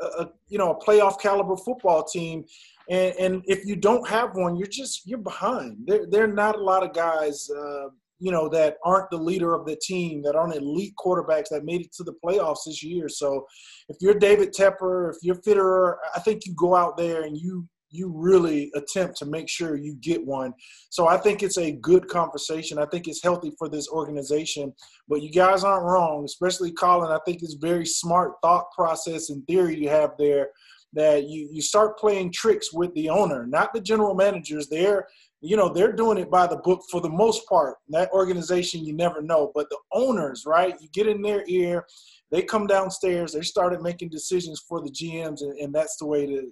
a, 0.00 0.28
you 0.48 0.58
know 0.58 0.72
a 0.72 0.84
playoff 0.84 1.20
caliber 1.20 1.56
football 1.56 2.04
team. 2.04 2.44
And, 2.88 3.14
and, 3.18 3.42
if 3.46 3.66
you 3.66 3.74
don't 3.74 4.06
have 4.08 4.36
one, 4.36 4.56
you're 4.56 4.68
just 4.68 5.06
you're 5.06 5.18
behind. 5.18 5.78
There, 5.86 6.06
there 6.08 6.22
are 6.22 6.32
not 6.32 6.54
a 6.54 6.62
lot 6.62 6.84
of 6.84 6.94
guys, 6.94 7.50
uh, 7.50 7.88
you 8.20 8.30
know, 8.30 8.48
that 8.50 8.76
aren't 8.84 9.10
the 9.10 9.16
leader 9.16 9.54
of 9.54 9.66
the 9.66 9.74
team, 9.82 10.22
that 10.22 10.36
aren't 10.36 10.54
elite 10.54 10.94
quarterbacks 10.96 11.48
that 11.50 11.64
made 11.64 11.80
it 11.80 11.92
to 11.94 12.04
the 12.04 12.14
playoffs 12.24 12.64
this 12.64 12.84
year. 12.84 13.08
So, 13.08 13.44
if 13.88 13.96
you're 14.00 14.14
David 14.14 14.52
Tepper, 14.52 15.10
if 15.10 15.16
you're 15.22 15.42
Fitterer, 15.42 15.96
I 16.14 16.20
think 16.20 16.46
you 16.46 16.54
go 16.54 16.76
out 16.76 16.96
there 16.96 17.24
and 17.24 17.36
you 17.36 17.66
you 17.90 18.12
really 18.14 18.70
attempt 18.74 19.16
to 19.18 19.26
make 19.26 19.48
sure 19.48 19.76
you 19.76 19.94
get 20.00 20.24
one. 20.24 20.52
So 20.90 21.06
I 21.06 21.16
think 21.16 21.42
it's 21.42 21.58
a 21.58 21.72
good 21.72 22.08
conversation. 22.08 22.78
I 22.78 22.86
think 22.86 23.08
it's 23.08 23.22
healthy 23.22 23.52
for 23.58 23.68
this 23.68 23.88
organization. 23.88 24.72
But 25.08 25.22
you 25.22 25.30
guys 25.30 25.64
aren't 25.64 25.84
wrong, 25.84 26.24
especially 26.24 26.72
Colin. 26.72 27.12
I 27.12 27.18
think 27.24 27.42
it's 27.42 27.54
very 27.54 27.86
smart 27.86 28.34
thought 28.42 28.66
process 28.72 29.30
and 29.30 29.46
theory 29.46 29.78
you 29.78 29.88
have 29.88 30.12
there 30.18 30.48
that 30.92 31.28
you 31.28 31.48
you 31.52 31.60
start 31.60 31.98
playing 31.98 32.32
tricks 32.32 32.72
with 32.72 32.92
the 32.94 33.08
owner, 33.08 33.46
not 33.46 33.72
the 33.72 33.80
general 33.80 34.14
managers. 34.14 34.68
They're 34.68 35.06
you 35.40 35.56
know 35.56 35.68
they're 35.68 35.92
doing 35.92 36.18
it 36.18 36.30
by 36.30 36.46
the 36.46 36.56
book 36.56 36.80
for 36.90 37.00
the 37.00 37.08
most 37.08 37.46
part. 37.48 37.76
That 37.90 38.10
organization, 38.12 38.84
you 38.84 38.94
never 38.94 39.20
know, 39.22 39.52
but 39.54 39.68
the 39.68 39.78
owners, 39.92 40.44
right? 40.46 40.74
You 40.80 40.88
get 40.92 41.06
in 41.06 41.22
their 41.22 41.44
ear, 41.46 41.84
they 42.30 42.42
come 42.42 42.66
downstairs, 42.66 43.32
they 43.32 43.42
started 43.42 43.82
making 43.82 44.08
decisions 44.08 44.64
for 44.66 44.80
the 44.80 44.90
GMs, 44.90 45.42
and, 45.42 45.58
and 45.58 45.74
that's 45.74 45.96
the 45.98 46.06
way 46.06 46.26
to 46.26 46.50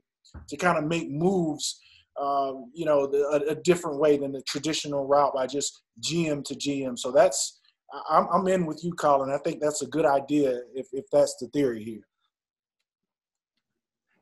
to 0.49 0.57
kind 0.57 0.79
of 0.79 0.85
make 0.85 1.11
moves. 1.11 1.81
Um, 2.21 2.71
you 2.73 2.85
know, 2.85 3.09
the, 3.09 3.27
a, 3.49 3.53
a 3.53 3.55
different 3.57 3.99
way 3.99 4.17
than 4.17 4.31
the 4.31 4.43
traditional 4.43 5.05
route 5.05 5.35
by 5.35 5.49
just 5.49 5.83
GM 6.01 6.45
to 6.45 6.55
GM. 6.55 6.97
So 6.97 7.11
that's 7.11 7.59
I'm, 8.11 8.27
I'm 8.33 8.49
in 8.49 8.67
with 8.67 8.83
you, 8.83 8.93
Colin. 8.93 9.31
I 9.31 9.39
think 9.39 9.61
that's 9.61 9.83
a 9.83 9.87
good 9.87 10.07
idea 10.07 10.61
if, 10.75 10.87
if 10.93 11.05
that's 11.13 11.37
the 11.41 11.49
theory 11.49 11.83
here. 11.83 12.03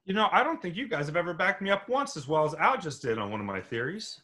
You 0.04 0.14
know, 0.14 0.28
I 0.32 0.42
don't 0.42 0.60
think 0.60 0.76
you 0.76 0.88
guys 0.88 1.06
have 1.06 1.16
ever 1.16 1.32
backed 1.32 1.62
me 1.62 1.70
up 1.70 1.88
once 1.88 2.16
as 2.16 2.26
well 2.26 2.44
as 2.44 2.54
Al 2.54 2.76
just 2.76 3.02
did 3.02 3.18
on 3.18 3.30
one 3.30 3.40
of 3.40 3.46
my 3.46 3.60
theories. 3.60 4.20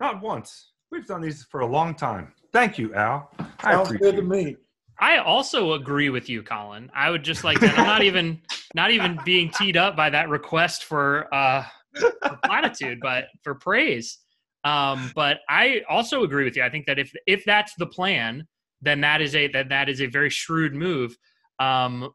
Not 0.00 0.22
once. 0.22 0.70
We've 0.90 1.06
done 1.06 1.20
these 1.20 1.44
for 1.44 1.60
a 1.60 1.66
long 1.66 1.94
time. 1.94 2.32
Thank 2.52 2.78
you, 2.78 2.94
Al. 2.94 3.30
I 3.60 3.72
Sounds 3.72 3.92
good 3.92 4.16
to 4.16 4.22
me. 4.22 4.56
I 4.98 5.18
also 5.18 5.72
agree 5.72 6.10
with 6.10 6.28
you, 6.28 6.42
Colin. 6.42 6.90
I 6.94 7.10
would 7.10 7.22
just 7.22 7.44
like 7.44 7.60
that. 7.60 7.78
I'm 7.78 7.86
not 7.86 8.02
even 8.02 8.40
not 8.74 8.90
even 8.90 9.18
being 9.24 9.50
teed 9.50 9.76
up 9.76 9.96
by 9.96 10.10
that 10.10 10.28
request 10.28 10.84
for 10.84 11.32
uh 11.34 11.64
for 11.94 12.38
platitude, 12.44 12.98
but 13.00 13.24
for 13.42 13.54
praise. 13.54 14.18
Um, 14.64 15.10
but 15.14 15.38
I 15.48 15.82
also 15.88 16.22
agree 16.22 16.44
with 16.44 16.56
you. 16.56 16.62
I 16.62 16.70
think 16.70 16.86
that 16.86 16.98
if 16.98 17.12
if 17.26 17.44
that's 17.44 17.74
the 17.76 17.86
plan, 17.86 18.46
then 18.80 19.00
that 19.00 19.20
is 19.20 19.34
a 19.34 19.48
that 19.48 19.68
that 19.70 19.88
is 19.88 20.00
a 20.00 20.06
very 20.06 20.30
shrewd 20.30 20.74
move. 20.74 21.16
Um, 21.58 22.10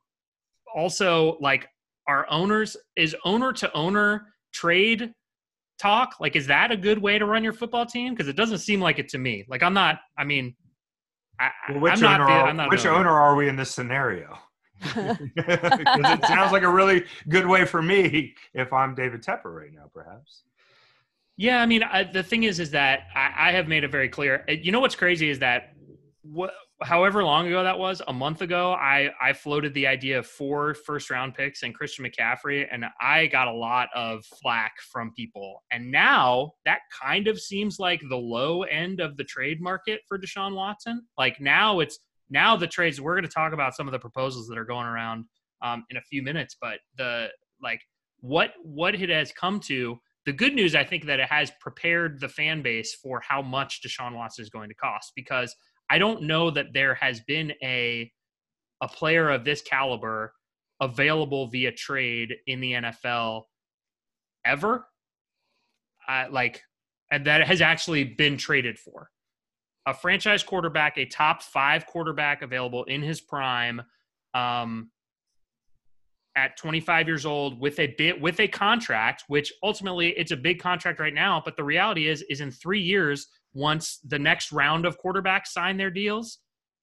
also, 0.76 1.38
like 1.42 1.68
our 2.08 2.26
owners 2.30 2.78
is 2.96 3.16
owner 3.26 3.52
to 3.54 3.74
owner 3.74 4.28
trade 4.54 5.12
talk 5.78 6.16
like 6.20 6.36
is 6.36 6.48
that 6.48 6.72
a 6.72 6.78
good 6.78 6.98
way 6.98 7.20
to 7.20 7.26
run 7.26 7.44
your 7.44 7.54
football 7.54 7.86
team 7.86 8.14
because 8.14 8.28
it 8.28 8.36
doesn't 8.36 8.58
seem 8.58 8.80
like 8.82 8.98
it 8.98 9.08
to 9.08 9.18
me 9.18 9.46
like 9.48 9.62
i'm 9.62 9.74
not 9.74 10.00
i 10.18 10.24
mean 10.24 10.56
I, 11.40 11.52
well, 11.70 11.80
which, 11.82 12.04
owner, 12.04 12.26
the, 12.26 12.64
are, 12.64 12.70
which 12.70 12.86
owner. 12.86 13.00
owner 13.00 13.12
are 13.12 13.36
we 13.36 13.48
in 13.48 13.56
this 13.56 13.72
scenario? 13.72 14.38
Because 14.84 15.18
it 15.34 16.26
sounds 16.26 16.52
like 16.52 16.64
a 16.64 16.70
really 16.70 17.04
good 17.30 17.48
way 17.48 17.66
for 17.66 17.82
me 17.82 18.36
if 18.54 18.72
i'm 18.72 18.94
david 18.94 19.24
tepper 19.24 19.46
right 19.46 19.74
now 19.74 19.90
perhaps. 19.92 20.44
Yeah 21.36 21.62
i 21.62 21.66
mean 21.66 21.82
I, 21.82 22.04
the 22.04 22.22
thing 22.22 22.44
is 22.44 22.60
is 22.60 22.70
that 22.72 23.08
I, 23.16 23.50
I 23.50 23.52
have 23.54 23.68
made 23.68 23.84
it 23.84 23.90
very 23.92 24.08
clear. 24.08 24.46
You 24.48 24.72
know 24.72 24.80
what's 24.80 24.96
crazy 24.96 25.30
is 25.30 25.40
that 25.40 25.74
what 26.22 26.54
however 26.84 27.24
long 27.24 27.48
ago 27.48 27.64
that 27.64 27.80
was, 27.80 28.02
a 28.08 28.14
month 28.14 28.42
ago, 28.42 28.74
I 28.74 29.10
I 29.22 29.34
floated 29.34 29.74
the 29.74 29.88
idea 29.88 30.20
of 30.20 30.28
four 30.28 30.74
first 30.74 31.10
round 31.10 31.34
picks 31.34 31.64
and 31.64 31.74
Christian 31.74 32.06
McCaffrey, 32.06 32.68
and 32.72 32.86
I 33.02 33.28
got 33.28 33.48
a 33.48 33.54
lot 33.54 33.90
of 33.96 34.26
flack 34.42 34.80
from 34.92 35.12
people. 35.14 35.64
And 35.72 35.92
now 35.92 36.54
that 36.66 36.80
kind 37.02 37.28
of 37.28 37.40
seems 37.40 37.80
like 37.80 38.02
the 38.08 38.18
low 38.18 38.64
end 38.64 39.00
of 39.00 39.18
the 39.18 39.24
trade 39.24 39.62
market 39.62 40.02
for 40.08 40.20
Deshaun 40.20 40.56
Watson. 40.56 41.04
Like 41.18 41.42
now 41.42 41.80
it's 41.80 42.00
now 42.30 42.56
the 42.56 42.68
trades. 42.68 43.02
We're 43.02 43.16
going 43.16 43.24
to 43.24 43.30
talk 43.30 43.54
about 43.54 43.76
some 43.76 43.88
of 43.88 43.92
the 43.92 44.00
proposals 44.00 44.48
that 44.48 44.58
are 44.58 44.66
going 44.66 44.86
around 44.86 45.26
um, 45.62 45.86
in 45.90 45.98
a 45.98 46.02
few 46.02 46.22
minutes, 46.22 46.56
but 46.60 46.80
the 46.98 47.30
like 47.62 47.82
what 48.20 48.54
what 48.64 48.96
it 48.96 49.10
has 49.10 49.32
come 49.32 49.60
to. 49.62 50.00
The 50.26 50.34
good 50.34 50.54
news, 50.54 50.76
I 50.76 50.84
think, 50.84 51.06
that 51.06 51.22
it 51.22 51.30
has 51.30 51.54
prepared 51.62 52.20
the 52.20 52.28
fan 52.28 52.62
base 52.62 52.94
for 52.94 53.22
how 53.26 53.42
much 53.42 53.82
Deshaun 53.82 54.14
Watson 54.14 54.44
is 54.44 54.50
going 54.50 54.68
to 54.68 54.76
cost 54.76 55.14
because 55.16 55.56
I 55.90 55.98
don't 55.98 56.24
know 56.24 56.52
that 56.52 56.74
there 56.74 56.96
has 56.96 57.22
been 57.22 57.54
a 57.64 58.12
a 58.82 58.88
player 58.88 59.30
of 59.30 59.44
this 59.44 59.62
caliber 59.62 60.34
available 60.82 61.48
via 61.48 61.72
trade 61.72 62.36
in 62.46 62.60
the 62.60 62.74
NFL 62.74 63.44
ever. 64.46 64.88
Uh, 66.08 66.26
like, 66.30 66.62
and 67.12 67.26
that 67.26 67.48
has 67.48 67.62
actually 67.62 68.04
been 68.04 68.38
traded 68.38 68.78
for 68.78 69.10
a 69.88 69.94
franchise 69.94 70.44
quarterback, 70.44 70.98
a 70.98 71.06
top 71.06 71.42
five 71.42 71.86
quarterback 71.86 72.42
available 72.42 72.84
in 72.84 73.02
his 73.02 73.22
prime, 73.22 73.82
um, 74.34 74.92
at 76.36 76.56
25 76.58 77.08
years 77.08 77.26
old 77.26 77.60
with 77.60 77.80
a 77.80 77.88
bit 77.98 78.22
with 78.22 78.40
a 78.40 78.48
contract, 78.48 79.24
which 79.28 79.52
ultimately 79.64 80.10
it's 80.10 80.32
a 80.32 80.38
big 80.38 80.60
contract 80.60 81.00
right 81.00 81.14
now. 81.14 81.42
But 81.44 81.58
the 81.58 81.64
reality 81.64 82.08
is, 82.08 82.22
is 82.24 82.42
in 82.42 82.52
three 82.52 82.82
years 82.82 83.28
once 83.54 84.00
the 84.08 84.20
next 84.20 84.52
round 84.52 84.86
of 84.86 84.98
quarterbacks 85.00 85.48
sign 85.48 85.78
their 85.78 85.92
deals, 85.92 86.40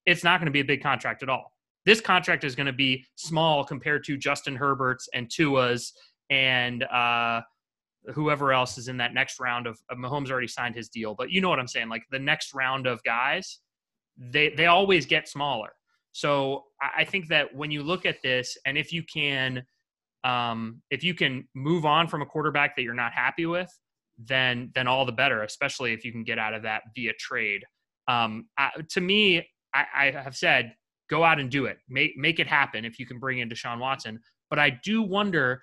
it's 0.07 0.25
not 0.25 0.41
going 0.41 0.47
to 0.47 0.53
be 0.53 0.61
a 0.61 0.65
big 0.65 0.83
contract 0.83 1.23
at 1.23 1.29
all. 1.29 1.53
This 1.87 2.01
contract 2.01 2.45
is 2.45 2.55
going 2.55 2.67
to 2.67 2.73
be 2.73 3.05
small 3.17 3.65
compared 3.65 4.05
to 4.05 4.17
Justin 4.17 4.57
Herbert's 4.57 5.09
and 5.13 5.31
Tua's 5.31 5.93
and 6.31 6.83
uh, 6.85 7.43
whoever 8.15 8.53
else 8.53 8.79
is 8.79 8.89
in 8.89 8.97
that 8.99 9.15
next 9.15 9.39
round 9.39 9.67
of, 9.67 9.79
of 9.91 9.99
Mahomes 9.99 10.31
already 10.31 10.49
signed 10.49 10.75
his 10.75 10.89
deal. 10.89 11.15
But 11.15 11.31
you 11.31 11.41
know 11.41 11.49
what 11.49 11.59
I'm 11.59 11.69
saying? 11.69 11.89
Like 11.89 12.05
the 12.11 12.19
next 12.19 12.55
round 12.55 12.87
of 12.87 13.03
guys, 13.05 13.59
they 14.17 14.51
they 14.51 14.67
always 14.67 15.07
get 15.07 15.29
smaller. 15.29 15.71
So 16.13 16.65
I 16.97 17.05
think 17.05 17.29
that 17.29 17.53
when 17.55 17.73
you 17.73 17.83
look 17.83 18.07
at 18.07 18.23
this, 18.23 18.57
and 18.65 18.79
if 18.79 18.93
you 18.93 19.03
can, 19.03 19.65
um, 20.23 20.81
if 20.91 21.03
you 21.03 21.13
can 21.13 21.49
move 21.55 21.85
on 21.85 22.07
from 22.07 22.23
a 22.23 22.27
quarterback 22.27 22.77
that 22.77 22.83
you're 22.83 22.95
not 22.95 23.13
happy 23.13 23.47
with, 23.47 23.69
then 24.19 24.71
then 24.75 24.87
all 24.87 25.05
the 25.05 25.13
better, 25.13 25.43
especially 25.43 25.93
if 25.93 26.05
you 26.05 26.13
can 26.13 26.25
get 26.25 26.39
out 26.39 26.55
of 26.55 26.63
that 26.63 26.83
via 26.95 27.13
trade. 27.19 27.65
Um, 28.09 28.47
I, 28.59 28.71
to 28.91 29.01
me, 29.01 29.47
I, 29.75 29.85
I 29.95 30.11
have 30.11 30.37
said 30.37 30.75
go 31.11 31.25
out 31.25 31.39
and 31.39 31.51
do 31.51 31.67
it, 31.67 31.79
make 31.89 32.17
make 32.17 32.39
it 32.39 32.47
happen 32.47 32.85
if 32.85 32.99
you 32.99 33.07
can 33.07 33.19
bring 33.19 33.39
in 33.39 33.49
Deshaun 33.49 33.79
Watson. 33.79 34.21
But 34.51 34.59
I 34.59 34.79
do 34.83 35.03
wonder 35.03 35.63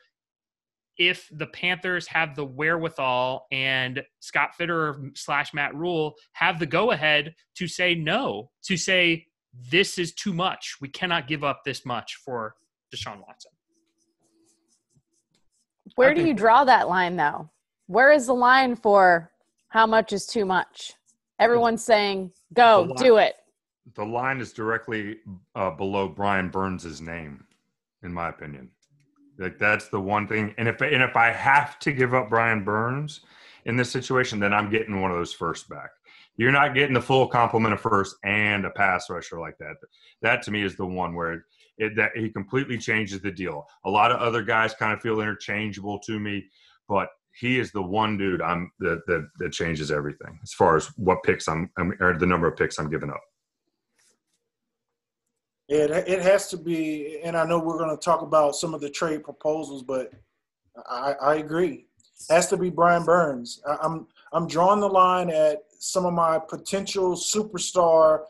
if 0.97 1.27
the 1.31 1.47
Panthers 1.47 2.07
have 2.07 2.35
the 2.35 2.45
wherewithal 2.45 3.47
and 3.51 4.03
Scott 4.19 4.51
Fitterer 4.59 5.17
slash 5.17 5.53
Matt 5.53 5.73
Rhule 5.73 6.13
have 6.33 6.59
the 6.59 6.65
go 6.65 6.91
ahead 6.91 7.33
to 7.55 7.67
say 7.67 7.95
no, 7.95 8.51
to 8.65 8.77
say 8.77 9.25
this 9.71 9.97
is 9.97 10.13
too 10.13 10.33
much. 10.33 10.75
We 10.81 10.89
cannot 10.89 11.27
give 11.27 11.43
up 11.43 11.61
this 11.65 11.85
much 11.85 12.19
for 12.23 12.55
Deshaun 12.93 13.19
Watson. 13.25 13.51
Where 15.95 16.13
do 16.13 16.25
you 16.25 16.33
draw 16.33 16.63
that 16.65 16.87
line 16.87 17.15
though? 17.15 17.49
Where 17.91 18.11
is 18.11 18.27
the 18.27 18.33
line 18.33 18.75
for 18.75 19.29
how 19.67 19.85
much 19.85 20.13
is 20.13 20.25
too 20.25 20.45
much? 20.45 20.93
Everyone's 21.39 21.83
saying, 21.83 22.31
go, 22.53 22.83
line, 22.83 22.95
do 22.95 23.17
it. 23.17 23.35
The 23.95 24.05
line 24.05 24.39
is 24.39 24.53
directly 24.53 25.17
uh, 25.55 25.71
below 25.71 26.07
Brian 26.07 26.49
Burns' 26.49 27.01
name, 27.01 27.43
in 28.03 28.13
my 28.13 28.29
opinion. 28.29 28.69
Like 29.37 29.57
that's 29.57 29.89
the 29.89 29.99
one 29.99 30.27
thing. 30.27 30.53
And 30.57 30.67
if 30.67 30.81
and 30.81 31.03
if 31.03 31.17
I 31.17 31.31
have 31.31 31.79
to 31.79 31.91
give 31.91 32.13
up 32.13 32.29
Brian 32.29 32.63
Burns 32.63 33.21
in 33.65 33.75
this 33.75 33.91
situation, 33.91 34.39
then 34.39 34.53
I'm 34.53 34.69
getting 34.69 35.01
one 35.01 35.11
of 35.11 35.17
those 35.17 35.33
first 35.33 35.67
back. 35.67 35.89
You're 36.37 36.51
not 36.51 36.73
getting 36.73 36.93
the 36.93 37.01
full 37.01 37.27
complement 37.27 37.73
of 37.73 37.81
first 37.81 38.15
and 38.23 38.65
a 38.65 38.69
pass 38.69 39.09
rusher 39.09 39.39
like 39.39 39.57
that. 39.57 39.75
That 40.21 40.43
to 40.43 40.51
me 40.51 40.63
is 40.63 40.77
the 40.77 40.85
one 40.85 41.13
where 41.13 41.45
it, 41.77 41.95
that 41.97 42.11
he 42.15 42.29
completely 42.29 42.77
changes 42.77 43.19
the 43.21 43.31
deal. 43.31 43.65
A 43.85 43.89
lot 43.89 44.11
of 44.11 44.21
other 44.21 44.43
guys 44.43 44.73
kind 44.73 44.93
of 44.93 45.01
feel 45.01 45.19
interchangeable 45.19 45.99
to 45.99 46.19
me, 46.19 46.45
but 46.87 47.09
he 47.39 47.59
is 47.59 47.71
the 47.71 47.81
one 47.81 48.17
dude 48.17 48.41
I'm 48.41 48.71
that 48.79 49.05
that, 49.07 49.29
that 49.39 49.51
changes 49.51 49.91
everything 49.91 50.39
as 50.43 50.53
far 50.53 50.75
as 50.75 50.87
what 50.97 51.23
picks 51.23 51.47
I'm, 51.47 51.69
I'm 51.77 51.93
or 51.99 52.17
the 52.17 52.25
number 52.25 52.47
of 52.47 52.57
picks 52.57 52.77
I'm 52.77 52.89
giving 52.89 53.09
up. 53.09 53.21
It 55.69 55.89
it 55.91 56.21
has 56.21 56.49
to 56.49 56.57
be, 56.57 57.19
and 57.23 57.37
I 57.37 57.45
know 57.45 57.59
we're 57.59 57.77
going 57.77 57.95
to 57.95 58.03
talk 58.03 58.21
about 58.21 58.55
some 58.55 58.73
of 58.73 58.81
the 58.81 58.89
trade 58.89 59.23
proposals, 59.23 59.83
but 59.83 60.11
I, 60.89 61.13
I 61.21 61.35
agree. 61.35 61.85
It 62.29 62.33
has 62.33 62.47
to 62.49 62.57
be 62.57 62.69
Brian 62.69 63.05
Burns. 63.05 63.61
I, 63.67 63.77
I'm 63.81 64.07
I'm 64.33 64.47
drawing 64.47 64.81
the 64.81 64.89
line 64.89 65.29
at 65.29 65.63
some 65.79 66.05
of 66.05 66.13
my 66.13 66.39
potential 66.39 67.15
superstar 67.15 68.23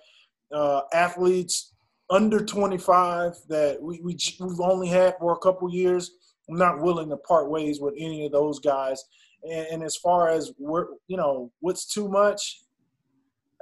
uh, 0.52 0.82
athletes 0.94 1.74
under 2.10 2.46
25 2.46 3.38
that 3.48 3.82
we, 3.82 4.02
we 4.02 4.18
we've 4.40 4.60
only 4.60 4.88
had 4.88 5.16
for 5.18 5.34
a 5.34 5.38
couple 5.38 5.74
years 5.74 6.12
not 6.58 6.82
willing 6.82 7.10
to 7.10 7.18
part 7.18 7.50
ways 7.50 7.80
with 7.80 7.94
any 7.98 8.26
of 8.26 8.32
those 8.32 8.60
guys. 8.60 9.04
And, 9.44 9.68
and 9.68 9.84
as 9.84 9.96
far 9.96 10.30
as 10.30 10.52
we're, 10.58 10.88
you 11.08 11.18
know, 11.18 11.52
what's 11.60 11.86
too 11.86 12.08
much, 12.08 12.62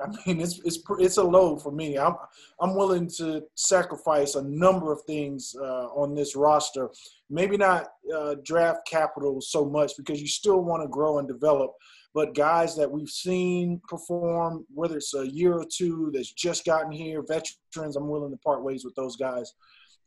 I 0.01 0.07
mean, 0.25 0.41
it's 0.41 0.59
it's 0.63 0.79
it's 0.99 1.17
a 1.17 1.23
load 1.23 1.61
for 1.61 1.71
me. 1.71 1.97
I'm 1.97 2.15
I'm 2.61 2.75
willing 2.75 3.09
to 3.17 3.43
sacrifice 3.55 4.35
a 4.35 4.43
number 4.43 4.91
of 4.91 5.01
things 5.03 5.55
uh, 5.59 5.87
on 5.87 6.15
this 6.15 6.35
roster. 6.35 6.89
Maybe 7.29 7.57
not 7.57 7.87
uh, 8.15 8.35
draft 8.43 8.87
capital 8.87 9.41
so 9.41 9.65
much 9.65 9.93
because 9.97 10.21
you 10.21 10.27
still 10.27 10.61
want 10.61 10.83
to 10.83 10.87
grow 10.87 11.19
and 11.19 11.27
develop. 11.27 11.73
But 12.13 12.33
guys 12.33 12.75
that 12.75 12.89
we've 12.89 13.09
seen 13.09 13.81
perform, 13.87 14.65
whether 14.73 14.97
it's 14.97 15.13
a 15.13 15.27
year 15.27 15.53
or 15.53 15.65
two 15.65 16.09
that's 16.13 16.31
just 16.31 16.65
gotten 16.65 16.91
here, 16.91 17.21
veterans, 17.21 17.95
I'm 17.95 18.09
willing 18.09 18.31
to 18.31 18.37
part 18.37 18.63
ways 18.63 18.83
with 18.83 18.95
those 18.95 19.15
guys 19.15 19.53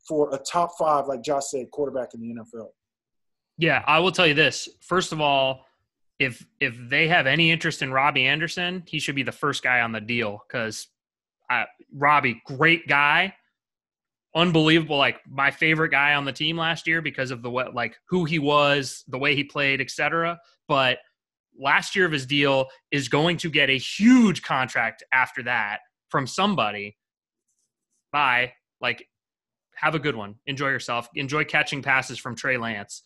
for 0.07 0.35
a 0.35 0.39
top 0.39 0.73
five, 0.79 1.07
like 1.07 1.23
Josh 1.23 1.45
said, 1.51 1.71
quarterback 1.71 2.15
in 2.15 2.21
the 2.21 2.35
NFL? 2.35 2.69
Yeah, 3.59 3.83
I 3.87 3.99
will 4.01 4.13
tell 4.13 4.27
you 4.27 4.35
this. 4.35 4.69
First 4.81 5.13
of 5.13 5.21
all, 5.21 5.65
if 6.19 6.45
if 6.61 6.77
they 6.89 7.09
have 7.09 7.27
any 7.27 7.51
interest 7.51 7.83
in 7.83 7.93
Robbie 7.93 8.27
Anderson, 8.27 8.83
he 8.87 8.99
should 8.99 9.15
be 9.15 9.23
the 9.23 9.33
first 9.33 9.63
guy 9.63 9.81
on 9.81 9.93
the 9.93 10.01
deal 10.01 10.43
because 10.47 10.89
Robbie, 11.95 12.41
great 12.47 12.89
guy, 12.89 13.35
unbelievable. 14.35 14.97
Like 14.97 15.21
my 15.29 15.51
favorite 15.51 15.91
guy 15.91 16.15
on 16.15 16.25
the 16.25 16.33
team 16.33 16.57
last 16.57 16.87
year 16.87 17.03
because 17.03 17.31
of 17.31 17.43
the 17.43 17.51
what, 17.51 17.75
like 17.75 17.97
who 18.09 18.25
he 18.25 18.39
was, 18.39 19.05
the 19.09 19.19
way 19.19 19.35
he 19.35 19.45
played, 19.45 19.81
etc. 19.81 20.39
But 20.69 20.99
last 21.59 21.95
year 21.95 22.07
of 22.07 22.13
his 22.13 22.27
deal 22.27 22.69
is 22.91 23.09
going 23.09 23.37
to 23.39 23.51
get 23.51 23.71
a 23.71 23.79
huge 23.79 24.43
contract 24.43 25.03
after 25.13 25.43
that 25.45 25.81
from 26.09 26.27
somebody. 26.27 26.97
Bye. 28.13 28.53
Like, 28.81 29.07
have 29.83 29.95
a 29.97 29.99
good 29.99 30.15
one. 30.15 30.37
Enjoy 30.47 30.69
yourself. 30.69 31.09
Enjoy 31.15 31.45
catching 31.45 31.83
passes 31.83 32.19
from 32.19 32.37
Trey 32.37 32.57
Lance. 32.57 33.03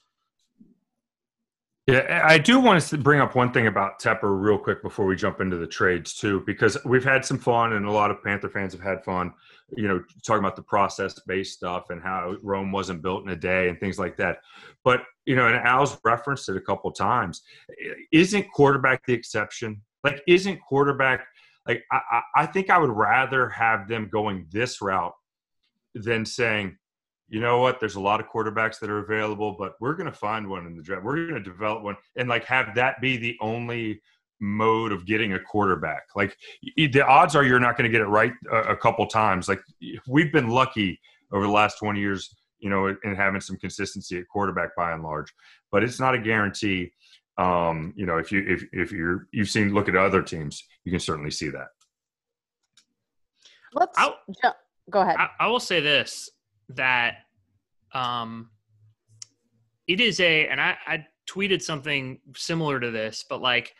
Yeah, 1.86 2.22
I 2.24 2.36
do 2.36 2.58
want 2.58 2.82
to 2.82 2.98
bring 2.98 3.20
up 3.20 3.36
one 3.36 3.52
thing 3.52 3.68
about 3.68 4.00
Tepper 4.00 4.42
real 4.42 4.58
quick 4.58 4.82
before 4.82 5.06
we 5.06 5.14
jump 5.14 5.40
into 5.40 5.56
the 5.56 5.68
trades 5.68 6.14
too, 6.14 6.42
because 6.44 6.76
we've 6.84 7.04
had 7.04 7.24
some 7.24 7.38
fun 7.38 7.74
and 7.74 7.86
a 7.86 7.90
lot 7.90 8.10
of 8.10 8.22
Panther 8.22 8.50
fans 8.50 8.72
have 8.72 8.82
had 8.82 9.04
fun, 9.04 9.32
you 9.76 9.86
know, 9.86 10.02
talking 10.24 10.40
about 10.40 10.56
the 10.56 10.62
process-based 10.62 11.54
stuff 11.54 11.90
and 11.90 12.02
how 12.02 12.36
Rome 12.42 12.72
wasn't 12.72 13.02
built 13.02 13.22
in 13.22 13.30
a 13.30 13.36
day 13.36 13.68
and 13.68 13.78
things 13.78 14.00
like 14.00 14.16
that. 14.16 14.38
But 14.84 15.04
you 15.26 15.36
know, 15.36 15.46
and 15.46 15.56
Al's 15.56 15.96
referenced 16.04 16.48
it 16.48 16.56
a 16.56 16.60
couple 16.60 16.90
times. 16.90 17.42
Isn't 18.12 18.50
quarterback 18.52 19.06
the 19.06 19.14
exception? 19.14 19.80
Like, 20.02 20.22
isn't 20.26 20.60
quarterback 20.60 21.24
like 21.68 21.84
I, 21.92 22.20
I 22.34 22.46
think 22.46 22.68
I 22.68 22.78
would 22.78 22.90
rather 22.90 23.48
have 23.48 23.88
them 23.88 24.08
going 24.12 24.46
this 24.50 24.82
route 24.82 25.14
than 26.02 26.24
saying, 26.24 26.76
you 27.28 27.40
know 27.40 27.58
what, 27.58 27.80
there's 27.80 27.96
a 27.96 28.00
lot 28.00 28.20
of 28.20 28.26
quarterbacks 28.28 28.78
that 28.78 28.90
are 28.90 29.00
available, 29.00 29.56
but 29.58 29.74
we're 29.80 29.94
going 29.94 30.10
to 30.10 30.16
find 30.16 30.48
one 30.48 30.66
in 30.66 30.76
the 30.76 30.82
draft. 30.82 31.04
We're 31.04 31.26
going 31.26 31.42
to 31.42 31.50
develop 31.50 31.82
one 31.82 31.96
and 32.16 32.28
like 32.28 32.44
have 32.44 32.74
that 32.76 33.00
be 33.00 33.16
the 33.16 33.36
only 33.40 34.00
mode 34.40 34.92
of 34.92 35.06
getting 35.06 35.32
a 35.32 35.40
quarterback. 35.40 36.04
Like 36.14 36.36
the 36.76 37.04
odds 37.04 37.34
are 37.34 37.44
you're 37.44 37.60
not 37.60 37.76
going 37.76 37.90
to 37.90 37.92
get 37.92 38.04
it 38.04 38.08
right 38.08 38.32
a, 38.50 38.58
a 38.58 38.76
couple 38.76 39.06
times. 39.06 39.48
Like 39.48 39.60
we've 40.06 40.32
been 40.32 40.48
lucky 40.48 41.00
over 41.32 41.44
the 41.44 41.52
last 41.52 41.78
20 41.78 41.98
years, 41.98 42.34
you 42.58 42.70
know, 42.70 42.94
in 43.02 43.14
having 43.16 43.40
some 43.40 43.56
consistency 43.56 44.18
at 44.18 44.28
quarterback 44.28 44.76
by 44.76 44.92
and 44.92 45.02
large, 45.02 45.32
but 45.72 45.82
it's 45.82 45.98
not 45.98 46.14
a 46.14 46.18
guarantee. 46.18 46.92
Um, 47.38 47.92
you 47.96 48.06
know, 48.06 48.18
if 48.18 48.32
you 48.32 48.44
if 48.46 48.64
if 48.72 48.92
you're 48.92 49.26
you've 49.30 49.50
seen 49.50 49.74
look 49.74 49.88
at 49.88 49.96
other 49.96 50.22
teams, 50.22 50.62
you 50.84 50.90
can 50.90 51.00
certainly 51.00 51.30
see 51.30 51.50
that. 51.50 51.68
Let's 53.74 53.98
I'll, 53.98 54.16
go 54.90 55.00
ahead. 55.00 55.16
I, 55.18 55.28
I 55.40 55.46
will 55.48 55.60
say 55.60 55.80
this 55.80 56.30
that 56.70 57.18
um, 57.92 58.50
it 59.86 60.00
is 60.00 60.20
a, 60.20 60.48
and 60.48 60.60
I, 60.60 60.76
I 60.86 61.06
tweeted 61.28 61.62
something 61.62 62.20
similar 62.34 62.80
to 62.80 62.90
this, 62.90 63.24
but 63.28 63.40
like 63.40 63.72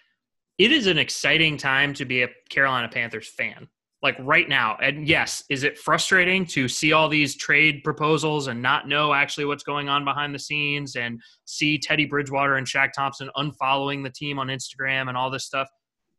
it 0.59 0.73
is 0.73 0.87
an 0.87 0.99
exciting 0.99 1.57
time 1.57 1.93
to 1.95 2.05
be 2.05 2.23
a 2.23 2.29
Carolina 2.49 2.89
Panthers 2.89 3.29
fan. 3.29 3.69
Like 4.03 4.17
right 4.21 4.49
now, 4.49 4.77
and 4.81 5.09
yes, 5.09 5.43
is 5.49 5.65
it 5.65 5.79
frustrating 5.79 6.47
to 6.47 6.69
see 6.69 6.93
all 6.93 7.09
these 7.09 7.35
trade 7.35 7.81
proposals 7.83 8.47
and 8.47 8.61
not 8.61 8.87
know 8.87 9.13
actually 9.13 9.47
what's 9.47 9.65
going 9.65 9.89
on 9.89 10.05
behind 10.05 10.35
the 10.35 10.39
scenes 10.39 10.97
and 10.97 11.21
see 11.45 11.79
Teddy 11.79 12.05
Bridgewater 12.05 12.57
and 12.57 12.67
Shaq 12.67 12.93
Thompson 12.93 13.31
unfollowing 13.37 14.05
the 14.05 14.11
team 14.11 14.39
on 14.39 14.49
Instagram 14.49 15.09
and 15.09 15.17
all 15.17 15.31
this 15.31 15.45
stuff? 15.45 15.69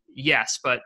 Yes, 0.10 0.60
but 0.62 0.82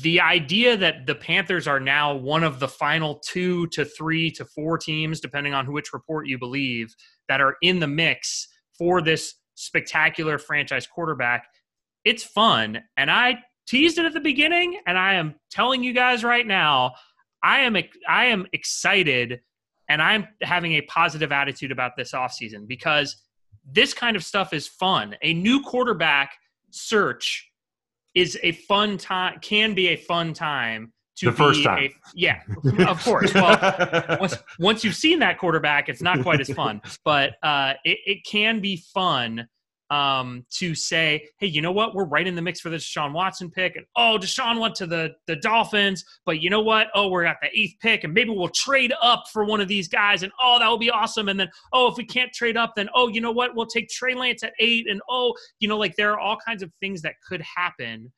the 0.00 0.20
idea 0.20 0.76
that 0.76 1.06
the 1.06 1.14
Panthers 1.14 1.66
are 1.66 1.80
now 1.80 2.14
one 2.14 2.44
of 2.44 2.60
the 2.60 2.68
final 2.68 3.20
two 3.26 3.66
to 3.68 3.84
three 3.84 4.30
to 4.32 4.44
four 4.44 4.78
teams, 4.78 5.20
depending 5.20 5.54
on 5.54 5.72
which 5.72 5.92
report 5.92 6.26
you 6.26 6.38
believe, 6.38 6.94
that 7.28 7.40
are 7.40 7.56
in 7.62 7.80
the 7.80 7.86
mix 7.86 8.48
for 8.78 9.00
this 9.00 9.34
spectacular 9.54 10.38
franchise 10.38 10.86
quarterback, 10.86 11.46
it's 12.04 12.24
fun. 12.24 12.80
And 12.96 13.10
I 13.10 13.38
teased 13.66 13.98
it 13.98 14.04
at 14.04 14.12
the 14.12 14.20
beginning, 14.20 14.80
and 14.86 14.98
I 14.98 15.14
am 15.14 15.34
telling 15.50 15.82
you 15.82 15.92
guys 15.92 16.24
right 16.24 16.46
now, 16.46 16.92
I 17.42 17.60
am 17.60 17.76
I 18.08 18.26
am 18.26 18.46
excited 18.52 19.40
and 19.88 20.00
I'm 20.00 20.28
having 20.42 20.72
a 20.72 20.82
positive 20.82 21.32
attitude 21.32 21.72
about 21.72 21.96
this 21.96 22.12
offseason 22.12 22.66
because 22.66 23.16
this 23.64 23.92
kind 23.92 24.16
of 24.16 24.24
stuff 24.24 24.52
is 24.52 24.66
fun. 24.66 25.16
A 25.22 25.34
new 25.34 25.60
quarterback 25.62 26.34
search 26.70 27.51
is 28.14 28.38
a 28.42 28.52
fun 28.52 28.98
time 28.98 29.38
can 29.40 29.74
be 29.74 29.88
a 29.88 29.96
fun 29.96 30.32
time 30.32 30.92
to 31.16 31.26
the 31.26 31.32
first 31.32 31.62
time. 31.62 31.84
A, 31.84 31.94
yeah, 32.14 32.40
of 32.88 33.02
course. 33.04 33.34
Well, 33.34 34.16
once 34.20 34.36
once 34.58 34.84
you've 34.84 34.96
seen 34.96 35.18
that 35.20 35.38
quarterback, 35.38 35.88
it's 35.88 36.02
not 36.02 36.22
quite 36.22 36.40
as 36.40 36.50
fun, 36.50 36.80
but 37.04 37.34
uh, 37.42 37.74
it, 37.84 37.98
it 38.06 38.24
can 38.24 38.60
be 38.60 38.82
fun 38.94 39.48
um, 39.92 40.46
to 40.48 40.74
say, 40.74 41.28
hey, 41.38 41.46
you 41.48 41.60
know 41.60 41.70
what? 41.70 41.94
We're 41.94 42.06
right 42.06 42.26
in 42.26 42.34
the 42.34 42.40
mix 42.40 42.60
for 42.60 42.70
the 42.70 42.78
Deshaun 42.78 43.12
Watson 43.12 43.50
pick. 43.50 43.76
And 43.76 43.84
oh, 43.94 44.16
Deshaun 44.18 44.58
went 44.58 44.74
to 44.76 44.86
the, 44.86 45.10
the 45.26 45.36
Dolphins, 45.36 46.02
but 46.24 46.40
you 46.40 46.48
know 46.48 46.62
what? 46.62 46.86
Oh, 46.94 47.08
we're 47.08 47.24
at 47.24 47.36
the 47.42 47.48
eighth 47.52 47.74
pick, 47.82 48.02
and 48.02 48.14
maybe 48.14 48.30
we'll 48.30 48.48
trade 48.48 48.94
up 49.02 49.24
for 49.30 49.44
one 49.44 49.60
of 49.60 49.68
these 49.68 49.88
guys. 49.88 50.22
And 50.22 50.32
oh, 50.42 50.58
that 50.58 50.66
will 50.66 50.78
be 50.78 50.90
awesome. 50.90 51.28
And 51.28 51.38
then, 51.38 51.50
oh, 51.74 51.90
if 51.90 51.98
we 51.98 52.06
can't 52.06 52.32
trade 52.32 52.56
up, 52.56 52.72
then 52.74 52.88
oh, 52.94 53.08
you 53.08 53.20
know 53.20 53.32
what? 53.32 53.54
We'll 53.54 53.66
take 53.66 53.90
Trey 53.90 54.14
Lance 54.14 54.42
at 54.42 54.54
eight. 54.58 54.88
And 54.88 55.02
oh, 55.10 55.34
you 55.60 55.68
know, 55.68 55.76
like 55.76 55.94
there 55.96 56.12
are 56.12 56.18
all 56.18 56.38
kinds 56.38 56.62
of 56.62 56.72
things 56.80 57.02
that 57.02 57.16
could 57.28 57.42
happen 57.42 58.10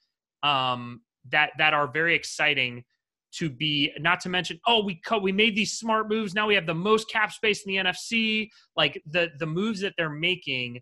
um, 0.44 1.00
that 1.32 1.50
that 1.58 1.74
are 1.74 1.88
very 1.88 2.14
exciting 2.14 2.84
to 3.32 3.50
be 3.50 3.90
not 3.98 4.20
to 4.20 4.28
mention 4.28 4.60
oh 4.68 4.84
we 4.84 5.00
cut 5.04 5.20
we 5.20 5.32
made 5.32 5.56
these 5.56 5.72
smart 5.72 6.08
moves 6.08 6.34
now 6.34 6.46
we 6.46 6.54
have 6.54 6.66
the 6.66 6.74
most 6.74 7.10
cap 7.10 7.32
space 7.32 7.64
in 7.66 7.72
the 7.72 7.82
NFC 7.82 8.48
like 8.76 9.02
the 9.10 9.30
the 9.40 9.46
moves 9.46 9.80
that 9.80 9.92
they're 9.98 10.08
making 10.08 10.80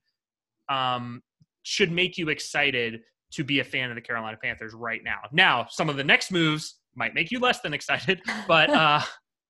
um, 0.69 1.23
should 1.63 1.93
make 1.93 2.19
you 2.19 2.29
excited 2.29 3.01
to 3.33 3.45
be 3.45 3.61
a 3.61 3.65
fan 3.65 3.91
of 3.91 3.95
the 3.95 4.01
Carolina 4.01 4.37
Panthers 4.43 4.75
right 4.75 5.01
now. 5.03 5.19
Now, 5.33 5.67
some 5.71 5.89
of 5.89 5.97
the 5.97 6.05
next 6.05 6.31
moves 6.31 6.79
might 6.95 7.15
make 7.15 7.31
you 7.31 7.41
less 7.41 7.61
than 7.61 7.75
excited, 7.75 8.21
but 8.49 8.71
uh, 8.71 9.01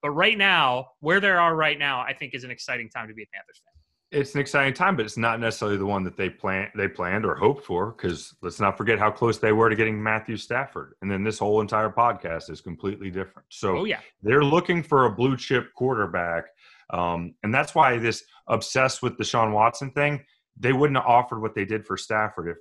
but 0.02 0.10
right 0.10 0.38
now, 0.38 0.88
where 1.00 1.20
they 1.20 1.30
are 1.30 1.54
right 1.54 1.78
now, 1.78 2.00
I 2.00 2.12
think 2.12 2.34
is 2.34 2.44
an 2.44 2.50
exciting 2.50 2.88
time 2.88 3.08
to 3.08 3.14
be 3.14 3.22
a 3.22 3.26
Panthers 3.34 3.62
fan. 3.64 4.20
It's 4.20 4.34
an 4.34 4.40
exciting 4.40 4.74
time, 4.74 4.94
but 4.94 5.06
it's 5.06 5.16
not 5.16 5.40
necessarily 5.40 5.78
the 5.78 5.86
one 5.86 6.04
that 6.04 6.18
they 6.18 6.28
plan 6.28 6.68
they 6.76 6.86
planned 6.86 7.24
or 7.24 7.34
hoped 7.34 7.64
for. 7.64 7.92
Because 7.92 8.34
let's 8.42 8.60
not 8.60 8.76
forget 8.76 8.98
how 8.98 9.10
close 9.10 9.38
they 9.38 9.52
were 9.52 9.70
to 9.70 9.76
getting 9.76 10.00
Matthew 10.00 10.36
Stafford, 10.36 10.94
and 11.02 11.10
then 11.10 11.24
this 11.24 11.38
whole 11.38 11.60
entire 11.60 11.88
podcast 11.88 12.50
is 12.50 12.60
completely 12.60 13.10
different. 13.10 13.46
So, 13.48 13.78
oh 13.78 13.84
yeah, 13.84 14.00
they're 14.22 14.44
looking 14.44 14.82
for 14.82 15.06
a 15.06 15.10
blue 15.10 15.36
chip 15.36 15.72
quarterback, 15.74 16.44
um, 16.90 17.34
and 17.42 17.54
that's 17.54 17.74
why 17.74 17.96
this 17.98 18.22
obsessed 18.48 19.02
with 19.02 19.16
Deshaun 19.16 19.52
Watson 19.52 19.90
thing 19.92 20.22
they 20.58 20.72
wouldn't 20.72 20.98
have 20.98 21.06
offered 21.06 21.40
what 21.40 21.54
they 21.54 21.64
did 21.64 21.86
for 21.86 21.96
Stafford 21.96 22.48
if 22.48 22.56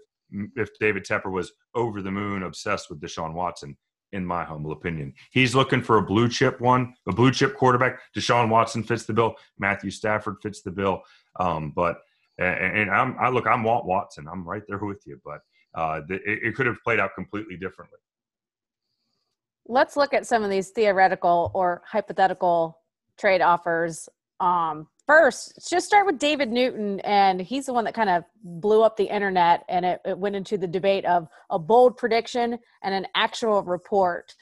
if 0.56 0.70
David 0.80 1.04
Tepper 1.04 1.32
was 1.32 1.52
over 1.76 2.02
the 2.02 2.12
moon 2.12 2.44
obsessed 2.44 2.90
with 2.90 3.02
Deshaun 3.02 3.34
Watson. 3.34 3.78
In 4.14 4.26
my 4.26 4.44
humble 4.44 4.74
opinion, 4.74 5.14
he's 5.32 5.56
looking 5.56 5.82
for 5.82 5.98
a 5.98 6.02
blue 6.02 6.28
chip 6.28 6.60
one, 6.60 6.94
a 7.08 7.14
blue 7.14 7.32
chip 7.32 7.56
quarterback. 7.56 8.02
Deshaun 8.14 8.50
Watson 8.50 8.84
fits 8.84 9.06
the 9.06 9.14
bill. 9.14 9.36
Matthew 9.58 9.90
Stafford 9.90 10.36
fits 10.44 10.62
the 10.62 10.72
bill. 10.72 11.02
Um, 11.40 11.72
but 11.74 11.96
and 12.38 12.90
I'm 12.92 13.16
I 13.20 13.30
look, 13.30 13.48
I'm 13.48 13.64
Walt 13.64 13.86
Watson. 13.86 14.28
I'm 14.30 14.46
right 14.46 14.64
there 14.68 14.80
with 14.80 15.02
you, 15.06 15.22
but 15.24 15.40
uh, 15.76 16.02
it, 16.10 16.22
it 16.26 16.56
could 16.56 16.66
have 16.66 16.78
played 16.84 17.00
out 17.00 17.12
completely 17.16 17.56
differently. 17.56 18.00
Let's 19.66 19.96
look 19.96 20.14
at 20.14 20.26
some 20.26 20.44
of 20.44 20.50
these 20.50 20.72
theoretical 20.72 21.52
or 21.54 21.82
hypothetical 21.86 22.80
trade 23.18 23.42
offers 23.42 24.10
um, 24.40 24.88
first, 25.12 25.70
just 25.70 25.86
start 25.86 26.06
with 26.06 26.18
David 26.18 26.50
Newton, 26.52 27.02
and 27.02 27.42
he's 27.42 27.66
the 27.66 27.74
one 27.74 27.84
that 27.84 27.94
kind 27.94 28.10
of 28.10 28.24
blew 28.44 28.82
up 28.82 28.96
the 28.96 29.14
internet, 29.14 29.66
and 29.68 29.86
it, 29.86 30.00
it 30.06 30.18
went 30.18 30.38
into 30.38 30.58
the 30.58 30.68
debate 30.68 31.04
of 31.04 31.28
a 31.50 31.60
bold 31.60 31.98
prediction 31.98 32.58
and 32.82 32.96
an 32.96 33.06
actual 33.14 33.62
report. 33.64 34.34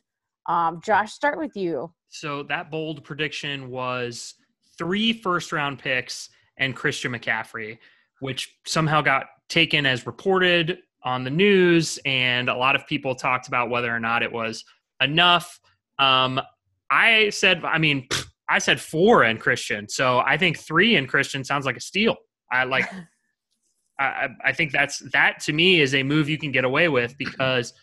Um, 0.45 0.80
Josh, 0.84 1.11
start 1.11 1.39
with 1.39 1.55
you. 1.55 1.91
So 2.09 2.43
that 2.43 2.70
bold 2.70 3.03
prediction 3.03 3.72
was 3.72 4.36
three 4.78 5.11
first 5.11 5.51
round 5.51 5.80
picks 5.80 6.30
and 6.57 6.76
Christian 6.76 7.13
McCaffrey, 7.13 7.80
which 8.20 8.55
somehow 8.67 9.01
got 9.01 9.26
taken 9.47 9.88
as 9.88 10.05
reported 10.05 10.78
on 11.03 11.24
the 11.24 11.32
news, 11.32 11.97
and 12.05 12.47
a 12.47 12.55
lot 12.55 12.76
of 12.76 12.86
people 12.86 13.15
talked 13.15 13.47
about 13.47 13.72
whether 13.72 13.93
or 13.93 13.99
not 13.99 14.22
it 14.22 14.32
was 14.32 14.65
enough. 15.01 15.59
Um, 15.97 16.39
I 16.91 17.30
said, 17.30 17.63
I 17.63 17.80
mean, 17.80 18.07
I 18.50 18.60
said 18.60 18.80
four 18.82 19.24
in 19.24 19.38
Christian, 19.38 19.88
so 19.88 20.20
I 20.20 20.38
think 20.38 20.58
three 20.58 20.95
in 20.95 21.08
Christian 21.08 21.43
sounds 21.43 21.66
like 21.66 21.78
a 21.78 21.82
steal. 21.82 22.16
I 22.52 22.64
like. 22.64 22.89
I, 24.00 24.30
I 24.45 24.54
think 24.54 24.72
that's 24.72 25.00
that 25.12 25.41
to 25.41 25.54
me 25.54 25.82
is 25.82 25.93
a 25.93 26.04
move 26.04 26.30
you 26.30 26.38
can 26.38 26.54
get 26.54 26.64
away 26.64 26.88
with 26.88 27.18
because 27.18 27.74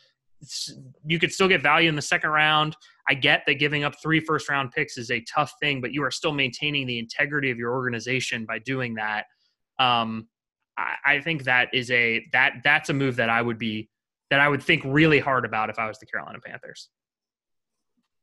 you 1.07 1.19
could 1.19 1.31
still 1.31 1.49
get 1.49 1.63
value 1.63 1.89
in 1.89 1.95
the 1.95 2.03
second 2.03 2.31
round. 2.31 2.77
I 3.09 3.15
get 3.15 3.43
that 3.47 3.55
giving 3.55 3.85
up 3.85 3.95
three 4.03 4.21
first 4.21 4.49
round 4.49 4.73
picks 4.73 4.99
is 4.99 5.11
a 5.11 5.23
tough 5.23 5.53
thing, 5.61 5.81
but 5.81 5.93
you 5.93 6.03
are 6.03 6.11
still 6.11 6.33
maintaining 6.33 6.87
the 6.87 6.99
integrity 6.99 7.51
of 7.51 7.59
your 7.59 7.73
organization 7.73 8.45
by 8.47 8.59
doing 8.61 8.95
that. 8.95 9.27
Um, 9.79 10.29
I, 10.79 10.95
I 11.05 11.21
think 11.21 11.45
that 11.45 11.69
is 11.73 11.91
a 11.91 12.27
that 12.33 12.55
that's 12.65 12.89
a 12.89 12.95
move 12.95 13.17
that 13.17 13.29
I 13.29 13.43
would 13.43 13.59
be 13.59 13.89
that 14.31 14.41
I 14.41 14.49
would 14.49 14.63
think 14.63 14.83
really 14.85 15.21
hard 15.21 15.45
about 15.45 15.71
if 15.71 15.79
I 15.79 15.87
was 15.87 15.99
the 15.99 16.07
Carolina 16.07 16.39
Panthers. 16.45 16.89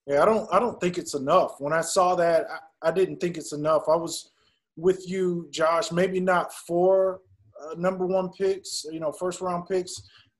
Yeah, 0.05 0.21
I 0.21 0.25
don't 0.25 0.47
I 0.53 0.59
don't 0.59 0.79
think 0.81 0.97
it's 0.97 1.13
enough. 1.13 1.59
When 1.59 1.73
I 1.73 1.81
saw 1.81 2.15
that, 2.15 2.47
I, 2.51 2.89
I 2.89 2.91
didn't 2.91 3.17
think 3.21 3.37
it's 3.37 3.53
enough. 3.53 3.83
I 3.87 3.95
was 3.95 4.31
with 4.75 5.07
you, 5.09 5.47
Josh. 5.51 5.91
Maybe 5.91 6.19
not 6.19 6.53
four 6.53 7.21
uh, 7.61 7.75
number 7.77 8.05
one 8.05 8.29
picks, 8.31 8.85
you 8.91 8.99
know, 8.99 9.11
first 9.11 9.39
round 9.39 9.67
picks, 9.67 9.93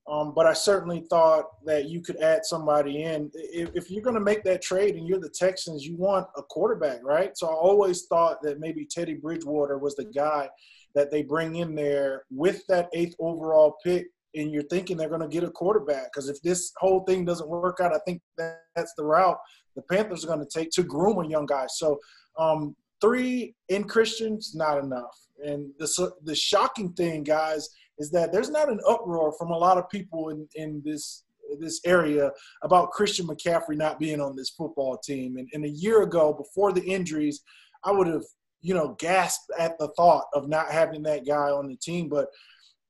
Um, 0.06 0.34
but 0.34 0.46
I 0.46 0.52
certainly 0.52 1.00
thought 1.08 1.46
that 1.64 1.88
you 1.88 2.02
could 2.02 2.20
add 2.20 2.44
somebody 2.44 3.04
in. 3.04 3.30
If, 3.34 3.70
if 3.74 3.90
you're 3.90 4.02
going 4.02 4.14
to 4.14 4.20
make 4.20 4.44
that 4.44 4.60
trade 4.60 4.96
and 4.96 5.08
you're 5.08 5.20
the 5.20 5.30
Texans, 5.30 5.86
you 5.86 5.96
want 5.96 6.26
a 6.36 6.42
quarterback, 6.42 7.00
right? 7.02 7.36
So 7.36 7.46
I 7.48 7.54
always 7.54 8.06
thought 8.06 8.42
that 8.42 8.60
maybe 8.60 8.86
Teddy 8.86 9.14
Bridgewater 9.14 9.78
was 9.78 9.96
the 9.96 10.04
guy 10.04 10.50
that 10.94 11.10
they 11.10 11.22
bring 11.22 11.56
in 11.56 11.74
there 11.74 12.24
with 12.30 12.66
that 12.68 12.90
eighth 12.92 13.14
overall 13.18 13.76
pick. 13.82 14.06
And 14.34 14.50
you're 14.50 14.64
thinking 14.64 14.96
they're 14.96 15.08
going 15.08 15.20
to 15.20 15.28
get 15.28 15.44
a 15.44 15.50
quarterback 15.50 16.12
because 16.12 16.28
if 16.28 16.40
this 16.42 16.72
whole 16.78 17.04
thing 17.04 17.24
doesn't 17.24 17.48
work 17.48 17.78
out, 17.80 17.94
I 17.94 18.00
think 18.06 18.20
that's 18.36 18.94
the 18.96 19.04
route 19.04 19.38
the 19.76 19.82
Panthers 19.82 20.24
are 20.24 20.28
going 20.28 20.44
to 20.44 20.58
take 20.58 20.70
to 20.70 20.82
groom 20.82 21.24
a 21.24 21.28
young 21.28 21.46
guy. 21.46 21.66
So 21.68 21.98
um, 22.38 22.76
three 23.00 23.54
in 23.68 23.84
Christians, 23.84 24.52
not 24.54 24.78
enough. 24.78 25.16
And 25.44 25.70
the 25.78 26.12
the 26.24 26.34
shocking 26.34 26.92
thing, 26.92 27.24
guys, 27.24 27.68
is 27.98 28.10
that 28.10 28.32
there's 28.32 28.50
not 28.50 28.70
an 28.70 28.80
uproar 28.88 29.32
from 29.38 29.50
a 29.50 29.58
lot 29.58 29.78
of 29.78 29.88
people 29.88 30.30
in, 30.30 30.48
in 30.54 30.82
this 30.84 31.24
this 31.60 31.80
area 31.84 32.30
about 32.62 32.90
Christian 32.90 33.26
McCaffrey 33.26 33.76
not 33.76 33.98
being 33.98 34.20
on 34.20 34.34
this 34.34 34.50
football 34.50 34.96
team. 34.96 35.36
And, 35.36 35.48
and 35.52 35.64
a 35.64 35.68
year 35.70 36.02
ago, 36.02 36.32
before 36.32 36.72
the 36.72 36.82
injuries, 36.82 37.42
I 37.84 37.92
would 37.92 38.06
have, 38.06 38.24
you 38.62 38.74
know, 38.74 38.96
gasped 38.98 39.50
at 39.58 39.78
the 39.78 39.88
thought 39.96 40.24
of 40.32 40.48
not 40.48 40.70
having 40.70 41.02
that 41.02 41.26
guy 41.26 41.50
on 41.50 41.68
the 41.68 41.76
team. 41.76 42.08
But 42.08 42.28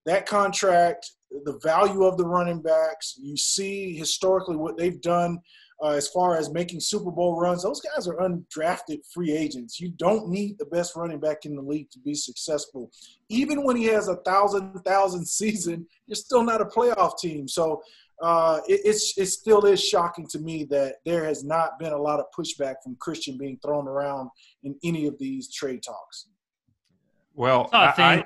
that 0.07 0.26
contract, 0.26 1.11
the 1.45 1.59
value 1.62 2.05
of 2.05 2.16
the 2.16 2.26
running 2.26 2.62
backs, 2.62 3.18
you 3.20 3.37
see 3.37 3.97
historically 3.97 4.57
what 4.57 4.76
they've 4.76 5.01
done 5.01 5.39
uh, 5.82 5.89
as 5.89 6.09
far 6.09 6.37
as 6.37 6.53
making 6.53 6.80
Super 6.80 7.11
Bowl 7.11 7.39
runs. 7.39 7.62
Those 7.62 7.80
guys 7.80 8.07
are 8.07 8.16
undrafted 8.16 9.01
free 9.12 9.32
agents. 9.32 9.80
You 9.80 9.89
don't 9.91 10.28
need 10.28 10.59
the 10.59 10.66
best 10.66 10.95
running 10.97 11.20
back 11.20 11.45
in 11.45 11.57
the 11.57 11.62
league 11.62 11.91
to 11.91 11.99
be 11.99 12.14
successful. 12.14 12.91
Even 13.28 13.64
when 13.64 13.76
he 13.76 13.85
has 13.85 14.09
a 14.09 14.16
thousand 14.16 14.72
thousand 14.85 15.26
season, 15.26 15.87
you're 16.07 16.16
still 16.16 16.45
not 16.45 16.61
a 16.61 16.66
playoff 16.66 17.18
team. 17.18 17.49
So 17.49 17.82
uh, 18.22 18.61
it, 18.68 18.80
it's 18.85 19.18
it 19.18 19.26
still 19.26 19.64
is 19.66 19.82
shocking 19.82 20.26
to 20.28 20.39
me 20.39 20.64
that 20.70 20.97
there 21.05 21.24
has 21.24 21.43
not 21.43 21.78
been 21.78 21.93
a 21.93 21.99
lot 21.99 22.20
of 22.20 22.26
pushback 22.37 22.76
from 22.82 22.97
Christian 23.01 23.37
being 23.37 23.59
thrown 23.64 23.89
around 23.89 24.30
in 24.62 24.76
any 24.85 25.07
of 25.07 25.18
these 25.18 25.53
trade 25.53 25.82
talks. 25.82 26.28
Well, 27.35 27.68
I, 27.72 27.93
I, 27.99 28.24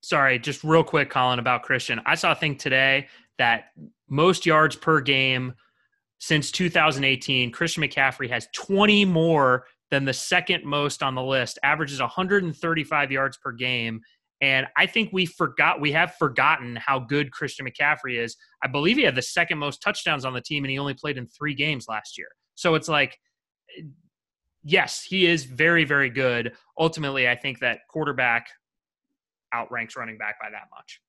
sorry, 0.00 0.38
just 0.38 0.64
real 0.64 0.84
quick, 0.84 1.10
Colin, 1.10 1.38
about 1.38 1.62
Christian. 1.62 2.00
I 2.06 2.14
saw 2.14 2.32
a 2.32 2.34
thing 2.34 2.56
today 2.56 3.08
that 3.38 3.66
most 4.08 4.46
yards 4.46 4.76
per 4.76 5.00
game 5.00 5.54
since 6.18 6.50
2018, 6.50 7.50
Christian 7.50 7.82
McCaffrey 7.82 8.28
has 8.28 8.46
20 8.54 9.06
more 9.06 9.64
than 9.90 10.04
the 10.04 10.12
second 10.12 10.64
most 10.64 11.02
on 11.02 11.14
the 11.14 11.22
list, 11.22 11.58
averages 11.62 12.00
135 12.00 13.10
yards 13.10 13.38
per 13.38 13.52
game. 13.52 14.00
And 14.42 14.66
I 14.76 14.86
think 14.86 15.10
we 15.12 15.26
forgot, 15.26 15.80
we 15.80 15.92
have 15.92 16.14
forgotten 16.14 16.76
how 16.76 16.98
good 16.98 17.32
Christian 17.32 17.66
McCaffrey 17.66 18.18
is. 18.18 18.36
I 18.62 18.68
believe 18.68 18.96
he 18.96 19.02
had 19.02 19.14
the 19.14 19.22
second 19.22 19.58
most 19.58 19.82
touchdowns 19.82 20.24
on 20.24 20.32
the 20.32 20.40
team, 20.40 20.64
and 20.64 20.70
he 20.70 20.78
only 20.78 20.94
played 20.94 21.18
in 21.18 21.26
three 21.26 21.54
games 21.54 21.86
last 21.88 22.16
year. 22.16 22.28
So 22.54 22.74
it's 22.74 22.88
like, 22.88 23.18
eh, 23.78 23.82
yes, 24.62 25.02
he 25.02 25.26
is 25.26 25.44
very, 25.44 25.84
very 25.84 26.10
good. 26.10 26.52
Ultimately, 26.78 27.28
I 27.28 27.34
think 27.34 27.58
that 27.60 27.80
quarterback 27.90 28.48
outranks 29.52 29.96
running 29.96 30.18
back 30.18 30.40
by 30.40 30.50
that 30.50 30.68
much 30.74 31.00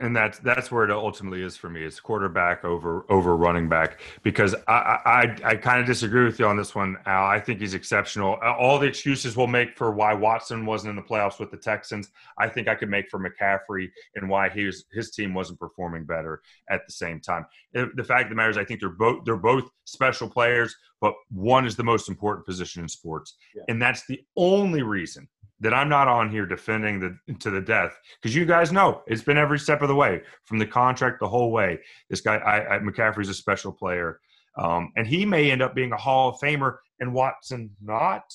and 0.00 0.16
that's 0.16 0.40
that's 0.40 0.72
where 0.72 0.84
it 0.84 0.90
ultimately 0.90 1.40
is 1.40 1.56
for 1.56 1.70
me. 1.70 1.84
It's 1.84 2.00
quarterback 2.00 2.64
over 2.64 3.06
over 3.08 3.36
running 3.36 3.68
back 3.68 4.00
because 4.24 4.56
I 4.66 4.98
I, 5.04 5.36
I 5.44 5.56
kind 5.56 5.80
of 5.80 5.86
disagree 5.86 6.24
with 6.24 6.40
you 6.40 6.46
on 6.46 6.56
this 6.56 6.74
one, 6.74 6.96
Al. 7.06 7.26
I 7.26 7.38
think 7.38 7.60
he's 7.60 7.74
exceptional. 7.74 8.34
All 8.42 8.78
the 8.80 8.88
excuses 8.88 9.36
we'll 9.36 9.46
make 9.46 9.76
for 9.76 9.92
why 9.92 10.14
Watson 10.14 10.66
wasn't 10.66 10.90
in 10.90 10.96
the 10.96 11.02
playoffs 11.02 11.38
with 11.38 11.52
the 11.52 11.56
Texans, 11.56 12.10
I 12.38 12.48
think 12.48 12.66
I 12.66 12.74
could 12.74 12.90
make 12.90 13.08
for 13.08 13.20
McCaffrey 13.20 13.88
and 14.16 14.28
why 14.28 14.48
his 14.48 14.86
his 14.92 15.12
team 15.12 15.32
wasn't 15.32 15.60
performing 15.60 16.06
better 16.06 16.42
at 16.68 16.84
the 16.86 16.92
same 16.92 17.20
time. 17.20 17.46
The 17.72 18.04
fact 18.04 18.24
of 18.24 18.30
the 18.30 18.34
matter 18.34 18.50
is, 18.50 18.58
I 18.58 18.64
think 18.64 18.80
they're 18.80 18.88
both 18.88 19.24
they're 19.24 19.36
both 19.36 19.70
special 19.84 20.28
players, 20.28 20.74
but 21.00 21.14
one 21.30 21.66
is 21.66 21.76
the 21.76 21.84
most 21.84 22.08
important 22.08 22.46
position 22.46 22.82
in 22.82 22.88
sports, 22.88 23.36
yeah. 23.54 23.62
and 23.68 23.80
that's 23.80 24.06
the 24.06 24.20
only 24.36 24.82
reason 24.82 25.28
that 25.60 25.72
I'm 25.72 25.88
not 25.88 26.08
on 26.08 26.30
here 26.30 26.46
defending 26.46 27.00
the 27.00 27.34
to 27.34 27.50
the 27.50 27.60
death 27.60 27.98
because 28.20 28.34
you 28.34 28.44
guys 28.44 28.72
know 28.72 29.02
it's 29.06 29.22
been 29.22 29.38
every 29.38 29.58
step 29.58 29.82
of 29.82 29.88
the 29.88 29.94
way 29.94 30.22
from 30.44 30.58
the 30.58 30.66
contract 30.66 31.20
the 31.20 31.28
whole 31.28 31.50
way. 31.50 31.80
This 32.10 32.20
guy, 32.20 32.36
I, 32.36 32.76
I, 32.76 32.78
McCaffrey's 32.78 33.28
a 33.28 33.34
special 33.34 33.72
player, 33.72 34.20
um, 34.58 34.92
and 34.96 35.06
he 35.06 35.24
may 35.24 35.50
end 35.50 35.62
up 35.62 35.74
being 35.74 35.92
a 35.92 35.96
Hall 35.96 36.30
of 36.30 36.40
Famer, 36.40 36.76
and 37.00 37.12
Watson 37.12 37.70
not. 37.82 38.34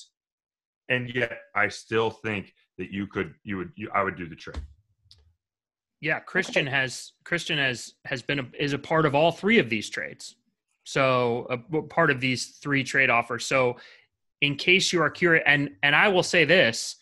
And 0.88 1.14
yet, 1.14 1.38
I 1.54 1.68
still 1.68 2.10
think 2.10 2.52
that 2.76 2.90
you 2.90 3.06
could, 3.06 3.34
you 3.44 3.56
would, 3.58 3.72
you, 3.76 3.88
I 3.94 4.02
would 4.02 4.16
do 4.16 4.28
the 4.28 4.36
trade. 4.36 4.60
Yeah, 6.00 6.18
Christian 6.18 6.66
has 6.66 7.12
Christian 7.24 7.58
has 7.58 7.94
has 8.04 8.22
been 8.22 8.40
a, 8.40 8.46
is 8.58 8.72
a 8.72 8.78
part 8.78 9.06
of 9.06 9.14
all 9.14 9.30
three 9.30 9.58
of 9.58 9.70
these 9.70 9.88
trades. 9.88 10.34
So 10.84 11.46
a 11.48 11.82
part 11.82 12.10
of 12.10 12.20
these 12.20 12.58
three 12.60 12.82
trade 12.82 13.08
offers. 13.08 13.46
So 13.46 13.76
in 14.40 14.56
case 14.56 14.92
you 14.92 15.00
are 15.00 15.10
curious, 15.10 15.44
and 15.46 15.70
and 15.84 15.94
I 15.94 16.08
will 16.08 16.24
say 16.24 16.44
this 16.44 16.96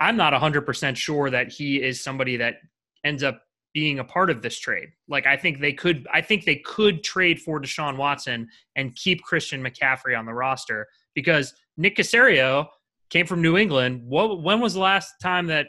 I'm 0.00 0.16
not 0.16 0.32
100% 0.32 0.96
sure 0.96 1.30
that 1.30 1.50
he 1.52 1.82
is 1.82 2.02
somebody 2.02 2.36
that 2.36 2.56
ends 3.04 3.22
up 3.22 3.42
being 3.74 3.98
a 3.98 4.04
part 4.04 4.30
of 4.30 4.42
this 4.42 4.58
trade. 4.58 4.88
Like 5.08 5.26
I 5.26 5.36
think 5.36 5.60
they 5.60 5.72
could 5.72 6.06
I 6.12 6.20
think 6.20 6.44
they 6.44 6.56
could 6.56 7.04
trade 7.04 7.40
for 7.40 7.60
Deshaun 7.60 7.96
Watson 7.96 8.48
and 8.76 8.94
keep 8.96 9.22
Christian 9.22 9.62
McCaffrey 9.62 10.18
on 10.18 10.26
the 10.26 10.34
roster 10.34 10.86
because 11.14 11.54
Nick 11.76 11.96
Caserio 11.96 12.66
came 13.10 13.26
from 13.26 13.42
New 13.42 13.56
England. 13.56 14.02
What 14.04 14.42
when 14.42 14.60
was 14.60 14.74
the 14.74 14.80
last 14.80 15.12
time 15.22 15.46
that 15.46 15.68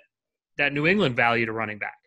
that 0.58 0.74
New 0.74 0.88
England 0.88 1.16
valued 1.16 1.50
a 1.50 1.52
running 1.52 1.78
back? 1.78 1.98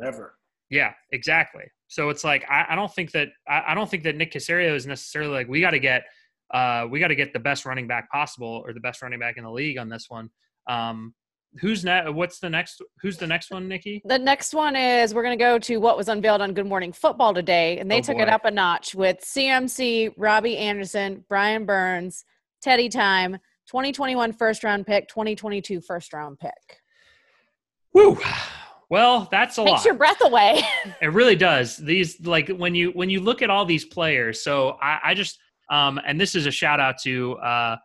Never. 0.00 0.34
Yeah, 0.70 0.92
exactly. 1.10 1.64
So 1.88 2.08
it's 2.08 2.24
like 2.24 2.44
I, 2.48 2.66
I 2.70 2.74
don't 2.74 2.92
think 2.92 3.12
that 3.12 3.28
I, 3.46 3.64
I, 3.68 3.74
don't 3.74 3.90
think 3.90 4.04
that 4.04 4.16
Nick 4.16 4.32
Caserio 4.32 4.74
is 4.74 4.86
necessarily 4.86 5.32
like 5.32 5.48
we 5.48 5.60
got 5.60 5.72
to 5.72 5.78
get 5.78 6.04
uh, 6.52 6.86
we 6.90 7.00
got 7.00 7.08
to 7.08 7.14
get 7.14 7.32
the 7.32 7.38
best 7.38 7.66
running 7.66 7.86
back 7.86 8.10
possible 8.10 8.62
or 8.64 8.72
the 8.72 8.80
best 8.80 9.02
running 9.02 9.18
back 9.18 9.36
in 9.36 9.44
the 9.44 9.50
league 9.50 9.78
on 9.78 9.88
this 9.88 10.06
one. 10.08 10.30
Um, 10.66 11.14
who's 11.60 11.84
next? 11.84 12.12
What's 12.12 12.38
the 12.38 12.50
next? 12.50 12.82
Who's 13.00 13.16
the 13.16 13.26
next 13.26 13.50
one, 13.50 13.68
Nikki? 13.68 14.02
The 14.04 14.18
next 14.18 14.54
one 14.54 14.76
is 14.76 15.14
we're 15.14 15.22
going 15.22 15.38
to 15.38 15.42
go 15.42 15.58
to 15.58 15.76
what 15.78 15.96
was 15.96 16.08
unveiled 16.08 16.40
on 16.40 16.54
Good 16.54 16.66
Morning 16.66 16.92
Football 16.92 17.34
today, 17.34 17.78
and 17.78 17.90
they 17.90 17.98
oh, 17.98 18.02
took 18.02 18.16
boy. 18.16 18.22
it 18.22 18.28
up 18.28 18.44
a 18.44 18.50
notch 18.50 18.94
with 18.94 19.20
CMC, 19.20 20.14
Robbie 20.16 20.56
Anderson, 20.56 21.24
Brian 21.28 21.64
Burns, 21.64 22.24
Teddy 22.62 22.88
Time, 22.88 23.38
2021 23.66 24.32
first 24.32 24.64
round 24.64 24.86
pick, 24.86 25.08
2022 25.08 25.80
first 25.80 26.12
round 26.12 26.38
pick. 26.38 26.52
Woo. 27.92 28.18
Well, 28.88 29.26
that's 29.30 29.56
a 29.56 29.62
Takes 29.62 29.70
lot. 29.70 29.76
Takes 29.76 29.84
your 29.86 29.94
breath 29.94 30.22
away. 30.22 30.62
it 31.00 31.12
really 31.12 31.36
does. 31.36 31.76
These 31.78 32.26
like 32.26 32.48
when 32.48 32.74
you 32.74 32.90
when 32.90 33.08
you 33.08 33.20
look 33.20 33.40
at 33.42 33.50
all 33.50 33.64
these 33.64 33.84
players. 33.84 34.42
So 34.42 34.76
I, 34.82 34.98
I 35.04 35.14
just 35.14 35.38
um, 35.70 35.98
and 36.06 36.20
this 36.20 36.34
is 36.34 36.46
a 36.46 36.50
shout 36.50 36.80
out 36.80 36.96
to 37.04 37.36
uh, 37.38 37.76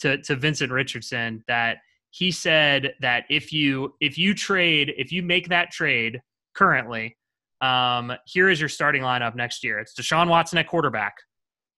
to 0.00 0.18
to 0.22 0.36
Vincent 0.36 0.70
Richardson 0.70 1.42
that 1.48 1.78
he 2.12 2.30
said 2.30 2.92
that 3.00 3.24
if 3.30 3.52
you 3.52 3.94
if 4.00 4.18
you 4.18 4.34
trade 4.34 4.92
if 4.98 5.10
you 5.10 5.22
make 5.22 5.48
that 5.48 5.70
trade 5.70 6.20
currently, 6.54 7.16
um, 7.62 8.12
here 8.26 8.50
is 8.50 8.60
your 8.60 8.68
starting 8.68 9.02
lineup 9.02 9.34
next 9.34 9.64
year. 9.64 9.78
It's 9.78 9.94
Deshaun 9.98 10.28
Watson 10.28 10.58
at 10.58 10.68
quarterback. 10.68 11.14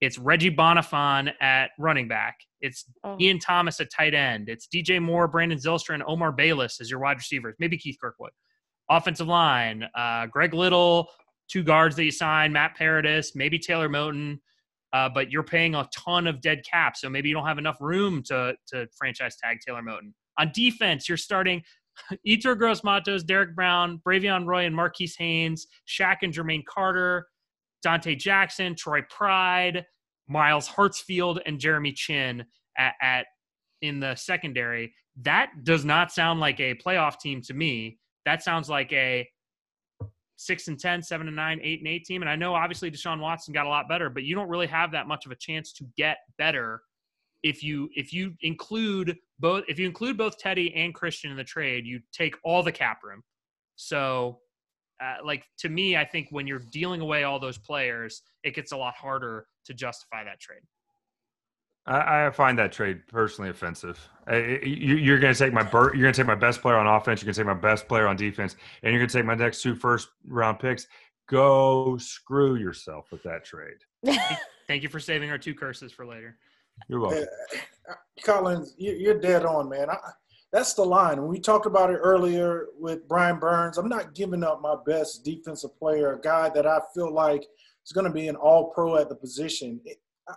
It's 0.01 0.19
Reggie 0.19 0.51
Bonnafon 0.55 1.33
at 1.41 1.71
running 1.79 2.09
back. 2.09 2.37
It's 2.61 2.85
oh. 3.05 3.17
Ian 3.21 3.39
Thomas 3.39 3.79
at 3.79 3.93
tight 3.93 4.13
end. 4.13 4.49
It's 4.49 4.67
DJ 4.67 5.01
Moore, 5.01 5.29
Brandon 5.29 5.57
Zylstra, 5.57 5.95
and 5.95 6.03
Omar 6.07 6.33
Bayless 6.33 6.81
as 6.81 6.91
your 6.91 6.99
wide 6.99 7.17
receivers. 7.17 7.55
Maybe 7.61 7.79
Keith 7.79 7.97
Kirkwood. 8.03 8.33
Offensive 8.91 9.29
line, 9.29 9.85
uh, 9.97 10.27
Greg 10.27 10.53
Little, 10.53 11.09
two 11.49 11.63
guards 11.63 11.95
that 11.97 12.05
you 12.05 12.11
sign, 12.11 12.53
Matt 12.53 12.75
Paradis, 12.77 13.37
maybe 13.37 13.59
Taylor 13.59 13.89
Moton. 13.89 14.39
uh, 14.93 15.09
but 15.09 15.31
you're 15.31 15.43
paying 15.45 15.75
a 15.75 15.89
ton 15.95 16.27
of 16.27 16.41
dead 16.41 16.63
cap, 16.71 16.97
so 16.97 17.09
maybe 17.09 17.29
you 17.29 17.35
don't 17.35 17.47
have 17.47 17.59
enough 17.59 17.77
room 17.81 18.23
to 18.25 18.55
to 18.67 18.87
franchise 18.97 19.37
tag 19.43 19.59
Taylor 19.65 19.83
Moton. 19.83 20.13
On 20.39 20.51
defense, 20.53 21.09
you're 21.09 21.19
starting 21.19 21.63
Yetur 22.27 22.59
Gross-Matos, 22.59 23.23
Derrick 23.23 23.55
Brown, 23.55 24.01
Bravvion 24.07 24.47
Roy, 24.47 24.65
and 24.67 24.75
Marquis 24.75 25.13
Haynes, 25.19 25.67
Shaq 25.89 26.19
and 26.23 26.33
Jermaine 26.33 26.65
Carter, 26.65 27.27
Donte 27.85 28.19
Jackson, 28.19 28.75
Troy 28.75 29.03
Pride, 29.09 29.85
Myles 30.29 30.69
Hartsfield, 30.69 31.41
and 31.47 31.59
Jeremy 31.59 31.93
Chinn 31.93 32.45
at, 32.79 32.95
at 33.01 33.27
in 33.83 34.01
the 34.01 34.15
secondary. 34.15 34.93
That 35.23 35.51
does 35.63 35.85
not 35.85 36.11
sound 36.11 36.41
like 36.41 36.59
a 36.61 36.75
playoff 36.75 37.21
team 37.21 37.41
to 37.43 37.55
me. 37.55 37.99
That 38.25 38.43
sounds 38.43 38.69
like 38.69 38.93
a 38.93 39.29
six 40.37 40.69
and 40.69 40.79
10, 40.79 41.03
seven 41.03 41.27
and 41.29 41.37
nine, 41.37 41.61
eight 41.63 41.81
and 41.81 41.89
eight 41.89 42.05
team. 42.05 42.23
And 42.23 42.31
I 42.31 42.37
know 42.37 42.55
obviously 42.55 42.91
Deshaun 42.91 43.21
Watson 43.21 43.55
got 43.55 43.67
a 43.67 43.69
lot 43.69 43.89
better, 43.89 44.11
but 44.11 44.25
you 44.25 44.35
don't 44.35 44.49
really 44.49 44.67
have 44.67 44.91
that 44.93 45.07
much 45.07 45.27
of 45.27 45.33
a 45.33 45.37
chance 45.37 45.73
to 45.75 45.85
get 45.97 46.19
better 46.39 46.83
if 47.43 47.63
you 47.63 47.91
if 47.95 48.13
you 48.13 48.33
include 48.41 49.17
both 49.39 49.65
if 49.69 49.79
you 49.79 49.87
include 49.87 50.17
both 50.17 50.39
Teddy 50.39 50.75
and 50.75 50.95
Christian 50.95 51.31
in 51.31 51.37
the 51.37 51.45
trade, 51.45 51.87
you 51.87 52.01
take 52.13 52.37
all 52.45 52.63
the 52.63 52.73
cap 52.73 53.03
room. 53.03 53.23
So 53.77 54.39
uh, 55.03 55.17
like 55.25 55.45
to 55.59 55.69
me, 55.69 55.97
I 55.97 56.05
think 56.05 56.29
when 56.31 56.47
you're 56.47 56.63
dealing 56.71 57.01
away 57.01 57.25
all 57.25 57.41
those 57.41 57.59
players, 57.59 58.23
it 58.43 58.55
gets 58.55 58.73
a 58.73 58.77
lot 58.77 58.95
harder 58.95 59.47
to 59.67 59.75
justify 59.75 60.25
that 60.25 60.41
trade. 60.41 60.61
I, 61.87 62.27
I 62.27 62.31
find 62.31 62.59
that 62.59 62.73
trade 62.73 63.07
personally 63.09 63.51
offensive. 63.51 63.99
you, 64.31 65.15
are 65.15 65.19
going 65.19 65.35
to 65.35 65.39
take 65.39 65.53
my 65.53 65.69
you're 65.73 65.91
going 65.91 66.13
to 66.13 66.21
take 66.21 66.27
my 66.27 66.35
best 66.35 66.63
player 66.63 66.77
on 66.77 66.87
offense. 66.87 67.21
You're 67.21 67.27
going 67.27 67.35
to 67.35 67.41
take 67.41 67.47
my 67.47 67.69
best 67.69 67.89
player 67.89 68.07
on 68.07 68.17
defense, 68.17 68.57
and 68.83 68.93
you're 68.93 69.01
going 69.01 69.09
to 69.09 69.19
take 69.19 69.27
my 69.27 69.35
next 69.35 69.63
two 69.63 69.75
first 69.75 70.09
round 70.27 70.59
picks. 70.61 70.87
Go 71.29 71.97
screw 71.99 72.57
yourself 72.57 73.11
with 73.11 73.23
that 73.25 73.45
trade. 73.45 73.79
Thank 74.67 74.83
you 74.83 74.89
for 74.89 75.01
saving 75.01 75.31
our 75.31 75.39
two 75.39 75.55
curses 75.55 75.93
for 75.93 76.07
later. 76.07 76.39
You're 76.89 77.01
welcome. 77.01 77.27
Uh, 77.89 77.95
Collins, 78.23 78.75
you're 78.79 79.21
dead 79.21 79.45
on, 79.45 79.69
man. 79.69 79.91
I, 79.91 79.97
that's 80.53 80.75
the 80.75 80.85
line. 80.85 81.21
When 81.21 81.29
we 81.29 81.41
talked 81.41 81.67
about 81.67 81.91
it 81.91 81.99
earlier 82.01 82.67
with 82.79 83.09
Brian 83.09 83.41
Burns, 83.41 83.77
I'm 83.77 83.89
not 83.89 84.15
giving 84.15 84.45
up 84.45 84.63
my 84.63 84.77
best 84.87 85.25
defensive 85.25 85.77
player, 85.77 86.13
a 86.15 86.21
guy 86.21 86.49
that 86.51 86.65
I 86.65 86.79
feel 86.95 87.13
like 87.13 87.45
is 87.85 87.93
going 87.93 88.07
to 88.07 88.13
be 88.13 88.29
an 88.29 88.37
all 88.37 88.71
pro 88.71 88.97
at 88.97 89.09
the 89.09 89.17
position. 89.17 89.81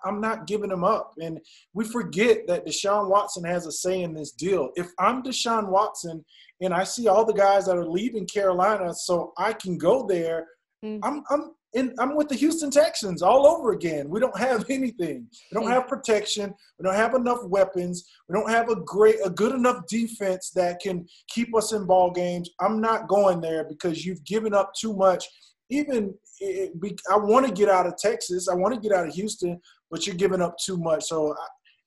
I'm 0.03 0.19
not 0.19 0.47
giving 0.47 0.71
him 0.71 0.83
up. 0.83 1.13
And 1.21 1.39
we 1.73 1.85
forget 1.85 2.47
that 2.47 2.65
Deshaun 2.65 3.09
Watson 3.09 3.43
has 3.43 3.67
a 3.67 3.71
say 3.71 4.01
in 4.01 4.13
this 4.13 4.31
deal. 4.31 4.71
If 4.75 4.91
I'm 4.99 5.21
Deshaun 5.21 5.69
Watson 5.69 6.25
and 6.61 6.73
I 6.73 6.83
see 6.83 7.07
all 7.07 7.23
the 7.23 7.33
guys 7.33 7.67
that 7.67 7.77
are 7.77 7.87
leaving 7.87 8.25
Carolina 8.25 8.93
so 8.93 9.33
I 9.37 9.53
can 9.53 9.77
go 9.77 10.05
there, 10.07 10.47
mm. 10.83 10.99
I'm, 11.03 11.23
I'm 11.29 11.51
in, 11.77 11.93
I'm 11.99 12.15
with 12.15 12.27
the 12.27 12.35
Houston 12.35 12.71
Texans 12.71 13.21
all 13.21 13.45
over 13.45 13.71
again. 13.71 14.09
We 14.09 14.19
don't 14.19 14.37
have 14.37 14.65
anything. 14.69 15.27
We 15.51 15.59
don't 15.59 15.69
have 15.69 15.87
protection. 15.87 16.53
We 16.79 16.83
don't 16.83 16.95
have 16.95 17.13
enough 17.13 17.43
weapons. 17.43 18.09
We 18.27 18.33
don't 18.33 18.49
have 18.49 18.69
a 18.69 18.75
great, 18.75 19.17
a 19.23 19.29
good 19.29 19.53
enough 19.53 19.85
defense 19.87 20.51
that 20.55 20.79
can 20.81 21.05
keep 21.29 21.55
us 21.55 21.73
in 21.73 21.85
ball 21.85 22.11
games. 22.11 22.49
I'm 22.59 22.81
not 22.81 23.07
going 23.07 23.41
there 23.41 23.63
because 23.63 24.05
you've 24.05 24.23
given 24.23 24.53
up 24.53 24.71
too 24.73 24.95
much. 24.95 25.25
Even 25.69 26.13
it, 26.39 26.71
I 27.11 27.17
want 27.17 27.45
to 27.45 27.53
get 27.53 27.69
out 27.69 27.87
of 27.87 27.97
Texas. 27.97 28.47
I 28.47 28.55
want 28.55 28.73
to 28.73 28.79
get 28.79 28.97
out 28.97 29.07
of 29.07 29.13
Houston, 29.13 29.59
but 29.91 30.07
you're 30.07 30.15
giving 30.15 30.41
up 30.41 30.55
too 30.57 30.77
much. 30.77 31.05
So 31.05 31.35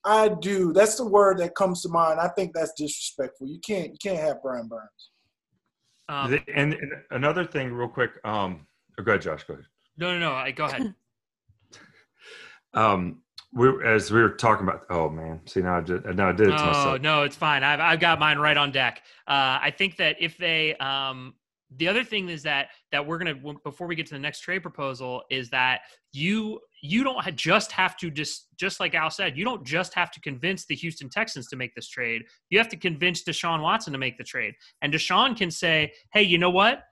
I, 0.04 0.24
I 0.24 0.28
do. 0.40 0.72
That's 0.72 0.96
the 0.96 1.06
word 1.06 1.38
that 1.38 1.54
comes 1.54 1.82
to 1.82 1.88
mind. 1.88 2.20
I 2.20 2.28
think 2.28 2.52
that's 2.54 2.72
disrespectful. 2.76 3.48
You 3.48 3.60
can't 3.60 3.92
you 3.92 3.98
can't 4.02 4.18
have 4.18 4.42
Brian 4.42 4.68
Burns. 4.68 5.10
Um, 6.08 6.40
and, 6.54 6.74
and, 6.74 6.92
another 7.12 7.44
thing, 7.44 7.72
real 7.72 7.88
quick. 7.88 8.10
Um, 8.24 8.66
oh, 8.98 9.02
go 9.04 9.12
ahead, 9.12 9.22
Josh. 9.22 9.44
Go 9.44 9.54
ahead. 9.54 9.66
No, 10.00 10.12
no, 10.14 10.18
no. 10.18 10.32
I 10.32 10.50
go 10.50 10.64
ahead. 10.64 10.94
um, 12.74 13.18
we 13.52 13.68
as 13.84 14.10
we 14.10 14.20
were 14.20 14.30
talking 14.30 14.66
about. 14.66 14.86
Oh 14.88 15.10
man, 15.10 15.40
see 15.46 15.60
now 15.60 15.76
I 15.76 15.80
did. 15.82 16.04
Now 16.16 16.30
I 16.30 16.32
did 16.32 16.48
it 16.48 16.56
to 16.56 16.64
myself. 16.64 17.00
no, 17.02 17.22
it's 17.22 17.36
fine. 17.36 17.62
I've 17.62 17.80
I've 17.80 18.00
got 18.00 18.18
mine 18.18 18.38
right 18.38 18.56
on 18.56 18.72
deck. 18.72 19.02
Uh, 19.28 19.60
I 19.60 19.72
think 19.76 19.96
that 19.98 20.16
if 20.18 20.38
they 20.38 20.74
um 20.76 21.34
the 21.76 21.86
other 21.86 22.02
thing 22.02 22.28
is 22.28 22.42
that 22.42 22.68
that 22.90 23.06
we're 23.06 23.18
gonna 23.18 23.34
before 23.62 23.86
we 23.86 23.94
get 23.94 24.06
to 24.06 24.14
the 24.14 24.20
next 24.20 24.40
trade 24.40 24.60
proposal 24.60 25.22
is 25.30 25.50
that 25.50 25.82
you 26.12 26.58
you 26.82 27.04
don't 27.04 27.22
just 27.36 27.70
have 27.70 27.96
to 27.98 28.10
just 28.10 28.46
just 28.56 28.80
like 28.80 28.94
Al 28.94 29.10
said 29.10 29.36
you 29.36 29.44
don't 29.44 29.64
just 29.64 29.94
have 29.94 30.10
to 30.12 30.20
convince 30.20 30.64
the 30.66 30.74
Houston 30.74 31.08
Texans 31.08 31.46
to 31.48 31.56
make 31.56 31.74
this 31.74 31.88
trade 31.88 32.22
you 32.48 32.58
have 32.58 32.68
to 32.68 32.76
convince 32.76 33.22
Deshaun 33.22 33.62
Watson 33.62 33.92
to 33.92 33.98
make 33.98 34.18
the 34.18 34.24
trade 34.24 34.54
and 34.82 34.92
Deshaun 34.92 35.36
can 35.36 35.50
say 35.50 35.92
hey 36.12 36.22
you 36.22 36.38
know 36.38 36.50
what 36.50 36.82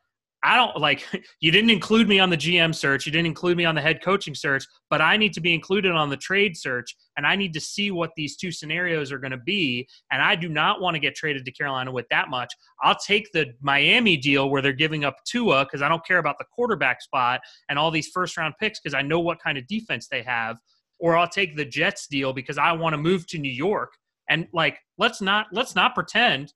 I 0.45 0.57
don't 0.57 0.77
like 0.79 1.05
you 1.41 1.51
didn't 1.51 1.71
include 1.71 2.09
me 2.09 2.19
on 2.19 2.31
the 2.31 2.37
GM 2.37 2.75
search, 2.75 3.07
you 3.07 3.13
didn't 3.13 3.27
include 3.27 3.57
me 3.57 3.65
on 3.65 3.75
the 3.75 3.81
head 3.81 4.03
coaching 4.03 4.35
search, 4.35 4.65
but 4.91 5.01
I 5.01 5.17
need 5.17 5.33
to 5.35 5.41
be 5.41 5.53
included 5.55 5.93
on 5.93 6.09
the 6.09 6.17
trade 6.17 6.57
search 6.57 6.95
and 7.17 7.27
I 7.27 7.37
need 7.37 7.53
to 7.55 7.61
see 7.61 7.91
what 7.91 8.11
these 8.17 8.37
two 8.37 8.53
scenarios 8.53 9.11
are 9.11 9.19
going 9.19 9.33
to 9.33 9.39
be 9.39 9.89
and 10.11 10.23
I 10.23 10.37
do 10.37 10.49
not 10.49 10.81
want 10.81 10.95
to 10.95 11.01
get 11.01 11.15
traded 11.15 11.45
to 11.45 11.53
Carolina 11.53 11.91
with 11.93 12.07
that 12.11 12.29
much. 12.29 12.53
I'll 12.83 12.99
take 12.99 13.31
the 13.33 13.53
Miami 13.61 14.17
deal 14.17 14.51
where 14.51 14.63
they're 14.63 14.73
giving 14.73 15.05
up 15.05 15.17
Tua 15.25 15.67
cuz 15.67 15.83
I 15.83 15.89
don't 15.89 16.07
care 16.07 16.19
about 16.19 16.39
the 16.39 16.47
quarterback 16.53 17.03
spot 17.03 17.41
and 17.69 17.79
all 17.79 17.91
these 17.91 18.09
first 18.09 18.37
round 18.37 18.55
picks 18.61 18.81
cuz 18.81 18.95
I 18.95 19.03
know 19.03 19.21
what 19.21 19.41
kind 19.41 19.59
of 19.59 19.67
defense 19.67 20.09
they 20.09 20.23
have 20.23 20.59
or 20.99 21.17
I'll 21.17 21.29
take 21.29 21.57
the 21.57 21.65
Jets 21.65 22.07
deal 22.09 22.33
because 22.33 22.59
I 22.59 22.73
want 22.73 22.93
to 22.95 22.99
move 22.99 23.27
to 23.29 23.39
New 23.39 23.53
York 23.53 23.93
and 24.29 24.47
like 24.53 24.79
let's 24.99 25.21
not 25.21 25.47
let's 25.53 25.75
not 25.75 25.95
pretend 25.95 26.53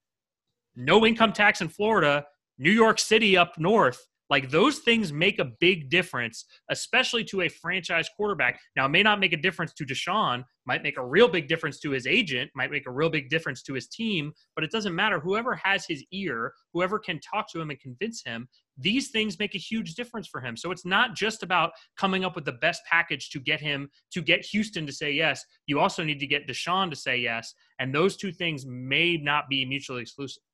no 0.77 1.05
income 1.05 1.33
tax 1.33 1.61
in 1.61 1.69
Florida 1.69 2.25
New 2.63 2.71
York 2.71 3.01
City 3.01 3.37
up 3.37 3.59
north. 3.59 4.07
Like 4.31 4.49
those 4.49 4.79
things 4.79 5.13
make 5.13 5.41
a 5.41 5.51
big 5.59 5.91
difference, 5.91 6.45
especially 6.71 7.25
to 7.25 7.43
a 7.43 7.49
franchise 7.49 8.09
quarterback. 8.17 8.61
Now, 8.77 8.87
it 8.87 8.91
may 8.91 9.03
not 9.03 9.19
make 9.19 9.33
a 9.33 9.37
difference 9.37 9.75
to 9.75 9.85
Deshaun, 9.85 10.45
might 10.65 10.85
make 10.85 10.97
a 10.97 11.05
real 11.05 11.27
big 11.27 11.49
difference 11.49 11.81
to 11.81 11.91
his 11.91 12.07
agent, 12.07 12.53
might 12.55 12.71
make 12.71 12.87
a 12.87 12.91
real 12.93 13.11
big 13.11 13.29
difference 13.31 13.63
to 13.65 13.75
his 13.75 13.89
team, 13.89 14.33
but 14.55 14.65
it 14.65 14.71
doesn't 14.71 14.95
matter. 14.95 15.19
Whoever 15.19 15.57
has 15.57 15.85
his 15.87 16.05
ear, 16.13 16.53
whoever 16.73 17.01
can 17.01 17.19
talk 17.19 17.51
to 17.51 17.61
him 17.61 17.71
and 17.71 17.81
convince 17.81 18.23
him, 18.25 18.49
these 18.79 19.11
things 19.11 19.41
make 19.41 19.57
a 19.57 19.59
huge 19.59 19.97
difference 19.97 20.29
for 20.29 20.41
him. 20.41 20.57
So 20.57 20.71
it's 20.71 20.87
not 20.87 21.17
just 21.17 21.43
about 21.43 21.73
coming 21.99 22.25
up 22.25 22.37
with 22.37 22.45
the 22.45 22.53
best 22.53 22.81
package 22.89 23.29
to 23.31 23.41
get 23.41 23.61
him 23.61 23.91
to 24.13 24.23
get 24.23 24.47
Houston 24.47 24.87
to 24.87 24.93
say 24.93 25.11
yes. 25.11 25.45
You 25.67 25.81
also 25.81 26.05
need 26.05 26.21
to 26.21 26.29
get 26.29 26.47
Deshaun 26.47 26.91
to 26.91 26.97
say 26.97 27.19
yes. 27.19 27.53
And 27.81 27.93
those 27.93 28.17
two 28.17 28.31
things 28.31 28.65
may 28.67 29.17
not 29.17 29.49
be 29.51 29.65
mutually 29.65 30.03
exclusive. 30.03 30.45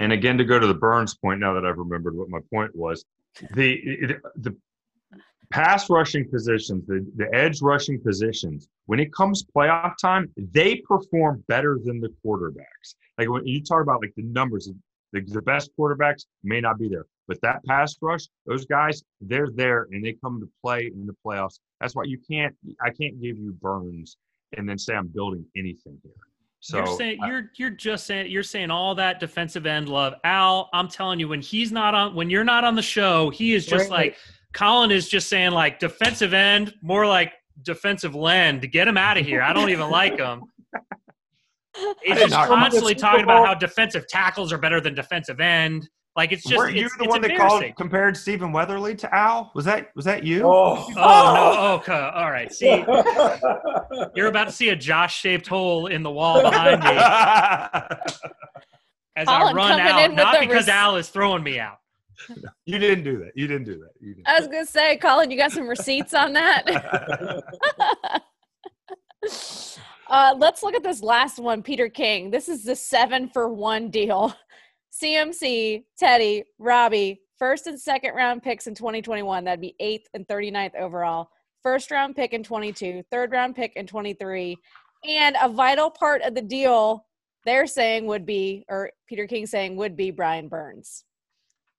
And 0.00 0.12
again, 0.12 0.38
to 0.38 0.44
go 0.44 0.58
to 0.58 0.66
the 0.66 0.74
Burns 0.74 1.14
point, 1.14 1.40
now 1.40 1.54
that 1.54 1.64
I've 1.64 1.78
remembered 1.78 2.14
what 2.16 2.28
my 2.28 2.40
point 2.52 2.74
was, 2.74 3.04
the 3.54 4.16
the 4.36 4.56
pass 5.50 5.88
rushing 5.88 6.28
positions, 6.28 6.86
the, 6.86 7.06
the 7.16 7.34
edge 7.34 7.62
rushing 7.62 8.00
positions, 8.00 8.68
when 8.86 9.00
it 9.00 9.12
comes 9.12 9.44
playoff 9.44 9.94
time, 10.00 10.30
they 10.36 10.76
perform 10.76 11.42
better 11.48 11.78
than 11.82 12.00
the 12.00 12.12
quarterbacks. 12.24 12.94
Like 13.16 13.30
when 13.30 13.46
you 13.46 13.62
talk 13.62 13.82
about 13.82 14.02
like 14.02 14.12
the 14.16 14.24
numbers, 14.24 14.70
the, 15.12 15.20
the 15.22 15.42
best 15.42 15.70
quarterbacks 15.78 16.26
may 16.44 16.60
not 16.60 16.78
be 16.78 16.88
there, 16.88 17.06
but 17.26 17.40
that 17.40 17.64
pass 17.64 17.96
rush, 18.02 18.26
those 18.46 18.66
guys, 18.66 19.02
they're 19.20 19.48
there 19.54 19.88
and 19.90 20.04
they 20.04 20.12
come 20.12 20.38
to 20.40 20.48
play 20.62 20.90
in 20.92 21.06
the 21.06 21.16
playoffs. 21.24 21.60
That's 21.80 21.94
why 21.94 22.04
you 22.04 22.18
can't, 22.30 22.54
I 22.82 22.90
can't 22.90 23.20
give 23.20 23.38
you 23.38 23.52
Burns 23.52 24.16
and 24.56 24.68
then 24.68 24.78
say 24.78 24.94
I'm 24.94 25.08
building 25.08 25.46
anything 25.56 25.98
here. 26.02 26.12
So 26.60 26.78
you're 26.78 26.86
saying 26.86 27.18
you're 27.26 27.50
you're 27.56 27.70
just 27.70 28.06
saying 28.06 28.30
you're 28.30 28.42
saying 28.42 28.70
all 28.70 28.94
that 28.96 29.20
defensive 29.20 29.64
end 29.64 29.88
love. 29.88 30.14
Al, 30.24 30.68
I'm 30.72 30.88
telling 30.88 31.20
you, 31.20 31.28
when 31.28 31.40
he's 31.40 31.70
not 31.70 31.94
on 31.94 32.14
when 32.14 32.30
you're 32.30 32.44
not 32.44 32.64
on 32.64 32.74
the 32.74 32.82
show, 32.82 33.30
he 33.30 33.54
is 33.54 33.64
just 33.64 33.90
like 33.90 34.16
Colin 34.54 34.90
is 34.90 35.08
just 35.08 35.28
saying 35.28 35.52
like 35.52 35.78
defensive 35.78 36.34
end, 36.34 36.74
more 36.82 37.06
like 37.06 37.32
defensive 37.62 38.14
lend. 38.14 38.70
Get 38.72 38.88
him 38.88 38.96
out 38.96 39.16
of 39.16 39.24
here. 39.24 39.42
I 39.42 39.52
don't 39.52 39.70
even 39.70 39.90
like 39.90 40.18
him. 40.18 40.42
He's 42.02 42.18
just 42.18 42.34
constantly 42.34 42.94
talking 42.94 43.22
about 43.22 43.46
how 43.46 43.54
defensive 43.54 44.08
tackles 44.08 44.52
are 44.52 44.58
better 44.58 44.80
than 44.80 44.94
defensive 44.94 45.38
end. 45.40 45.88
Like 46.16 46.32
it's 46.32 46.42
just 46.42 46.56
Were 46.56 46.68
you 46.68 46.86
it's, 46.86 46.96
the 46.96 47.04
it's 47.04 47.10
one 47.10 47.20
that 47.22 47.36
called 47.36 47.64
compared 47.76 48.16
Stephen 48.16 48.50
Weatherly 48.50 48.96
to 48.96 49.14
Al? 49.14 49.52
Was 49.54 49.64
that 49.66 49.90
was 49.94 50.04
that 50.04 50.24
you? 50.24 50.42
Oh, 50.44 50.84
oh 50.88 50.94
no, 50.96 51.74
okay, 51.74 52.10
all 52.14 52.30
right. 52.30 52.52
See, 52.52 52.66
you're 54.16 54.26
about 54.26 54.48
to 54.48 54.52
see 54.52 54.70
a 54.70 54.76
Josh-shaped 54.76 55.46
hole 55.46 55.86
in 55.86 56.02
the 56.02 56.10
wall 56.10 56.42
behind 56.42 56.80
me 56.80 56.90
as 59.16 59.28
Colin 59.28 59.28
I 59.28 59.52
run 59.52 59.80
out. 59.80 60.14
Not 60.14 60.40
because 60.40 60.66
res- 60.66 60.68
Al 60.68 60.96
is 60.96 61.08
throwing 61.08 61.44
me 61.44 61.60
out. 61.60 61.78
You 62.64 62.78
didn't 62.78 63.04
do 63.04 63.18
that. 63.18 63.32
You 63.36 63.46
didn't 63.46 63.64
do 63.64 63.78
that. 63.78 64.00
Didn't 64.00 64.26
I 64.26 64.38
was 64.38 64.48
gonna 64.48 64.66
say, 64.66 64.96
Colin, 64.96 65.30
you 65.30 65.36
got 65.36 65.52
some 65.52 65.68
receipts 65.68 66.14
on 66.14 66.32
that. 66.32 66.64
uh, 70.08 70.34
let's 70.36 70.62
look 70.62 70.74
at 70.74 70.82
this 70.82 71.02
last 71.02 71.38
one, 71.38 71.62
Peter 71.62 71.88
King. 71.88 72.30
This 72.30 72.48
is 72.48 72.64
the 72.64 72.74
seven 72.74 73.28
for 73.28 73.48
one 73.48 73.88
deal. 73.90 74.34
CMC, 74.92 75.84
Teddy, 75.98 76.44
Robbie, 76.58 77.20
first 77.38 77.66
and 77.66 77.80
second 77.80 78.14
round 78.14 78.42
picks 78.42 78.66
in 78.66 78.74
2021. 78.74 79.44
That'd 79.44 79.60
be 79.60 79.76
eighth 79.80 80.08
and 80.14 80.26
39th 80.26 80.74
overall. 80.76 81.30
First 81.62 81.90
round 81.90 82.16
pick 82.16 82.32
in 82.32 82.42
22, 82.42 83.02
third 83.10 83.32
round 83.32 83.56
pick 83.56 83.74
in 83.76 83.86
23. 83.86 84.56
And 85.08 85.36
a 85.40 85.48
vital 85.48 85.90
part 85.90 86.22
of 86.22 86.34
the 86.34 86.42
deal 86.42 87.04
they're 87.44 87.66
saying 87.66 88.06
would 88.06 88.26
be, 88.26 88.64
or 88.68 88.90
Peter 89.06 89.26
King 89.26 89.46
saying 89.46 89.76
would 89.76 89.96
be 89.96 90.10
Brian 90.10 90.48
Burns. 90.48 91.04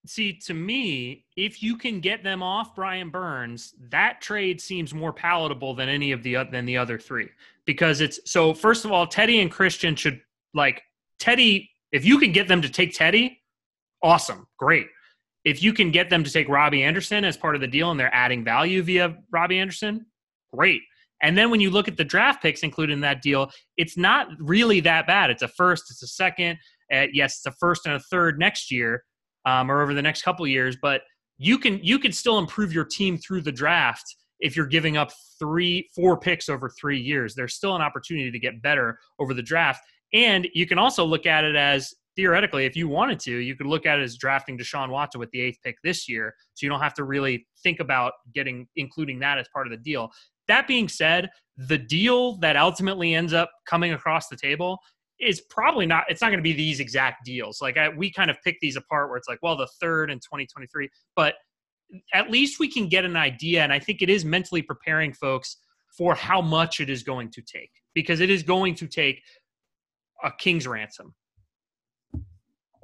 See, 0.06 0.34
to 0.40 0.54
me, 0.54 1.26
if 1.36 1.62
you 1.62 1.78
can 1.78 2.00
get 2.00 2.24
them 2.24 2.42
off 2.42 2.74
Brian 2.74 3.10
Burns, 3.10 3.76
that 3.90 4.22
trade 4.22 4.62
seems 4.62 4.94
more 4.94 5.12
palatable 5.12 5.76
than 5.76 5.90
any 5.90 6.12
of 6.14 6.24
the 6.24 6.36
than 6.50 6.66
the 6.66 6.78
other 6.78 6.98
three 6.98 7.30
because 7.66 8.00
it's 8.00 8.20
so. 8.26 8.54
First 8.54 8.86
of 8.86 8.92
all, 8.92 9.06
Teddy 9.06 9.42
and 9.42 9.52
Christian 9.52 9.96
should 9.96 10.22
like 10.54 10.82
Teddy 11.20 11.70
if 11.92 12.06
you 12.06 12.20
can 12.20 12.32
get 12.32 12.48
them 12.48 12.62
to 12.62 12.70
take 12.70 12.94
Teddy, 12.94 13.42
awesome, 14.04 14.48
great. 14.58 14.88
If 15.46 15.64
you 15.64 15.74
can 15.74 15.92
get 15.92 16.10
them 16.10 16.24
to 16.24 16.32
take 16.32 16.50
Robbie 16.50 16.84
Anderson 16.84 17.24
as 17.24 17.38
part 17.38 17.56
of 17.56 17.62
the 17.62 17.68
deal 17.68 17.92
and 17.92 18.00
they're 18.00 18.14
adding 18.14 18.44
value 18.44 18.84
via 18.84 19.16
Robbie 19.32 19.60
Anderson, 19.60 20.06
great. 20.54 20.82
And 21.22 21.38
then 21.38 21.50
when 21.50 21.60
you 21.60 21.70
look 21.70 21.88
at 21.88 21.98
the 21.98 22.04
draft 22.04 22.42
picks 22.42 22.64
included 22.64 22.94
in 22.94 23.02
that 23.02 23.22
deal, 23.22 23.52
it's 23.78 23.98
not 23.98 24.28
really 24.40 24.80
that 24.82 25.08
bad. 25.08 25.30
It's 25.30 25.42
a 25.42 25.48
first, 25.48 25.86
it's 25.90 26.04
a 26.04 26.08
second. 26.08 26.58
Uh, 26.94 27.08
yes, 27.12 27.38
it's 27.38 27.46
a 27.46 27.58
first 27.60 27.86
and 27.86 27.96
a 27.96 28.00
third 28.00 28.40
next 28.40 28.72
year 28.72 29.04
um, 29.46 29.70
or 29.72 29.82
over 29.82 29.94
the 29.94 30.02
next 30.02 30.22
couple 30.22 30.46
years. 30.48 30.78
But 30.82 31.02
you 31.38 31.58
can 31.58 31.80
you 31.84 32.00
can 32.00 32.12
still 32.12 32.38
improve 32.38 32.74
your 32.74 32.86
team 32.86 33.18
through 33.18 33.42
the 33.42 33.52
draft 33.52 34.16
if 34.40 34.56
you're 34.56 34.66
giving 34.66 34.98
up 34.98 35.12
three, 35.38 35.90
four 35.96 36.18
picks 36.18 36.50
over 36.50 36.70
three 36.70 37.00
years. 37.00 37.36
There's 37.36 37.56
still 37.56 37.76
an 37.76 37.82
opportunity 37.82 38.32
to 38.32 38.40
get 38.40 38.62
better 38.62 39.00
over 39.20 39.34
the 39.34 39.42
draft. 39.42 39.82
And 40.14 40.48
you 40.54 40.66
can 40.66 40.78
also 40.78 41.06
look 41.06 41.26
at 41.26 41.44
it 41.44 41.56
as 41.56 41.94
theoretically, 42.16 42.66
if 42.66 42.76
you 42.76 42.88
wanted 42.88 43.20
to, 43.20 43.38
you 43.38 43.56
could 43.56 43.68
look 43.68 43.86
at 43.86 44.00
it 44.00 44.04
as 44.04 44.18
drafting 44.18 44.58
Deshaun 44.58 44.90
Watson 44.90 45.20
with 45.20 45.32
the 45.32 45.40
eighth 45.40 45.60
pick 45.64 45.78
this 45.84 46.10
year. 46.10 46.34
So 46.56 46.66
you 46.66 46.70
don't 46.70 46.82
have 46.82 46.94
to 46.96 47.04
really 47.04 47.48
think 47.64 47.80
about 47.80 48.14
getting 48.34 48.68
including 48.76 49.20
that 49.20 49.38
as 49.38 49.48
part 49.54 49.68
of 49.68 49.72
the 49.72 49.78
deal. 49.78 50.12
that 50.48 50.68
being 50.68 50.90
said, 50.90 51.30
the 51.58 51.78
deal 51.78 52.38
that 52.38 52.56
ultimately 52.56 53.14
ends 53.14 53.34
up 53.34 53.52
coming 53.66 53.94
across 53.94 54.28
the 54.28 54.36
table 54.36 54.80
is 55.20 55.42
probably 55.50 55.86
not 55.86 56.06
it's 56.08 56.22
not 56.22 56.28
going 56.28 56.40
to 56.40 56.44
be 56.44 56.54
these 56.54 56.80
exact 56.80 57.26
deals 57.26 57.60
like 57.62 57.78
I, 57.78 57.90
we 57.90 58.10
kind 58.10 58.32
of 58.32 58.38
pick 58.44 58.58
these 58.62 58.78
apart 58.78 59.10
where 59.10 59.18
it's 59.18 59.28
like 59.28 59.40
well 59.42 59.58
the 59.58 59.68
third 59.82 60.10
in 60.10 60.18
2023 60.20 60.90
but 61.16 61.36
at 62.14 62.32
least 62.32 62.60
we 62.60 62.72
can 62.72 62.88
get 62.88 63.04
an 63.04 63.18
idea 63.18 63.62
and 63.62 63.74
i 63.74 63.80
think 63.80 64.02
it 64.02 64.10
is 64.10 64.24
mentally 64.24 64.62
preparing 64.62 65.12
folks 65.12 65.58
for 65.98 66.16
how 66.16 66.40
much 66.40 66.80
it 66.80 66.90
is 66.90 67.04
going 67.04 67.30
to 67.32 67.42
take 67.42 67.72
because 67.94 68.22
it 68.22 68.30
is 68.30 68.44
going 68.44 68.76
to 68.76 68.88
take 68.88 69.22
a 70.24 70.32
king's 70.32 70.68
ransom 70.68 71.14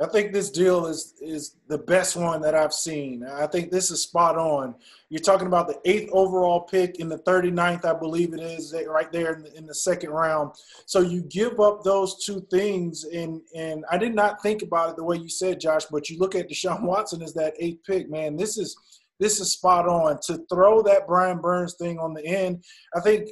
I 0.02 0.08
think 0.08 0.34
this 0.34 0.50
deal 0.50 0.88
is 0.88 1.14
is 1.22 1.56
the 1.70 1.78
best 1.78 2.18
one 2.18 2.42
that 2.42 2.54
I've 2.54 2.74
seen. 2.74 3.26
I 3.26 3.48
think 3.48 3.72
this 3.72 3.92
is 3.92 4.02
spot 4.02 4.38
on. 4.38 4.76
You're 5.10 5.22
talking 5.22 5.48
about 5.48 5.68
the 5.68 5.80
eighth 5.86 6.10
overall 6.12 6.62
pick 6.62 7.00
in 7.00 7.08
the 7.08 7.20
39th, 7.20 7.86
I 7.86 7.94
believe 7.94 8.34
it 8.34 8.42
is, 8.42 8.76
right 8.88 9.10
there 9.14 9.34
in 9.36 9.44
the, 9.44 9.58
in 9.58 9.66
the 9.66 9.74
second 9.74 10.10
round. 10.10 10.52
So 10.86 11.00
you 11.00 11.22
give 11.22 11.62
up 11.62 11.84
those 11.84 12.26
two 12.26 12.46
things, 12.52 13.06
and 13.06 13.42
and 13.56 13.86
I 13.90 13.98
did 13.98 14.14
not 14.14 14.42
think 14.42 14.64
about 14.64 14.90
it 14.90 14.96
the 14.98 15.04
way 15.04 15.16
you 15.16 15.30
said, 15.30 15.62
Josh. 15.62 15.86
But 15.86 16.10
you 16.10 16.20
look 16.20 16.36
at 16.36 16.50
Deshaun 16.50 16.82
Watson 16.82 17.22
as 17.22 17.34
that 17.36 17.54
eighth 17.58 17.86
pick, 17.86 18.10
man. 18.10 18.36
This 18.36 18.58
is 18.58 18.76
this 19.22 19.40
is 19.40 19.54
spot 19.54 19.88
on 19.88 20.20
to 20.26 20.46
throw 20.52 20.82
that 20.84 21.08
Brian 21.08 21.40
Burns 21.40 21.76
thing 21.76 22.00
on 22.00 22.14
the 22.14 22.26
end. 22.26 22.66
I 22.94 23.00
think 23.00 23.30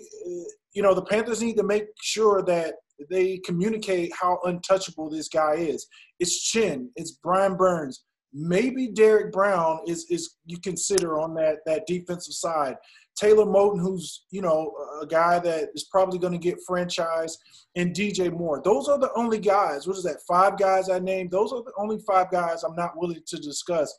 you 0.72 0.82
know 0.82 0.94
the 0.94 1.04
Panthers 1.04 1.42
need 1.42 1.58
to 1.58 1.64
make 1.64 1.88
sure 2.02 2.42
that 2.44 2.76
they 3.10 3.38
communicate 3.40 4.12
how 4.20 4.40
untouchable 4.46 5.10
this 5.10 5.28
guy 5.28 5.56
is. 5.56 5.88
It's 6.20 6.42
Chinn, 6.42 6.90
it's 6.96 7.12
Brian 7.24 7.56
Burns, 7.56 8.04
maybe 8.34 8.88
Derrick 8.88 9.32
Brown 9.32 9.80
is 9.88 10.06
is 10.10 10.38
you 10.46 10.60
consider 10.60 11.20
on 11.20 11.34
that 11.36 11.58
that 11.66 11.86
defensive 11.88 12.34
side. 12.34 12.76
Taylor 13.16 13.46
Moton, 13.46 13.80
who's 13.80 14.26
you 14.32 14.42
know 14.42 14.74
a 15.02 15.06
guy 15.06 15.40
that 15.40 15.70
is 15.76 15.86
probably 15.92 16.18
going 16.18 16.34
to 16.34 16.40
get 16.40 16.58
franchised, 16.68 17.38
and 17.76 17.96
DJ 17.96 18.32
Moore. 18.32 18.62
Those 18.64 18.90
are 18.90 19.00
the 19.00 19.12
only 19.16 19.40
guys. 19.40 19.88
What 19.88 19.98
is 19.98 20.04
that? 20.04 20.22
Five 20.28 20.58
guys 20.58 20.90
I 20.90 21.00
named. 21.00 21.32
Those 21.32 21.54
are 21.54 21.64
the 21.64 21.74
only 21.78 22.00
five 22.08 22.32
guys 22.32 22.64
I'm 22.64 22.76
not 22.76 22.98
willing 22.98 23.22
to 23.26 23.38
discuss. 23.38 23.94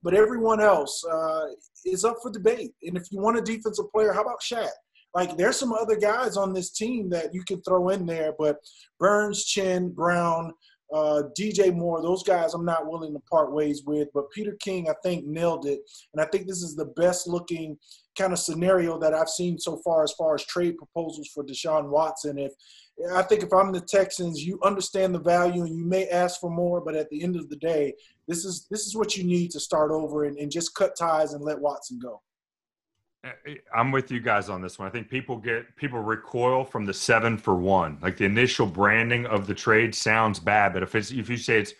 But 0.00 0.14
everyone 0.14 0.60
else 0.60 1.02
uh, 1.10 1.46
is 1.84 2.04
up 2.04 2.18
for 2.22 2.30
debate. 2.30 2.70
And 2.84 2.96
if 2.96 3.10
you 3.10 3.20
want 3.20 3.38
a 3.38 3.42
defensive 3.42 3.90
player, 3.92 4.12
how 4.12 4.22
about 4.22 4.40
Shaq? 4.40 4.68
Like 5.14 5.36
there's 5.36 5.58
some 5.58 5.72
other 5.72 5.96
guys 5.96 6.36
on 6.36 6.52
this 6.52 6.70
team 6.70 7.08
that 7.10 7.34
you 7.34 7.42
can 7.44 7.62
throw 7.62 7.88
in 7.88 8.06
there, 8.06 8.34
but 8.38 8.58
Burns, 8.98 9.44
Chinn, 9.44 9.90
Brown, 9.90 10.52
uh, 10.92 11.24
DJ 11.38 11.74
Moore, 11.74 12.00
those 12.00 12.22
guys 12.22 12.54
I'm 12.54 12.64
not 12.64 12.86
willing 12.90 13.12
to 13.12 13.20
part 13.20 13.52
ways 13.52 13.82
with. 13.84 14.08
But 14.14 14.30
Peter 14.30 14.56
King, 14.60 14.88
I 14.88 14.94
think, 15.02 15.26
nailed 15.26 15.66
it. 15.66 15.80
And 16.12 16.22
I 16.22 16.26
think 16.26 16.46
this 16.46 16.62
is 16.62 16.74
the 16.74 16.86
best 16.96 17.26
looking 17.26 17.76
kind 18.16 18.32
of 18.32 18.38
scenario 18.38 18.98
that 18.98 19.14
I've 19.14 19.28
seen 19.28 19.58
so 19.58 19.76
far 19.84 20.02
as 20.02 20.12
far 20.12 20.34
as 20.34 20.44
trade 20.44 20.76
proposals 20.78 21.28
for 21.34 21.44
Deshaun 21.44 21.90
Watson. 21.90 22.38
If 22.38 22.52
I 23.12 23.22
think 23.22 23.42
if 23.42 23.52
I'm 23.52 23.72
the 23.72 23.80
Texans, 23.80 24.44
you 24.44 24.58
understand 24.64 25.14
the 25.14 25.20
value 25.20 25.64
and 25.64 25.76
you 25.76 25.84
may 25.84 26.08
ask 26.08 26.40
for 26.40 26.50
more, 26.50 26.80
but 26.80 26.96
at 26.96 27.08
the 27.10 27.22
end 27.22 27.36
of 27.36 27.48
the 27.48 27.56
day, 27.56 27.94
this 28.26 28.44
is 28.44 28.66
this 28.70 28.86
is 28.86 28.96
what 28.96 29.16
you 29.16 29.24
need 29.24 29.50
to 29.52 29.60
start 29.60 29.90
over 29.90 30.24
and, 30.24 30.38
and 30.38 30.50
just 30.50 30.74
cut 30.74 30.96
ties 30.96 31.34
and 31.34 31.44
let 31.44 31.60
Watson 31.60 31.98
go. 31.98 32.20
Uh, 33.24 33.30
I'm 33.74 33.90
with 33.90 34.12
you 34.12 34.20
guys 34.20 34.48
on 34.48 34.62
this 34.62 34.78
one. 34.78 34.86
I 34.86 34.90
think 34.90 35.08
people 35.08 35.36
get 35.36 35.74
people 35.76 35.98
recoil 35.98 36.64
from 36.64 36.84
the 36.84 36.94
seven 36.94 37.36
for 37.36 37.56
one. 37.56 37.98
Like 38.00 38.16
the 38.16 38.24
initial 38.24 38.66
branding 38.66 39.26
of 39.26 39.46
the 39.46 39.54
trade 39.54 39.94
sounds 39.94 40.38
bad, 40.38 40.72
but 40.72 40.82
if 40.82 40.94
it's 40.94 41.10
if 41.10 41.28
you 41.28 41.36
say 41.36 41.58
it's 41.60 41.74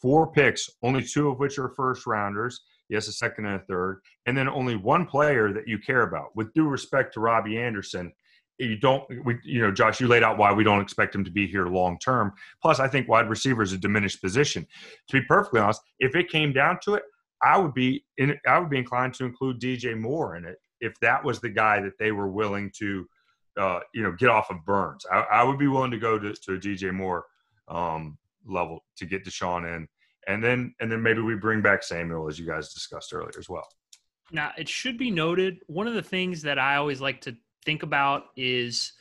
four 0.00 0.30
picks, 0.30 0.70
only 0.82 1.02
two 1.02 1.28
of 1.28 1.40
which 1.40 1.58
are 1.58 1.68
first 1.70 2.06
rounders, 2.06 2.60
yes, 2.88 3.08
a 3.08 3.12
second 3.12 3.46
and 3.46 3.56
a 3.60 3.64
third, 3.64 4.02
and 4.26 4.36
then 4.36 4.48
only 4.48 4.76
one 4.76 5.04
player 5.04 5.52
that 5.52 5.66
you 5.66 5.78
care 5.78 6.02
about. 6.02 6.34
With 6.36 6.52
due 6.54 6.68
respect 6.68 7.14
to 7.14 7.20
Robbie 7.20 7.58
Anderson, 7.58 8.12
you 8.58 8.76
don't 8.76 9.04
we 9.24 9.36
you 9.42 9.62
know 9.62 9.72
Josh, 9.72 10.00
you 10.00 10.06
laid 10.06 10.22
out 10.22 10.38
why 10.38 10.52
we 10.52 10.62
don't 10.62 10.80
expect 10.80 11.12
him 11.12 11.24
to 11.24 11.30
be 11.30 11.48
here 11.48 11.66
long 11.66 11.98
term. 11.98 12.32
Plus, 12.62 12.78
I 12.78 12.86
think 12.86 13.08
wide 13.08 13.28
receiver 13.28 13.64
is 13.64 13.72
a 13.72 13.78
diminished 13.78 14.22
position. 14.22 14.64
To 15.08 15.20
be 15.20 15.26
perfectly 15.26 15.58
honest, 15.58 15.80
if 15.98 16.14
it 16.14 16.28
came 16.28 16.52
down 16.52 16.78
to 16.84 16.94
it, 16.94 17.02
I 17.42 17.58
would 17.58 17.74
be 17.74 18.04
in, 18.16 18.38
I 18.46 18.60
would 18.60 18.70
be 18.70 18.78
inclined 18.78 19.14
to 19.14 19.24
include 19.24 19.60
DJ 19.60 19.98
Moore 19.98 20.36
in 20.36 20.44
it 20.44 20.58
if 20.84 20.98
that 21.00 21.24
was 21.24 21.40
the 21.40 21.48
guy 21.48 21.80
that 21.80 21.98
they 21.98 22.12
were 22.12 22.28
willing 22.28 22.70
to, 22.78 23.08
uh, 23.56 23.80
you 23.94 24.02
know, 24.02 24.12
get 24.12 24.28
off 24.28 24.50
of 24.50 24.64
Burns. 24.66 25.06
I, 25.10 25.20
I, 25.32 25.44
would 25.44 25.58
be 25.58 25.66
willing 25.66 25.90
to 25.90 25.98
go 25.98 26.18
to, 26.18 26.34
to 26.34 26.54
a 26.54 26.58
DJ 26.58 26.92
Moore 26.92 27.24
um, 27.68 28.18
level 28.46 28.84
to 28.98 29.06
get 29.06 29.24
Deshaun 29.24 29.64
in, 29.74 29.88
and 30.28 30.44
then 30.44 30.74
and 30.80 30.92
then 30.92 31.02
maybe 31.02 31.22
we 31.22 31.36
bring 31.36 31.62
back 31.62 31.82
Samuel 31.82 32.28
as 32.28 32.38
you 32.38 32.46
guys 32.46 32.74
discussed 32.74 33.14
earlier 33.14 33.32
as 33.38 33.48
well. 33.48 33.66
Now 34.30 34.52
it 34.58 34.68
should 34.68 34.98
be 34.98 35.10
noted 35.10 35.60
one 35.66 35.86
of 35.86 35.94
the 35.94 36.02
things 36.02 36.42
that 36.42 36.58
I 36.58 36.76
always 36.76 37.00
like 37.00 37.22
to 37.22 37.36
think 37.64 37.82
about 37.82 38.24
is 38.36 38.92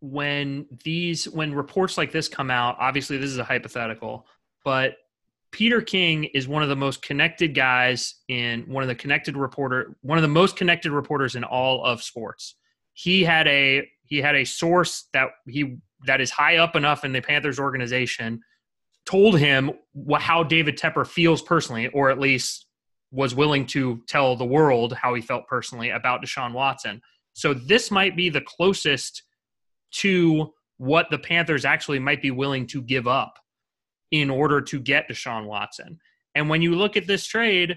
when 0.00 0.66
these 0.84 1.28
when 1.28 1.52
reports 1.52 1.98
like 1.98 2.12
this 2.12 2.28
come 2.28 2.50
out. 2.50 2.76
Obviously, 2.78 3.16
this 3.16 3.30
is 3.30 3.38
a 3.38 3.44
hypothetical, 3.44 4.26
but 4.64 4.96
Peter 5.52 5.80
King 5.80 6.24
is 6.24 6.46
one 6.46 6.62
of 6.62 6.68
the 6.68 6.76
most 6.76 7.02
connected 7.02 7.54
guys 7.54 8.14
in 8.28 8.62
one 8.62 8.82
of 8.82 8.88
the 8.88 8.94
connected 8.94 9.36
reporter, 9.36 9.96
one 10.02 10.18
of 10.18 10.22
the 10.22 10.28
most 10.28 10.56
connected 10.56 10.92
reporters 10.92 11.34
in 11.34 11.44
all 11.44 11.84
of 11.84 12.02
sports. 12.02 12.54
He 12.92 13.24
had 13.24 13.48
a 13.48 13.88
he 14.04 14.18
had 14.18 14.36
a 14.36 14.44
source 14.44 15.08
that 15.12 15.28
he 15.48 15.78
that 16.06 16.20
is 16.20 16.30
high 16.30 16.56
up 16.56 16.76
enough 16.76 17.04
in 17.04 17.12
the 17.12 17.20
Panthers 17.20 17.58
organization 17.58 18.40
told 19.06 19.38
him 19.38 19.72
what, 19.92 20.20
how 20.22 20.42
David 20.42 20.78
Tepper 20.78 21.06
feels 21.06 21.42
personally, 21.42 21.88
or 21.88 22.10
at 22.10 22.18
least 22.18 22.66
was 23.10 23.34
willing 23.34 23.66
to 23.66 24.02
tell 24.06 24.36
the 24.36 24.44
world 24.44 24.92
how 24.92 25.14
he 25.14 25.22
felt 25.22 25.48
personally 25.48 25.90
about 25.90 26.22
Deshaun 26.22 26.52
Watson. 26.52 27.02
So 27.32 27.52
this 27.52 27.90
might 27.90 28.16
be 28.16 28.28
the 28.28 28.40
closest 28.40 29.24
to 29.92 30.54
what 30.76 31.10
the 31.10 31.18
Panthers 31.18 31.64
actually 31.64 31.98
might 31.98 32.22
be 32.22 32.30
willing 32.30 32.66
to 32.68 32.80
give 32.80 33.08
up 33.08 33.39
in 34.10 34.30
order 34.30 34.60
to 34.60 34.80
get 34.80 35.08
Deshaun 35.08 35.46
Watson. 35.46 35.98
And 36.34 36.48
when 36.48 36.62
you 36.62 36.74
look 36.74 36.96
at 36.96 37.06
this 37.06 37.26
trade, 37.26 37.76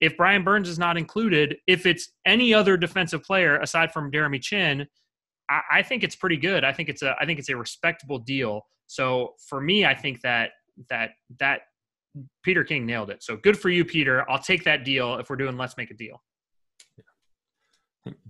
if 0.00 0.16
Brian 0.16 0.44
Burns 0.44 0.68
is 0.68 0.78
not 0.78 0.96
included, 0.96 1.56
if 1.66 1.86
it's 1.86 2.10
any 2.26 2.52
other 2.52 2.76
defensive 2.76 3.22
player 3.22 3.58
aside 3.58 3.92
from 3.92 4.12
Jeremy 4.12 4.38
Chinn, 4.38 4.86
I, 5.50 5.60
I, 5.72 5.82
think 5.82 6.02
it's 6.02 6.16
pretty 6.16 6.36
good. 6.36 6.64
I 6.64 6.72
think 6.72 6.88
it's 6.88 7.02
a 7.02 7.14
I 7.20 7.26
think 7.26 7.38
it's 7.38 7.48
a 7.48 7.56
respectable 7.56 8.18
deal. 8.18 8.66
So 8.86 9.34
for 9.48 9.60
me, 9.60 9.86
I 9.86 9.94
think 9.94 10.20
that 10.22 10.50
that 10.90 11.10
that 11.38 11.62
Peter 12.42 12.64
King 12.64 12.86
nailed 12.86 13.10
it. 13.10 13.22
So 13.22 13.36
good 13.36 13.58
for 13.58 13.70
you, 13.70 13.84
Peter. 13.84 14.28
I'll 14.30 14.38
take 14.38 14.64
that 14.64 14.84
deal 14.84 15.16
if 15.16 15.30
we're 15.30 15.36
doing 15.36 15.56
let's 15.56 15.76
make 15.76 15.90
a 15.90 15.94
deal. 15.94 16.22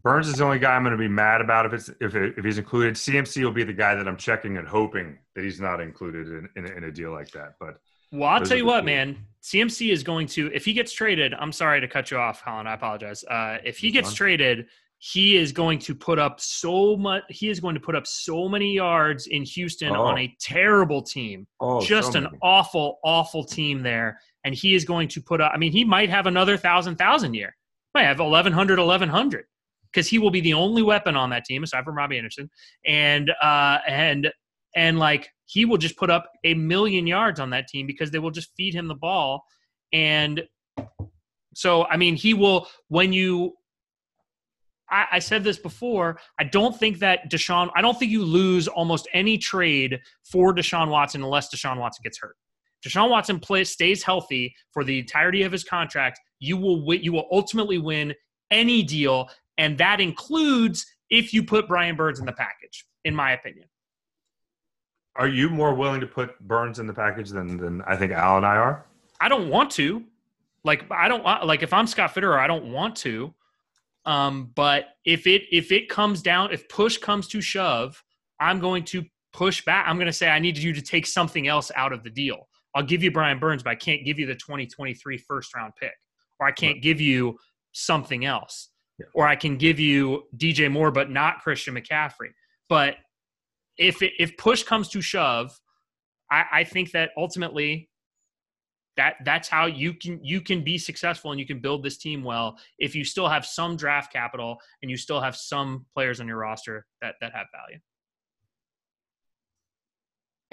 Burns 0.02 0.28
is 0.28 0.36
the 0.36 0.44
only 0.44 0.58
guy 0.58 0.76
I'm 0.76 0.82
going 0.82 0.92
to 0.92 0.98
be 0.98 1.08
mad 1.08 1.40
about 1.40 1.66
if 1.66 1.72
it's 1.72 1.90
if 2.00 2.14
it, 2.14 2.34
if 2.36 2.44
he's 2.44 2.58
included. 2.58 2.94
CMC 2.94 3.42
will 3.42 3.52
be 3.52 3.64
the 3.64 3.72
guy 3.72 3.94
that 3.94 4.06
I'm 4.06 4.16
checking 4.16 4.56
and 4.58 4.68
hoping 4.68 5.18
that 5.34 5.42
he's 5.42 5.60
not 5.60 5.80
included 5.80 6.28
in, 6.28 6.48
in, 6.56 6.66
in 6.66 6.84
a 6.84 6.92
deal 6.92 7.12
like 7.12 7.30
that. 7.30 7.54
But 7.58 7.78
well, 8.12 8.28
I'll 8.28 8.42
tell 8.42 8.56
you 8.56 8.66
what, 8.66 8.84
man. 8.84 9.16
CMC 9.42 9.90
is 9.90 10.02
going 10.02 10.26
to 10.28 10.50
if 10.54 10.64
he 10.64 10.72
gets 10.72 10.92
traded. 10.92 11.34
I'm 11.34 11.52
sorry 11.52 11.80
to 11.80 11.88
cut 11.88 12.10
you 12.10 12.18
off, 12.18 12.44
Colin. 12.44 12.66
I 12.66 12.74
apologize. 12.74 13.24
Uh, 13.24 13.58
if 13.64 13.78
he 13.78 13.90
gets 13.90 14.14
traded, 14.14 14.66
he 14.98 15.36
is 15.36 15.50
going 15.50 15.80
to 15.80 15.94
put 15.94 16.18
up 16.18 16.40
so 16.40 16.96
much. 16.96 17.24
He 17.28 17.48
is 17.48 17.58
going 17.58 17.74
to 17.74 17.80
put 17.80 17.96
up 17.96 18.06
so 18.06 18.48
many 18.48 18.74
yards 18.74 19.26
in 19.26 19.42
Houston 19.42 19.90
oh. 19.90 20.02
on 20.02 20.18
a 20.18 20.34
terrible 20.40 21.02
team. 21.02 21.46
Oh, 21.60 21.84
just 21.84 22.12
so 22.12 22.20
an 22.20 22.28
awful, 22.42 23.00
awful 23.02 23.44
team 23.44 23.82
there. 23.82 24.20
And 24.44 24.54
he 24.54 24.74
is 24.74 24.84
going 24.84 25.08
to 25.08 25.20
put 25.20 25.40
up. 25.40 25.52
I 25.52 25.58
mean, 25.58 25.72
he 25.72 25.84
might 25.84 26.10
have 26.10 26.26
another 26.26 26.56
thousand 26.56 26.96
thousand 26.96 27.34
year. 27.34 27.56
Might 27.94 28.04
have 28.04 28.18
1100, 28.18 28.78
1100 28.78 29.44
because 29.94 30.08
he 30.08 30.18
will 30.18 30.30
be 30.30 30.40
the 30.40 30.54
only 30.54 30.82
weapon 30.82 31.16
on 31.16 31.30
that 31.30 31.44
team 31.44 31.62
aside 31.62 31.84
from 31.84 31.96
Robbie 31.96 32.18
Anderson, 32.18 32.50
and 32.86 33.30
uh, 33.42 33.78
and 33.86 34.30
and 34.74 34.98
like 34.98 35.28
he 35.46 35.64
will 35.64 35.76
just 35.76 35.96
put 35.96 36.10
up 36.10 36.30
a 36.44 36.54
million 36.54 37.06
yards 37.06 37.38
on 37.38 37.50
that 37.50 37.68
team 37.68 37.86
because 37.86 38.10
they 38.10 38.18
will 38.18 38.30
just 38.30 38.50
feed 38.56 38.74
him 38.74 38.88
the 38.88 38.94
ball, 38.94 39.44
and 39.92 40.42
so 41.54 41.84
I 41.86 41.96
mean 41.96 42.16
he 42.16 42.34
will 42.34 42.66
when 42.88 43.12
you. 43.12 43.54
I, 44.90 45.18
said 45.18 45.42
this 45.42 45.58
before. 45.58 46.20
I 46.38 46.44
don't 46.44 46.78
think 46.78 47.00
that 47.00 47.28
Deshaun. 47.28 47.68
I 47.74 47.80
don't 47.80 47.98
think 47.98 48.12
you 48.12 48.22
lose 48.22 48.68
almost 48.68 49.08
any 49.12 49.38
trade 49.38 49.98
for 50.30 50.54
Deshaun 50.54 50.88
Watson 50.88 51.24
unless 51.24 51.52
Deshaun 51.52 51.78
Watson 51.78 52.02
gets 52.04 52.18
hurt. 52.18 52.36
Deshaun 52.86 53.10
Watson 53.10 53.40
plays 53.40 53.70
stays 53.70 54.04
healthy 54.04 54.54
for 54.72 54.84
the 54.84 55.00
entirety 55.00 55.42
of 55.42 55.50
his 55.50 55.64
contract, 55.64 56.20
you 56.38 56.56
will 56.56 56.94
you 56.94 57.12
will 57.12 57.26
ultimately 57.32 57.78
win 57.78 58.14
any 58.50 58.82
deal 58.82 59.28
and 59.58 59.78
that 59.78 60.00
includes 60.00 60.86
if 61.10 61.32
you 61.32 61.44
put 61.44 61.68
Brian 61.68 61.96
Burns 61.96 62.18
in 62.18 62.26
the 62.26 62.32
package, 62.32 62.86
in 63.04 63.14
my 63.14 63.32
opinion. 63.32 63.66
Are 65.16 65.28
you 65.28 65.48
more 65.48 65.74
willing 65.74 66.00
to 66.00 66.06
put 66.06 66.38
Burns 66.40 66.80
in 66.80 66.86
the 66.86 66.94
package 66.94 67.30
than, 67.30 67.56
than 67.56 67.82
I 67.82 67.96
think 67.96 68.12
Al 68.12 68.36
and 68.36 68.46
I 68.46 68.56
are? 68.56 68.84
I 69.20 69.28
don't 69.28 69.48
want 69.48 69.70
to. 69.72 70.02
Like 70.64 70.90
I 70.90 71.08
don't 71.08 71.22
like 71.22 71.62
if 71.62 71.72
I'm 71.72 71.86
Scott 71.86 72.14
Fitterer, 72.14 72.38
I 72.38 72.46
don't 72.46 72.72
want 72.72 72.96
to. 72.96 73.34
Um, 74.06 74.50
but 74.54 74.86
if 75.04 75.26
it 75.26 75.42
if 75.52 75.72
it 75.72 75.88
comes 75.88 76.22
down, 76.22 76.52
if 76.52 76.68
push 76.68 76.96
comes 76.96 77.28
to 77.28 77.40
shove, 77.40 78.02
I'm 78.40 78.60
going 78.60 78.84
to 78.86 79.04
push 79.32 79.64
back. 79.64 79.86
I'm 79.86 79.96
going 79.96 80.06
to 80.06 80.12
say 80.12 80.28
I 80.28 80.38
need 80.38 80.56
you 80.56 80.72
to 80.72 80.82
take 80.82 81.06
something 81.06 81.48
else 81.48 81.70
out 81.76 81.92
of 81.92 82.02
the 82.02 82.10
deal. 82.10 82.48
I'll 82.74 82.82
give 82.82 83.02
you 83.02 83.10
Brian 83.10 83.38
Burns, 83.38 83.62
but 83.62 83.70
I 83.70 83.74
can't 83.76 84.04
give 84.04 84.18
you 84.18 84.26
the 84.26 84.34
2023 84.34 85.18
first 85.18 85.54
round 85.54 85.74
pick, 85.78 85.94
or 86.40 86.46
I 86.46 86.52
can't 86.52 86.82
give 86.82 87.00
you 87.00 87.36
something 87.72 88.24
else. 88.24 88.70
Yeah. 88.98 89.06
or 89.14 89.26
I 89.26 89.34
can 89.34 89.56
give 89.56 89.80
you 89.80 90.24
DJ 90.36 90.70
Moore, 90.70 90.92
but 90.92 91.10
not 91.10 91.40
Christian 91.40 91.74
McCaffrey. 91.74 92.30
But 92.68 92.96
if 93.76 94.02
it, 94.02 94.12
if 94.18 94.36
push 94.36 94.62
comes 94.62 94.88
to 94.90 95.00
shove, 95.00 95.58
I, 96.30 96.44
I 96.52 96.64
think 96.64 96.92
that 96.92 97.10
ultimately 97.16 97.88
that 98.96 99.16
that's 99.24 99.48
how 99.48 99.66
you 99.66 99.94
can 99.94 100.20
you 100.22 100.40
can 100.40 100.62
be 100.62 100.78
successful 100.78 101.32
and 101.32 101.40
you 101.40 101.46
can 101.46 101.58
build 101.58 101.82
this 101.82 101.96
team 101.96 102.22
well 102.22 102.56
if 102.78 102.94
you 102.94 103.04
still 103.04 103.28
have 103.28 103.44
some 103.44 103.76
draft 103.76 104.12
capital 104.12 104.56
and 104.82 104.90
you 104.90 104.96
still 104.96 105.20
have 105.20 105.36
some 105.36 105.84
players 105.94 106.20
on 106.20 106.28
your 106.28 106.38
roster 106.38 106.86
that 107.00 107.16
that 107.20 107.32
have 107.32 107.46
value. 107.52 107.80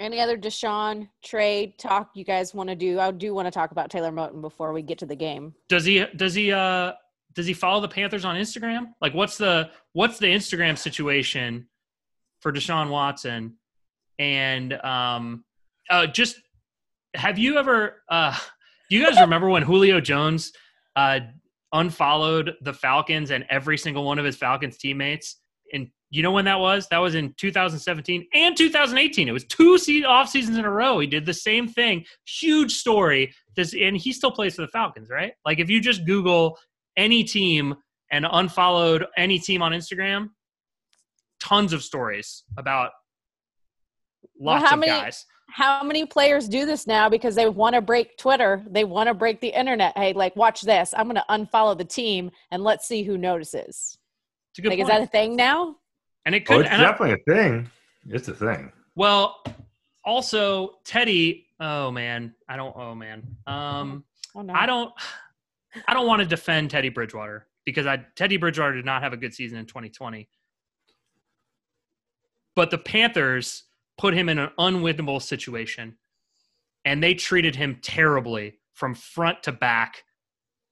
Any 0.00 0.18
other 0.18 0.36
Deshaun 0.36 1.08
trade 1.24 1.78
talk 1.78 2.10
you 2.14 2.24
guys 2.24 2.52
want 2.52 2.68
to 2.68 2.74
do? 2.74 2.98
I 2.98 3.12
do 3.12 3.32
want 3.34 3.46
to 3.46 3.52
talk 3.52 3.70
about 3.70 3.88
Taylor 3.88 4.10
Moton 4.10 4.40
before 4.40 4.72
we 4.72 4.82
get 4.82 4.98
to 4.98 5.06
the 5.06 5.14
game. 5.14 5.54
Does 5.68 5.84
he 5.84 6.04
does 6.16 6.34
he 6.34 6.50
uh 6.50 6.92
does 7.34 7.46
he 7.46 7.54
follow 7.54 7.80
the 7.80 7.88
Panthers 7.88 8.24
on 8.24 8.36
Instagram? 8.36 8.92
Like 9.00 9.14
what's 9.14 9.38
the 9.38 9.70
what's 9.92 10.18
the 10.18 10.26
Instagram 10.26 10.76
situation 10.76 11.68
for 12.40 12.52
Deshaun 12.52 12.90
Watson? 12.90 13.56
And 14.18 14.74
um 14.84 15.44
uh 15.90 16.06
just 16.06 16.40
have 17.14 17.38
you 17.38 17.58
ever 17.58 18.02
uh 18.08 18.36
do 18.90 18.96
you 18.96 19.06
guys 19.06 19.20
remember 19.20 19.48
when 19.48 19.62
Julio 19.62 20.00
Jones 20.00 20.52
uh 20.96 21.20
unfollowed 21.72 22.54
the 22.60 22.72
Falcons 22.72 23.30
and 23.30 23.46
every 23.48 23.78
single 23.78 24.04
one 24.04 24.18
of 24.18 24.24
his 24.24 24.36
Falcons 24.36 24.76
teammates 24.76 25.40
and 25.72 25.88
you 26.10 26.22
know 26.22 26.30
when 26.30 26.44
that 26.44 26.60
was? 26.60 26.86
That 26.88 26.98
was 26.98 27.14
in 27.14 27.34
2017 27.38 28.26
and 28.34 28.54
2018. 28.54 29.28
It 29.28 29.32
was 29.32 29.44
two 29.44 29.78
off 30.06 30.28
seasons 30.28 30.58
in 30.58 30.66
a 30.66 30.70
row. 30.70 30.98
He 30.98 31.06
did 31.06 31.24
the 31.24 31.32
same 31.32 31.66
thing. 31.66 32.04
Huge 32.26 32.72
story. 32.72 33.32
This 33.56 33.74
and 33.74 33.96
he 33.96 34.12
still 34.12 34.30
plays 34.30 34.54
for 34.54 34.62
the 34.62 34.68
Falcons, 34.68 35.08
right? 35.08 35.32
Like 35.46 35.58
if 35.58 35.70
you 35.70 35.80
just 35.80 36.04
Google 36.04 36.58
any 36.96 37.24
team 37.24 37.74
and 38.10 38.26
unfollowed 38.30 39.06
any 39.16 39.38
team 39.38 39.62
on 39.62 39.72
Instagram, 39.72 40.30
tons 41.40 41.72
of 41.72 41.82
stories 41.82 42.44
about 42.56 42.90
Well, 44.36 44.56
lots 44.56 44.68
how 44.68 44.74
of 44.74 44.80
many- 44.80 44.92
guys. 44.92 45.26
How 45.54 45.82
many 45.82 46.06
players 46.06 46.48
do 46.48 46.64
this 46.64 46.86
now 46.86 47.10
because 47.10 47.34
they 47.34 47.46
want 47.46 47.74
to 47.74 47.82
break 47.82 48.16
Twitter? 48.16 48.64
They 48.70 48.84
want 48.84 49.08
to 49.08 49.14
break 49.14 49.38
the 49.40 49.48
internet. 49.48 49.92
Hey, 49.98 50.14
like, 50.14 50.34
watch 50.34 50.62
this. 50.62 50.94
I'm 50.96 51.04
going 51.04 51.16
to 51.16 51.24
unfollow 51.28 51.76
the 51.76 51.84
team 51.84 52.30
and 52.50 52.62
let's 52.64 52.86
see 52.88 53.02
who 53.02 53.18
notices. 53.18 53.98
It's 54.52 54.58
a 54.58 54.62
good 54.62 54.70
Like, 54.70 54.78
is 54.78 54.86
that 54.86 55.02
a 55.02 55.06
thing 55.06 55.36
now? 55.36 55.76
and 56.24 56.34
it 56.34 56.46
could. 56.46 56.54
Oh, 56.54 56.62
could. 56.62 56.72
it's 56.72 56.80
definitely 56.80 57.12
a 57.20 57.34
thing. 57.34 57.70
It's 58.08 58.28
a 58.28 58.34
thing. 58.34 58.72
well, 58.94 59.42
also 60.06 60.78
Teddy. 60.86 61.46
Oh 61.60 61.90
man, 61.90 62.34
I 62.48 62.56
don't. 62.56 62.74
Oh 62.76 62.94
man. 62.94 63.22
Um, 63.46 64.04
Oh, 64.34 64.40
no. 64.40 64.54
I 64.54 64.64
don't. 64.64 64.90
I 65.86 65.94
don't 65.94 66.06
want 66.06 66.20
to 66.20 66.26
defend 66.26 66.70
Teddy 66.70 66.88
Bridgewater 66.88 67.46
because 67.64 67.86
I 67.86 68.04
Teddy 68.16 68.36
Bridgewater 68.36 68.74
did 68.74 68.84
not 68.84 69.02
have 69.02 69.12
a 69.12 69.16
good 69.16 69.34
season 69.34 69.58
in 69.58 69.66
2020. 69.66 70.28
But 72.54 72.70
the 72.70 72.78
Panthers 72.78 73.64
put 73.98 74.14
him 74.14 74.28
in 74.28 74.38
an 74.38 74.50
unwinnable 74.58 75.22
situation, 75.22 75.96
and 76.84 77.02
they 77.02 77.14
treated 77.14 77.56
him 77.56 77.78
terribly 77.82 78.58
from 78.74 78.94
front 78.94 79.42
to 79.44 79.52
back 79.52 80.02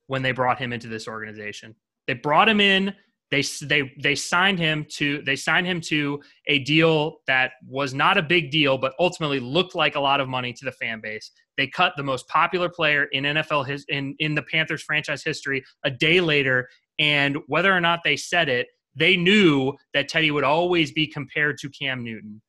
when 0.07 0.22
they 0.22 0.32
brought 0.32 0.59
him 0.59 0.72
into 0.72 0.88
this 0.88 1.07
organization. 1.07 1.74
They 2.07 2.14
brought 2.14 2.48
him 2.48 2.61
in. 2.61 2.94
They 3.30 3.42
they 3.62 3.92
they 4.03 4.16
signed 4.16 4.59
him 4.59 4.84
to 4.96 5.22
they 5.22 5.36
signed 5.36 5.66
him 5.66 5.80
to 5.82 6.20
a 6.48 6.59
deal 6.59 7.18
that 7.28 7.53
was 7.66 7.94
not 7.94 8.18
a 8.18 8.22
big 8.22 8.51
deal, 8.51 8.76
but 8.76 8.92
ultimately 8.98 9.38
looked 9.38 9.76
like 9.76 9.94
a 9.94 10.01
lot 10.01 10.20
of 10.20 10.28
money 10.28 10.53
to 10.53 10.64
the 10.64 10.72
fan 10.72 11.01
base. 11.01 11.30
They 11.61 11.66
cut 11.66 11.92
the 11.98 12.02
most 12.02 12.26
popular 12.26 12.70
player 12.70 13.04
in 13.12 13.24
NFL 13.24 13.68
his, 13.68 13.84
in 13.90 14.16
in 14.18 14.34
the 14.34 14.40
Panthers 14.40 14.82
franchise 14.82 15.22
history 15.22 15.62
a 15.84 15.90
day 15.90 16.22
later, 16.22 16.66
and 16.98 17.36
whether 17.48 17.70
or 17.70 17.82
not 17.82 18.00
they 18.02 18.16
said 18.16 18.48
it, 18.48 18.68
they 18.96 19.14
knew 19.14 19.74
that 19.92 20.08
Teddy 20.08 20.30
would 20.30 20.42
always 20.42 20.90
be 20.90 21.06
compared 21.06 21.58
to 21.58 21.68
Cam 21.68 22.02
Newton. 22.02 22.40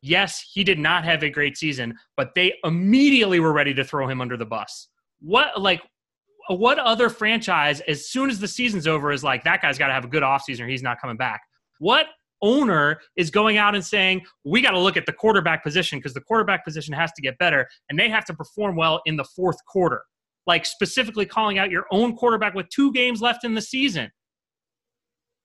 Yes, 0.00 0.42
he 0.54 0.64
did 0.64 0.78
not 0.78 1.04
have 1.04 1.22
a 1.22 1.28
great 1.28 1.58
season, 1.58 1.92
but 2.16 2.30
they 2.34 2.54
immediately 2.64 3.40
were 3.40 3.52
ready 3.52 3.74
to 3.74 3.84
throw 3.84 4.08
him 4.08 4.22
under 4.22 4.38
the 4.38 4.46
bus. 4.46 4.88
What 5.20 5.60
like 5.60 5.82
what 6.48 6.78
other 6.78 7.10
franchise 7.10 7.82
as 7.82 8.08
soon 8.08 8.30
as 8.30 8.40
the 8.40 8.48
season's 8.48 8.86
over 8.86 9.12
is 9.12 9.22
like 9.22 9.44
that 9.44 9.60
guy's 9.60 9.76
got 9.76 9.88
to 9.88 9.92
have 9.92 10.06
a 10.06 10.08
good 10.08 10.22
offseason 10.22 10.60
or 10.60 10.66
he's 10.66 10.82
not 10.82 10.98
coming 10.98 11.18
back? 11.18 11.42
What 11.78 12.06
owner 12.44 13.00
is 13.16 13.30
going 13.30 13.56
out 13.56 13.74
and 13.74 13.84
saying 13.84 14.22
we 14.44 14.60
got 14.60 14.72
to 14.72 14.78
look 14.78 14.96
at 14.96 15.06
the 15.06 15.12
quarterback 15.12 15.64
position 15.64 15.98
because 15.98 16.14
the 16.14 16.20
quarterback 16.20 16.64
position 16.64 16.92
has 16.94 17.10
to 17.12 17.22
get 17.22 17.38
better 17.38 17.66
and 17.88 17.98
they 17.98 18.08
have 18.08 18.24
to 18.26 18.34
perform 18.34 18.76
well 18.76 19.00
in 19.06 19.16
the 19.16 19.24
fourth 19.24 19.56
quarter? 19.66 20.02
Like 20.46 20.66
specifically 20.66 21.24
calling 21.24 21.58
out 21.58 21.70
your 21.70 21.86
own 21.90 22.14
quarterback 22.16 22.54
with 22.54 22.68
two 22.68 22.92
games 22.92 23.22
left 23.22 23.44
in 23.44 23.54
the 23.54 23.62
season. 23.62 24.10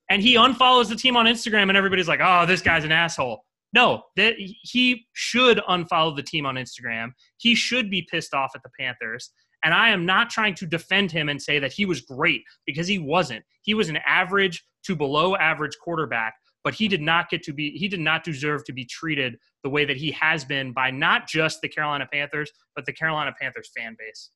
And 0.10 0.22
he 0.22 0.36
unfollows 0.36 0.89
the 0.89 0.95
team 0.95 1.16
on 1.16 1.26
Instagram 1.26 1.70
and 1.70 1.78
everybody's 1.78 2.08
like, 2.08 2.20
"Oh, 2.22 2.45
this 2.45 2.62
guy's 2.62 2.84
an 2.84 2.91
asshole." 2.91 3.43
No, 3.74 4.04
that 4.16 4.36
he 4.38 5.06
should 5.14 5.60
unfollow 5.70 6.16
the 6.16 6.24
team 6.24 6.45
on 6.45 6.56
Instagram. 6.56 7.12
He 7.38 7.54
should 7.54 7.89
be 7.89 8.08
pissed 8.12 8.34
off 8.34 8.52
at 8.56 8.64
the 8.64 8.70
Panthers. 8.80 9.32
And 9.64 9.74
I 9.74 9.89
am 9.89 10.06
not 10.06 10.30
trying 10.30 10.56
to 10.56 10.66
defend 10.66 11.12
him 11.12 11.30
and 11.30 11.41
say 11.41 11.60
that 11.60 11.74
he 11.74 11.86
was 11.86 12.02
great 12.02 12.43
because 12.66 12.88
he 12.88 12.97
wasn't. 12.97 13.43
He 13.62 13.74
was 13.74 13.89
an 13.89 14.00
average 14.08 14.64
to 14.86 14.95
below 14.95 15.36
average 15.36 15.78
quarterback, 15.84 16.34
but 16.64 16.74
he 16.74 16.88
did 16.88 17.01
not 17.01 17.30
get 17.30 17.43
to 17.43 17.53
be 17.53 17.72
he 17.72 17.88
did 17.88 17.99
not 17.99 18.24
deserve 18.24 18.64
to 18.66 18.74
be 18.74 18.86
treated 18.86 19.38
the 19.64 19.70
way 19.70 19.86
that 19.86 19.97
he 19.97 20.12
has 20.12 20.45
been 20.45 20.72
by 20.72 20.91
not 20.91 21.28
just 21.28 21.62
the 21.62 21.70
Carolina 21.70 22.07
Panthers, 22.12 22.51
but 22.76 22.86
the 22.86 22.93
Carolina 22.93 23.34
Panthers 23.39 23.70
fan 23.76 23.95
base. 23.97 24.32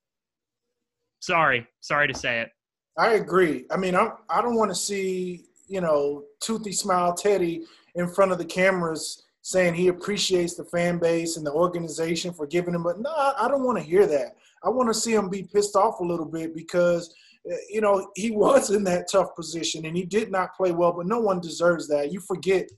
Sorry, 1.20 1.66
sorry 1.80 2.08
to 2.08 2.14
say 2.14 2.42
it. 2.42 2.50
I 2.98 3.14
agree. 3.14 3.66
I 3.72 3.78
mean, 3.78 3.96
I'm, 3.96 4.12
I 4.30 4.42
don't 4.42 4.56
want 4.56 4.72
to 4.72 4.76
see, 4.76 5.46
you 5.68 5.82
know, 5.82 6.26
toothy 6.42 6.74
smile 6.74 7.14
Teddy 7.14 7.64
in 7.96 8.08
front 8.08 8.32
of 8.32 8.38
the 8.38 8.46
cameras 8.46 9.24
saying 9.42 9.74
he 9.74 9.88
appreciates 9.88 10.56
the 10.56 10.64
fan 10.66 11.00
base 11.00 11.38
and 11.38 11.46
the 11.46 11.52
organization 11.52 12.34
for 12.34 12.46
giving 12.46 12.74
him. 12.74 12.84
But 12.84 13.00
no, 13.00 13.12
I 13.12 13.48
don't 13.48 13.64
want 13.64 13.78
to 13.78 13.84
hear 13.84 14.06
that. 14.08 14.36
I 14.64 14.70
want 14.70 14.90
to 14.90 14.94
see 14.94 15.14
him 15.14 15.30
be 15.30 15.44
pissed 15.44 15.76
off 15.76 16.00
a 16.00 16.04
little 16.04 16.26
bit 16.26 16.56
because, 16.56 17.14
you 17.70 17.82
know, 17.82 18.10
he 18.16 18.32
was 18.32 18.70
in 18.70 18.84
that 18.86 19.08
tough 19.12 19.36
position 19.36 19.86
and 19.86 19.98
he 19.98 20.06
did 20.06 20.32
not 20.32 20.56
play 20.56 20.72
well, 20.72 20.94
but 20.94 21.08
no 21.08 21.20
one 21.20 21.42
deserves 21.42 21.88
that. 21.90 22.12
You 22.12 22.20
forget 22.22 22.70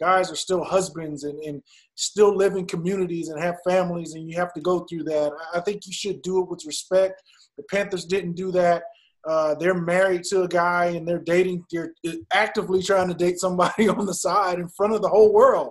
guys 0.00 0.30
are 0.30 0.36
still 0.36 0.64
husbands 0.64 1.24
and, 1.24 1.38
and 1.40 1.62
still 1.94 2.34
live 2.34 2.56
in 2.56 2.66
communities 2.66 3.28
and 3.28 3.42
have 3.42 3.56
families 3.66 4.14
and 4.14 4.28
you 4.28 4.36
have 4.36 4.52
to 4.54 4.60
go 4.60 4.80
through 4.80 5.04
that. 5.04 5.32
I 5.54 5.60
think 5.60 5.86
you 5.86 5.92
should 5.92 6.22
do 6.22 6.40
it 6.40 6.48
with 6.48 6.64
respect. 6.66 7.22
The 7.56 7.64
Panthers 7.64 8.04
didn't 8.04 8.34
do 8.34 8.52
that. 8.52 8.84
Uh, 9.26 9.54
they're 9.56 9.74
married 9.74 10.22
to 10.24 10.42
a 10.42 10.48
guy 10.48 10.86
and 10.86 11.06
they're 11.06 11.18
dating, 11.18 11.64
they're 11.72 11.92
actively 12.32 12.82
trying 12.82 13.08
to 13.08 13.14
date 13.14 13.38
somebody 13.38 13.88
on 13.88 14.06
the 14.06 14.14
side 14.14 14.58
in 14.58 14.68
front 14.68 14.94
of 14.94 15.02
the 15.02 15.08
whole 15.08 15.32
world. 15.32 15.70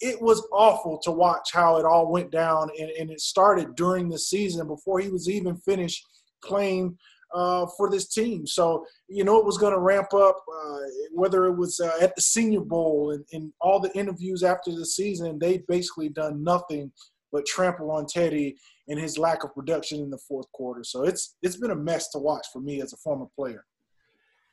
It 0.00 0.20
was 0.20 0.46
awful 0.52 0.98
to 1.04 1.12
watch 1.12 1.50
how 1.52 1.78
it 1.78 1.86
all 1.86 2.10
went 2.10 2.32
down, 2.32 2.68
and, 2.78 2.90
and 2.90 3.10
it 3.10 3.20
started 3.20 3.76
during 3.76 4.08
the 4.08 4.18
season 4.18 4.66
before 4.66 4.98
he 4.98 5.08
was 5.08 5.30
even 5.30 5.56
finished 5.56 6.04
playing 6.42 6.98
uh, 7.34 7.66
for 7.76 7.90
this 7.90 8.08
team. 8.08 8.46
So, 8.46 8.86
you 9.08 9.24
know, 9.24 9.38
it 9.38 9.44
was 9.44 9.58
going 9.58 9.72
to 9.72 9.80
ramp 9.80 10.14
up, 10.14 10.36
uh, 10.36 10.78
whether 11.12 11.46
it 11.46 11.56
was 11.56 11.80
uh, 11.80 11.92
at 12.00 12.14
the 12.14 12.22
Senior 12.22 12.60
Bowl 12.60 13.10
and, 13.10 13.24
and 13.32 13.52
all 13.60 13.80
the 13.80 13.92
interviews 13.96 14.42
after 14.42 14.70
the 14.70 14.86
season, 14.86 15.38
they 15.38 15.62
basically 15.68 16.08
done 16.08 16.42
nothing 16.42 16.92
but 17.32 17.44
trample 17.46 17.90
on 17.90 18.06
Teddy 18.06 18.56
and 18.88 18.98
his 18.98 19.18
lack 19.18 19.42
of 19.42 19.52
production 19.52 20.00
in 20.00 20.10
the 20.10 20.18
fourth 20.18 20.46
quarter. 20.52 20.84
So 20.84 21.02
it's 21.02 21.36
it's 21.42 21.56
been 21.56 21.72
a 21.72 21.76
mess 21.76 22.08
to 22.10 22.18
watch 22.18 22.46
for 22.52 22.60
me 22.60 22.80
as 22.80 22.92
a 22.92 22.96
former 22.98 23.26
player. 23.36 23.64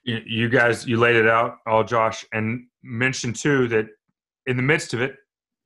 You, 0.03 0.19
you 0.25 0.49
guys, 0.49 0.87
you 0.87 0.97
laid 0.97 1.15
it 1.15 1.27
out 1.27 1.57
all, 1.67 1.83
Josh, 1.83 2.25
and 2.33 2.65
mentioned 2.81 3.35
too 3.35 3.67
that 3.67 3.85
in 4.47 4.57
the 4.57 4.63
midst 4.63 4.95
of 4.95 5.01
it, 5.01 5.15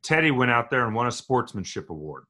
Teddy 0.04 0.32
went 0.32 0.52
out 0.52 0.70
there 0.70 0.86
and 0.86 0.94
won 0.94 1.08
a 1.08 1.12
sportsmanship 1.12 1.90
award. 1.90 2.26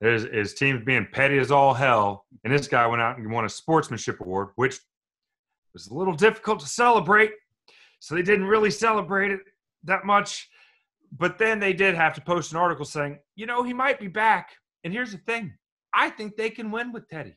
His, 0.00 0.24
his 0.24 0.54
team's 0.54 0.84
being 0.84 1.06
petty 1.10 1.38
as 1.38 1.50
all 1.50 1.72
hell, 1.72 2.26
and 2.44 2.52
this 2.52 2.68
guy 2.68 2.86
went 2.86 3.02
out 3.02 3.18
and 3.18 3.30
won 3.30 3.46
a 3.46 3.48
sportsmanship 3.48 4.20
award, 4.20 4.48
which 4.56 4.78
was 5.72 5.86
a 5.86 5.94
little 5.94 6.14
difficult 6.14 6.60
to 6.60 6.66
celebrate. 6.66 7.32
So 8.00 8.14
they 8.14 8.22
didn't 8.22 8.46
really 8.46 8.70
celebrate 8.70 9.30
it 9.30 9.40
that 9.84 10.04
much. 10.04 10.48
But 11.12 11.38
then 11.38 11.60
they 11.60 11.72
did 11.72 11.94
have 11.94 12.14
to 12.14 12.20
post 12.20 12.52
an 12.52 12.58
article 12.58 12.84
saying, 12.84 13.18
you 13.36 13.46
know, 13.46 13.62
he 13.62 13.72
might 13.72 13.98
be 13.98 14.08
back. 14.08 14.50
And 14.84 14.92
here's 14.92 15.12
the 15.12 15.18
thing 15.18 15.54
I 15.94 16.10
think 16.10 16.36
they 16.36 16.50
can 16.50 16.70
win 16.70 16.92
with 16.92 17.08
Teddy. 17.08 17.36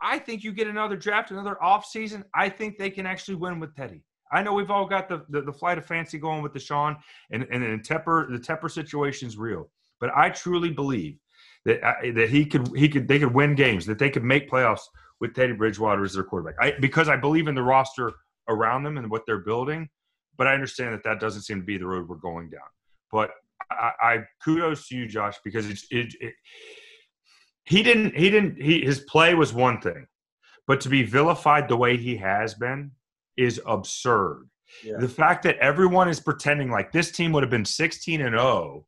I 0.00 0.18
think 0.18 0.44
you 0.44 0.52
get 0.52 0.66
another 0.66 0.96
draft, 0.96 1.30
another 1.30 1.56
offseason. 1.62 2.24
I 2.34 2.48
think 2.48 2.78
they 2.78 2.90
can 2.90 3.06
actually 3.06 3.36
win 3.36 3.60
with 3.60 3.74
Teddy. 3.74 4.02
I 4.32 4.42
know 4.42 4.54
we've 4.54 4.70
all 4.70 4.86
got 4.86 5.08
the, 5.08 5.24
the, 5.28 5.42
the 5.42 5.52
flight 5.52 5.78
of 5.78 5.86
fancy 5.86 6.18
going 6.18 6.42
with 6.42 6.52
Deshaun, 6.52 6.96
and 7.30 7.46
and, 7.50 7.62
and 7.62 7.82
Tepper, 7.86 8.30
the 8.30 8.38
Tepper 8.38 8.70
situation 8.70 9.28
is 9.28 9.38
real. 9.38 9.70
But 10.00 10.10
I 10.14 10.30
truly 10.30 10.70
believe 10.70 11.18
that 11.66 11.84
I, 11.84 12.10
that 12.12 12.30
he 12.30 12.46
could 12.46 12.74
he 12.74 12.88
could 12.88 13.06
they 13.06 13.18
could 13.18 13.34
win 13.34 13.54
games, 13.54 13.84
that 13.86 13.98
they 13.98 14.08
could 14.08 14.24
make 14.24 14.48
playoffs 14.48 14.82
with 15.20 15.34
Teddy 15.34 15.52
Bridgewater 15.52 16.04
as 16.04 16.14
their 16.14 16.24
quarterback. 16.24 16.54
I, 16.60 16.74
because 16.80 17.08
I 17.08 17.16
believe 17.16 17.48
in 17.48 17.54
the 17.54 17.62
roster 17.62 18.12
around 18.48 18.84
them 18.84 18.96
and 18.96 19.10
what 19.10 19.26
they're 19.26 19.38
building. 19.38 19.88
But 20.38 20.46
I 20.46 20.54
understand 20.54 20.94
that 20.94 21.02
that 21.04 21.18
doesn't 21.18 21.42
seem 21.42 21.60
to 21.60 21.66
be 21.66 21.78
the 21.78 21.86
road 21.86 22.08
we're 22.08 22.16
going 22.16 22.50
down. 22.50 22.60
But 23.10 23.30
I, 23.70 23.90
I 24.00 24.18
kudos 24.44 24.88
to 24.88 24.96
you, 24.96 25.08
Josh, 25.08 25.36
because 25.44 25.68
it's 25.68 25.86
it, 25.90 26.14
it 26.20 26.34
he 27.64 27.82
didn't 27.82 28.16
he 28.16 28.30
didn't 28.30 28.60
he 28.62 28.82
his 28.82 29.00
play 29.00 29.34
was 29.34 29.52
one 29.52 29.80
thing, 29.80 30.06
but 30.66 30.80
to 30.82 30.88
be 30.88 31.02
vilified 31.02 31.68
the 31.68 31.76
way 31.76 31.96
he 31.96 32.16
has 32.16 32.54
been 32.54 32.92
is 33.36 33.60
absurd. 33.66 34.48
Yeah. 34.84 34.98
The 34.98 35.08
fact 35.08 35.42
that 35.44 35.56
everyone 35.58 36.08
is 36.08 36.20
pretending 36.20 36.70
like 36.70 36.92
this 36.92 37.10
team 37.10 37.32
would 37.32 37.42
have 37.42 37.50
been 37.50 37.64
16 37.64 38.20
and 38.20 38.36
0 38.36 38.86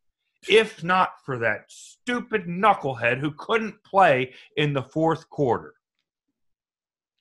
if 0.48 0.84
not 0.84 1.24
for 1.24 1.38
that 1.38 1.64
stupid 1.68 2.46
knucklehead 2.46 3.18
who 3.18 3.32
couldn't 3.32 3.82
play 3.82 4.32
in 4.56 4.72
the 4.72 4.82
fourth 4.82 5.28
quarter. 5.30 5.74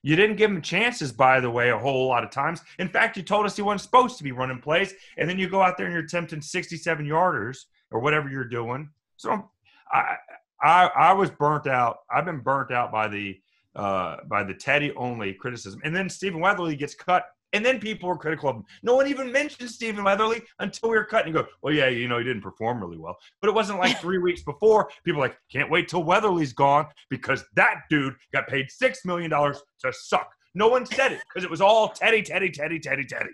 You 0.04 0.16
didn't 0.16 0.38
give 0.38 0.52
him 0.52 0.62
chances, 0.62 1.12
by 1.12 1.40
the 1.40 1.50
way, 1.50 1.70
a 1.70 1.78
whole 1.78 2.08
lot 2.08 2.24
of 2.24 2.30
times. 2.30 2.62
In 2.80 2.88
fact, 2.88 3.18
you 3.18 3.24
told 3.24 3.46
us 3.46 3.56
he 3.56 3.62
wasn't 3.62 3.82
supposed 3.82 4.18
to 4.18 4.24
be 4.24 4.32
running 4.32 4.62
plays, 4.62 4.94
and 5.18 5.30
then 5.30 5.40
you 5.40 5.50
go 5.50 5.62
out 5.62 5.78
there 5.78 5.88
and 5.88 5.94
you're 5.94 6.06
attempting 6.06 6.42
67 6.42 7.06
yarders 7.06 7.66
or 7.92 8.00
whatever 8.00 8.30
you're 8.30 8.46
doing. 8.46 8.90
So 9.18 9.50
I, 9.92 10.16
I, 10.62 10.90
I 10.96 11.14
was 11.14 11.30
burnt 11.30 11.68
out. 11.68 12.00
I've 12.10 12.26
been 12.26 12.40
burnt 12.40 12.72
out 12.72 12.92
by 12.92 13.08
the 13.08 13.40
uh, 13.76 14.18
by 14.28 14.44
the 14.44 14.56
Teddy 14.56 14.92
only 14.96 15.34
criticism, 15.34 15.80
and 15.84 15.96
then 15.96 16.10
Stephen 16.10 16.40
Weatherly 16.40 16.76
gets 16.76 16.96
cut 16.96 17.26
and 17.54 17.66
then 17.66 17.80
people 17.80 18.10
were 18.10 18.18
critical 18.18 18.50
of 18.50 18.58
him. 18.58 18.66
No 18.84 18.96
one 18.96 19.08
even 19.08 19.32
mentioned 19.32 19.70
Stephen 19.70 20.04
Weatherly 20.04 20.42
until 20.60 20.90
we 20.90 20.98
were 20.98 21.06
cutting. 21.06 21.34
You 21.34 21.42
go, 21.42 21.48
well, 21.62 21.74
yeah, 21.74 21.88
you 21.88 22.08
know, 22.08 22.18
he 22.18 22.24
didn't 22.24 22.42
perform 22.42 22.82
really 22.82 22.98
well. 22.98 23.18
But 23.42 23.50
it 23.50 23.54
wasn't 23.54 23.80
like 23.80 24.00
three 24.00 24.18
weeks 24.18 24.44
before. 24.44 24.90
People 25.04 25.22
like, 25.22 25.38
can't 25.52 25.70
wait 25.70 25.88
till 25.88 26.04
Weatherly's 26.04 26.54
gone 26.54 26.88
because 27.10 27.44
that 27.56 27.84
dude 27.90 28.16
got 28.34 28.48
paid 28.48 28.68
$6 28.68 29.06
million 29.06 29.30
to 29.32 29.94
suck. 29.94 30.30
No 30.56 30.68
one 30.68 30.86
said 30.86 31.12
it 31.12 31.22
because 31.30 31.44
it 31.44 31.50
was 31.50 31.62
all 31.62 31.90
Teddy, 31.90 32.22
Teddy, 32.22 32.50
Teddy, 32.50 32.80
Teddy, 32.80 33.06
Teddy. 33.06 33.30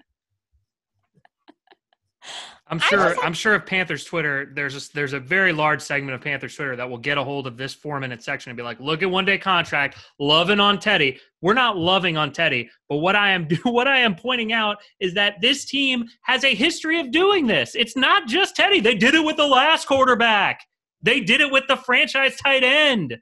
I'm 2.68 2.80
sure. 2.80 3.16
I'm 3.22 3.34
sure 3.34 3.55
if 3.55 3.66
Panthers 3.66 4.05
Twitter, 4.05 4.49
there's 4.55 4.76
a, 4.76 4.93
there's 4.93 5.11
a 5.11 5.20
very 5.20 5.51
large 5.51 5.82
segment 5.82 6.16
of 6.16 6.22
Panthers 6.22 6.55
Twitter 6.55 6.78
that 6.78 6.89
will 6.89 6.97
get 6.97 7.18
a 7.18 7.24
hold 7.24 7.45
of 7.45 7.57
this 7.57 7.74
four 7.74 7.99
minute 7.99 8.24
section 8.24 8.49
and 8.51 8.57
be 8.57 8.64
like, 8.64 8.80
"Look 8.80 9.03
at 9.03 9.11
one 9.11 9.26
day 9.26 9.38
contract, 9.38 9.97
loving 10.18 10.61
on 10.61 10.80
Teddy." 10.80 11.20
We're 11.41 11.55
not 11.55 11.78
loving 11.78 12.16
on 12.16 12.32
Teddy, 12.32 12.70
but 12.88 12.97
what 12.97 13.18
I 13.18 13.32
am 13.32 13.47
what 13.64 13.88
I 13.88 13.97
am 13.97 14.16
pointing 14.16 14.53
out 14.53 14.78
is 15.01 15.14
that 15.16 15.41
this 15.41 15.66
team 15.66 16.05
has 16.22 16.45
a 16.45 16.55
history 16.55 17.01
of 17.01 17.11
doing 17.11 17.47
this. 17.47 17.76
It's 17.76 17.97
not 17.97 18.28
just 18.28 18.55
Teddy. 18.55 18.80
They 18.80 18.95
did 18.95 19.14
it 19.14 19.26
with 19.26 19.36
the 19.36 19.47
last 19.47 19.86
quarterback. 19.86 20.61
They 21.01 21.20
did 21.20 21.41
it 21.41 21.51
with 21.51 21.66
the 21.68 21.76
franchise 21.76 22.38
tight 22.38 22.64
end. 22.64 23.18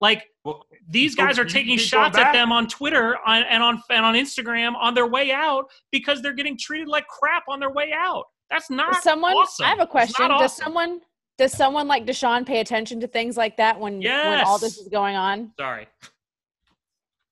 Like 0.00 0.26
Well, 0.48 0.66
these 0.88 1.14
Go- 1.14 1.26
guys 1.26 1.38
are 1.38 1.44
taking 1.44 1.76
shots 1.78 2.16
at 2.16 2.32
them 2.32 2.50
on 2.52 2.66
Twitter 2.68 3.16
on, 3.26 3.42
and 3.44 3.62
on 3.62 3.82
and 3.90 4.04
on 4.04 4.14
Instagram 4.14 4.74
on 4.76 4.94
their 4.94 5.06
way 5.06 5.30
out 5.32 5.66
because 5.90 6.22
they're 6.22 6.32
getting 6.32 6.56
treated 6.56 6.88
like 6.88 7.06
crap 7.06 7.44
on 7.48 7.60
their 7.60 7.70
way 7.70 7.92
out. 7.94 8.24
That's 8.50 8.70
not 8.70 8.94
Does 8.94 9.02
someone 9.02 9.32
awesome. 9.34 9.66
I 9.66 9.68
have 9.68 9.80
a 9.80 9.86
question. 9.86 10.28
Does 10.28 10.40
awesome. 10.40 10.64
someone 10.64 11.00
does 11.36 11.52
someone 11.52 11.86
like 11.86 12.06
Deshaun 12.06 12.46
pay 12.46 12.60
attention 12.60 13.00
to 13.00 13.06
things 13.06 13.36
like 13.36 13.56
that 13.58 13.78
when 13.78 14.00
when 14.00 14.40
all 14.40 14.58
this 14.58 14.78
is 14.78 14.88
going 14.88 15.16
on? 15.16 15.52
Sorry. 15.58 15.86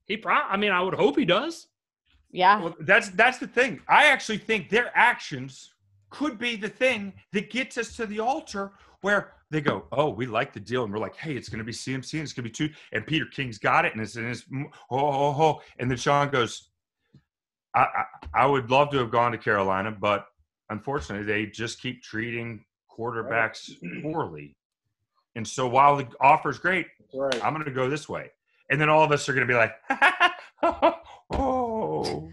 He 0.07 0.17
pro 0.17 0.35
I 0.35 0.57
mean 0.57 0.73
I 0.73 0.83
would 0.83 0.95
hope 0.95 1.19
he 1.19 1.25
does. 1.25 1.69
Yeah. 2.31 2.61
Well, 2.61 2.77
that's 2.81 3.09
that's 3.11 3.39
the 3.39 3.47
thing. 3.47 3.81
I 3.89 4.07
actually 4.07 4.39
think 4.39 4.69
their 4.69 4.91
actions 4.95 5.73
could 6.11 6.39
be 6.39 6.57
the 6.57 6.69
thing 6.69 7.15
that 7.33 7.51
gets 7.51 7.79
us 7.79 7.97
to 7.97 8.07
the 8.07 8.21
altar 8.21 8.73
where 9.01 9.33
they 9.51 9.61
go, 9.61 9.87
"Oh, 9.93 10.11
we 10.11 10.27
like 10.27 10.53
the 10.53 10.61
deal," 10.61 10.85
and 10.85 10.93
we're 10.93 10.99
like, 10.99 11.17
"Hey, 11.17 11.37
it's 11.37 11.49
going 11.49 11.59
to 11.59 11.65
be 11.65 11.73
CMC, 11.73 12.15
and 12.15 12.23
it's 12.23 12.33
going 12.33 12.45
to 12.45 12.51
be 12.51 12.51
two, 12.51 12.71
and 12.93 13.07
Peter 13.07 13.27
King's 13.27 13.59
got 13.59 13.85
it, 13.85 13.93
and 13.93 14.03
it's 14.03 14.17
and 14.17 14.27
it's 14.27 14.45
oh, 14.53 14.69
oh, 14.91 15.43
oh, 15.43 15.61
and 15.79 15.91
then 15.91 15.99
Sean 15.99 16.29
goes, 16.29 16.71
I, 17.75 17.81
I 17.81 18.05
I 18.43 18.47
would 18.47 18.71
love 18.71 18.91
to 18.91 18.99
have 18.99 19.11
gone 19.11 19.33
to 19.33 19.39
Carolina, 19.39 19.91
but 19.91 20.27
unfortunately, 20.71 21.27
they 21.27 21.47
just 21.47 21.81
keep 21.81 22.03
treating 22.03 22.65
quarterbacks 22.91 23.71
poorly, 24.03 24.57
and 25.37 25.47
so 25.47 25.67
while 25.69 25.97
the 25.97 26.09
offer's 26.21 26.59
great, 26.59 26.87
Right. 27.15 27.45
I'm 27.45 27.53
going 27.53 27.65
to 27.65 27.71
go 27.71 27.89
this 27.89 28.09
way. 28.09 28.31
And 28.71 28.81
then 28.81 28.89
all 28.89 29.03
of 29.03 29.13
us 29.13 29.29
are 29.29 29.35
going 29.35 29.47
to 29.47 29.53
be 29.53 29.57
like, 29.57 29.75
oh, 31.31 32.33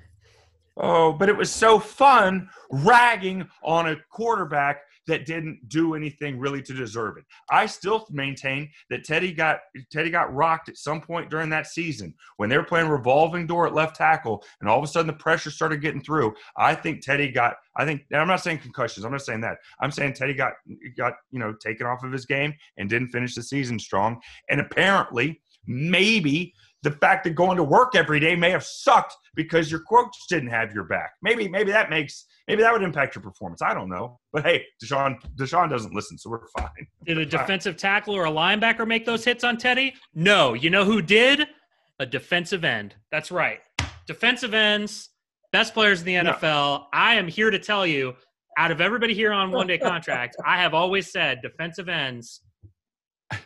oh, 0.77 1.13
but 1.13 1.29
it 1.29 1.37
was 1.37 1.51
so 1.51 1.79
fun 1.79 2.49
ragging 2.71 3.47
on 3.63 3.89
a 3.89 3.95
quarterback 4.09 4.81
that 5.07 5.25
didn't 5.25 5.67
do 5.67 5.95
anything 5.95 6.39
really 6.39 6.61
to 6.61 6.73
deserve 6.73 7.17
it. 7.17 7.25
I 7.49 7.65
still 7.65 8.07
maintain 8.09 8.69
that 8.89 9.03
Teddy 9.03 9.33
got 9.33 9.59
Teddy 9.91 10.09
got 10.09 10.33
rocked 10.33 10.69
at 10.69 10.77
some 10.77 11.01
point 11.01 11.29
during 11.29 11.49
that 11.49 11.67
season 11.67 12.13
when 12.37 12.49
they 12.49 12.57
were 12.57 12.63
playing 12.63 12.87
revolving 12.87 13.45
door 13.45 13.67
at 13.67 13.73
left 13.73 13.95
tackle, 13.95 14.43
and 14.61 14.69
all 14.69 14.77
of 14.77 14.83
a 14.83 14.87
sudden 14.87 15.07
the 15.07 15.13
pressure 15.13 15.51
started 15.51 15.81
getting 15.81 16.01
through. 16.01 16.33
I 16.57 16.75
think 16.75 17.01
Teddy 17.01 17.29
got. 17.29 17.55
I 17.75 17.85
think 17.85 18.03
I'm 18.13 18.27
not 18.27 18.41
saying 18.41 18.59
concussions. 18.59 19.05
I'm 19.05 19.11
not 19.11 19.21
saying 19.21 19.41
that. 19.41 19.57
I'm 19.81 19.91
saying 19.91 20.13
Teddy 20.13 20.33
got 20.33 20.53
got 20.97 21.13
you 21.31 21.39
know 21.39 21.53
taken 21.53 21.85
off 21.85 22.03
of 22.03 22.11
his 22.11 22.25
game 22.25 22.53
and 22.77 22.89
didn't 22.89 23.09
finish 23.09 23.35
the 23.35 23.43
season 23.43 23.79
strong. 23.79 24.21
And 24.49 24.61
apparently, 24.61 25.41
maybe 25.67 26.53
the 26.83 26.91
fact 26.91 27.23
that 27.23 27.31
going 27.31 27.57
to 27.57 27.63
work 27.63 27.95
every 27.95 28.19
day 28.19 28.35
may 28.35 28.51
have 28.51 28.63
sucked 28.63 29.15
because 29.35 29.71
your 29.71 29.79
coach 29.81 30.13
didn't 30.29 30.49
have 30.49 30.73
your 30.73 30.83
back. 30.83 31.13
Maybe 31.21 31.47
maybe 31.47 31.71
that 31.71 31.89
makes 31.89 32.25
maybe 32.47 32.61
that 32.61 32.71
would 32.73 32.83
impact 32.83 33.15
your 33.15 33.23
performance. 33.23 33.61
I 33.61 33.73
don't 33.73 33.89
know. 33.89 34.19
But 34.31 34.43
hey, 34.45 34.65
Deshaun 34.83 35.15
Deshaun 35.35 35.69
doesn't 35.69 35.93
listen, 35.93 36.17
so 36.17 36.29
we're 36.29 36.47
fine. 36.57 36.69
Did 37.05 37.17
a 37.17 37.25
defensive 37.37 37.77
tackle 37.77 38.15
or 38.15 38.25
a 38.25 38.31
linebacker 38.31 38.85
make 38.87 39.05
those 39.05 39.23
hits 39.25 39.43
on 39.43 39.57
Teddy? 39.57 39.93
No. 40.13 40.53
You 40.53 40.69
know 40.69 40.85
who 40.85 41.01
did? 41.01 41.47
A 41.99 42.05
defensive 42.05 42.63
end. 42.65 42.95
That's 43.11 43.31
right. 43.31 43.59
Defensive 44.07 44.53
ends, 44.53 45.09
best 45.53 45.73
players 45.73 46.01
in 46.01 46.05
the 46.05 46.21
No. 46.21 46.33
NFL. 46.33 46.85
I 46.91 47.15
am 47.15 47.27
here 47.27 47.49
to 47.49 47.59
tell 47.59 47.87
you, 47.87 48.13
out 48.57 48.71
of 48.71 48.81
everybody 48.81 49.13
here 49.13 49.31
on 49.31 49.51
one 49.51 49.67
day 49.67 49.77
contract, 49.91 50.35
I 50.45 50.57
have 50.57 50.73
always 50.73 51.11
said 51.11 51.39
defensive 51.41 51.87
ends, 51.87 52.41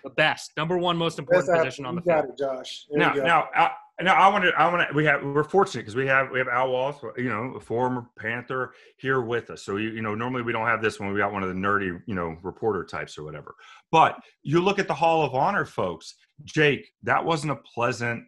the 0.03 0.09
best, 0.11 0.51
number 0.57 0.77
one 0.77 0.97
most 0.97 1.19
important 1.19 1.47
That's 1.47 1.59
position 1.59 1.85
on 1.85 1.95
the 1.95 2.01
field. 2.01 2.25
it, 2.29 2.37
Josh. 2.37 2.85
There 2.89 2.99
now, 2.99 3.11
uh, 3.11 3.23
now, 3.23 3.49
I, 3.55 3.71
now, 4.03 4.13
I 4.13 4.27
want 4.29 4.43
to. 4.43 4.51
I 4.51 4.71
want 4.71 4.87
to. 4.87 4.95
We 4.95 5.05
have. 5.05 5.23
We're 5.23 5.43
fortunate 5.43 5.81
because 5.81 5.95
we 5.95 6.05
have. 6.07 6.29
We 6.31 6.37
have 6.39 6.47
Al 6.47 6.71
Wallace, 6.71 6.97
you 7.17 7.29
know, 7.29 7.53
a 7.55 7.59
former 7.59 8.05
Panther 8.19 8.73
here 8.97 9.21
with 9.21 9.49
us. 9.49 9.63
So 9.63 9.77
you, 9.77 9.89
you 9.89 10.01
know, 10.01 10.13
normally 10.13 10.43
we 10.43 10.51
don't 10.51 10.67
have 10.67 10.81
this 10.81 10.99
when 10.99 11.11
we 11.11 11.19
got 11.19 11.33
one 11.33 11.41
of 11.41 11.49
the 11.49 11.55
nerdy, 11.55 11.99
you 12.05 12.15
know, 12.15 12.37
reporter 12.43 12.83
types 12.83 13.17
or 13.17 13.23
whatever. 13.23 13.55
But 13.91 14.17
you 14.43 14.61
look 14.61 14.77
at 14.77 14.87
the 14.87 14.93
Hall 14.93 15.25
of 15.25 15.33
Honor, 15.33 15.65
folks. 15.65 16.15
Jake, 16.43 16.91
that 17.03 17.25
wasn't 17.25 17.53
a 17.53 17.55
pleasant, 17.55 18.23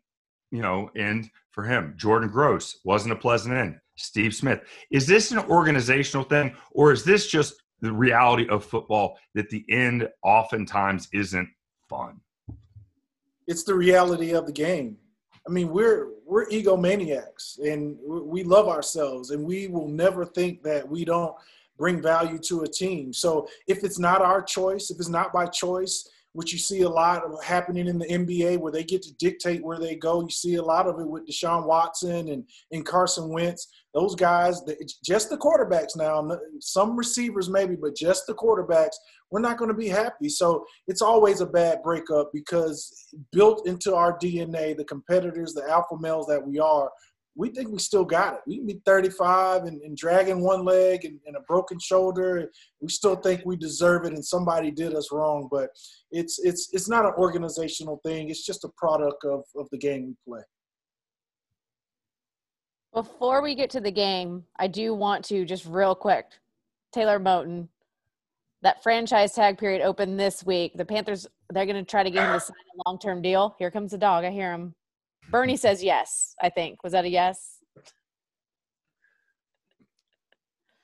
you 0.51 0.62
know, 0.62 0.89
end 0.95 1.30
for 1.51 1.64
him. 1.64 1.93
Jordan 1.97 2.30
Gross 2.30 2.80
wasn't 2.84 3.14
a 3.14 3.18
pleasant 3.18 3.53
end. 3.53 3.76
Steve 3.95 4.34
Smith. 4.34 4.62
Is 4.91 5.05
this 5.05 5.32
an 5.32 5.39
organizational 5.39 6.24
thing, 6.24 6.55
or 6.72 6.91
is 6.91 7.03
this 7.03 7.28
just 7.28 7.53
the 7.82 7.93
reality 7.93 8.47
of 8.49 8.65
football 8.65 9.17
that 9.36 9.49
the 9.49 9.65
end 9.69 10.07
oftentimes 10.23 11.07
isn't 11.13 11.49
fun? 11.89 12.19
it's 13.49 13.63
the 13.63 13.73
reality 13.73 14.32
of 14.32 14.45
the 14.45 14.53
game. 14.53 14.95
I 15.47 15.51
mean, 15.51 15.69
we're 15.69 16.09
we're 16.25 16.45
egomaniacs, 16.49 17.57
and 17.57 17.97
we 18.05 18.43
love 18.43 18.67
ourselves, 18.67 19.32
and 19.32 19.43
we 19.43 19.67
will 19.67 19.88
never 19.88 20.23
think 20.23 20.61
that 20.63 20.88
we 20.88 21.03
don't 21.03 21.36
bring 21.75 21.99
value 21.99 22.38
to 22.38 22.61
a 22.61 22.67
team. 22.67 23.11
So 23.11 23.47
if 23.67 23.84
it's 23.84 23.97
not 23.97 24.21
our 24.21 24.43
choice, 24.43 24.91
if 24.91 24.97
it's 24.97 25.09
not 25.09 25.34
by 25.34 25.47
choice, 25.47 26.07
which 26.34 26.53
you 26.53 26.59
see 26.59 26.82
a 26.82 26.89
lot 26.89 27.23
of 27.23 27.43
happening 27.43 27.88
in 27.88 27.97
the 27.97 28.05
NBA, 28.05 28.59
where 28.59 28.71
they 28.71 28.84
get 28.84 29.01
to 29.03 29.13
dictate 29.13 29.63
where 29.63 29.80
they 29.80 29.95
go, 29.95 30.21
you 30.21 30.30
see 30.30 30.55
a 30.55 30.61
lot 30.61 30.86
of 30.86 30.99
it 30.99 31.07
with 31.07 31.27
Deshaun 31.27 31.65
Watson 31.65 32.30
and 32.30 32.43
and 32.71 32.86
Carson 32.86 33.30
Wentz. 33.30 33.67
Those 33.93 34.15
guys, 34.15 34.61
just 35.03 35.29
the 35.29 35.37
quarterbacks 35.37 35.95
now. 35.95 36.27
Some 36.59 36.95
receivers 36.95 37.49
maybe, 37.49 37.75
but 37.75 37.95
just 37.95 38.27
the 38.27 38.35
quarterbacks. 38.35 38.95
We're 39.31 39.39
not 39.39 39.57
going 39.57 39.69
to 39.69 39.77
be 39.77 39.87
happy. 39.87 40.29
So 40.29 40.63
it's 40.87 41.01
always 41.01 41.41
a 41.41 41.45
bad 41.45 41.81
breakup 41.83 42.29
because 42.33 43.07
built 43.31 43.67
into 43.67 43.95
our 43.95 44.17
DNA, 44.19 44.77
the 44.77 44.85
competitors, 44.85 45.53
the 45.53 45.67
alpha 45.67 45.95
males 45.99 46.27
that 46.27 46.45
we 46.45 46.59
are, 46.59 46.91
we 47.35 47.49
think 47.49 47.69
we 47.69 47.79
still 47.79 48.03
got 48.03 48.33
it. 48.33 48.41
We 48.45 48.57
can 48.57 48.67
be 48.67 48.81
35 48.85 49.63
and, 49.63 49.81
and 49.81 49.95
dragging 49.95 50.43
one 50.43 50.65
leg 50.65 51.05
and, 51.05 51.19
and 51.25 51.37
a 51.37 51.41
broken 51.47 51.79
shoulder. 51.79 52.51
We 52.81 52.89
still 52.89 53.15
think 53.15 53.43
we 53.45 53.55
deserve 53.55 54.05
it 54.05 54.13
and 54.13 54.23
somebody 54.23 54.71
did 54.71 54.93
us 54.93 55.09
wrong. 55.11 55.47
But 55.49 55.69
it's 56.11 56.39
it's 56.39 56.69
it's 56.73 56.89
not 56.89 57.05
an 57.05 57.13
organizational 57.17 58.01
thing. 58.03 58.29
It's 58.29 58.45
just 58.45 58.65
a 58.65 58.69
product 58.77 59.23
of, 59.23 59.43
of 59.55 59.69
the 59.71 59.77
game 59.77 60.07
we 60.07 60.15
play. 60.27 60.41
Before 62.93 63.41
we 63.41 63.55
get 63.55 63.69
to 63.71 63.79
the 63.79 63.91
game, 63.91 64.43
I 64.57 64.67
do 64.67 64.93
want 64.93 65.23
to 65.25 65.45
just 65.45 65.65
real 65.65 65.93
quick, 65.93 66.25
Taylor 66.91 67.19
Moton, 67.19 67.67
that 68.61 68.81
franchise 68.83 69.33
tag 69.33 69.57
period 69.57 69.81
opened 69.81 70.19
this 70.19 70.43
week. 70.43 70.73
The 70.75 70.85
Panthers 70.85 71.27
they're 71.51 71.65
going 71.65 71.83
to 71.83 71.89
try 71.89 72.03
to 72.03 72.11
get 72.11 72.27
him 72.27 72.33
to 72.33 72.39
sign 72.39 72.55
a 72.55 72.89
long 72.89 72.99
term 72.99 73.21
deal. 73.21 73.55
Here 73.57 73.71
comes 73.71 73.91
the 73.91 73.97
dog. 73.97 74.23
I 74.23 74.31
hear 74.31 74.53
him. 74.53 74.75
Bernie 75.29 75.57
says 75.57 75.83
yes. 75.83 76.35
I 76.41 76.49
think 76.49 76.83
was 76.83 76.93
that 76.93 77.05
a 77.05 77.09
yes? 77.09 77.59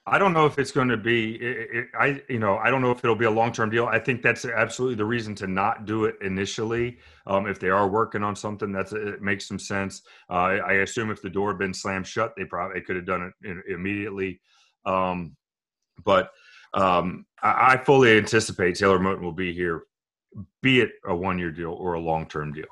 I 0.07 0.19
don't 0.19 0.33
know 0.33 0.45
if 0.45 0.59
it's 0.59 0.71
going 0.71 0.89
to 0.89 0.97
be. 0.97 1.35
It, 1.35 1.69
it, 1.73 1.87
I 1.99 2.21
you 2.29 2.37
know 2.37 2.57
I 2.57 2.69
don't 2.69 2.81
know 2.81 2.91
if 2.91 3.03
it'll 3.03 3.15
be 3.15 3.25
a 3.25 3.31
long 3.31 3.51
term 3.51 3.71
deal. 3.71 3.85
I 3.87 3.97
think 3.97 4.21
that's 4.21 4.45
absolutely 4.45 4.95
the 4.95 5.05
reason 5.05 5.33
to 5.35 5.47
not 5.47 5.85
do 5.85 6.05
it 6.05 6.15
initially. 6.21 6.99
Um, 7.25 7.47
if 7.47 7.59
they 7.59 7.69
are 7.69 7.87
working 7.87 8.21
on 8.21 8.35
something, 8.35 8.71
that's 8.71 8.93
it 8.93 9.21
makes 9.21 9.47
some 9.47 9.57
sense. 9.57 10.03
Uh, 10.29 10.59
I, 10.63 10.73
assume 10.73 11.09
if 11.09 11.23
the 11.23 11.29
door 11.29 11.49
had 11.49 11.57
been 11.57 11.73
slammed 11.73 12.05
shut, 12.05 12.33
they 12.37 12.45
probably 12.45 12.81
could 12.81 12.97
have 12.97 13.07
done 13.07 13.33
it 13.41 13.57
immediately. 13.67 14.39
Um, 14.85 15.35
but 16.03 16.31
um, 16.75 17.25
I, 17.41 17.73
I 17.73 17.83
fully 17.83 18.15
anticipate 18.15 18.75
Taylor 18.75 18.99
Moton 18.99 19.21
will 19.21 19.31
be 19.31 19.53
here, 19.53 19.85
be 20.61 20.81
it 20.81 20.91
a 21.07 21.15
one 21.15 21.39
year 21.39 21.51
deal 21.51 21.71
or 21.71 21.93
a 21.93 21.99
long 21.99 22.27
term 22.27 22.53
deal. 22.53 22.65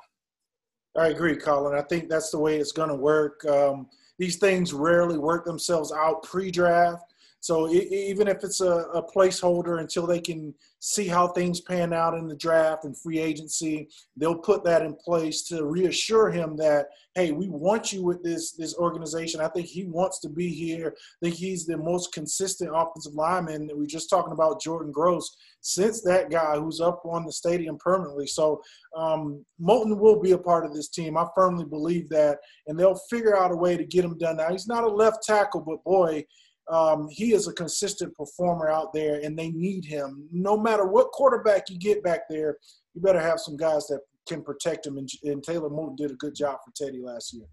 I 0.96 1.08
agree, 1.08 1.36
Colin. 1.36 1.76
I 1.76 1.82
think 1.82 2.08
that's 2.08 2.30
the 2.30 2.38
way 2.38 2.58
it's 2.58 2.70
going 2.70 2.90
to 2.90 2.94
work. 2.94 3.44
Um, 3.46 3.88
these 4.18 4.36
things 4.36 4.72
rarely 4.72 5.18
work 5.18 5.44
themselves 5.44 5.90
out 5.90 6.22
pre-draft. 6.22 7.13
So 7.44 7.70
even 7.70 8.26
if 8.26 8.42
it's 8.42 8.62
a, 8.62 8.86
a, 8.94 9.02
placeholder 9.02 9.78
until 9.78 10.06
they 10.06 10.18
can 10.18 10.54
see 10.80 11.06
how 11.06 11.28
things 11.28 11.60
pan 11.60 11.92
out 11.92 12.14
in 12.14 12.26
the 12.26 12.34
draft 12.34 12.86
and 12.86 12.96
free 12.96 13.18
agency, 13.18 13.90
they'll 14.16 14.38
put 14.38 14.64
that 14.64 14.80
in 14.80 14.94
place 14.94 15.42
to 15.48 15.66
reassure 15.66 16.30
him 16.30 16.56
that 16.56 16.86
hey, 17.14 17.30
we 17.30 17.48
want 17.48 17.92
you 17.92 18.02
with 18.02 18.22
this 18.22 18.52
this 18.52 18.74
organization. 18.76 19.42
I 19.42 19.48
think 19.48 19.66
he 19.66 19.84
wants 19.84 20.20
to 20.20 20.30
be 20.30 20.48
here. 20.48 20.96
I 20.96 21.26
think 21.26 21.36
he's 21.36 21.66
the 21.66 21.76
most 21.76 22.14
consistent 22.14 22.70
offensive 22.74 23.12
lineman. 23.12 23.66
that 23.66 23.76
We 23.76 23.84
are 23.84 23.88
just 23.88 24.08
talking 24.08 24.32
about 24.32 24.62
Jordan 24.62 24.90
Gross 24.90 25.36
since 25.60 26.00
that 26.00 26.30
guy 26.30 26.56
who's 26.56 26.80
up 26.80 27.02
on 27.04 27.26
the 27.26 27.32
stadium 27.32 27.76
permanently. 27.76 28.26
So 28.26 28.62
um, 28.96 29.44
Moton 29.60 29.98
will 29.98 30.18
be 30.18 30.32
a 30.32 30.38
part 30.38 30.64
of 30.64 30.72
this 30.72 30.88
team. 30.88 31.18
I 31.18 31.26
firmly 31.34 31.66
believe 31.66 32.08
that, 32.08 32.38
and 32.68 32.80
they'll 32.80 33.00
figure 33.10 33.36
out 33.36 33.52
a 33.52 33.56
way 33.56 33.76
to 33.76 33.84
get 33.84 34.04
him 34.04 34.16
done. 34.16 34.38
Now 34.38 34.50
he's 34.50 34.66
not 34.66 34.84
a 34.84 34.88
left 34.88 35.22
tackle, 35.22 35.60
but 35.60 35.84
boy 35.84 36.24
um, 36.70 37.08
he 37.10 37.34
is 37.34 37.46
a 37.46 37.52
consistent 37.52 38.14
performer 38.14 38.70
out 38.70 38.92
there, 38.92 39.20
and 39.22 39.38
they 39.38 39.50
need 39.50 39.84
him. 39.84 40.26
No 40.32 40.56
matter 40.56 40.86
what 40.86 41.12
quarterback 41.12 41.68
you 41.68 41.78
get 41.78 42.02
back 42.02 42.22
there, 42.28 42.56
you 42.94 43.02
better 43.02 43.20
have 43.20 43.40
some 43.40 43.56
guys 43.56 43.86
that 43.88 44.00
can 44.26 44.42
protect 44.42 44.86
him. 44.86 44.96
And, 44.96 45.08
and 45.24 45.42
Taylor 45.42 45.68
Moton 45.68 45.96
did 45.96 46.10
a 46.10 46.14
good 46.14 46.34
job 46.34 46.58
for 46.64 46.72
Teddy 46.74 47.00
last 47.02 47.34
year. 47.34 47.46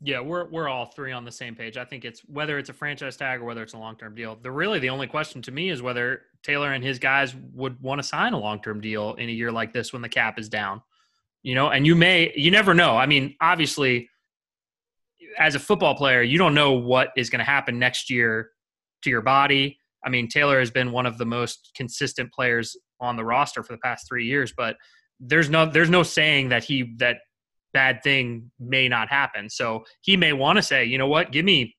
Yeah, 0.00 0.20
we're 0.20 0.48
we're 0.48 0.68
all 0.68 0.86
three 0.86 1.10
on 1.10 1.24
the 1.24 1.32
same 1.32 1.56
page. 1.56 1.76
I 1.76 1.84
think 1.84 2.04
it's 2.04 2.20
whether 2.20 2.56
it's 2.56 2.68
a 2.68 2.72
franchise 2.72 3.16
tag 3.16 3.40
or 3.40 3.44
whether 3.44 3.64
it's 3.64 3.72
a 3.72 3.78
long 3.78 3.96
term 3.96 4.14
deal. 4.14 4.38
The 4.40 4.50
really 4.50 4.78
the 4.78 4.90
only 4.90 5.08
question 5.08 5.42
to 5.42 5.50
me 5.50 5.70
is 5.70 5.82
whether 5.82 6.22
Taylor 6.44 6.72
and 6.72 6.84
his 6.84 7.00
guys 7.00 7.34
would 7.52 7.82
want 7.82 8.00
to 8.00 8.06
sign 8.06 8.32
a 8.32 8.38
long 8.38 8.62
term 8.62 8.80
deal 8.80 9.14
in 9.14 9.28
a 9.28 9.32
year 9.32 9.50
like 9.50 9.72
this 9.72 9.92
when 9.92 10.00
the 10.00 10.08
cap 10.08 10.38
is 10.38 10.48
down. 10.48 10.82
You 11.42 11.56
know, 11.56 11.70
and 11.70 11.84
you 11.84 11.96
may 11.96 12.32
you 12.36 12.52
never 12.52 12.74
know. 12.74 12.96
I 12.96 13.06
mean, 13.06 13.34
obviously 13.40 14.08
as 15.38 15.54
a 15.54 15.58
football 15.58 15.94
player, 15.94 16.22
you 16.22 16.38
don't 16.38 16.54
know 16.54 16.72
what 16.72 17.10
is 17.16 17.30
going 17.30 17.38
to 17.38 17.44
happen 17.44 17.78
next 17.78 18.10
year 18.10 18.50
to 19.02 19.10
your 19.10 19.22
body. 19.22 19.78
I 20.04 20.10
mean, 20.10 20.28
Taylor 20.28 20.58
has 20.58 20.70
been 20.70 20.92
one 20.92 21.06
of 21.06 21.18
the 21.18 21.26
most 21.26 21.70
consistent 21.76 22.32
players 22.32 22.76
on 23.00 23.16
the 23.16 23.24
roster 23.24 23.62
for 23.62 23.72
the 23.72 23.78
past 23.78 24.06
three 24.08 24.26
years, 24.26 24.52
but 24.56 24.76
there's 25.20 25.50
no 25.50 25.66
there's 25.66 25.90
no 25.90 26.02
saying 26.02 26.50
that 26.50 26.64
he 26.64 26.94
that 26.98 27.18
bad 27.72 28.02
thing 28.02 28.50
may 28.58 28.88
not 28.88 29.08
happen. 29.08 29.50
So 29.50 29.84
he 30.00 30.16
may 30.16 30.32
want 30.32 30.56
to 30.56 30.62
say, 30.62 30.84
you 30.84 30.98
know 30.98 31.08
what, 31.08 31.32
give 31.32 31.44
me 31.44 31.76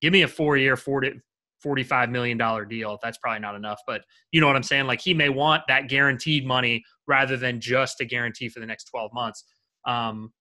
give 0.00 0.12
me 0.12 0.22
a 0.22 0.28
four 0.28 0.56
year 0.56 0.76
40 0.76 1.20
$45 1.64 2.10
million 2.10 2.38
deal. 2.68 2.98
That's 3.02 3.18
probably 3.18 3.40
not 3.40 3.56
enough, 3.56 3.80
but 3.84 4.02
you 4.30 4.40
know 4.40 4.46
what 4.46 4.54
I'm 4.54 4.62
saying? 4.62 4.86
Like 4.86 5.00
he 5.00 5.12
may 5.12 5.28
want 5.28 5.64
that 5.66 5.88
guaranteed 5.88 6.46
money 6.46 6.84
rather 7.08 7.36
than 7.36 7.60
just 7.60 8.00
a 8.00 8.04
guarantee 8.04 8.48
for 8.48 8.60
the 8.60 8.66
next 8.66 8.84
12 8.84 9.10
months. 9.12 9.44
Um, 9.84 10.32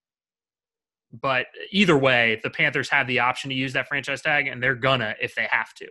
but 1.12 1.48
either 1.72 1.98
way, 1.98 2.40
the 2.44 2.50
Panthers 2.50 2.90
have 2.90 3.08
the 3.08 3.20
option 3.20 3.50
to 3.50 3.56
use 3.56 3.74
that 3.74 3.88
franchise 3.88 4.22
tag, 4.22 4.48
and 4.48 4.62
they're 4.62 4.76
gonna 4.76 5.16
if 5.22 5.36
they 5.36 5.48
have 5.50 5.74
to. 5.76 5.88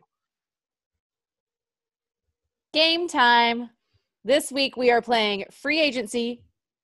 Game 2.72 3.08
time. 3.08 3.70
This 4.24 4.50
week 4.50 4.76
we 4.76 4.90
are 4.90 5.00
playing 5.00 5.44
free 5.52 5.80
agency 5.80 6.42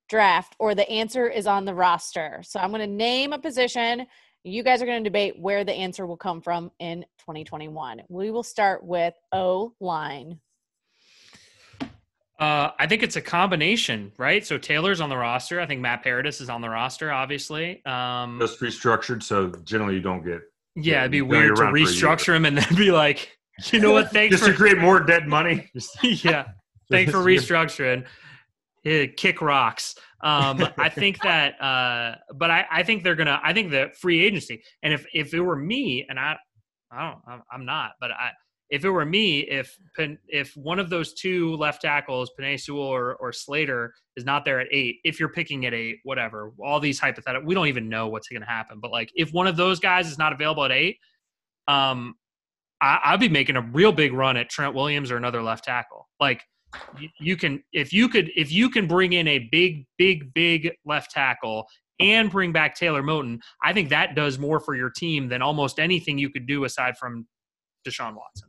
draft, 0.09 0.55
or 0.59 0.74
the 0.74 0.89
answer 0.89 1.28
is 1.28 1.47
on 1.47 1.64
the 1.64 1.74
roster. 1.74 2.43
So 2.45 2.61
I'm 2.61 2.70
to 2.80 2.87
name 2.87 3.33
a 3.33 3.39
position. 3.39 4.07
You 4.45 4.62
guys 4.62 4.83
are 4.83 4.87
to 4.87 5.09
debate 5.09 5.39
where 5.39 5.64
the 5.64 5.72
answer 5.72 6.07
will 6.07 6.16
come 6.16 6.41
from 6.41 6.70
in 6.78 7.05
2021. 7.18 8.03
We 8.09 8.30
will 8.30 8.43
start 8.43 8.85
with 8.85 9.14
O 9.33 9.74
line. 9.80 10.41
Uh, 12.43 12.72
I 12.76 12.88
think 12.88 13.05
it's 13.05 13.14
a 13.14 13.20
combination, 13.20 14.11
right? 14.18 14.45
So 14.45 14.59
Taylor's 14.59 15.01
on 15.01 15.09
the 15.09 15.16
roster. 15.16 15.61
I 15.61 15.66
think 15.66 15.80
Matt 15.80 16.03
Paradis 16.03 16.40
is 16.40 16.51
on 16.51 16.61
the 16.61 16.68
roster, 16.68 17.12
obviously. 17.12 17.84
Um, 17.86 18.38
Just 18.40 18.59
restructured, 18.59 19.22
so 19.22 19.53
generally 19.62 19.95
you 19.95 20.01
don't 20.01 20.24
get. 20.24 20.40
Yeah, 20.74 21.03
it'd 21.03 21.12
be 21.12 21.22
weird 21.22 21.55
to 21.55 21.62
restructure 21.62 22.34
him 22.34 22.45
and 22.45 22.59
then 22.59 22.74
be 22.74 22.90
like, 22.90 23.30
you 23.70 23.78
know 23.78 23.93
what? 23.93 24.11
Thanks 24.11 24.32
just 24.32 24.45
for 24.45 24.51
to 24.51 24.57
create 24.57 24.78
more 24.78 24.99
dead 24.99 25.28
money. 25.28 25.70
yeah, 26.03 26.49
thanks 26.90 27.12
for 27.12 27.18
restructuring. 27.24 28.07
kick 28.82 29.40
rocks. 29.40 29.95
Um, 30.20 30.66
I 30.78 30.88
think 30.93 31.22
that, 31.22 31.62
uh, 31.62 32.16
but 32.34 32.51
I, 32.51 32.66
I 32.72 32.82
think 32.82 33.05
they're 33.05 33.14
gonna. 33.14 33.40
I 33.40 33.53
think 33.53 33.70
the 33.70 33.93
free 34.01 34.24
agency, 34.24 34.64
and 34.82 34.93
if 34.93 35.07
if 35.14 35.32
it 35.32 35.40
were 35.40 35.55
me, 35.55 36.07
and 36.09 36.18
I, 36.18 36.36
I 36.90 37.11
don't, 37.11 37.43
I'm 37.53 37.64
not, 37.64 37.93
but 38.01 38.11
I 38.11 38.32
if 38.73 38.87
it 38.87 38.91
were 38.91 39.05
me, 39.05 39.41
if 39.41 39.79
if 40.29 40.57
one 40.57 40.79
of 40.79 40.89
those 40.89 41.12
two 41.12 41.55
left 41.57 41.83
tackles, 41.83 42.31
Penei 42.41 42.59
Sewell 42.59 42.83
or, 42.83 43.16
or 43.16 43.31
Slater, 43.31 43.93
is 44.16 44.25
not 44.25 44.47
there 44.47 44.61
at 44.61 44.66
eight, 44.73 44.97
if 45.05 45.20
you're 45.20 45.29
picking 45.29 45.66
at 45.66 45.75
eight, 45.75 45.99
whatever, 46.05 46.55
all 46.59 46.81
these 46.81 46.99
hypothetical, 46.99 47.47
we 47.47 47.55
don't 47.55 47.68
even 47.68 47.91
know 47.91 48.09
what's 48.09 48.29
going 48.29 48.41
to 48.41 48.49
happen. 48.49 48.81
But 48.81 48.91
like, 48.91 49.12
if 49.14 49.31
one 49.31 49.47
of 49.47 49.57
those 49.57 49.79
guys 49.79 50.11
is 50.11 50.16
not 50.16 50.33
available 50.33 50.64
at 50.64 50.73
eight, 50.73 50.97
um, 51.68 52.14
I, 52.81 52.99
I'd 53.05 53.20
be 53.20 53.29
making 53.29 53.57
a 53.57 53.61
real 53.61 53.93
big 53.93 54.14
run 54.14 54.39
at 54.39 54.49
Trent 54.49 54.75
Williams 54.75 55.11
or 55.11 55.18
another 55.18 55.43
left 55.43 55.64
tackle. 55.64 56.09
Like, 56.18 56.43
you, 56.99 57.11
you 57.20 57.37
can 57.37 57.62
if 57.75 57.93
you 57.93 58.09
could 58.09 58.31
if 58.35 58.51
you 58.51 58.70
can 58.70 58.87
bring 58.87 59.12
in 59.12 59.29
a 59.29 59.51
big 59.53 59.85
big 59.99 60.33
big 60.33 60.73
left 60.87 61.11
tackle 61.11 61.66
and 62.01 62.31
bring 62.31 62.53
back 62.53 62.75
Taylor 62.75 63.03
Moton, 63.03 63.39
I 63.62 63.75
think 63.75 63.91
that 63.91 64.14
does 64.14 64.39
more 64.39 64.61
for 64.61 64.75
your 64.75 64.89
team 64.89 65.29
than 65.29 65.43
almost 65.43 65.79
anything 65.79 66.16
you 66.16 66.31
could 66.31 66.47
do 66.47 66.64
aside 66.64 66.97
from 66.97 67.27
Deshaun 67.87 68.16
Watson. 68.16 68.49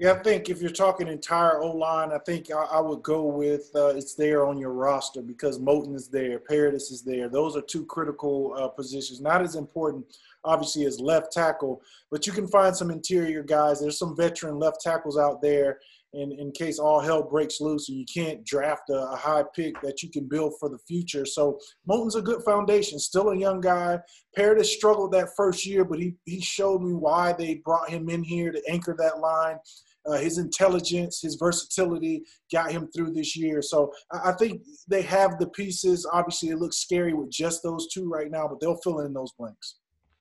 Yeah, 0.00 0.12
I 0.12 0.22
think 0.22 0.48
if 0.48 0.62
you're 0.62 0.70
talking 0.70 1.08
entire 1.08 1.60
O 1.60 1.72
line, 1.72 2.10
I 2.10 2.16
think 2.20 2.50
I, 2.50 2.62
I, 2.62 2.80
would 2.80 3.02
go 3.02 3.24
with 3.24 3.70
uh, 3.74 3.88
it's 3.88 4.14
there 4.14 4.46
on 4.46 4.56
your 4.56 4.72
roster 4.72 5.20
because 5.20 5.58
Moton 5.58 5.94
is 5.94 6.08
there, 6.08 6.38
Paradis 6.38 6.90
is 6.90 7.02
there. 7.02 7.28
Those 7.28 7.54
are 7.54 7.60
two 7.60 7.84
critical 7.84 8.54
uh, 8.56 8.68
positions. 8.68 9.20
Not 9.20 9.42
as 9.42 9.56
important, 9.56 10.06
obviously, 10.42 10.86
as 10.86 11.00
left 11.00 11.32
tackle, 11.32 11.82
but 12.10 12.26
you 12.26 12.32
can 12.32 12.48
find 12.48 12.74
some 12.74 12.90
interior 12.90 13.42
guys. 13.42 13.78
There's 13.78 13.98
some 13.98 14.16
veteran 14.16 14.58
left 14.58 14.80
tackles 14.80 15.18
out 15.18 15.42
there 15.42 15.80
in, 16.14 16.32
in 16.32 16.50
case 16.52 16.78
all 16.78 17.00
hell 17.00 17.22
breaks 17.22 17.60
loose 17.60 17.90
and 17.90 17.98
you 17.98 18.06
can't 18.06 18.42
draft 18.46 18.88
a, 18.88 19.10
a 19.12 19.16
high 19.16 19.44
pick 19.54 19.78
that 19.82 20.02
you 20.02 20.08
can 20.08 20.26
build 20.26 20.54
for 20.58 20.70
the 20.70 20.78
future. 20.78 21.26
So 21.26 21.60
Moton's 21.86 22.16
a 22.16 22.22
good 22.22 22.42
foundation, 22.42 22.98
still 22.98 23.28
a 23.28 23.38
young 23.38 23.60
guy. 23.60 23.98
Paradis 24.34 24.74
struggled 24.74 25.12
that 25.12 25.36
first 25.36 25.66
year, 25.66 25.84
but 25.84 26.00
he, 26.00 26.14
he 26.24 26.40
showed 26.40 26.80
me 26.82 26.94
why 26.94 27.34
they 27.34 27.56
brought 27.56 27.90
him 27.90 28.08
in 28.08 28.24
here 28.24 28.50
to 28.50 28.62
anchor 28.66 28.96
that 28.98 29.18
line 29.18 29.58
uh, 30.06 30.18
his 30.18 30.38
intelligence, 30.38 31.20
his 31.20 31.36
versatility 31.36 32.22
got 32.52 32.70
him 32.72 32.88
through 32.94 33.12
this 33.12 33.36
year. 33.36 33.62
So 33.62 33.92
I, 34.12 34.30
I 34.30 34.32
think 34.32 34.62
they 34.88 35.02
have 35.02 35.38
the 35.38 35.48
pieces. 35.48 36.08
Obviously, 36.12 36.50
it 36.50 36.58
looks 36.58 36.78
scary 36.78 37.12
with 37.12 37.30
just 37.30 37.62
those 37.62 37.88
two 37.92 38.08
right 38.08 38.30
now, 38.30 38.48
but 38.48 38.60
they'll 38.60 38.80
fill 38.82 39.00
in 39.00 39.12
those 39.12 39.32
blanks. 39.38 39.76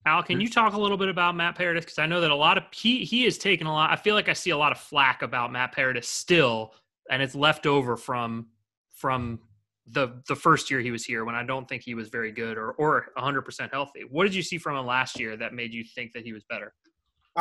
Al, 0.05 0.23
can 0.23 0.39
you 0.39 0.49
talk 0.49 0.73
a 0.73 0.79
little 0.79 0.97
bit 0.97 1.09
about 1.09 1.35
Matt 1.35 1.55
Paradis? 1.55 1.85
Because 1.85 1.99
I 1.99 2.05
know 2.05 2.21
that 2.21 2.31
a 2.31 2.35
lot 2.35 2.57
of 2.57 2.63
he 2.71 3.03
he 3.03 3.25
has 3.25 3.37
taken 3.37 3.67
a 3.67 3.73
lot. 3.73 3.91
I 3.91 3.95
feel 3.95 4.15
like 4.15 4.29
I 4.29 4.33
see 4.33 4.49
a 4.49 4.57
lot 4.57 4.71
of 4.71 4.79
flack 4.79 5.21
about 5.21 5.51
Matt 5.51 5.73
Paradis 5.73 6.07
still, 6.07 6.73
and 7.11 7.21
it's 7.21 7.35
left 7.35 7.65
over 7.65 7.97
from 7.97 8.47
from 8.95 9.39
the 9.87 10.21
the 10.27 10.35
first 10.35 10.71
year 10.71 10.79
he 10.79 10.91
was 10.91 11.03
here 11.03 11.25
when 11.25 11.35
I 11.35 11.43
don't 11.43 11.67
think 11.67 11.83
he 11.83 11.95
was 11.95 12.09
very 12.09 12.31
good 12.31 12.57
or 12.57 12.71
or 12.73 13.07
100% 13.17 13.71
healthy. 13.71 14.01
What 14.09 14.23
did 14.23 14.35
you 14.35 14.41
see 14.41 14.57
from 14.57 14.77
him 14.77 14.85
last 14.85 15.19
year 15.19 15.35
that 15.37 15.53
made 15.53 15.73
you 15.73 15.83
think 15.83 16.13
that 16.13 16.23
he 16.23 16.31
was 16.31 16.43
better? 16.49 16.73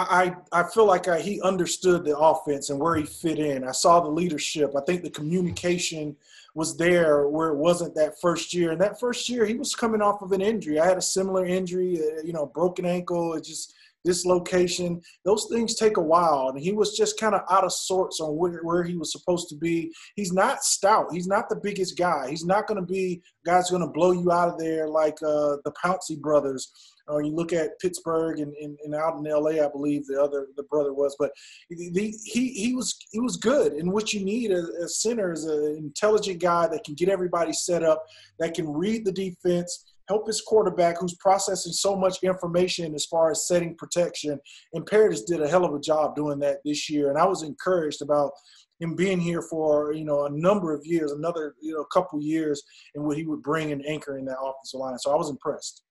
I, 0.01 0.37
I 0.53 0.63
feel 0.65 0.87
like 0.87 1.09
I, 1.09 1.21
he 1.21 1.41
understood 1.43 2.05
the 2.05 2.17
offense 2.17 2.71
and 2.71 2.79
where 2.79 2.97
he 2.97 3.05
fit 3.05 3.39
in. 3.39 3.65
I 3.65 3.73
saw 3.73 4.01
the 4.01 4.09
leadership. 4.09 4.75
I 4.77 4.81
think 4.83 5.03
the 5.03 5.11
communication 5.11 6.17
was 6.55 6.77
there 6.77 7.29
where 7.29 7.51
it 7.51 7.57
wasn't 7.57 7.95
that 7.95 8.21
first 8.21 8.53
year. 8.55 8.73
And 8.73 8.81
that 8.81 9.01
first 9.01 9.29
year, 9.29 9.45
he 9.45 9.55
was 9.55 9.75
coming 9.75 10.03
off 10.03 10.23
of 10.23 10.33
an 10.33 10.41
injury. 10.41 10.79
I 10.79 10.87
had 10.87 10.99
a 10.99 11.03
similar 11.03 11.47
injury, 11.47 12.01
uh, 12.01 12.23
you 12.23 12.33
know, 12.33 12.47
broken 12.47 12.85
ankle. 12.85 13.39
Just 13.41 13.75
dislocation. 14.05 15.03
Those 15.25 15.47
things 15.51 15.75
take 15.75 15.97
a 15.97 16.03
while, 16.03 16.49
and 16.49 16.59
he 16.59 16.73
was 16.73 16.97
just 16.97 17.21
kind 17.21 17.35
of 17.35 17.43
out 17.51 17.65
of 17.65 17.73
sorts 17.73 18.21
on 18.21 18.37
where, 18.37 18.61
where 18.63 18.83
he 18.83 18.97
was 18.97 19.13
supposed 19.13 19.49
to 19.51 19.57
be. 19.57 19.93
He's 20.17 20.33
not 20.33 20.65
stout. 20.65 21.13
He's 21.13 21.27
not 21.27 21.49
the 21.49 21.61
biggest 21.63 21.99
guy. 21.99 22.29
He's 22.29 22.45
not 22.45 22.67
going 22.67 22.81
to 22.81 22.87
be 22.87 23.23
guy's 23.45 23.71
going 23.71 23.83
to 23.83 23.89
blow 23.89 24.13
you 24.13 24.31
out 24.31 24.49
of 24.49 24.59
there 24.59 24.89
like 24.89 25.19
uh, 25.23 25.57
the 25.65 25.73
Pouncey 25.83 26.19
brothers 26.19 26.73
or 27.09 27.23
you 27.23 27.35
look 27.35 27.53
at 27.53 27.79
Pittsburgh 27.81 28.41
and, 28.41 28.55
and, 28.55 28.79
and, 28.85 28.95
out 28.95 29.17
in 29.19 29.25
LA, 29.25 29.65
I 29.65 29.69
believe 29.69 30.07
the 30.07 30.21
other 30.21 30.49
the 30.57 30.63
brother 30.65 30.93
was, 30.93 31.17
but 31.19 31.31
the, 31.71 32.15
he 32.25 32.49
he 32.53 32.75
was 32.75 32.97
he 33.11 33.21
was 33.21 33.37
good. 33.37 33.73
And 33.73 33.93
what 33.93 34.13
you 34.13 34.25
need 34.25 34.51
as 34.51 34.65
a 34.65 34.89
center 34.89 35.33
is 35.33 35.45
an 35.45 35.77
intelligent 35.79 36.41
guy 36.41 36.69
that 36.69 36.85
can 36.85 36.95
get 36.95 37.09
everybody 37.09 37.53
set 37.53 37.83
up, 37.83 38.05
that 38.39 38.55
can 38.55 38.71
read 38.71 39.05
the 39.05 39.13
defense, 39.13 39.95
help 40.09 40.27
his 40.27 40.41
quarterback 40.41 40.99
who's 40.99 41.15
processing 41.17 41.73
so 41.73 41.97
much 41.97 42.23
information 42.23 42.95
as 42.95 43.07
far 43.07 43.31
as 43.31 43.47
setting 43.47 43.75
protection. 43.77 44.39
And 44.73 44.87
did 44.87 45.43
a 45.43 45.49
hell 45.49 45.65
of 45.65 45.75
a 45.75 45.81
job 45.81 46.17
doing 46.17 46.39
that 46.41 46.59
this 46.65 46.91
year, 46.91 47.11
and 47.11 47.19
I 47.19 47.27
was 47.27 47.43
encouraged 47.43 48.03
about 48.03 48.33
him 48.81 48.95
being 48.95 49.19
here 49.19 49.43
for 49.43 49.93
you 49.93 50.05
know 50.05 50.27
a 50.27 50.31
number 50.31 50.73
of 50.73 50.85
years, 50.85 51.13
another 51.13 51.55
you 51.61 51.75
know 51.75 51.85
couple 51.85 52.21
years, 52.21 52.63
and 52.95 53.05
what 53.05 53.17
he 53.17 53.25
would 53.25 53.43
bring 53.43 53.73
and 53.73 53.85
anchor 53.87 54.19
in 54.19 54.25
that 54.27 54.39
offensive 54.41 54.81
line. 54.81 54.99
So 54.99 55.13
I 55.13 55.17
was 55.17 55.31
impressed. 55.31 55.83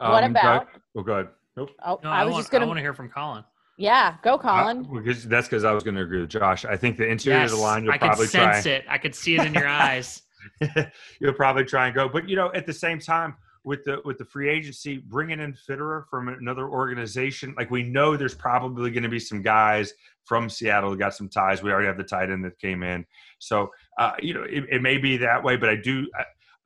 Um, 0.00 0.12
what 0.12 0.24
about? 0.24 0.68
oh, 0.96 1.02
go 1.02 1.12
ahead. 1.12 1.28
Nope. 1.56 1.70
Oh, 1.84 1.98
no, 2.04 2.10
I, 2.10 2.20
I 2.20 2.24
was 2.24 2.32
want, 2.32 2.42
just 2.42 2.50
going 2.52 2.60
to. 2.60 2.66
I 2.66 2.68
want 2.68 2.78
to 2.78 2.82
hear 2.82 2.94
from 2.94 3.08
Colin. 3.08 3.44
Yeah, 3.76 4.16
go 4.22 4.38
Colin. 4.38 4.86
Uh, 4.86 5.00
because 5.00 5.24
that's 5.24 5.48
because 5.48 5.64
I 5.64 5.72
was 5.72 5.84
going 5.84 5.94
to 5.94 6.02
agree 6.02 6.20
with 6.20 6.30
Josh. 6.30 6.64
I 6.64 6.76
think 6.76 6.96
the 6.96 7.06
interior 7.06 7.40
yes, 7.40 7.52
of 7.52 7.58
the 7.58 7.62
line 7.62 7.84
you'll 7.84 7.94
I 7.94 7.98
probably 7.98 8.26
could 8.26 8.30
sense 8.30 8.66
it. 8.66 8.84
I 8.88 8.98
could 8.98 9.14
see 9.14 9.36
it 9.36 9.46
in 9.46 9.54
your 9.54 9.68
eyes. 9.68 10.22
you'll 11.20 11.32
probably 11.34 11.64
try 11.64 11.86
and 11.86 11.94
go, 11.94 12.08
but 12.08 12.28
you 12.28 12.36
know, 12.36 12.52
at 12.54 12.66
the 12.66 12.72
same 12.72 12.98
time, 12.98 13.34
with 13.64 13.84
the 13.84 14.00
with 14.04 14.18
the 14.18 14.24
free 14.24 14.48
agency, 14.48 14.96
bringing 14.96 15.40
in 15.40 15.52
Fitterer 15.52 16.04
from 16.08 16.28
another 16.28 16.68
organization, 16.68 17.54
like 17.56 17.70
we 17.70 17.82
know 17.82 18.16
there's 18.16 18.34
probably 18.34 18.90
going 18.90 19.02
to 19.02 19.08
be 19.08 19.18
some 19.18 19.42
guys 19.42 19.92
from 20.24 20.48
Seattle 20.48 20.90
who 20.90 20.96
got 20.96 21.14
some 21.14 21.28
ties. 21.28 21.62
We 21.62 21.70
already 21.70 21.86
have 21.86 21.98
the 21.98 22.04
tight 22.04 22.30
end 22.30 22.44
that 22.44 22.58
came 22.58 22.82
in, 22.82 23.04
so 23.38 23.70
uh, 23.98 24.12
you 24.20 24.34
know 24.34 24.42
it, 24.42 24.64
it, 24.70 24.82
may 24.82 24.98
be 24.98 25.16
that 25.18 25.42
way. 25.42 25.56
But 25.56 25.68
I 25.68 25.76
do, 25.76 26.06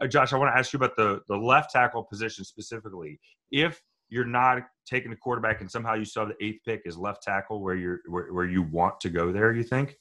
uh, 0.03 0.07
Josh, 0.07 0.33
I 0.33 0.37
want 0.37 0.53
to 0.53 0.59
ask 0.59 0.73
you 0.73 0.79
about 0.79 0.97
the 0.97 1.21
the 1.29 1.37
left 1.37 1.73
tackle 1.73 2.03
position 2.03 2.45
specifically. 2.45 3.21
If 3.51 3.81
you're 4.09 4.25
not 4.25 4.63
taking 4.87 5.13
a 5.13 5.17
quarterback 5.17 5.61
and 5.61 5.71
somehow 5.71 5.95
you 5.95 6.05
saw 6.05 6.25
the 6.25 6.35
eighth 6.45 6.61
pick 6.67 6.83
as 6.87 6.99
left 6.99 7.23
tackle 7.23 7.63
where 7.63 7.75
you're 7.75 8.01
where, 8.09 8.33
where 8.33 8.47
you 8.47 8.63
want 8.63 9.01
to 9.01 9.11
go 9.11 9.33
there, 9.33 9.53
you 9.53 9.63
think? 9.63 9.97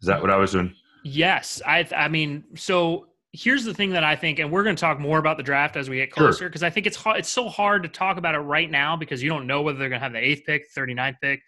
Is 0.00 0.06
that 0.06 0.20
what 0.20 0.30
I 0.30 0.36
was 0.36 0.52
doing? 0.52 0.74
Yes, 1.04 1.60
I. 1.66 1.86
I 1.94 2.08
mean, 2.08 2.44
so 2.56 3.06
here's 3.32 3.64
the 3.64 3.74
thing 3.74 3.90
that 3.90 4.04
I 4.04 4.16
think, 4.16 4.38
and 4.38 4.50
we're 4.50 4.64
going 4.64 4.76
to 4.76 4.80
talk 4.80 4.98
more 4.98 5.18
about 5.18 5.36
the 5.36 5.42
draft 5.42 5.76
as 5.76 5.88
we 5.88 5.96
get 5.96 6.10
closer, 6.10 6.48
because 6.48 6.60
sure. 6.60 6.66
I 6.66 6.70
think 6.70 6.86
it's 6.86 6.96
hard, 6.96 7.18
it's 7.18 7.28
so 7.28 7.48
hard 7.48 7.82
to 7.82 7.88
talk 7.88 8.16
about 8.16 8.34
it 8.34 8.38
right 8.38 8.70
now 8.70 8.96
because 8.96 9.22
you 9.22 9.28
don't 9.28 9.46
know 9.46 9.62
whether 9.62 9.78
they're 9.78 9.88
going 9.88 10.00
to 10.00 10.04
have 10.04 10.12
the 10.12 10.18
eighth 10.18 10.42
pick, 10.46 10.64
39th 10.76 11.16
pick, 11.20 11.40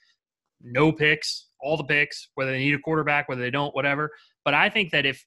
no 0.63 0.93
picks, 0.93 1.49
all 1.61 1.77
the 1.77 1.85
picks, 1.85 2.31
whether 2.35 2.51
they 2.53 2.59
need 2.59 2.75
a 2.75 2.79
quarterback, 2.79 3.29
whether 3.29 3.41
they 3.41 3.51
don't, 3.51 3.75
whatever. 3.75 4.11
But 4.45 4.55
I 4.55 4.69
think 4.69 4.91
that 4.93 5.07
if 5.07 5.25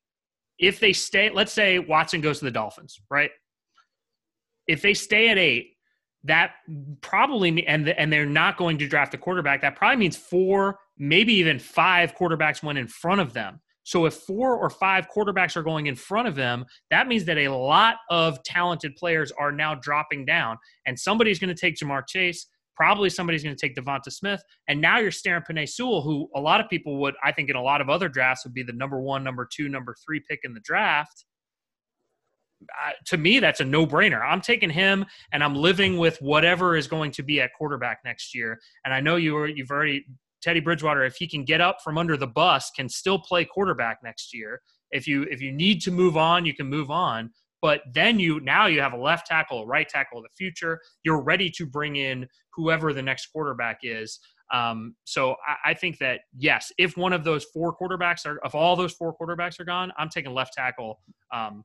if 0.60 0.80
they 0.80 0.94
stay, 0.94 1.30
let's 1.30 1.54
say 1.54 1.80
Watson 1.80 2.22
goes 2.22 2.40
to 2.40 2.46
the 2.46 2.52
Dolphins, 2.52 3.00
right? 3.10 3.32
If 4.68 4.82
they 4.82 4.94
stay 4.94 5.30
at 5.30 5.38
eight, 5.38 5.72
that 6.24 6.52
probably 7.02 7.66
and 7.68 7.90
and 7.90 8.12
they're 8.12 8.26
not 8.26 8.58
going 8.58 8.78
to 8.78 8.88
draft 8.88 9.14
a 9.14 9.18
quarterback. 9.18 9.62
That 9.62 9.76
probably 9.76 9.98
means 9.98 10.16
four, 10.16 10.80
maybe 10.98 11.34
even 11.34 11.60
five 11.60 12.16
quarterbacks 12.16 12.64
went 12.64 12.78
in 12.78 12.88
front 12.88 13.20
of 13.20 13.34
them. 13.34 13.60
So 13.84 14.06
if 14.06 14.14
four 14.14 14.56
or 14.56 14.70
five 14.70 15.08
quarterbacks 15.14 15.58
are 15.58 15.64
going 15.64 15.88
in 15.88 15.96
front 15.96 16.30
of 16.30 16.36
them, 16.36 16.66
that 16.90 17.08
means 17.08 17.26
that 17.26 17.38
a 17.38 17.50
lot 17.50 17.98
of 18.10 18.42
talented 18.44 18.96
players 18.96 19.32
are 19.38 19.52
now 19.52 19.76
dropping 19.76 20.26
down. 20.26 20.58
And 20.86 20.98
somebody's 20.98 21.40
going 21.40 21.54
to 21.54 21.60
take 21.60 21.76
Ja'Marr 21.76 22.08
Chase. 22.08 22.48
Probably 22.76 23.10
somebody's 23.10 23.44
going 23.44 23.56
to 23.56 23.60
take 23.60 23.76
DeVonta 23.76 24.12
Smith. 24.12 24.42
And 24.68 24.82
now 24.82 25.00
you're 25.00 25.12
staring 25.12 25.44
Penei 25.50 25.70
Sewell, 25.70 26.02
who 26.02 26.30
a 26.36 26.40
lot 26.40 26.60
of 26.60 26.70
people 26.70 27.00
would, 27.02 27.16
I 27.24 27.32
think, 27.32 27.50
in 27.50 27.56
a 27.56 27.62
lot 27.62 27.82
of 27.82 27.90
other 27.90 28.10
drafts 28.10 28.44
would 28.46 28.54
be 28.54 28.64
the 28.64 28.74
number 28.74 29.00
one, 29.00 29.24
number 29.24 29.48
two, 29.52 29.70
number 29.70 29.96
three 30.06 30.22
pick 30.28 30.40
in 30.44 30.54
the 30.54 30.62
draft. 30.62 31.26
Uh, 32.64 32.92
to 33.06 33.18
me, 33.18 33.40
that's 33.40 33.60
a 33.60 33.66
no 33.66 33.86
brainer. 33.86 34.22
I'm 34.26 34.40
taking 34.40 34.70
him 34.70 35.06
and 35.34 35.44
I'm 35.44 35.54
living 35.54 35.98
with 35.98 36.18
whatever 36.22 36.78
is 36.78 36.88
going 36.88 37.12
to 37.12 37.24
be 37.24 37.42
at 37.42 37.52
quarterback 37.58 38.00
next 38.06 38.34
year. 38.34 38.58
And 38.86 38.94
I 38.94 39.02
know 39.02 39.18
you 39.18 39.34
were, 39.34 39.48
you've 39.48 39.70
already 39.70 40.06
Teddy 40.44 40.60
Bridgewater, 40.60 41.06
if 41.06 41.16
he 41.16 41.28
can 41.28 41.46
get 41.46 41.62
up 41.62 41.78
from 41.82 41.98
under 41.98 42.18
the 42.18 42.28
bus, 42.28 42.70
can 42.72 42.90
still 42.90 43.18
play 43.18 43.46
quarterback 43.46 44.00
next 44.04 44.34
year. 44.34 44.62
If 44.92 45.08
you 45.08 45.24
if 45.24 45.42
you 45.42 45.52
need 45.52 45.82
to 45.84 45.92
move 45.92 46.18
on, 46.18 46.46
you 46.46 46.54
can 46.54 46.68
move 46.68 46.92
on. 46.92 47.32
But 47.64 47.82
then 47.94 48.20
you 48.20 48.42
now 48.42 48.66
you 48.68 48.82
have 48.82 48.92
a 48.92 48.98
left 48.98 49.26
tackle, 49.26 49.64
a 49.64 49.66
right 49.66 49.88
tackle 49.88 50.18
of 50.18 50.26
the 50.26 50.30
future. 50.38 50.82
You're 51.04 51.24
ready 51.24 51.50
to 51.52 51.66
bring 51.66 51.96
in 51.96 52.28
whoever 52.54 52.92
the 52.92 53.02
next 53.02 53.28
quarterback 53.28 53.80
is. 53.84 54.20
Um, 54.54 54.96
so 55.06 55.38
I, 55.48 55.72
I, 55.72 55.74
think 55.74 55.98
that 56.00 56.20
yes, 56.38 56.72
if 56.78 56.98
one 56.98 57.14
of 57.14 57.24
those 57.24 57.46
four 57.46 57.76
quarterbacks 57.76 58.26
are, 58.26 58.40
if 58.44 58.54
all 58.54 58.76
those 58.76 58.92
four 58.92 59.16
quarterbacks 59.18 59.60
are 59.60 59.64
gone, 59.64 59.94
I'm 59.98 60.10
taking 60.10 60.34
left 60.34 60.54
tackle, 60.54 61.00
um, 61.34 61.64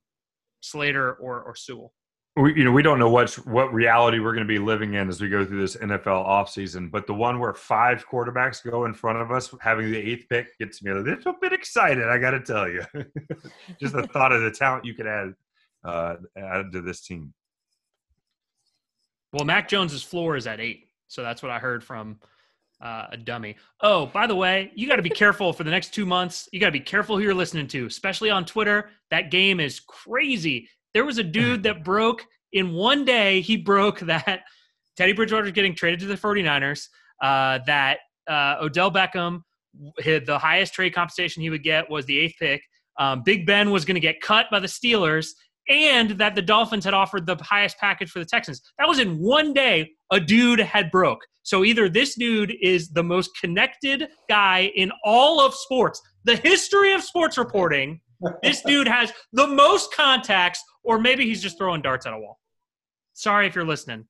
Slater 0.63 1.15
or 1.15 1.43
or 1.43 1.57
Sewell 1.57 1.93
we, 2.39 2.55
you 2.55 2.65
know, 2.65 2.73
we 2.73 2.83
don't 2.83 2.99
know 2.99 3.11
what 3.11 3.35
what 3.47 3.73
reality 3.73 4.21
we're 4.21 4.33
going 4.33 4.47
to 4.47 4.49
be 4.53 4.59
living 4.59 4.95
in 4.95 5.09
as 5.09 5.21
we 5.21 5.29
go 5.29 5.45
through 5.45 5.61
this 5.61 5.77
NFL 5.77 6.27
offseason, 6.27 6.91
but 6.91 7.07
the 7.07 7.15
one 7.15 7.41
where 7.41 7.53
five 7.53 8.07
quarterbacks 8.09 8.63
go 8.63 8.85
in 8.85 8.95
front 8.95 9.19
of 9.19 9.33
us, 9.33 9.53
having 9.61 9.91
the 9.91 9.99
eighth 9.99 10.27
pick, 10.29 10.57
gets 10.59 10.83
me 10.83 10.93
a 10.93 10.95
little 10.95 11.35
bit 11.41 11.53
excited. 11.53 12.07
I 12.07 12.19
got 12.19 12.31
to 12.31 12.41
tell 12.41 12.69
you, 12.69 12.85
just 13.81 13.95
the 13.95 14.07
thought 14.07 14.33
of 14.33 14.43
the 14.43 14.51
talent 14.51 14.85
you 14.85 14.95
could 14.95 15.07
add 15.07 15.35
uh, 15.85 16.17
add 16.37 16.73
to 16.73 16.83
this 16.83 17.03
team. 17.03 17.33
Well, 19.33 19.45
Mac 19.45 19.69
Jones's 19.69 20.03
floor 20.03 20.37
is 20.37 20.47
at 20.47 20.61
eight, 20.61 20.89
so 21.07 21.23
that's 21.23 21.43
what 21.43 21.51
I 21.51 21.59
heard 21.59 21.85
from 21.85 22.19
uh, 22.81 23.07
a 23.13 23.17
dummy. 23.17 23.57
Oh, 23.83 24.07
by 24.07 24.27
the 24.27 24.35
way, 24.35 24.73
you 24.75 24.89
got 24.89 24.97
to 24.97 25.03
be 25.03 25.11
careful 25.11 25.53
for 25.53 25.65
the 25.65 25.71
next 25.71 25.93
two 25.93 26.07
months. 26.07 26.49
You 26.53 26.61
got 26.61 26.67
to 26.67 26.73
be 26.73 26.81
careful 26.81 27.17
who 27.17 27.23
you're 27.23 27.35
listening 27.35 27.67
to, 27.69 27.87
especially 27.87 28.31
on 28.31 28.45
Twitter. 28.45 28.91
That 29.11 29.31
game 29.31 29.61
is 29.61 29.81
crazy. 29.81 30.69
There 30.95 31.05
was 31.05 31.19
a 31.19 31.25
dude 31.25 31.63
that 31.65 31.85
broke 31.85 32.25
in 32.53 32.73
one 32.73 33.05
day, 33.05 33.41
he 33.41 33.57
broke 33.57 34.01
that 34.01 34.43
Teddy 34.97 35.13
Bridgewater 35.13 35.47
is 35.47 35.53
getting 35.53 35.75
traded 35.75 36.01
to 36.01 36.07
the 36.07 36.15
49ers, 36.15 36.89
uh, 37.23 37.61
that 37.67 37.99
uh, 38.29 38.57
Odell 38.61 38.91
Beckham, 38.91 39.43
the 40.05 40.39
highest 40.41 40.75
trade 40.75 40.95
compensation 40.95 41.43
he 41.43 41.51
would 41.51 41.63
get 41.63 41.89
was 41.91 42.07
the 42.07 42.19
eighth 42.19 42.35
pick. 42.39 42.63
Um, 42.99 43.23
Big 43.25 43.47
Ben 43.47 43.71
was 43.71 43.85
going 43.85 43.95
to 43.95 44.01
get 44.01 44.21
cut 44.21 44.47
by 44.51 44.59
the 44.59 44.67
Steelers, 44.67 45.29
and 45.69 46.11
that 46.13 46.35
the 46.35 46.43
Dolphins 46.43 46.85
had 46.85 46.95
offered 46.95 47.27
the 47.27 47.37
highest 47.37 47.79
package 47.79 48.11
for 48.11 48.19
the 48.19 48.25
Texans. 48.25 48.63
That 48.79 48.89
was 48.89 48.99
in 48.99 49.19
one 49.19 49.53
day. 49.53 49.91
A 50.11 50.19
dude 50.19 50.59
had 50.59 50.91
broke. 50.91 51.21
So 51.43 51.65
either 51.65 51.89
this 51.89 52.15
dude 52.15 52.55
is 52.63 52.91
the 52.91 53.03
most 53.03 53.31
connected 53.41 54.09
guy 54.29 54.73
in 54.75 54.91
all 55.05 55.41
of 55.41 55.55
sports, 55.55 56.01
the 56.25 56.37
history 56.37 56.93
of 56.93 57.03
sports 57.03 57.37
reporting, 57.37 58.01
this 58.43 58.63
dude 58.67 58.89
has 58.89 59.13
the 59.33 59.47
most 59.47 59.95
contacts, 59.95 60.63
or 60.83 60.99
maybe 60.99 61.25
he's 61.25 61.43
just 61.43 61.59
throwing 61.59 61.83
darts 61.83 62.07
at 62.07 62.13
a 62.13 62.19
wall. 62.19 62.39
Sorry 63.13 63.47
if 63.47 63.55
you're 63.55 63.67
listening. 63.67 64.07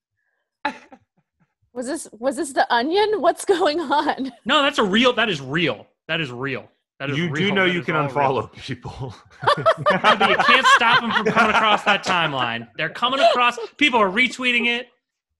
Was 1.73 1.85
this 1.85 2.07
was 2.11 2.35
this 2.35 2.51
the 2.51 2.71
onion? 2.73 3.21
What's 3.21 3.45
going 3.45 3.79
on? 3.79 4.31
No, 4.43 4.61
that's 4.61 4.79
a 4.79 4.83
real. 4.83 5.13
That 5.13 5.29
is 5.29 5.39
real. 5.39 5.87
That 6.07 6.19
is 6.19 6.31
real. 6.31 6.69
That 6.99 7.11
is 7.11 7.17
you 7.17 7.33
do 7.33 7.51
know 7.53 7.65
that 7.65 7.73
you 7.73 7.81
can 7.81 7.95
unfollow 7.95 8.41
real. 8.41 8.47
people. 8.49 9.15
you 9.57 10.35
can't 10.35 10.67
stop 10.67 10.99
them 10.99 11.11
from 11.11 11.25
coming 11.27 11.55
across 11.55 11.83
that 11.83 12.03
timeline. 12.03 12.67
They're 12.75 12.89
coming 12.89 13.21
across. 13.21 13.57
People 13.77 13.99
are 14.01 14.09
retweeting 14.09 14.67
it. 14.67 14.87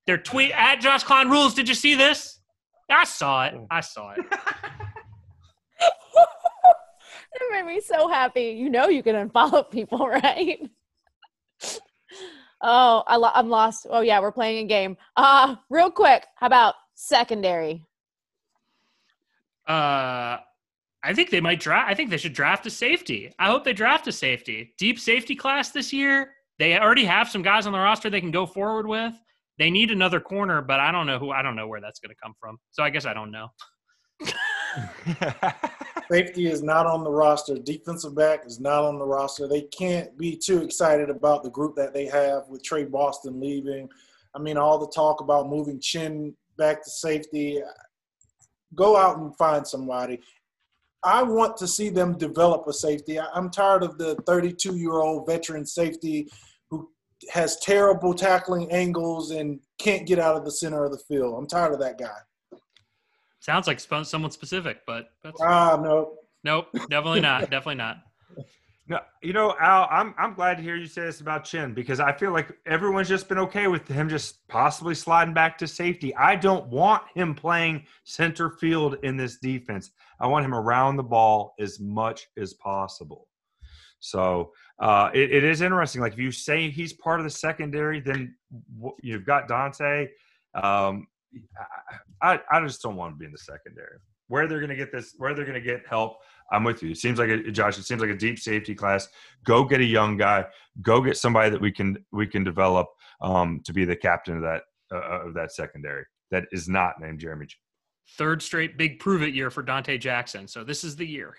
They're 0.07 0.17
tweet 0.17 0.51
at 0.51 0.79
Josh 0.79 1.03
Klein 1.03 1.29
rules. 1.29 1.53
Did 1.53 1.67
you 1.67 1.75
see 1.75 1.95
this? 1.95 2.39
I 2.89 3.03
saw 3.03 3.45
it. 3.45 3.55
I 3.69 3.81
saw 3.81 4.11
it. 4.11 4.25
It 7.31 7.51
made 7.51 7.65
me 7.65 7.79
so 7.79 8.07
happy. 8.07 8.55
You 8.57 8.69
know 8.69 8.87
you 8.87 9.03
can 9.03 9.15
unfollow 9.29 9.69
people, 9.69 10.07
right? 10.07 10.59
oh, 12.61 13.03
I 13.07 13.15
lo- 13.17 13.31
I'm 13.33 13.49
lost. 13.49 13.85
Oh 13.89 14.01
yeah, 14.01 14.19
we're 14.19 14.31
playing 14.31 14.65
a 14.65 14.67
game. 14.67 14.97
Uh 15.15 15.55
real 15.69 15.91
quick, 15.91 16.25
how 16.35 16.47
about 16.47 16.75
secondary? 16.95 17.85
Uh 19.67 20.37
I 21.03 21.13
think 21.13 21.29
they 21.29 21.41
might 21.41 21.59
draft 21.59 21.89
I 21.89 21.93
think 21.93 22.09
they 22.09 22.17
should 22.17 22.33
draft 22.33 22.65
a 22.65 22.69
safety. 22.69 23.31
I 23.39 23.47
hope 23.47 23.63
they 23.63 23.73
draft 23.73 24.07
a 24.07 24.11
safety. 24.11 24.73
Deep 24.77 24.99
safety 24.99 25.35
class 25.35 25.71
this 25.71 25.93
year. 25.93 26.33
They 26.57 26.77
already 26.77 27.05
have 27.05 27.29
some 27.29 27.41
guys 27.41 27.65
on 27.65 27.73
the 27.73 27.79
roster 27.79 28.09
they 28.09 28.19
can 28.19 28.31
go 28.31 28.45
forward 28.45 28.85
with. 28.85 29.13
They 29.57 29.69
need 29.69 29.91
another 29.91 30.19
corner, 30.19 30.61
but 30.61 30.79
I 30.79 30.91
don't 30.91 31.07
know 31.07 31.19
who 31.19 31.31
I 31.31 31.41
don't 31.41 31.55
know 31.55 31.67
where 31.67 31.81
that's 31.81 31.99
going 31.99 32.09
to 32.09 32.21
come 32.21 32.33
from. 32.39 32.57
So 32.71 32.83
I 32.83 32.89
guess 32.89 33.05
I 33.05 33.13
don't 33.13 33.31
know. 33.31 33.47
Safety 36.11 36.47
is 36.47 36.63
not 36.63 36.85
on 36.85 37.03
the 37.03 37.11
roster. 37.11 37.55
Defensive 37.55 38.15
back 38.15 38.45
is 38.45 38.59
not 38.59 38.83
on 38.83 38.97
the 38.97 39.05
roster. 39.05 39.47
They 39.47 39.61
can't 39.63 40.17
be 40.17 40.35
too 40.35 40.61
excited 40.61 41.09
about 41.09 41.43
the 41.43 41.49
group 41.49 41.75
that 41.75 41.93
they 41.93 42.05
have 42.05 42.47
with 42.47 42.63
Tre 42.63 42.85
Boston 42.85 43.39
leaving. 43.39 43.89
I 44.35 44.39
mean, 44.39 44.57
all 44.57 44.79
the 44.79 44.91
talk 44.91 45.21
about 45.21 45.49
moving 45.49 45.79
Chinn 45.79 46.35
back 46.57 46.83
to 46.83 46.89
safety. 46.89 47.61
Go 48.75 48.97
out 48.97 49.17
and 49.17 49.35
find 49.37 49.65
somebody. 49.65 50.19
I 51.03 51.23
want 51.23 51.57
to 51.57 51.67
see 51.67 51.89
them 51.89 52.17
develop 52.17 52.67
a 52.67 52.73
safety. 52.73 53.19
I'm 53.19 53.49
tired 53.49 53.83
of 53.83 53.97
the 53.97 54.15
32 54.25 54.75
year 54.75 54.93
old 54.93 55.25
veteran 55.25 55.65
safety 55.65 56.27
who 56.69 56.89
has 57.31 57.57
terrible 57.57 58.13
tackling 58.13 58.71
angles 58.71 59.31
and 59.31 59.59
can't 59.77 60.05
get 60.05 60.19
out 60.19 60.35
of 60.35 60.45
the 60.45 60.51
center 60.51 60.83
of 60.83 60.91
the 60.91 60.97
field. 60.97 61.35
I'm 61.37 61.47
tired 61.47 61.73
of 61.73 61.79
that 61.79 61.97
guy. 61.97 62.59
Sounds 63.39 63.67
like 63.67 63.79
someone 63.79 64.31
specific, 64.31 64.81
but 64.85 65.11
that's 65.23 65.39
ah 65.41 65.79
no. 65.81 66.15
Nope, 66.43 66.67
definitely 66.89 67.21
not. 67.21 67.41
definitely 67.49 67.75
not. 67.75 67.97
No, 68.89 68.99
you 69.21 69.33
know, 69.33 69.55
Al, 69.61 69.87
I'm 69.91 70.15
I'm 70.17 70.33
glad 70.33 70.57
to 70.57 70.63
hear 70.63 70.75
you 70.75 70.87
say 70.87 71.01
this 71.01 71.21
about 71.21 71.43
Chinn 71.43 71.75
because 71.75 71.99
I 71.99 72.11
feel 72.11 72.31
like 72.31 72.57
everyone's 72.65 73.07
just 73.07 73.29
been 73.29 73.37
okay 73.37 73.67
with 73.67 73.87
him 73.87 74.09
just 74.09 74.47
possibly 74.47 74.95
sliding 74.95 75.31
back 75.33 75.59
to 75.59 75.67
safety. 75.67 76.15
I 76.15 76.35
don't 76.35 76.65
want 76.69 77.03
him 77.13 77.35
playing 77.35 77.85
center 78.03 78.49
field 78.49 78.97
in 79.03 79.15
this 79.15 79.37
defense. 79.37 79.91
I 80.19 80.25
want 80.25 80.43
him 80.43 80.55
around 80.55 80.97
the 80.97 81.03
ball 81.03 81.53
as 81.59 81.79
much 81.79 82.25
as 82.35 82.55
possible. 82.55 83.27
So 83.99 84.53
uh, 84.79 85.11
it, 85.13 85.31
it 85.31 85.43
is 85.43 85.61
interesting. 85.61 86.01
Like 86.01 86.13
if 86.13 86.19
you 86.19 86.31
say 86.31 86.71
he's 86.71 86.93
part 86.93 87.19
of 87.19 87.25
the 87.25 87.29
secondary, 87.29 87.99
then 87.99 88.35
you've 89.03 89.25
got 89.25 89.47
Donte. 89.47 90.07
Um, 90.55 91.05
I, 92.23 92.39
I 92.51 92.61
just 92.61 92.81
don't 92.81 92.95
want 92.95 93.13
to 93.13 93.19
be 93.19 93.25
in 93.25 93.31
the 93.31 93.37
secondary. 93.37 93.97
Where 94.29 94.47
they're 94.47 94.59
going 94.59 94.69
to 94.69 94.75
get 94.75 94.91
this, 94.91 95.13
where 95.17 95.33
they're 95.33 95.45
going 95.45 95.61
to 95.61 95.61
get 95.61 95.87
help, 95.87 96.17
I'm 96.51 96.63
with 96.63 96.81
you. 96.81 96.91
It 96.91 96.97
seems 96.97 97.19
like 97.19 97.29
a, 97.29 97.51
Josh. 97.51 97.77
It 97.77 97.83
seems 97.83 98.01
like 98.01 98.09
a 98.09 98.17
deep 98.17 98.39
safety 98.39 98.75
class. 98.75 99.07
Go 99.45 99.63
get 99.63 99.81
a 99.81 99.85
young 99.85 100.17
guy. 100.17 100.45
Go 100.81 101.01
get 101.01 101.17
somebody 101.17 101.49
that 101.49 101.61
we 101.61 101.71
can 101.71 101.97
we 102.11 102.27
can 102.27 102.43
develop 102.43 102.87
um, 103.21 103.61
to 103.65 103.73
be 103.73 103.85
the 103.85 103.95
captain 103.95 104.37
of 104.37 104.41
that 104.41 104.63
uh, 104.93 105.27
of 105.27 105.33
that 105.35 105.51
secondary. 105.51 106.05
That 106.31 106.45
is 106.51 106.67
not 106.67 106.99
named 106.99 107.19
Jeremy. 107.19 107.47
Third 108.17 108.41
straight 108.41 108.77
big 108.77 108.99
prove 108.99 109.21
it 109.21 109.33
year 109.33 109.51
for 109.51 109.63
Donte 109.63 109.99
Jackson. 109.99 110.47
So 110.47 110.63
this 110.63 110.83
is 110.83 110.95
the 110.95 111.05
year. 111.05 111.35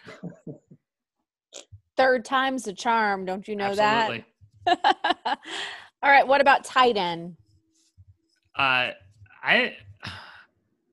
Third 1.97 2.25
time's 2.25 2.65
the 2.65 2.73
charm. 2.73 3.25
Don't 3.25 3.47
you 3.47 3.57
know 3.57 3.75
that? 3.75 4.11
Absolutely. 4.11 4.25
that? 4.67 5.39
All 6.03 6.11
right. 6.11 6.27
What 6.27 6.41
about 6.41 6.65
tight 6.65 6.97
end? 6.97 7.37
Uh, 8.57 8.91
I 9.43 9.77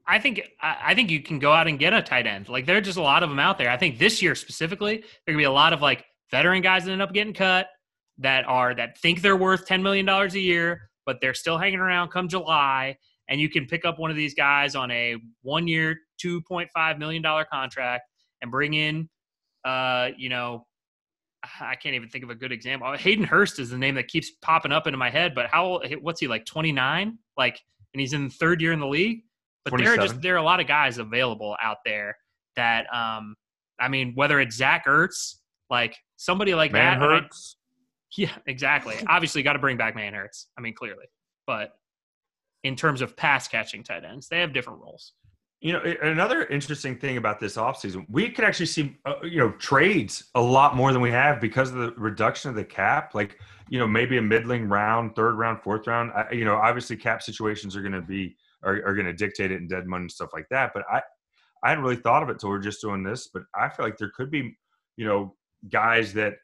I 0.07 0.19
think 0.19 0.41
I 0.61 0.95
think 0.95 1.11
you 1.11 1.21
can 1.21 1.39
go 1.39 1.51
out 1.51 1.67
and 1.67 1.77
get 1.77 1.93
a 1.93 2.01
tight 2.01 2.27
end. 2.27 2.47
Like 2.47 2.65
there 2.65 2.77
are 2.77 2.81
just 2.81 2.97
a 2.97 3.01
lot 3.01 3.23
of 3.23 3.29
them 3.29 3.39
out 3.39 3.57
there. 3.57 3.69
I 3.69 3.77
think 3.77 3.99
this 3.99 4.21
year 4.21 4.35
specifically, 4.35 4.97
there 4.97 5.34
gonna 5.34 5.38
be 5.38 5.43
a 5.43 5.51
lot 5.51 5.73
of 5.73 5.81
like 5.81 6.05
veteran 6.31 6.61
guys 6.61 6.85
that 6.85 6.91
end 6.91 7.01
up 7.01 7.13
getting 7.13 7.34
cut 7.34 7.67
that 8.19 8.45
are 8.47 8.73
that 8.75 8.97
think 8.99 9.21
they're 9.21 9.38
worth 9.38 9.65
ten 9.65 9.84
million 9.84 10.05
dollars 10.05 10.35
a 10.35 10.39
year, 10.39 10.89
but 11.05 11.17
they're 11.21 11.34
still 11.34 11.57
hanging 11.57 11.79
around 11.79 12.09
come 12.09 12.27
July. 12.27 12.97
And 13.29 13.41
you 13.41 13.49
can 13.49 13.65
pick 13.65 13.84
up 13.84 13.99
one 13.99 14.09
of 14.09 14.15
these 14.15 14.34
guys 14.34 14.73
on 14.75 14.89
a 14.91 15.17
one 15.41 15.67
year, 15.67 15.97
two 16.17 16.41
point 16.41 16.69
five 16.73 16.97
million 16.97 17.21
dollar 17.21 17.45
contract 17.45 18.03
and 18.41 18.49
bring 18.49 18.73
in 18.73 19.09
uh, 19.67 20.11
you 20.17 20.29
know, 20.29 20.65
I 21.59 21.75
can't 21.75 21.93
even 21.93 22.09
think 22.09 22.23
of 22.23 22.29
a 22.29 22.35
good 22.35 22.51
example. 22.51 22.91
Hayden 22.93 23.25
Hurst 23.25 23.59
is 23.59 23.69
the 23.69 23.77
name 23.77 23.95
that 23.95 24.07
keeps 24.07 24.31
popping 24.41 24.71
up 24.71 24.88
into 24.88 24.97
my 24.97 25.09
head, 25.09 25.35
but 25.35 25.47
how 25.47 25.65
old 25.65 25.85
what's 26.01 26.19
he 26.19 26.27
like 26.27 26.45
29? 26.45 27.17
Like 27.38 27.59
and 27.93 28.01
he's 28.01 28.13
in 28.13 28.29
third 28.29 28.61
year 28.61 28.71
in 28.71 28.79
the 28.79 28.88
league. 28.88 29.23
But 29.69 29.80
there 29.80 29.94
are 29.94 29.98
just 29.98 30.22
there 30.22 30.35
are 30.35 30.39
a 30.39 30.44
lot 30.44 30.60
of 30.60 30.68
guys 30.68 30.98
available 30.98 31.56
out 31.61 31.77
there 31.85 32.18
that 32.56 32.85
um 32.94 33.35
I 33.80 33.88
mean 33.88 34.14
whether 34.15 34.39
it's 34.39 34.56
Zach 34.56 34.85
Ertz, 34.85 35.35
like 35.69 35.95
somebody 36.18 36.56
like 36.56 36.72
Man 36.72 36.99
that. 36.99 37.03
and 37.03 37.14
I- 37.14 37.19
hurts. 37.22 37.57
yeah, 38.18 38.31
exactly. 38.45 38.95
Obviously 39.07 39.44
got 39.44 39.53
to 39.53 39.60
bring 39.60 39.77
back 39.77 39.95
Manhertz. 39.95 40.45
I 40.57 40.61
mean 40.61 40.73
clearly. 40.73 41.06
But 41.45 41.72
in 42.64 42.76
terms 42.76 43.02
of 43.02 43.15
pass 43.15 43.48
catching 43.48 43.84
tight 43.84 44.03
ends, 44.03 44.27
they 44.27 44.39
have 44.39 44.53
different 44.53 44.81
roles. 44.81 45.14
You 45.60 45.73
know, 45.73 45.81
another 46.03 46.45
interesting 46.45 46.98
thing 46.98 47.18
about 47.18 47.39
this 47.39 47.57
offseason, 47.57 48.06
we 48.10 48.30
could 48.30 48.45
actually 48.45 48.68
see, 48.68 48.95
uh, 49.06 49.15
you 49.23 49.39
know, 49.39 49.52
trades 49.53 50.26
a 50.35 50.41
lot 50.41 50.76
more 50.76 50.94
than 50.94 51.02
we 51.02 51.10
have 51.10 51.41
because 51.41 51.72
of 51.72 51.77
the 51.77 51.94
reduction 51.94 52.49
of 52.52 52.56
the 52.56 52.64
cap. 52.64 53.15
Like, 53.15 53.39
you 53.68 53.80
know, 53.80 53.88
maybe 53.88 54.18
a 54.18 54.22
middling 54.22 54.69
round, 54.69 55.15
third 55.15 55.34
round, 55.34 55.64
fourth 55.64 55.88
round. 55.88 56.11
I, 56.11 56.31
you 56.31 56.45
know, 56.45 56.56
obviously 56.57 56.95
cap 56.95 57.23
situations 57.23 57.76
are 57.76 57.81
going 57.81 57.94
to 57.94 58.02
be 58.02 58.35
are, 58.63 58.81
are 58.85 58.95
going 58.95 59.05
to 59.05 59.13
dictate 59.13 59.51
it 59.51 59.61
in 59.61 59.67
dead 59.67 59.88
money 59.88 60.03
and 60.03 60.11
stuff 60.11 60.29
like 60.34 60.47
that. 60.49 60.71
But 60.73 60.84
I, 60.91 61.01
I 61.63 61.69
hadn't 61.69 61.84
really 61.84 61.97
thought 61.97 62.23
of 62.23 62.29
it 62.29 62.39
till 62.39 62.49
we're 62.49 62.59
just 62.59 62.81
doing 62.81 63.03
this. 63.03 63.29
But 63.34 63.43
I 63.55 63.69
feel 63.69 63.85
like 63.85 63.97
there 63.97 64.11
could 64.15 64.31
be, 64.31 64.55
you 64.95 65.05
know, 65.05 65.35
guys 65.69 66.13
that 66.13 66.35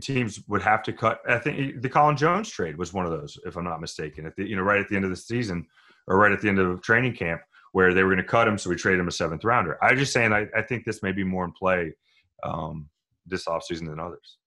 teams 0.00 0.40
would 0.48 0.62
have 0.62 0.82
to 0.84 0.92
cut. 0.92 1.20
I 1.28 1.38
think 1.38 1.82
the 1.82 1.88
Colin 1.88 2.16
Jones 2.16 2.48
trade 2.48 2.76
was 2.76 2.92
one 2.92 3.04
of 3.04 3.12
those, 3.12 3.38
if 3.44 3.56
I'm 3.56 3.64
not 3.64 3.80
mistaken. 3.80 4.26
At 4.26 4.36
the 4.36 4.48
you 4.48 4.56
know, 4.56 4.62
right 4.62 4.80
at 4.80 4.88
the 4.88 4.96
end 4.96 5.04
of 5.04 5.10
the 5.10 5.16
season 5.16 5.66
or 6.06 6.18
right 6.18 6.32
at 6.32 6.40
the 6.40 6.48
end 6.48 6.58
of 6.58 6.82
training 6.82 7.14
camp 7.14 7.40
where 7.72 7.92
they 7.92 8.04
were 8.04 8.10
going 8.10 8.22
to 8.22 8.28
cut 8.28 8.46
him, 8.46 8.56
so 8.56 8.70
we 8.70 8.76
traded 8.76 9.00
him 9.00 9.08
a 9.08 9.12
seventh 9.12 9.42
rounder. 9.42 9.82
I'm 9.82 9.98
just 9.98 10.12
saying, 10.12 10.32
I, 10.32 10.46
I 10.56 10.62
think 10.62 10.84
this 10.84 11.02
may 11.02 11.10
be 11.10 11.24
more 11.24 11.44
in 11.44 11.50
play 11.50 11.92
um, 12.44 12.88
this 13.26 13.46
offseason 13.46 13.88
than 13.88 13.98
others. 13.98 14.38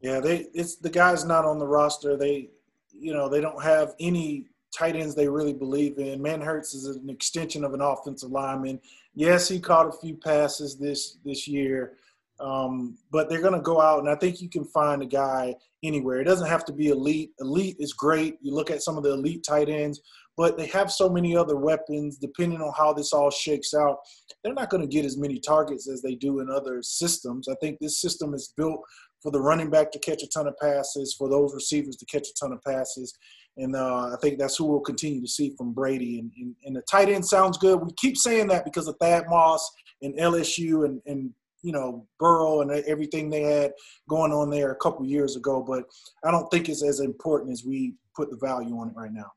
Yeah, 0.00 0.20
they 0.20 0.46
it's 0.54 0.76
the 0.76 0.88
guys 0.88 1.24
not 1.24 1.44
on 1.44 1.58
the 1.58 1.66
roster. 1.66 2.16
They, 2.16 2.48
you 2.92 3.12
know, 3.12 3.28
they 3.28 3.42
don't 3.42 3.62
have 3.62 3.94
any 4.00 4.46
tight 4.76 4.96
ends 4.96 5.14
they 5.14 5.28
really 5.28 5.52
believe 5.52 5.98
in. 5.98 6.20
Manhertz 6.20 6.74
is 6.74 6.86
an 6.86 7.10
extension 7.10 7.64
of 7.64 7.74
an 7.74 7.80
offensive 7.80 8.30
lineman. 8.30 8.80
Yes, 9.14 9.48
he 9.48 9.60
caught 9.60 9.88
a 9.88 9.98
few 10.00 10.16
passes 10.16 10.76
this 10.76 11.18
this 11.24 11.48
year, 11.48 11.96
um, 12.38 12.96
but 13.10 13.28
they're 13.28 13.42
going 13.42 13.54
to 13.54 13.60
go 13.60 13.80
out 13.80 14.00
and 14.00 14.08
I 14.08 14.14
think 14.14 14.40
you 14.40 14.48
can 14.48 14.64
find 14.64 15.02
a 15.02 15.06
guy 15.06 15.54
anywhere. 15.82 16.20
It 16.20 16.24
doesn't 16.24 16.48
have 16.48 16.64
to 16.66 16.72
be 16.72 16.88
elite. 16.88 17.32
Elite 17.40 17.76
is 17.78 17.92
great. 17.92 18.38
You 18.40 18.54
look 18.54 18.70
at 18.70 18.82
some 18.82 18.96
of 18.96 19.02
the 19.02 19.12
elite 19.12 19.44
tight 19.46 19.68
ends, 19.68 20.00
but 20.36 20.56
they 20.56 20.66
have 20.66 20.90
so 20.90 21.08
many 21.08 21.36
other 21.36 21.56
weapons. 21.56 22.16
Depending 22.18 22.60
on 22.60 22.72
how 22.76 22.92
this 22.92 23.12
all 23.12 23.30
shakes 23.30 23.74
out, 23.74 23.98
they're 24.42 24.54
not 24.54 24.70
going 24.70 24.82
to 24.82 24.94
get 24.94 25.04
as 25.04 25.16
many 25.16 25.38
targets 25.38 25.88
as 25.88 26.02
they 26.02 26.14
do 26.14 26.40
in 26.40 26.50
other 26.50 26.82
systems. 26.82 27.48
I 27.48 27.54
think 27.60 27.78
this 27.78 28.00
system 28.00 28.34
is 28.34 28.52
built 28.56 28.80
for 29.22 29.30
the 29.30 29.40
running 29.40 29.70
back 29.70 29.90
to 29.92 29.98
catch 29.98 30.22
a 30.22 30.28
ton 30.28 30.46
of 30.46 30.56
passes, 30.58 31.14
for 31.14 31.28
those 31.28 31.54
receivers 31.54 31.96
to 31.96 32.06
catch 32.06 32.28
a 32.28 32.34
ton 32.40 32.52
of 32.52 32.62
passes. 32.62 33.14
And 33.60 33.76
uh, 33.76 34.10
I 34.12 34.16
think 34.22 34.38
that's 34.38 34.56
who 34.56 34.64
we'll 34.64 34.80
continue 34.80 35.20
to 35.20 35.28
see 35.28 35.54
from 35.56 35.74
Brady. 35.74 36.18
And, 36.18 36.32
and, 36.38 36.56
and 36.64 36.76
the 36.76 36.82
tight 36.90 37.10
end 37.10 37.26
sounds 37.26 37.58
good. 37.58 37.80
We 37.80 37.92
keep 37.96 38.16
saying 38.16 38.48
that 38.48 38.64
because 38.64 38.88
of 38.88 38.96
Thad 39.00 39.24
Moss 39.28 39.70
and 40.00 40.18
LSU 40.18 40.86
and, 40.86 41.02
and 41.06 41.30
you 41.62 41.72
know 41.72 42.06
Burrow 42.18 42.62
and 42.62 42.70
everything 42.70 43.28
they 43.28 43.42
had 43.42 43.72
going 44.08 44.32
on 44.32 44.48
there 44.48 44.72
a 44.72 44.76
couple 44.76 45.04
years 45.04 45.36
ago. 45.36 45.62
But 45.62 45.84
I 46.24 46.30
don't 46.30 46.50
think 46.50 46.70
it's 46.70 46.82
as 46.82 47.00
important 47.00 47.52
as 47.52 47.62
we 47.64 47.96
put 48.16 48.30
the 48.30 48.38
value 48.38 48.78
on 48.78 48.88
it 48.88 48.94
right 48.96 49.12
now. 49.12 49.30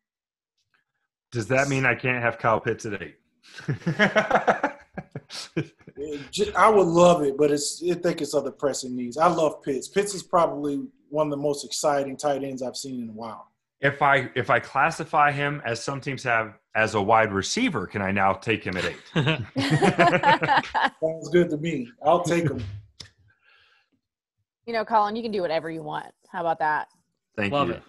Does 1.33 1.47
that 1.47 1.67
mean 1.67 1.85
I 1.85 1.95
can't 1.95 2.23
have 2.23 2.37
Kyle 2.37 2.61
Pitts 2.61 2.85
at 2.85 3.01
eight? 3.01 3.15
I 6.55 6.69
would 6.69 6.87
love 6.87 7.23
it, 7.23 7.37
but 7.37 7.51
it's 7.51 7.83
I 7.83 7.95
think 7.95 8.21
it's 8.21 8.33
other 8.33 8.51
pressing 8.51 8.95
needs. 8.95 9.17
I 9.17 9.27
love 9.27 9.61
Pitts. 9.63 9.89
Pitts 9.89 10.15
is 10.15 10.23
probably 10.23 10.81
one 11.09 11.27
of 11.27 11.31
the 11.31 11.37
most 11.37 11.65
exciting 11.65 12.15
tight 12.15 12.43
ends 12.43 12.63
I've 12.63 12.77
seen 12.77 13.01
in 13.01 13.09
a 13.09 13.13
while. 13.13 13.49
If 13.83 14.01
I 14.01 14.29
if 14.33 14.49
I 14.49 14.59
classify 14.59 15.31
him 15.31 15.61
as 15.65 15.83
some 15.83 15.99
teams 16.01 16.23
have 16.23 16.57
as 16.73 16.95
a 16.95 17.01
wide 17.01 17.31
receiver, 17.31 17.85
can 17.85 18.01
I 18.01 18.11
now 18.11 18.33
take 18.33 18.63
him 18.63 18.77
at 18.77 18.85
eight? 18.85 18.97
Sounds 21.03 21.29
good 21.29 21.49
to 21.49 21.57
me. 21.57 21.89
I'll 22.03 22.23
take 22.23 22.49
him. 22.49 22.63
you 24.65 24.73
know, 24.73 24.85
Colin, 24.85 25.15
you 25.15 25.21
can 25.21 25.31
do 25.31 25.41
whatever 25.41 25.69
you 25.69 25.83
want. 25.83 26.07
How 26.29 26.39
about 26.39 26.59
that? 26.59 26.87
Thank 27.35 27.51
you. 27.51 27.59
Love 27.59 27.69
you. 27.69 27.81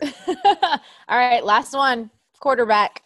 it. 0.00 0.14
All 1.08 1.18
right, 1.18 1.44
last 1.44 1.74
one. 1.74 2.10
Quarterback. 2.38 3.02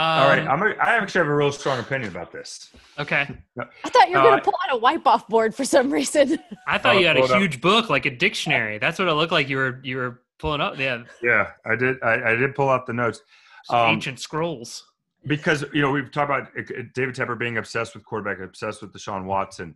All 0.00 0.28
right, 0.28 0.38
Um, 0.40 0.48
I'm 0.48 0.62
a, 0.62 0.70
I 0.76 0.94
actually 0.96 1.18
have 1.20 1.28
a 1.28 1.34
real 1.34 1.52
strong 1.52 1.78
opinion 1.78 2.10
about 2.10 2.32
this. 2.32 2.70
okay. 2.98 3.28
I 3.58 3.88
thought 3.88 4.08
you 4.08 4.16
were 4.16 4.22
No, 4.22 4.28
going 4.28 4.34
I- 4.34 4.38
to 4.38 4.42
pull 4.44 4.54
out 4.68 4.74
a 4.74 4.78
wipe 4.78 5.06
off 5.06 5.28
board 5.28 5.54
for 5.54 5.64
some 5.64 5.90
reason. 5.90 6.38
I 6.66 6.78
thought 6.78 6.96
Oh, 6.96 6.98
you 6.98 7.06
had 7.06 7.16
a 7.16 7.20
hold 7.20 7.32
up. 7.32 7.38
huge 7.40 7.60
book, 7.60 7.90
like 7.90 8.06
a 8.06 8.10
dictionary. 8.10 8.78
That's 8.78 8.98
what 8.98 9.08
it 9.08 9.12
looked 9.14 9.32
like. 9.32 9.48
You 9.48 9.58
were 9.58 9.80
you 9.82 9.96
were 9.98 10.22
pulling 10.38 10.60
up. 10.62 10.78
Yeah, 10.78 11.02
Yeah, 11.22 11.50
I 11.66 11.76
did. 11.76 12.02
I, 12.02 12.30
I 12.32 12.34
did 12.34 12.54
pull 12.54 12.68
out 12.70 12.86
the 12.86 12.94
notes 12.94 13.20
Um, 13.68 13.90
ancient 13.90 14.20
scrolls. 14.20 14.84
because 15.26 15.64
you 15.74 15.82
know 15.82 15.90
we've 15.90 16.10
talked 16.10 16.30
about 16.30 16.48
David 16.94 17.14
Tepper 17.14 17.38
being 17.38 17.58
obsessed 17.58 17.94
with 17.94 18.04
quarterback, 18.06 18.40
obsessed 18.42 18.80
with 18.80 18.92
Deshaun 18.94 19.24
Watson. 19.24 19.74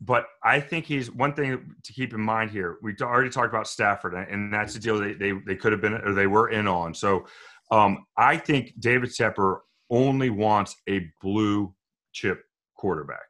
But 0.00 0.24
I 0.42 0.58
think 0.60 0.86
he's 0.86 1.10
one 1.12 1.34
thing 1.34 1.74
to 1.84 1.92
keep 1.92 2.14
in 2.14 2.20
mind 2.20 2.50
here. 2.50 2.78
We 2.82 2.96
already 3.02 3.28
talked 3.30 3.50
about 3.50 3.68
Stafford, 3.68 4.14
and 4.14 4.52
that's 4.52 4.72
the 4.74 4.80
deal 4.80 4.98
they 4.98 5.12
they, 5.12 5.32
they 5.32 5.54
could 5.54 5.70
have 5.72 5.80
been 5.80 5.94
or 5.94 6.12
they 6.14 6.26
were 6.26 6.48
in 6.48 6.66
on. 6.66 6.92
So 6.94 7.26
um, 7.70 8.04
I 8.16 8.36
think 8.36 8.74
David 8.78 9.10
Tepper 9.10 9.58
only 9.90 10.30
wants 10.30 10.76
a 10.88 11.10
blue 11.20 11.74
chip 12.12 12.42
quarterback. 12.76 13.22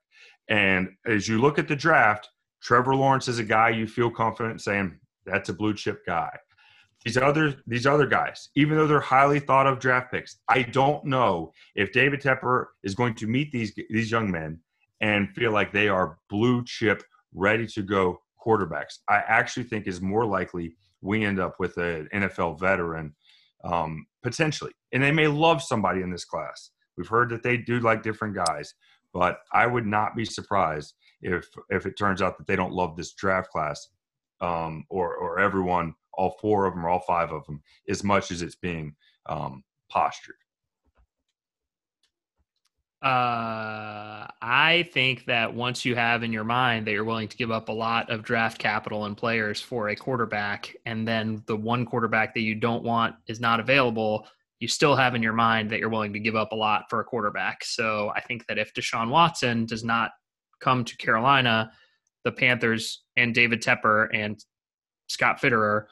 And 0.49 0.91
as 1.07 1.29
you 1.29 1.41
look 1.41 1.59
at 1.59 1.69
the 1.69 1.77
draft, 1.77 2.29
Trevor 2.63 2.95
Lawrence 2.95 3.29
is 3.29 3.39
a 3.39 3.45
guy 3.45 3.71
you 3.71 3.87
feel 3.87 4.11
confident 4.11 4.61
saying 4.61 4.99
that's 5.25 5.49
a 5.49 5.55
blue 5.55 5.75
chip 5.75 6.05
guy. 6.07 6.31
These 7.05 7.17
other 7.17 7.55
these 7.67 7.87
other 7.87 8.07
guys, 8.07 8.51
even 8.57 8.77
though 8.77 8.87
they're 8.87 9.01
highly 9.01 9.41
thought 9.41 9.67
of 9.67 9.79
draft 9.79 10.13
picks, 10.13 10.37
I 10.49 10.63
don't 10.63 11.03
know 11.07 11.53
if 11.75 11.93
David 11.93 12.21
Tepper 12.21 12.67
is 12.83 12.95
going 12.95 13.15
to 13.15 13.27
meet 13.27 13.51
these 13.53 13.73
these 13.89 14.11
young 14.11 14.31
men 14.31 14.61
and 15.01 15.31
feel 15.31 15.51
like 15.51 15.73
they 15.73 15.89
are 15.89 16.19
blue 16.29 16.63
chip, 16.65 17.03
ready 17.33 17.67
to 17.69 17.83
go 17.83 18.21
quarterbacks. 18.45 18.99
I 19.09 19.17
actually 19.27 19.65
think 19.65 19.87
is 19.87 20.03
more 20.03 20.27
likely 20.27 20.77
we 21.01 21.25
end 21.25 21.41
up 21.41 21.55
with 21.59 21.79
an 21.79 22.09
NFL 22.13 22.61
veteran 22.61 23.15
um, 23.65 24.07
potentially, 24.23 24.73
and 24.93 25.03
they 25.03 25.13
may 25.13 25.27
love 25.27 25.63
somebody 25.63 26.03
in 26.03 26.11
this 26.11 26.25
class. 26.25 26.71
We've 26.97 27.09
heard 27.09 27.31
that 27.31 27.43
they 27.43 27.57
do 27.57 27.81
like 27.81 28.03
different 28.03 28.35
guys, 28.35 28.75
but 29.13 29.39
I 29.53 29.67
would 29.67 29.87
not 29.87 30.15
be 30.17 30.25
surprised 30.25 30.95
if 31.23 31.49
if 31.69 31.87
it 31.87 31.99
turns 31.99 32.23
out 32.23 32.39
that 32.39 32.47
they 32.47 32.57
don't 32.57 32.73
love 32.73 32.97
this 32.97 33.13
draft 33.13 33.51
class 33.51 33.89
um, 34.41 34.85
or 34.89 35.15
or 35.17 35.39
everyone, 35.39 35.95
all 36.15 36.37
four 36.41 36.67
of 36.67 36.75
them 36.75 36.85
or 36.85 36.89
all 36.89 37.01
five 37.01 37.33
of 37.33 37.45
them, 37.47 37.63
as 37.89 38.05
much 38.05 38.31
as 38.31 38.43
it's 38.43 38.57
being 38.57 38.95
um, 39.27 39.63
postured. 39.91 40.37
Uh, 43.03 44.27
I 44.43 44.89
think 44.93 45.25
that 45.25 45.55
once 45.55 45.87
you 45.87 45.95
have 45.95 46.23
in 46.23 46.33
your 46.33 46.45
mind 46.45 46.87
that 46.87 46.93
you're 46.93 47.05
willing 47.05 47.29
to 47.29 47.37
give 47.37 47.51
up 47.51 47.71
a 47.71 47.73
lot 47.73 48.11
of 48.11 48.23
draft 48.23 48.59
capital 48.59 49.07
and 49.07 49.17
players 49.17 49.61
for 49.61 49.89
a 49.89 49.97
quarterback, 49.97 50.77
and 50.85 51.09
then 51.09 51.43
the 51.47 51.57
one 51.57 51.87
quarterback 51.87 52.35
that 52.35 52.43
you 52.43 52.55
don't 52.55 52.85
want 52.85 53.17
is 53.27 53.41
not 53.41 53.59
available, 53.59 54.27
you 54.59 54.69
still 54.69 54.95
have 54.95 55.15
in 55.15 55.23
your 55.23 55.33
mind 55.33 55.71
that 55.71 55.79
you're 55.79 55.89
willing 55.89 56.13
to 56.13 56.21
give 56.21 56.37
up 56.37 56.53
a 56.53 56.57
lot 56.57 56.85
for 56.91 57.01
a 57.01 57.05
quarterback. 57.05 57.65
So 57.65 58.13
I 58.15 58.21
think 58.21 58.47
that 58.47 58.59
if 58.59 58.75
Deshaun 58.75 59.09
Watson 59.09 59.65
does 59.65 59.83
not 59.83 60.11
come 60.61 60.85
to 60.85 60.97
Carolina, 60.99 61.73
the 62.25 62.33
Panthers 62.33 63.03
and 63.17 63.35
David 63.35 63.63
Tepper 63.63 64.09
and 64.13 64.39
Scott 65.09 65.41
Fitterer 65.41 65.87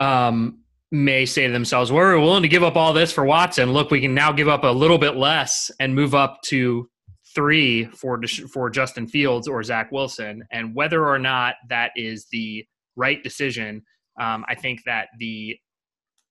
um, 0.00 0.61
may 0.92 1.24
say 1.26 1.46
to 1.46 1.52
themselves, 1.52 1.90
"We're 1.90 2.18
willing 2.20 2.42
to 2.42 2.48
give 2.48 2.62
up 2.62 2.76
all 2.76 2.92
this 2.92 3.10
for 3.10 3.24
Watson. 3.24 3.72
Look, 3.72 3.90
we 3.90 4.00
can 4.00 4.14
now 4.14 4.30
give 4.30 4.46
up 4.46 4.62
a 4.62 4.68
little 4.68 4.98
bit 4.98 5.16
less 5.16 5.70
and 5.80 5.94
move 5.94 6.14
up 6.14 6.40
to 6.42 6.88
three 7.34 7.86
for 7.86 8.20
for 8.52 8.70
Justin 8.70 9.08
Fields 9.08 9.48
or 9.48 9.62
Zach 9.62 9.90
Wilson." 9.90 10.44
And 10.52 10.74
whether 10.74 11.06
or 11.06 11.18
not 11.18 11.54
that 11.70 11.92
is 11.96 12.26
the 12.30 12.64
right 12.94 13.22
decision, 13.22 13.82
um, 14.20 14.44
I 14.48 14.54
think 14.54 14.84
that 14.84 15.08
the 15.18 15.58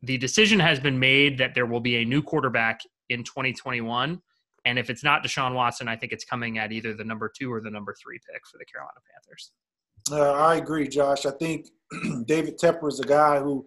the 0.04 0.18
decision 0.18 0.60
has 0.60 0.80
been 0.80 1.00
made 1.00 1.40
that 1.40 1.56
there 1.56 1.66
will 1.66 1.80
be 1.80 1.98
a 1.98 2.06
new 2.06 2.22
quarterback 2.22 2.82
in 3.10 3.24
2021. 3.24 4.22
And 4.66 4.80
if 4.80 4.90
it's 4.90 5.04
not 5.04 5.24
Deshaun 5.24 5.54
Watson, 5.54 5.88
I 5.88 5.96
think 5.96 6.12
it's 6.12 6.24
coming 6.24 6.58
at 6.60 6.72
either 6.72 6.94
the 6.94 7.04
number 7.04 7.32
two 7.36 7.52
or 7.52 7.62
the 7.62 7.72
number 7.72 7.96
three 8.02 8.20
pick 8.32 8.42
for 8.52 8.58
the 8.58 8.66
Carolina 8.66 9.00
Panthers. 9.12 9.52
Uh, 10.12 10.34
I 10.34 10.56
agree, 10.56 10.88
Josh. 10.88 11.26
I 11.26 11.32
think 11.32 11.68
David 12.26 12.60
Tepper 12.60 12.88
is 12.88 13.00
a 13.00 13.06
guy 13.06 13.40
who 13.40 13.66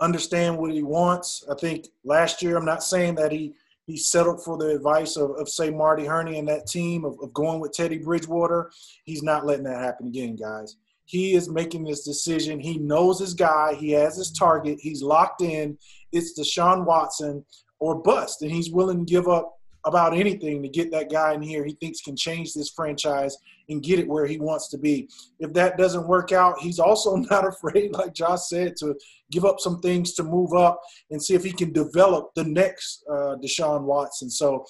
understands 0.00 0.58
what 0.58 0.72
he 0.72 0.82
wants. 0.82 1.44
I 1.50 1.54
think 1.54 1.88
last 2.04 2.42
year, 2.42 2.56
I'm 2.56 2.64
not 2.64 2.82
saying 2.82 3.14
that 3.16 3.32
he 3.32 3.54
he 3.86 3.96
settled 3.96 4.42
for 4.42 4.58
the 4.58 4.74
advice 4.74 5.16
of, 5.16 5.30
of 5.36 5.48
say 5.48 5.70
Marty 5.70 6.04
Hurney 6.04 6.38
and 6.38 6.48
that 6.48 6.66
team 6.66 7.04
of, 7.04 7.16
of 7.22 7.32
going 7.32 7.60
with 7.60 7.72
Teddy 7.72 7.98
Bridgewater. 7.98 8.72
He's 9.04 9.22
not 9.22 9.46
letting 9.46 9.64
that 9.64 9.80
happen 9.80 10.08
again, 10.08 10.34
guys. 10.34 10.76
He 11.04 11.34
is 11.34 11.48
making 11.48 11.84
this 11.84 12.04
decision. 12.04 12.58
He 12.58 12.78
knows 12.78 13.20
his 13.20 13.32
guy. 13.32 13.74
He 13.74 13.92
has 13.92 14.16
his 14.16 14.32
target. 14.32 14.78
He's 14.80 15.02
locked 15.02 15.40
in. 15.40 15.78
It's 16.10 16.36
Deshaun 16.38 16.84
Watson 16.84 17.44
or 17.78 17.94
bust, 17.94 18.42
and 18.42 18.50
he's 18.50 18.72
willing 18.72 19.06
to 19.06 19.10
give 19.10 19.28
up 19.28 19.55
about 19.86 20.14
anything 20.14 20.62
to 20.62 20.68
get 20.68 20.90
that 20.90 21.10
guy 21.10 21.32
in 21.32 21.40
here 21.40 21.64
he 21.64 21.76
thinks 21.80 22.00
can 22.02 22.16
change 22.16 22.52
this 22.52 22.70
franchise 22.70 23.36
and 23.68 23.82
get 23.82 23.98
it 23.98 24.08
where 24.08 24.26
he 24.26 24.38
wants 24.38 24.68
to 24.68 24.78
be. 24.78 25.08
If 25.40 25.52
that 25.54 25.76
doesn't 25.76 26.06
work 26.06 26.32
out, 26.32 26.58
he's 26.60 26.78
also 26.78 27.16
not 27.30 27.46
afraid, 27.46 27.92
like 27.92 28.14
Josh 28.14 28.48
said, 28.48 28.76
to 28.78 28.94
give 29.30 29.44
up 29.44 29.60
some 29.60 29.80
things 29.80 30.14
to 30.14 30.22
move 30.22 30.52
up 30.52 30.80
and 31.10 31.22
see 31.22 31.34
if 31.34 31.44
he 31.44 31.52
can 31.52 31.72
develop 31.72 32.30
the 32.34 32.44
next 32.44 33.04
uh, 33.10 33.36
Deshaun 33.42 33.82
Watson. 33.82 34.30
So 34.30 34.64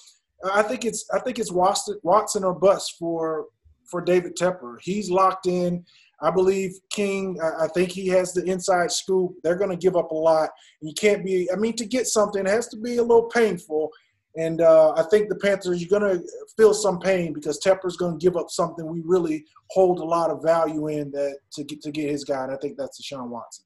I 0.53 0.61
think 0.63 0.85
it's 0.85 1.05
I 1.13 1.19
think 1.19 1.39
it's 1.39 1.51
Watson, 1.51 2.43
or 2.43 2.53
bust 2.53 2.95
for 2.99 3.45
for 3.85 4.01
David 4.01 4.35
Tepper. 4.35 4.77
He's 4.81 5.09
locked 5.09 5.47
in. 5.47 5.83
I 6.21 6.31
believe 6.31 6.73
King. 6.91 7.37
I 7.41 7.67
think 7.67 7.91
he 7.91 8.07
has 8.07 8.33
the 8.33 8.43
inside 8.45 8.91
scoop. 8.91 9.33
They're 9.43 9.55
going 9.55 9.69
to 9.69 9.77
give 9.77 9.95
up 9.95 10.11
a 10.11 10.15
lot. 10.15 10.49
You 10.81 10.93
can't 10.93 11.23
be. 11.23 11.49
I 11.51 11.55
mean, 11.55 11.75
to 11.75 11.85
get 11.85 12.07
something, 12.07 12.45
it 12.45 12.49
has 12.49 12.67
to 12.69 12.77
be 12.77 12.97
a 12.97 13.03
little 13.03 13.29
painful. 13.29 13.91
And 14.37 14.61
uh, 14.61 14.93
I 14.95 15.01
think 15.03 15.29
the 15.29 15.35
Panthers, 15.35 15.81
you're 15.81 15.99
going 15.99 16.19
to 16.19 16.23
feel 16.55 16.73
some 16.73 16.99
pain 16.99 17.33
because 17.33 17.59
Tepper's 17.59 17.97
going 17.97 18.19
to 18.19 18.23
give 18.23 18.37
up 18.37 18.51
something 18.51 18.85
we 18.85 19.01
really 19.03 19.43
hold 19.71 19.99
a 19.99 20.03
lot 20.03 20.29
of 20.29 20.43
value 20.43 20.87
in 20.87 21.09
that 21.11 21.39
to 21.53 21.63
get 21.63 21.81
to 21.81 21.91
get 21.91 22.09
his 22.09 22.23
guy. 22.23 22.43
And 22.43 22.53
I 22.53 22.57
think 22.57 22.77
that's 22.77 23.01
Deshaun 23.01 23.29
Watson. 23.29 23.65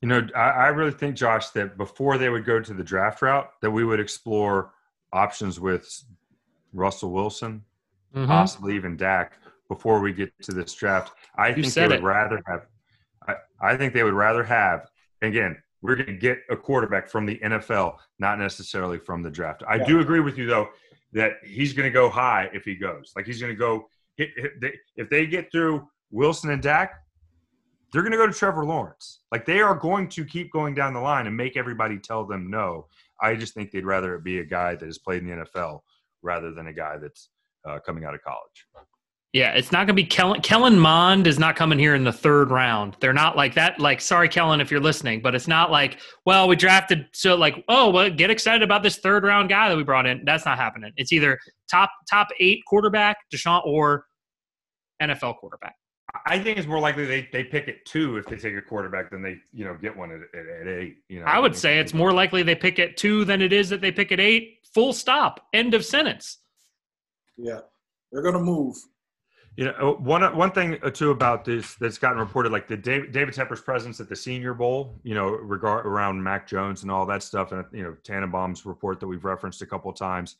You 0.00 0.08
know, 0.08 0.26
I, 0.36 0.50
I 0.50 0.66
really 0.68 0.92
think, 0.92 1.16
Josh, 1.16 1.48
that 1.50 1.76
before 1.76 2.16
they 2.16 2.28
would 2.28 2.44
go 2.44 2.60
to 2.60 2.74
the 2.74 2.84
draft 2.84 3.22
route, 3.22 3.50
that 3.60 3.70
we 3.70 3.84
would 3.84 3.98
explore 3.98 4.72
options 5.12 5.58
with 5.58 6.04
Russell 6.72 7.10
Wilson, 7.10 7.64
mm-hmm. 8.14 8.26
possibly 8.26 8.76
even 8.76 8.96
Dak, 8.96 9.32
before 9.68 10.00
we 10.00 10.12
get 10.12 10.30
to 10.42 10.52
this 10.52 10.74
draft. 10.74 11.12
I 11.36 11.48
you 11.48 11.62
think 11.62 11.74
they 11.74 11.88
would 11.88 11.98
it. 11.98 12.02
rather 12.02 12.40
have. 12.46 12.66
I, 13.26 13.34
I 13.60 13.76
think 13.76 13.94
they 13.94 14.04
would 14.04 14.14
rather 14.14 14.44
have. 14.44 14.86
Again, 15.22 15.56
we're 15.84 15.96
going 15.96 16.06
to 16.06 16.14
get 16.14 16.38
a 16.48 16.56
quarterback 16.56 17.10
from 17.10 17.26
the 17.26 17.38
NFL, 17.44 17.98
not 18.18 18.38
necessarily 18.38 18.98
from 18.98 19.22
the 19.22 19.30
draft. 19.30 19.62
I 19.68 19.76
yeah. 19.76 19.84
do 19.84 20.00
agree 20.00 20.20
with 20.20 20.38
you 20.38 20.46
though 20.46 20.70
that 21.12 21.34
he's 21.44 21.74
going 21.74 21.84
to 21.84 21.92
go 21.92 22.08
high 22.08 22.48
if 22.54 22.64
he 22.64 22.74
goes. 22.74 23.12
Like 23.14 23.26
he's 23.26 23.38
going 23.38 23.52
to 23.52 23.56
go 23.56 23.86
hit, 24.16 24.30
hit, 24.34 24.74
if 24.96 25.10
they 25.10 25.26
get 25.26 25.52
through 25.52 25.86
Wilson 26.10 26.50
and 26.50 26.62
Dak, 26.62 26.94
they're 27.92 28.00
going 28.00 28.12
to 28.12 28.18
go 28.18 28.26
to 28.26 28.32
Trevor 28.32 28.64
Lawrence. 28.64 29.20
Like 29.30 29.44
they 29.44 29.60
are 29.60 29.74
going 29.74 30.08
to 30.08 30.24
keep 30.24 30.50
going 30.50 30.74
down 30.74 30.94
the 30.94 31.00
line 31.00 31.26
and 31.26 31.36
make 31.36 31.54
everybody 31.54 31.98
tell 31.98 32.24
them 32.24 32.50
no. 32.50 32.86
I 33.20 33.34
just 33.34 33.52
think 33.52 33.70
they'd 33.70 33.84
rather 33.84 34.14
it 34.14 34.24
be 34.24 34.38
a 34.38 34.44
guy 34.44 34.76
that 34.76 34.86
has 34.86 34.98
played 34.98 35.22
in 35.22 35.28
the 35.28 35.44
NFL 35.44 35.80
rather 36.22 36.50
than 36.50 36.66
a 36.68 36.72
guy 36.72 36.96
that's 36.96 37.28
uh, 37.68 37.78
coming 37.84 38.06
out 38.06 38.14
of 38.14 38.22
college. 38.22 38.66
Yeah, 39.34 39.50
it's 39.50 39.72
not 39.72 39.78
going 39.78 39.88
to 39.88 39.94
be 39.94 40.04
Kellen. 40.04 40.40
Kellen 40.42 40.78
Mond 40.78 41.26
is 41.26 41.40
not 41.40 41.56
coming 41.56 41.76
here 41.76 41.96
in 41.96 42.04
the 42.04 42.12
third 42.12 42.52
round. 42.52 42.96
They're 43.00 43.12
not 43.12 43.36
like 43.36 43.54
that. 43.54 43.80
Like, 43.80 44.00
sorry, 44.00 44.28
Kellen, 44.28 44.60
if 44.60 44.70
you're 44.70 44.78
listening, 44.78 45.22
but 45.22 45.34
it's 45.34 45.48
not 45.48 45.72
like, 45.72 45.98
well, 46.24 46.46
we 46.46 46.54
drafted 46.54 47.06
so 47.12 47.34
like, 47.34 47.64
oh, 47.68 47.90
well, 47.90 48.08
get 48.08 48.30
excited 48.30 48.62
about 48.62 48.84
this 48.84 48.98
third 48.98 49.24
round 49.24 49.48
guy 49.48 49.68
that 49.68 49.76
we 49.76 49.82
brought 49.82 50.06
in. 50.06 50.22
That's 50.24 50.46
not 50.46 50.56
happening. 50.56 50.92
It's 50.96 51.12
either 51.12 51.36
top 51.68 51.90
top 52.08 52.28
eight 52.38 52.60
quarterback, 52.64 53.16
Deshaun, 53.34 53.66
or 53.66 54.06
NFL 55.02 55.38
quarterback. 55.38 55.74
I 56.26 56.38
think 56.38 56.56
it's 56.56 56.68
more 56.68 56.78
likely 56.78 57.04
they, 57.04 57.28
they 57.32 57.42
pick 57.42 57.66
it 57.66 57.84
two 57.86 58.18
if 58.18 58.26
they 58.26 58.36
take 58.36 58.54
a 58.54 58.62
quarterback 58.62 59.10
than 59.10 59.20
they 59.20 59.38
you 59.52 59.64
know 59.64 59.76
get 59.82 59.96
one 59.96 60.12
at, 60.12 60.20
at, 60.38 60.46
at 60.60 60.68
eight. 60.68 60.98
You 61.08 61.18
know, 61.18 61.26
I 61.26 61.40
would 61.40 61.56
say 61.56 61.80
it's 61.80 61.92
more 61.92 62.12
likely 62.12 62.44
they 62.44 62.54
pick 62.54 62.78
at 62.78 62.96
two 62.96 63.24
than 63.24 63.42
it 63.42 63.52
is 63.52 63.68
that 63.70 63.80
they 63.80 63.90
pick 63.90 64.12
at 64.12 64.20
eight. 64.20 64.58
Full 64.74 64.92
stop. 64.92 65.44
End 65.52 65.74
of 65.74 65.84
sentence. 65.84 66.38
Yeah, 67.36 67.58
they're 68.12 68.22
gonna 68.22 68.38
move. 68.38 68.76
You 69.56 69.66
know, 69.66 69.72
uh, 69.80 70.00
one 70.00 70.36
one 70.36 70.50
thing 70.50 70.78
uh, 70.82 70.90
too 70.90 71.10
about 71.10 71.44
this 71.44 71.76
that's 71.76 71.96
gotten 71.96 72.18
reported, 72.18 72.50
like 72.50 72.66
the 72.66 72.76
David, 72.76 73.12
David 73.12 73.34
Tepper's 73.34 73.60
presence 73.60 74.00
at 74.00 74.08
the 74.08 74.16
Senior 74.16 74.52
Bowl, 74.52 74.98
you 75.04 75.14
know, 75.14 75.28
regard 75.28 75.86
around 75.86 76.22
Mac 76.22 76.48
Jones 76.48 76.82
and 76.82 76.90
all 76.90 77.06
that 77.06 77.22
stuff, 77.22 77.52
and 77.52 77.64
you 77.72 77.84
know, 77.84 77.96
Tannenbaum's 78.02 78.66
report 78.66 78.98
that 78.98 79.06
we've 79.06 79.24
referenced 79.24 79.62
a 79.62 79.66
couple 79.66 79.90
of 79.90 79.96
times. 79.96 80.36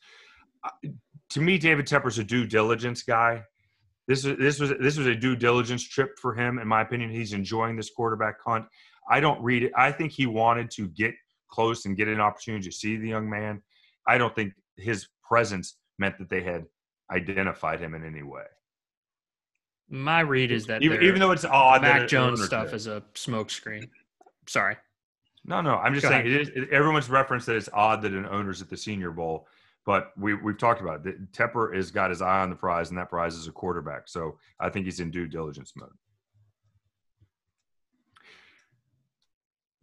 Uh, 0.63 0.89
to 1.29 1.39
me, 1.39 1.57
David 1.57 1.87
Tepper's 1.87 2.19
a 2.19 2.25
due 2.25 2.45
diligence 2.45 3.03
guy. 3.03 3.43
This 4.07 4.25
is 4.25 4.37
this 4.37 4.59
was 4.59 4.73
this 4.81 4.97
was 4.97 5.07
a 5.07 5.15
due 5.15 5.37
diligence 5.37 5.87
trip 5.87 6.19
for 6.19 6.33
him, 6.33 6.59
in 6.59 6.67
my 6.67 6.81
opinion. 6.81 7.09
He's 7.09 7.31
enjoying 7.31 7.77
this 7.77 7.89
quarterback 7.89 8.35
hunt. 8.45 8.65
I 9.09 9.21
don't 9.21 9.41
read 9.41 9.63
it. 9.63 9.71
I 9.77 9.93
think 9.93 10.11
he 10.11 10.25
wanted 10.25 10.69
to 10.71 10.89
get 10.89 11.13
close 11.49 11.85
and 11.85 11.95
get 11.95 12.09
an 12.09 12.19
opportunity 12.19 12.65
to 12.65 12.75
see 12.75 12.97
the 12.97 13.07
young 13.07 13.29
man. 13.29 13.61
I 14.05 14.17
don't 14.17 14.35
think 14.35 14.53
his 14.75 15.07
presence 15.23 15.77
meant 15.97 16.17
that 16.17 16.29
they 16.29 16.43
had 16.43 16.65
identified 17.09 17.79
him 17.79 17.93
in 17.93 18.03
any 18.03 18.23
way. 18.23 18.43
My 19.89 20.21
read 20.21 20.51
is 20.51 20.65
that 20.67 20.81
even, 20.83 21.03
even 21.03 21.19
though 21.19 21.31
it's 21.31 21.45
odd, 21.45 21.81
Mac 21.81 22.07
Jones 22.07 22.43
stuff 22.43 22.73
is 22.73 22.87
a 22.87 23.01
smokescreen. 23.13 23.89
Sorry. 24.47 24.77
No, 25.45 25.61
no, 25.61 25.75
I'm 25.75 25.93
just 25.93 26.03
Go 26.03 26.09
saying 26.09 26.25
it 26.25 26.33
is, 26.33 26.49
it, 26.49 26.69
everyone's 26.69 27.09
reference 27.09 27.45
that 27.45 27.55
it's 27.55 27.69
odd 27.71 28.01
that 28.01 28.13
an 28.13 28.25
owner's 28.25 28.63
at 28.63 28.69
the 28.69 28.77
Senior 28.77 29.11
Bowl, 29.11 29.47
but 29.85 30.11
we 30.17 30.33
we've 30.33 30.57
talked 30.57 30.81
about 30.81 31.05
it. 31.05 31.31
Tepper 31.31 31.75
has 31.75 31.91
got 31.91 32.09
his 32.09 32.21
eye 32.21 32.39
on 32.39 32.49
the 32.49 32.55
prize, 32.55 32.89
and 32.89 32.97
that 32.97 33.09
prize 33.09 33.35
is 33.35 33.47
a 33.47 33.51
quarterback. 33.51 34.07
So 34.07 34.39
I 34.59 34.69
think 34.69 34.85
he's 34.85 34.99
in 34.99 35.11
due 35.11 35.27
diligence 35.27 35.73
mode. 35.75 35.91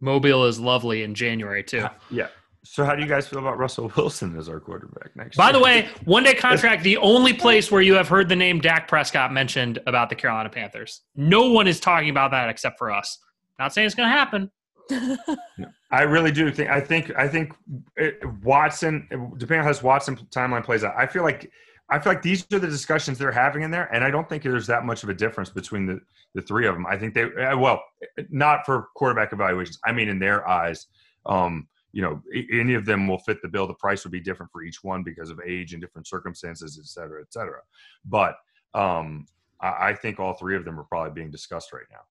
Mobile 0.01 0.43
is 0.45 0.59
lovely 0.59 1.03
in 1.03 1.15
January 1.15 1.63
too. 1.63 1.87
Yeah, 2.11 2.27
so 2.63 2.85
how 2.85 2.95
do 2.95 3.01
you 3.01 3.07
guys 3.07 3.27
feel 3.27 3.39
about 3.39 3.57
Russell 3.57 3.91
Wilson 3.97 4.37
as 4.37 4.47
our 4.47 4.59
quarterback 4.59 5.15
next 5.15 5.37
By 5.37 5.47
year? 5.47 5.53
the 5.53 5.59
way, 5.59 5.89
one 6.05 6.23
day 6.23 6.33
contract, 6.33 6.83
the 6.83 6.97
only 6.97 7.33
place 7.33 7.71
where 7.71 7.81
you 7.81 7.93
have 7.95 8.07
heard 8.07 8.29
the 8.29 8.35
name 8.35 8.59
Dak 8.59 8.87
Prescott 8.87 9.33
mentioned 9.33 9.79
about 9.85 10.09
the 10.09 10.15
Carolina 10.15 10.49
Panthers. 10.49 11.01
No 11.15 11.51
one 11.51 11.67
is 11.67 11.79
talking 11.79 12.09
about 12.09 12.31
that 12.31 12.49
except 12.49 12.77
for 12.77 12.91
us. 12.91 13.19
Not 13.59 13.73
saying 13.73 13.85
it's 13.85 13.95
going 13.95 14.09
to 14.09 14.17
happen. 14.17 14.49
I 15.91 16.01
really 16.01 16.31
do 16.31 16.51
think 16.51 16.69
I 16.69 16.81
think 16.81 17.11
I 17.17 17.27
think 17.27 17.53
it, 17.95 18.19
Watson 18.41 19.07
depending 19.37 19.59
on 19.59 19.63
how 19.65 19.71
this 19.71 19.83
Watson 19.83 20.17
timeline 20.31 20.63
plays 20.63 20.83
out. 20.83 20.93
I 20.97 21.05
feel 21.05 21.23
like 21.23 21.49
I 21.89 21.99
feel 21.99 22.11
like 22.11 22.21
these 22.21 22.45
are 22.51 22.59
the 22.59 22.67
discussions 22.67 23.17
they're 23.17 23.31
having 23.31 23.61
in 23.61 23.71
there, 23.71 23.93
and 23.93 24.03
I 24.03 24.11
don't 24.11 24.27
think 24.27 24.43
there's 24.43 24.67
that 24.67 24.83
much 24.83 25.03
of 25.03 25.09
a 25.09 25.13
difference 25.13 25.49
between 25.49 25.85
the 25.85 25.99
the 26.33 26.41
three 26.41 26.67
of 26.67 26.73
them. 26.73 26.85
I 26.85 26.97
think 26.97 27.13
they 27.13 27.25
well, 27.55 27.81
not 28.29 28.65
for 28.65 28.87
quarterback 28.95 29.31
evaluations. 29.31 29.79
I 29.85 29.91
mean, 29.91 30.09
in 30.09 30.19
their 30.19 30.47
eyes, 30.47 30.87
um, 31.25 31.67
you 31.93 32.01
know, 32.01 32.21
any 32.51 32.73
of 32.73 32.85
them 32.85 33.07
will 33.07 33.19
fit 33.19 33.41
the 33.41 33.47
bill. 33.47 33.67
The 33.67 33.75
price 33.75 34.03
would 34.03 34.11
be 34.11 34.19
different 34.19 34.51
for 34.51 34.63
each 34.63 34.83
one 34.83 35.03
because 35.03 35.29
of 35.29 35.39
age 35.47 35.73
and 35.73 35.81
different 35.81 36.07
circumstances, 36.07 36.79
et 36.79 36.87
cetera, 36.87 37.21
et 37.21 37.31
cetera. 37.31 37.61
But 38.03 38.35
um, 38.73 39.27
I, 39.61 39.89
I 39.89 39.93
think 39.93 40.19
all 40.19 40.33
three 40.33 40.57
of 40.57 40.65
them 40.65 40.79
are 40.79 40.85
probably 40.85 41.13
being 41.13 41.31
discussed 41.31 41.71
right 41.71 41.85
now. 41.91 42.01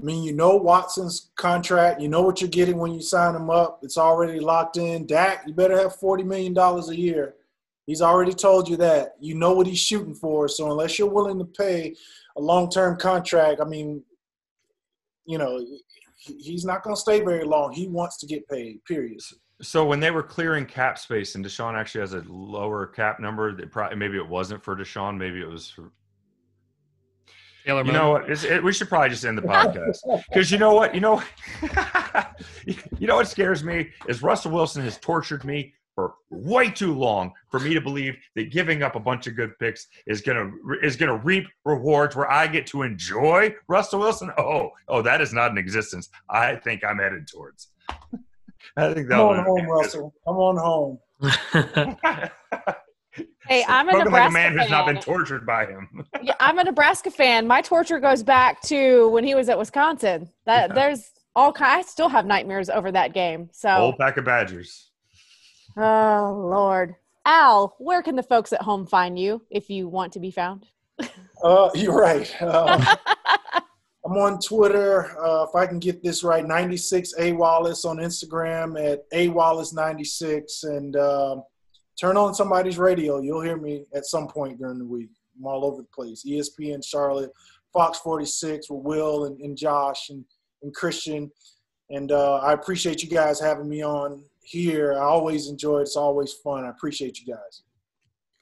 I 0.00 0.04
mean, 0.04 0.22
you 0.22 0.32
know 0.32 0.54
Watson's 0.56 1.30
contract. 1.34 2.00
You 2.00 2.06
know 2.06 2.22
what 2.22 2.40
you're 2.40 2.48
getting 2.48 2.78
when 2.78 2.94
you 2.94 3.02
sign 3.02 3.34
him 3.34 3.50
up. 3.50 3.80
It's 3.82 3.98
already 3.98 4.38
locked 4.38 4.76
in. 4.76 5.06
Dak, 5.06 5.42
you 5.44 5.52
better 5.52 5.76
have 5.76 5.96
forty 5.96 6.22
million 6.22 6.54
dollars 6.54 6.88
a 6.88 6.96
year. 6.96 7.34
He's 7.86 8.02
already 8.02 8.32
told 8.32 8.68
you 8.68 8.76
that. 8.76 9.16
You 9.18 9.34
know 9.34 9.52
what 9.52 9.66
he's 9.66 9.80
shooting 9.80 10.14
for. 10.14 10.46
So 10.46 10.70
unless 10.70 10.98
you're 10.98 11.10
willing 11.10 11.40
to 11.40 11.44
pay 11.44 11.96
a 12.36 12.40
long-term 12.40 12.98
contract, 12.98 13.60
I 13.60 13.64
mean, 13.64 14.04
you 15.24 15.38
know, 15.38 15.66
he's 16.18 16.64
not 16.64 16.82
going 16.82 16.94
to 16.94 17.00
stay 17.00 17.20
very 17.20 17.44
long. 17.44 17.72
He 17.72 17.88
wants 17.88 18.18
to 18.18 18.26
get 18.26 18.46
paid. 18.48 18.84
Period. 18.84 19.20
So 19.62 19.84
when 19.84 20.00
they 20.00 20.10
were 20.10 20.22
clearing 20.22 20.66
cap 20.66 20.98
space, 20.98 21.34
and 21.34 21.44
Deshaun 21.44 21.74
actually 21.74 22.02
has 22.02 22.14
a 22.14 22.22
lower 22.28 22.86
cap 22.86 23.20
number, 23.20 23.54
that 23.56 23.72
probably 23.72 23.96
maybe 23.96 24.16
it 24.16 24.28
wasn't 24.28 24.62
for 24.62 24.76
Deshaun, 24.76 25.16
maybe 25.16 25.40
it 25.40 25.48
was 25.48 25.70
for. 25.70 25.92
Taylor 27.66 27.84
you 27.84 27.92
know 27.92 28.12
what? 28.12 28.30
It, 28.30 28.64
we 28.64 28.72
should 28.72 28.88
probably 28.88 29.10
just 29.10 29.26
end 29.26 29.36
the 29.36 29.42
podcast 29.42 29.98
because 30.30 30.50
you 30.50 30.56
know 30.56 30.72
what? 30.72 30.94
You 30.94 31.02
know, 31.02 31.22
you 32.66 33.06
know 33.06 33.16
what 33.16 33.28
scares 33.28 33.62
me 33.62 33.90
is 34.08 34.22
Russell 34.22 34.52
Wilson 34.52 34.82
has 34.84 34.96
tortured 34.96 35.44
me 35.44 35.74
for 35.98 36.14
way 36.30 36.70
too 36.70 36.94
long 36.94 37.32
for 37.50 37.58
me 37.58 37.74
to 37.74 37.80
believe 37.80 38.16
that 38.36 38.52
giving 38.52 38.84
up 38.84 38.94
a 38.94 39.00
bunch 39.00 39.26
of 39.26 39.34
good 39.34 39.58
picks 39.58 39.88
is 40.06 40.20
gonna 40.20 40.48
is 40.80 40.94
gonna 40.94 41.16
reap 41.16 41.48
rewards 41.64 42.14
where 42.14 42.30
I 42.30 42.46
get 42.46 42.68
to 42.68 42.82
enjoy 42.82 43.52
Russell 43.66 43.98
Wilson. 43.98 44.30
Oh, 44.38 44.70
oh, 44.86 45.02
that 45.02 45.20
is 45.20 45.32
not 45.32 45.50
in 45.50 45.58
existence. 45.58 46.08
I 46.30 46.54
think 46.54 46.84
I'm 46.84 46.98
headed 46.98 47.26
towards. 47.26 47.70
I 48.76 48.94
think 48.94 49.08
that. 49.08 49.16
Come 49.16 49.26
on 49.26 49.44
home, 49.44 49.66
Russell. 49.66 50.14
Come 50.24 50.36
on 50.36 50.56
home. 50.56 51.00
hey, 53.48 53.64
I'm 53.66 53.88
a 53.88 53.92
Nebraska 53.92 54.10
like 54.12 54.28
a 54.28 54.32
man 54.32 54.52
fan. 54.52 54.58
who's 54.58 54.70
not 54.70 54.86
been 54.86 55.00
tortured 55.00 55.44
by 55.44 55.66
him. 55.66 56.06
yeah, 56.22 56.34
I'm 56.38 56.60
a 56.60 56.64
Nebraska 56.64 57.10
fan. 57.10 57.48
My 57.48 57.60
torture 57.60 57.98
goes 57.98 58.22
back 58.22 58.62
to 58.62 59.08
when 59.08 59.24
he 59.24 59.34
was 59.34 59.48
at 59.48 59.58
Wisconsin. 59.58 60.30
That 60.46 60.68
yeah. 60.68 60.74
there's 60.76 61.10
all 61.34 61.52
I 61.58 61.82
still 61.82 62.08
have 62.08 62.24
nightmares 62.24 62.70
over 62.70 62.92
that 62.92 63.14
game. 63.14 63.48
So 63.52 63.68
whole 63.68 63.96
pack 63.98 64.16
of 64.16 64.24
Badgers. 64.24 64.87
Oh, 65.80 66.48
Lord. 66.50 66.96
Al, 67.24 67.76
where 67.78 68.02
can 68.02 68.16
the 68.16 68.22
folks 68.22 68.52
at 68.52 68.62
home 68.62 68.84
find 68.84 69.16
you 69.16 69.42
if 69.48 69.70
you 69.70 69.86
want 69.86 70.12
to 70.14 70.20
be 70.20 70.32
found? 70.32 70.66
Uh, 71.44 71.70
you're 71.72 71.96
right. 71.96 72.42
Um, 72.42 72.82
I'm 74.04 74.16
on 74.16 74.40
Twitter. 74.40 75.16
Uh, 75.24 75.44
if 75.44 75.54
I 75.54 75.66
can 75.66 75.78
get 75.78 76.02
this 76.02 76.24
right, 76.24 76.44
96 76.44 77.12
A 77.20 77.32
Wallace 77.32 77.84
on 77.84 77.98
Instagram 77.98 78.82
at 78.82 79.04
A 79.12 79.28
Wallace 79.28 79.72
96, 79.72 80.64
and 80.64 80.96
um, 80.96 81.44
turn 82.00 82.16
on 82.16 82.34
somebody's 82.34 82.78
radio. 82.78 83.20
You'll 83.20 83.42
hear 83.42 83.56
me 83.56 83.84
at 83.94 84.06
some 84.06 84.26
point 84.26 84.58
during 84.58 84.78
the 84.78 84.86
week. 84.86 85.10
I'm 85.38 85.46
all 85.46 85.64
over 85.64 85.82
the 85.82 85.88
place. 85.94 86.24
ESPN 86.26 86.84
Charlotte, 86.84 87.30
Fox 87.72 87.98
46 87.98 88.68
with 88.68 88.82
Will 88.82 89.26
and, 89.26 89.38
and 89.40 89.56
Josh 89.56 90.08
and, 90.08 90.24
and 90.62 90.74
Christian. 90.74 91.30
And 91.90 92.12
uh, 92.12 92.36
I 92.36 92.52
appreciate 92.52 93.02
you 93.02 93.08
guys 93.08 93.40
having 93.40 93.68
me 93.68 93.82
on 93.82 94.22
here. 94.42 94.94
I 94.94 95.00
always 95.00 95.48
enjoy 95.48 95.78
it. 95.78 95.82
It's 95.82 95.96
always 95.96 96.32
fun. 96.32 96.64
I 96.64 96.70
appreciate 96.70 97.18
you 97.20 97.26
guys. 97.26 97.62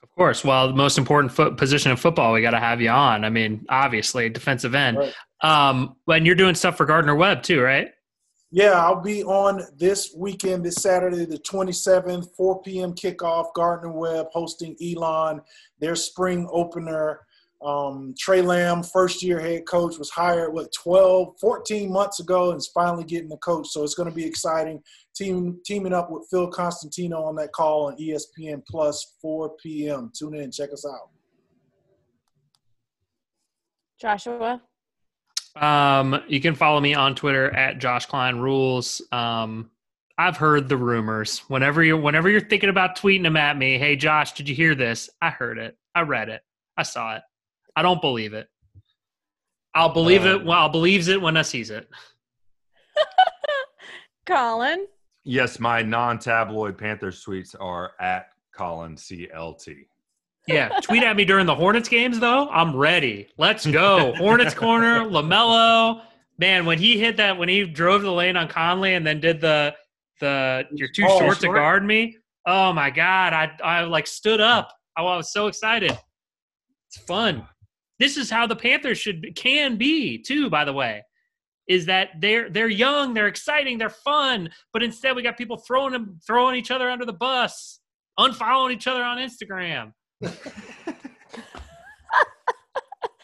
Of 0.03 0.09
course. 0.11 0.43
Well, 0.43 0.67
the 0.67 0.73
most 0.73 0.97
important 0.97 1.31
foot 1.31 1.57
position 1.57 1.91
in 1.91 1.97
football, 1.97 2.33
we 2.33 2.41
got 2.41 2.51
to 2.51 2.59
have 2.59 2.81
you 2.81 2.89
on. 2.89 3.23
I 3.23 3.29
mean, 3.29 3.65
obviously, 3.69 4.29
defensive 4.29 4.75
end. 4.75 4.97
Right. 4.97 5.13
Um, 5.41 5.95
when 6.05 6.25
you're 6.25 6.35
doing 6.35 6.55
stuff 6.55 6.77
for 6.77 6.85
Gardner 6.85 7.15
Webb 7.15 7.43
too, 7.43 7.61
right? 7.61 7.89
Yeah, 8.49 8.73
I'll 8.73 9.01
be 9.01 9.23
on 9.23 9.61
this 9.77 10.13
weekend, 10.15 10.65
this 10.65 10.75
Saturday, 10.75 11.25
the 11.25 11.37
27th, 11.39 12.33
4 12.35 12.61
p.m. 12.61 12.93
kickoff. 12.93 13.53
Gardner 13.53 13.91
Webb 13.91 14.27
hosting 14.31 14.75
Elon, 14.81 15.41
their 15.79 15.95
spring 15.95 16.47
opener. 16.51 17.26
Um, 17.61 18.13
Tre 18.17 18.41
Lamb, 18.41 18.83
first 18.83 19.23
year 19.23 19.39
head 19.39 19.65
coach, 19.65 19.97
was 19.97 20.09
hired, 20.09 20.53
what, 20.53 20.71
12, 20.73 21.39
14 21.39 21.91
months 21.91 22.19
ago 22.19 22.51
and 22.51 22.57
is 22.57 22.67
finally 22.67 23.03
getting 23.03 23.29
the 23.29 23.37
coach. 23.37 23.67
So 23.69 23.83
it's 23.83 23.95
going 23.95 24.09
to 24.09 24.15
be 24.15 24.25
exciting. 24.25 24.81
Team, 25.15 25.59
teaming 25.65 25.93
up 25.93 26.11
with 26.11 26.27
Phil 26.29 26.47
Constantino 26.47 27.23
on 27.23 27.35
that 27.37 27.51
call 27.51 27.87
on 27.87 27.97
ESPN 27.97 28.61
Plus, 28.69 29.15
4 29.21 29.55
p.m. 29.61 30.11
Tune 30.17 30.35
in, 30.35 30.51
check 30.51 30.71
us 30.71 30.85
out. 30.85 31.09
Joshua. 33.99 34.61
Um, 35.55 36.21
you 36.27 36.39
can 36.39 36.53
follow 36.53 36.79
me 36.79 36.93
on 36.93 37.15
Twitter 37.15 37.49
at 37.55 37.79
Josh 37.79 38.05
Klein 38.05 38.37
Rules. 38.37 39.01
Um, 39.11 39.71
I've 40.19 40.37
heard 40.37 40.69
the 40.69 40.77
rumors. 40.77 41.39
Whenever 41.47 41.83
you're 41.83 41.97
whenever 41.97 42.29
you're 42.29 42.41
thinking 42.41 42.69
about 42.69 42.97
tweeting 42.97 43.23
them 43.23 43.37
at 43.37 43.57
me, 43.57 43.77
hey 43.77 43.95
Josh, 43.95 44.33
did 44.33 44.49
you 44.49 44.55
hear 44.55 44.75
this? 44.75 45.09
I 45.21 45.29
heard 45.29 45.57
it. 45.57 45.77
I 45.93 46.01
read 46.01 46.29
it. 46.29 46.41
I 46.75 46.83
saw 46.83 47.15
it. 47.15 47.23
I 47.77 47.83
don't 47.83 48.01
believe 48.01 48.33
it. 48.33 48.49
I'll 49.75 49.93
believe 49.93 50.25
it. 50.25 50.41
Uh, 50.41 50.45
well, 50.45 50.61
I'll 50.61 50.69
believes 50.69 51.09
it 51.09 51.21
when 51.21 51.37
I 51.37 51.43
sees 51.43 51.69
it. 51.69 51.87
Colin. 54.25 54.87
Yes, 55.23 55.59
my 55.59 55.83
non-tabloid 55.83 56.75
Panther 56.75 57.11
tweets 57.11 57.55
are 57.59 57.91
at 57.99 58.29
Colin 58.51 58.95
CLT. 58.95 59.85
Yeah, 60.47 60.69
tweet 60.81 61.03
at 61.03 61.15
me 61.15 61.23
during 61.23 61.45
the 61.45 61.53
Hornets 61.53 61.87
games 61.87 62.19
though. 62.19 62.49
I'm 62.49 62.75
ready. 62.75 63.27
Let's 63.37 63.63
go. 63.63 64.11
Hornets 64.17 64.55
corner, 64.55 65.01
Lamelo. 65.01 66.01
Man, 66.39 66.65
when 66.65 66.79
he 66.79 66.97
hit 66.97 67.15
that, 67.17 67.37
when 67.37 67.47
he 67.47 67.63
drove 67.63 68.01
the 68.01 68.11
lane 68.11 68.37
on 68.37 68.47
Conley 68.47 68.95
and 68.95 69.05
then 69.05 69.19
did 69.19 69.39
the 69.39 69.75
the 70.19 70.63
you're 70.71 70.89
too 70.89 71.05
Oh, 71.07 71.19
short 71.19 71.39
to 71.41 71.47
guard 71.47 71.85
me. 71.85 72.17
Oh 72.47 72.73
my 72.73 72.89
god, 72.89 73.33
I 73.33 73.51
I 73.63 73.81
like 73.83 74.07
stood 74.07 74.41
up. 74.41 74.75
I 74.95 75.03
was 75.03 75.31
so 75.31 75.45
excited. 75.45 75.95
It's 76.87 76.97
fun. 77.05 77.47
This 77.99 78.17
is 78.17 78.29
how 78.29 78.45
the 78.47 78.55
Panthers 78.55 78.97
should 78.99 79.21
be, 79.21 79.31
can 79.31 79.75
be 79.77 80.17
too. 80.19 80.49
By 80.49 80.65
the 80.65 80.73
way, 80.73 81.03
is 81.67 81.85
that 81.87 82.09
they're 82.19 82.49
they're 82.49 82.69
young, 82.69 83.13
they're 83.13 83.27
exciting, 83.27 83.77
they're 83.77 83.89
fun, 83.89 84.49
but 84.73 84.83
instead 84.83 85.15
we 85.15 85.21
got 85.23 85.37
people 85.37 85.57
throwing 85.57 85.93
them 85.93 86.19
throwing 86.25 86.55
each 86.55 86.71
other 86.71 86.89
under 86.89 87.05
the 87.05 87.13
bus, 87.13 87.79
unfollowing 88.19 88.73
each 88.73 88.87
other 88.87 89.03
on 89.03 89.17
Instagram. 89.17 89.93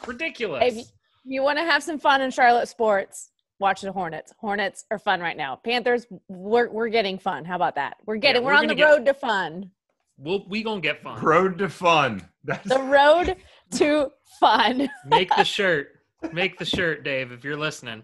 Ridiculous. 0.05 0.63
If 0.77 0.87
you 1.23 1.41
want 1.43 1.57
to 1.59 1.63
have 1.63 1.81
some 1.81 1.97
fun 1.97 2.21
in 2.21 2.29
Charlotte 2.31 2.67
sports, 2.67 3.29
watch 3.59 3.81
the 3.81 3.91
Hornets. 3.91 4.33
Hornets 4.37 4.83
are 4.91 4.99
fun 4.99 5.21
right 5.21 5.37
now. 5.37 5.55
Panthers, 5.63 6.05
we're 6.27 6.69
we're 6.69 6.89
getting 6.89 7.17
fun. 7.17 7.45
How 7.45 7.55
about 7.55 7.75
that? 7.75 7.97
We're 8.05 8.17
getting 8.17 8.43
we're 8.43 8.51
we're 8.51 8.57
on 8.57 8.67
the 8.67 8.75
gonna 8.75 8.91
get- 8.91 8.97
road 8.97 9.05
to 9.05 9.13
fun. 9.13 9.71
We'll, 10.17 10.45
we 10.47 10.61
gonna 10.61 10.79
get 10.81 11.01
fun. 11.01 11.21
Road 11.23 11.57
to 11.57 11.69
fun. 11.69 12.27
That's 12.43 12.67
The 12.69 12.79
road 12.81 13.35
to 13.77 14.11
fun. 14.39 14.89
Make 15.05 15.29
the 15.35 15.43
shirt. 15.43 15.99
Make 16.31 16.57
the 16.57 16.65
shirt, 16.65 17.03
Dave, 17.03 17.31
if 17.31 17.43
you're 17.43 17.57
listening. 17.57 18.03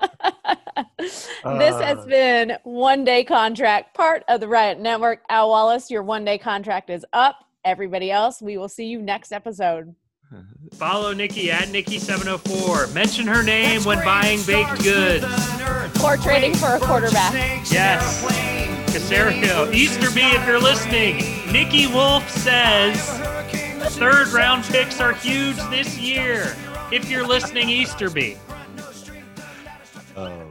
this 0.98 1.28
has 1.44 1.98
uh. 1.98 2.06
been 2.06 2.56
one 2.64 3.04
day 3.04 3.24
contract, 3.24 3.94
part 3.94 4.24
of 4.28 4.40
the 4.40 4.48
Riot 4.48 4.80
Network. 4.80 5.22
Al 5.28 5.48
Wallace, 5.48 5.90
your 5.90 6.02
one 6.02 6.24
day 6.24 6.38
contract 6.38 6.90
is 6.90 7.04
up. 7.12 7.36
Everybody 7.64 8.10
else, 8.10 8.42
we 8.42 8.58
will 8.58 8.68
see 8.68 8.86
you 8.86 9.00
next 9.00 9.32
episode. 9.32 9.94
Follow 10.74 11.12
Nikki 11.12 11.50
at 11.50 11.68
Nikki704. 11.68 12.92
Mention 12.94 13.26
her 13.26 13.42
name 13.42 13.82
when 13.84 13.98
buying 14.04 14.40
baked 14.46 14.82
goods. 14.82 15.24
Or 16.02 16.16
trading 16.16 16.54
for 16.54 16.74
a 16.74 16.80
quarterback. 16.80 17.32
Yes. 17.70 18.24
Caserio. 18.92 19.72
Easterby, 19.72 20.20
if 20.20 20.46
you're 20.46 20.60
listening. 20.60 21.16
Nikki 21.52 21.86
Wolf 21.86 22.28
says 22.28 23.33
third 23.90 24.28
round 24.28 24.64
picks 24.64 25.00
are 25.00 25.12
huge 25.12 25.56
this 25.70 25.98
year. 25.98 26.56
If 26.92 27.10
you're 27.10 27.26
listening, 27.26 27.68
Easterby. 27.68 28.38
oh, 30.16 30.43